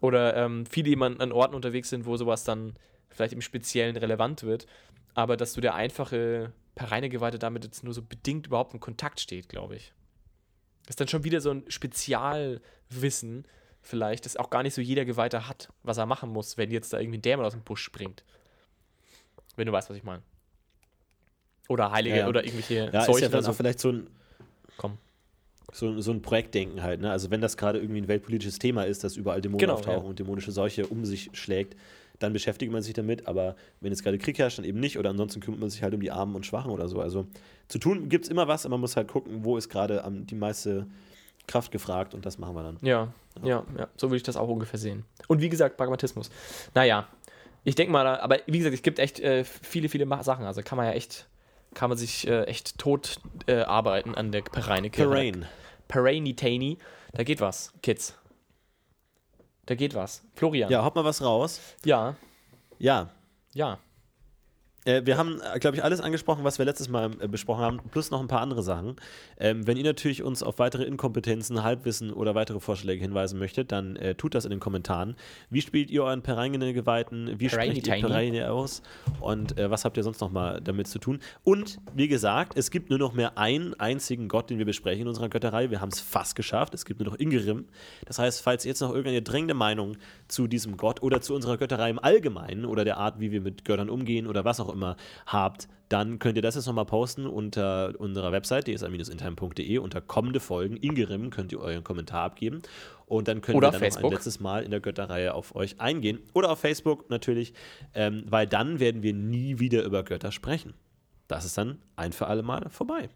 Oder 0.00 0.36
ähm, 0.36 0.64
viele 0.66 0.88
jemanden 0.88 1.20
an 1.20 1.32
Orten 1.32 1.54
unterwegs 1.54 1.90
sind, 1.90 2.06
wo 2.06 2.16
sowas 2.16 2.44
dann 2.44 2.74
vielleicht 3.10 3.32
im 3.32 3.42
Speziellen 3.42 3.96
relevant 3.96 4.44
wird. 4.44 4.66
Aber 5.14 5.36
dass 5.36 5.52
du 5.52 5.60
der 5.60 5.74
einfache 5.74 6.52
Pereinegeweihte 6.74 7.38
damit 7.38 7.64
jetzt 7.64 7.84
nur 7.84 7.92
so 7.92 8.00
bedingt 8.00 8.46
überhaupt 8.46 8.72
in 8.72 8.80
Kontakt 8.80 9.20
steht, 9.20 9.48
glaube 9.48 9.76
ich. 9.76 9.92
Das 10.90 10.94
ist 10.94 11.00
dann 11.02 11.06
schon 11.06 11.22
wieder 11.22 11.40
so 11.40 11.52
ein 11.52 11.62
Spezialwissen, 11.68 13.44
vielleicht, 13.80 14.24
das 14.24 14.36
auch 14.36 14.50
gar 14.50 14.64
nicht 14.64 14.74
so 14.74 14.80
jeder 14.80 15.04
Geweihter 15.04 15.46
hat, 15.46 15.68
was 15.84 15.98
er 15.98 16.06
machen 16.06 16.30
muss, 16.30 16.58
wenn 16.58 16.72
jetzt 16.72 16.92
da 16.92 16.98
irgendwie 16.98 17.18
ein 17.18 17.22
Dämon 17.22 17.46
aus 17.46 17.52
dem 17.52 17.62
Busch 17.62 17.80
springt. 17.80 18.24
Wenn 19.54 19.66
du 19.66 19.72
weißt, 19.72 19.88
was 19.88 19.96
ich 19.96 20.02
meine. 20.02 20.24
Oder 21.68 21.92
Heilige 21.92 22.16
ja, 22.16 22.22
ja. 22.22 22.28
oder 22.28 22.44
irgendwelche 22.44 22.90
ja. 22.92 23.04
Ist 23.04 23.20
ja 23.20 23.28
dann 23.28 23.44
so. 23.44 23.52
auch 23.52 23.54
vielleicht 23.54 23.78
so 23.78 23.92
ein. 23.92 24.10
Komm. 24.78 24.98
So, 25.72 26.00
so 26.00 26.10
ein 26.10 26.22
Projektdenken 26.22 26.82
halt, 26.82 27.00
ne? 27.00 27.12
Also 27.12 27.30
wenn 27.30 27.40
das 27.40 27.56
gerade 27.56 27.78
irgendwie 27.78 28.00
ein 28.00 28.08
weltpolitisches 28.08 28.58
Thema 28.58 28.82
ist, 28.82 29.04
dass 29.04 29.16
überall 29.16 29.40
Dämonen 29.40 29.60
genau, 29.60 29.74
auftauchen 29.74 30.02
ja. 30.02 30.08
und 30.08 30.18
dämonische 30.18 30.50
Seuche 30.50 30.88
um 30.88 31.04
sich 31.04 31.30
schlägt, 31.34 31.76
dann 32.20 32.32
beschäftigt 32.32 32.70
man 32.70 32.82
sich 32.82 32.94
damit, 32.94 33.26
aber 33.26 33.56
wenn 33.80 33.90
jetzt 33.90 34.04
gerade 34.04 34.18
Krieg 34.18 34.38
herrscht, 34.38 34.58
dann 34.58 34.64
eben 34.64 34.78
nicht 34.78 34.98
oder 34.98 35.10
ansonsten 35.10 35.40
kümmert 35.40 35.58
man 35.58 35.70
sich 35.70 35.82
halt 35.82 35.94
um 35.94 36.00
die 36.00 36.12
Armen 36.12 36.36
und 36.36 36.46
Schwachen 36.46 36.70
oder 36.70 36.86
so. 36.86 37.00
Also 37.00 37.26
zu 37.66 37.78
tun 37.78 38.08
gibt 38.08 38.26
es 38.26 38.30
immer 38.30 38.46
was, 38.46 38.64
aber 38.64 38.74
man 38.74 38.82
muss 38.82 38.96
halt 38.96 39.08
gucken, 39.08 39.44
wo 39.44 39.56
ist 39.56 39.68
gerade 39.68 40.04
die 40.08 40.34
meiste 40.34 40.86
Kraft 41.48 41.72
gefragt 41.72 42.14
und 42.14 42.24
das 42.24 42.38
machen 42.38 42.54
wir 42.54 42.62
dann. 42.62 42.78
Ja, 42.82 43.12
ja, 43.42 43.64
ja. 43.76 43.88
So 43.96 44.08
würde 44.08 44.18
ich 44.18 44.22
das 44.22 44.36
auch 44.36 44.48
ungefähr 44.48 44.78
sehen. 44.78 45.04
Und 45.26 45.40
wie 45.40 45.48
gesagt, 45.48 45.76
Pragmatismus. 45.76 46.30
Naja, 46.74 47.08
ich 47.64 47.74
denke 47.74 47.92
mal, 47.92 48.06
aber 48.06 48.38
wie 48.46 48.58
gesagt, 48.58 48.74
es 48.74 48.82
gibt 48.82 48.98
echt 48.98 49.18
äh, 49.20 49.44
viele, 49.44 49.88
viele 49.88 50.06
Sachen. 50.22 50.44
Also 50.44 50.62
kann 50.62 50.76
man 50.76 50.86
ja 50.86 50.92
echt, 50.92 51.26
kann 51.74 51.88
man 51.88 51.98
sich 51.98 52.26
äh, 52.28 52.44
echt 52.44 52.78
tot 52.78 53.16
äh, 53.46 53.62
arbeiten 53.62 54.14
an 54.14 54.30
der 54.30 54.42
Pereineke. 54.42 55.02
Terrain. 55.02 55.46
Pereinitani. 55.88 56.78
Da 57.12 57.24
geht 57.24 57.40
was, 57.40 57.72
Kids. 57.82 58.19
Da 59.70 59.76
geht 59.76 59.94
was. 59.94 60.20
Florian. 60.34 60.68
Ja, 60.68 60.82
haut 60.82 60.96
mal 60.96 61.04
was 61.04 61.22
raus. 61.22 61.60
Ja. 61.84 62.16
Ja, 62.80 63.08
Ja. 63.54 63.78
Äh, 64.84 65.02
wir 65.04 65.18
haben, 65.18 65.40
glaube 65.60 65.76
ich, 65.76 65.84
alles 65.84 66.00
angesprochen, 66.00 66.44
was 66.44 66.58
wir 66.58 66.64
letztes 66.64 66.88
Mal 66.88 67.10
äh, 67.20 67.28
besprochen 67.28 67.62
haben, 67.62 67.80
plus 67.90 68.10
noch 68.10 68.20
ein 68.20 68.28
paar 68.28 68.40
andere 68.40 68.62
Sachen. 68.62 68.96
Ähm, 69.38 69.66
wenn 69.66 69.76
ihr 69.76 69.84
natürlich 69.84 70.22
uns 70.22 70.42
auf 70.42 70.58
weitere 70.58 70.84
Inkompetenzen, 70.84 71.62
Halbwissen 71.62 72.12
oder 72.12 72.34
weitere 72.34 72.60
Vorschläge 72.60 73.02
hinweisen 73.02 73.38
möchtet, 73.38 73.72
dann 73.72 73.96
äh, 73.96 74.14
tut 74.14 74.34
das 74.34 74.44
in 74.44 74.50
den 74.50 74.60
Kommentaren. 74.60 75.16
Wie 75.50 75.60
spielt 75.60 75.90
ihr 75.90 76.04
euren 76.04 76.22
Perangene 76.22 76.72
Geweihten? 76.72 77.38
Wie 77.38 77.48
sprecht 77.48 77.76
ihr 77.76 77.82
Perangene. 77.82 78.08
Perangene 78.08 78.52
aus? 78.52 78.82
Und 79.20 79.58
äh, 79.58 79.70
was 79.70 79.84
habt 79.84 79.96
ihr 79.96 80.02
sonst 80.02 80.20
noch 80.20 80.30
mal 80.30 80.60
damit 80.60 80.88
zu 80.88 80.98
tun? 80.98 81.18
Und 81.44 81.78
wie 81.94 82.08
gesagt, 82.08 82.56
es 82.56 82.70
gibt 82.70 82.90
nur 82.90 82.98
noch 82.98 83.12
mehr 83.12 83.36
einen 83.36 83.74
einzigen 83.74 84.28
Gott, 84.28 84.50
den 84.50 84.58
wir 84.58 84.66
besprechen 84.66 85.02
in 85.02 85.08
unserer 85.08 85.28
Götterei. 85.28 85.70
Wir 85.70 85.80
haben 85.80 85.90
es 85.90 86.00
fast 86.00 86.36
geschafft. 86.36 86.74
Es 86.74 86.84
gibt 86.84 87.00
nur 87.00 87.10
noch 87.10 87.18
Ingerim. 87.18 87.66
Das 88.06 88.18
heißt, 88.18 88.40
falls 88.42 88.64
ihr 88.64 88.70
jetzt 88.70 88.80
noch 88.80 88.90
irgendeine 88.90 89.22
drängende 89.22 89.54
Meinung 89.54 89.96
zu 90.28 90.46
diesem 90.46 90.76
Gott 90.76 91.02
oder 91.02 91.20
zu 91.20 91.34
unserer 91.34 91.58
Götterei 91.58 91.90
im 91.90 91.98
Allgemeinen 91.98 92.64
oder 92.64 92.84
der 92.84 92.96
Art, 92.96 93.20
wie 93.20 93.30
wir 93.30 93.40
mit 93.40 93.64
Göttern 93.64 93.90
umgehen 93.90 94.26
oder 94.26 94.44
was 94.44 94.60
auch 94.60 94.69
immer 94.72 94.96
habt, 95.26 95.68
dann 95.88 96.20
könnt 96.20 96.36
ihr 96.36 96.42
das 96.42 96.54
jetzt 96.54 96.66
nochmal 96.66 96.86
posten 96.86 97.26
unter 97.26 97.94
unserer 97.98 98.30
Website 98.30 98.66
dsa-intime.de 98.66 99.78
unter 99.78 100.00
kommende 100.00 100.38
Folgen 100.38 100.76
Ingerim 100.76 101.30
könnt 101.30 101.50
ihr 101.52 101.60
euren 101.60 101.82
Kommentar 101.82 102.22
abgeben 102.22 102.62
und 103.06 103.26
dann 103.26 103.40
können 103.40 103.58
Oder 103.58 103.72
wir 103.72 103.80
dann 103.80 103.88
noch 103.88 104.04
ein 104.04 104.10
letztes 104.12 104.38
Mal 104.38 104.62
in 104.62 104.70
der 104.70 104.80
Götterreihe 104.80 105.34
auf 105.34 105.56
euch 105.56 105.80
eingehen 105.80 106.20
oder 106.32 106.52
auf 106.52 106.60
Facebook 106.60 107.10
natürlich, 107.10 107.54
ähm, 107.92 108.24
weil 108.28 108.46
dann 108.46 108.78
werden 108.78 109.02
wir 109.02 109.14
nie 109.14 109.58
wieder 109.58 109.82
über 109.82 110.04
Götter 110.04 110.30
sprechen. 110.30 110.74
Das 111.26 111.44
ist 111.44 111.58
dann 111.58 111.78
ein 111.96 112.12
für 112.12 112.28
alle 112.28 112.42
Mal 112.42 112.68
vorbei. 112.70 113.08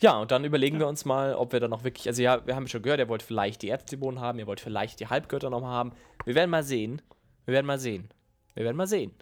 Ja, 0.00 0.18
und 0.18 0.30
dann 0.30 0.44
überlegen 0.44 0.78
wir 0.78 0.86
uns 0.86 1.04
mal, 1.04 1.34
ob 1.34 1.52
wir 1.52 1.60
dann 1.60 1.70
noch 1.70 1.82
wirklich, 1.82 2.06
also 2.06 2.22
ja, 2.22 2.46
wir 2.46 2.54
haben 2.54 2.68
schon 2.68 2.82
gehört, 2.82 3.00
ihr 3.00 3.08
wollt 3.08 3.22
vielleicht 3.22 3.62
die 3.62 3.70
Erzdämonen 3.70 4.20
haben, 4.20 4.38
ihr 4.38 4.46
wollt 4.46 4.60
vielleicht 4.60 5.00
die 5.00 5.06
Halbgötter 5.06 5.50
noch 5.50 5.60
mal 5.60 5.70
haben. 5.70 5.92
Wir 6.24 6.34
werden 6.34 6.50
mal 6.50 6.62
sehen. 6.62 7.00
Wir 7.46 7.54
werden 7.54 7.66
mal 7.66 7.78
sehen. 7.78 8.08
Wir 8.54 8.64
werden 8.64 8.76
mal 8.76 8.86
sehen. 8.86 9.12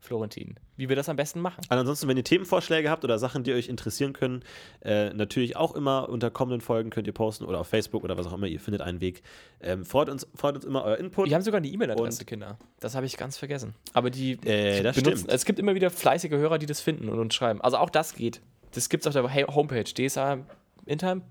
Florentin, 0.00 0.54
wie 0.76 0.88
wir 0.88 0.96
das 0.96 1.08
am 1.08 1.16
besten 1.16 1.40
machen. 1.40 1.60
Und 1.68 1.76
ansonsten, 1.76 2.06
wenn 2.08 2.16
ihr 2.16 2.24
Themenvorschläge 2.24 2.88
habt 2.88 3.04
oder 3.04 3.18
Sachen, 3.18 3.42
die 3.42 3.52
euch 3.52 3.68
interessieren 3.68 4.12
können, 4.12 4.42
äh, 4.80 5.10
natürlich 5.10 5.56
auch 5.56 5.74
immer 5.74 6.08
unter 6.08 6.30
kommenden 6.30 6.60
Folgen 6.60 6.90
könnt 6.90 7.06
ihr 7.06 7.12
posten 7.12 7.44
oder 7.44 7.60
auf 7.60 7.66
Facebook 7.68 8.04
oder 8.04 8.16
was 8.16 8.26
auch 8.26 8.32
immer. 8.32 8.46
Ihr 8.46 8.60
findet 8.60 8.80
einen 8.82 9.00
Weg. 9.00 9.22
Ähm, 9.60 9.84
freut, 9.84 10.08
uns, 10.08 10.26
freut 10.34 10.54
uns 10.54 10.64
immer 10.64 10.84
euer 10.84 10.96
Input. 10.98 11.28
Wir 11.28 11.34
haben 11.34 11.42
sogar 11.42 11.58
eine 11.58 11.66
E-Mail-Adresse, 11.68 12.24
Kinder. 12.24 12.58
Das 12.80 12.94
habe 12.94 13.06
ich 13.06 13.16
ganz 13.16 13.36
vergessen. 13.36 13.74
Aber 13.92 14.10
die 14.10 14.32
Äh, 14.44 14.82
das 14.82 14.96
benutzen, 14.96 15.18
stimmt. 15.18 15.32
es 15.32 15.44
gibt 15.44 15.58
immer 15.58 15.74
wieder 15.74 15.90
fleißige 15.90 16.30
Hörer, 16.32 16.58
die 16.58 16.66
das 16.66 16.80
finden 16.80 17.08
und 17.08 17.18
uns 17.18 17.34
schreiben. 17.34 17.60
Also 17.60 17.76
auch 17.78 17.90
das 17.90 18.14
geht. 18.14 18.40
Das 18.72 18.88
gibt 18.88 19.04
es 19.04 19.16
auf 19.16 19.32
der 19.32 19.46
Homepage, 19.48 19.84
DSA 19.84 20.38
Intime 20.86 21.22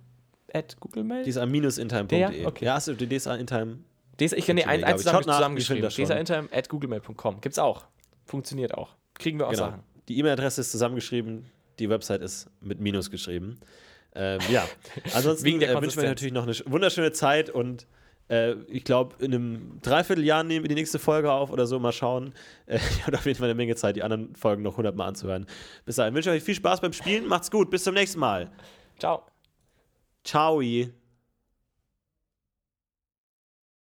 at 0.54 0.78
Google 0.80 1.04
Mail. 1.04 1.24
DSA-intime.de. 1.24 2.20
Ja, 2.20 2.48
okay. 2.48 2.66
Ja, 2.66 2.74
hast 2.76 2.88
du 2.88 2.94
die 2.94 3.08
DSA-intime? 3.08 3.80
DSA, 4.20 4.36
ich 4.36 4.46
kann 4.48 4.56
nee, 4.56 4.64
ein, 4.66 4.84
eins 4.84 5.04
zusammengeschrieben. 5.04 5.90
schon. 5.92 6.06
DSA-Intime 6.06 6.50
at 6.52 6.70
googlemail.com. 6.70 7.42
Gibt's 7.42 7.60
auch. 7.60 7.86
Funktioniert 8.28 8.74
auch. 8.76 8.96
Kriegen 9.16 9.40
wir 9.40 9.48
auch 9.48 9.52
Genau. 9.52 9.64
Sachen. 9.72 9.84
Die 10.08 10.20
E-Mail-Adresse 10.20 10.62
ist 10.62 10.72
zusammengeschrieben, 10.72 11.46
die 11.80 11.90
Website 11.90 12.22
ist 12.22 12.50
mit 12.62 12.80
Minus 12.80 13.10
geschrieben. 13.10 13.60
Ähm, 14.16 14.40
ja, 14.52 14.68
ansonsten 15.16 15.48
äh, 15.62 15.82
wünschen 15.82 16.02
wir 16.02 16.08
natürlich 16.10 16.34
noch 16.34 16.44
eine 16.44 16.54
sch- 16.54 16.64
wunderschöne 16.70 17.12
Zeit 17.12 17.50
und 17.50 17.88
äh, 18.30 18.54
ich 18.68 18.84
glaube, 18.84 19.16
in 19.24 19.34
einem 19.34 19.80
Dreivierteljahr 19.82 20.44
nehmen 20.44 20.64
wir 20.64 20.70
die 20.70 20.76
nächste 20.76 21.00
Folge 21.00 21.32
auf 21.32 21.50
oder 21.52 21.66
so, 21.68 21.80
mal 21.80 21.92
schauen. 21.92 22.34
Äh, 22.66 22.78
ich 22.92 23.06
habe 23.08 23.18
auf 23.18 23.26
jeden 23.26 23.38
Fall 23.38 23.48
eine 23.50 23.56
Menge 23.56 23.76
Zeit, 23.76 23.96
die 23.96 24.04
anderen 24.04 24.36
Folgen 24.36 24.64
noch 24.64 24.74
100 24.74 24.96
Mal 24.96 25.08
anzuhören. 25.08 25.46
Bis 25.86 25.96
dahin 25.98 26.14
wünsche 26.14 26.30
ich 26.32 26.38
euch 26.38 26.44
viel 26.44 26.56
Spaß 26.56 26.82
beim 26.82 26.94
Spielen, 26.94 27.26
macht's 27.28 27.52
gut, 27.52 27.70
bis 27.70 27.84
zum 27.84 27.94
nächsten 27.94 28.20
Mal. 28.20 28.50
Ciao. 29.00 29.24
Ciao. 30.24 30.62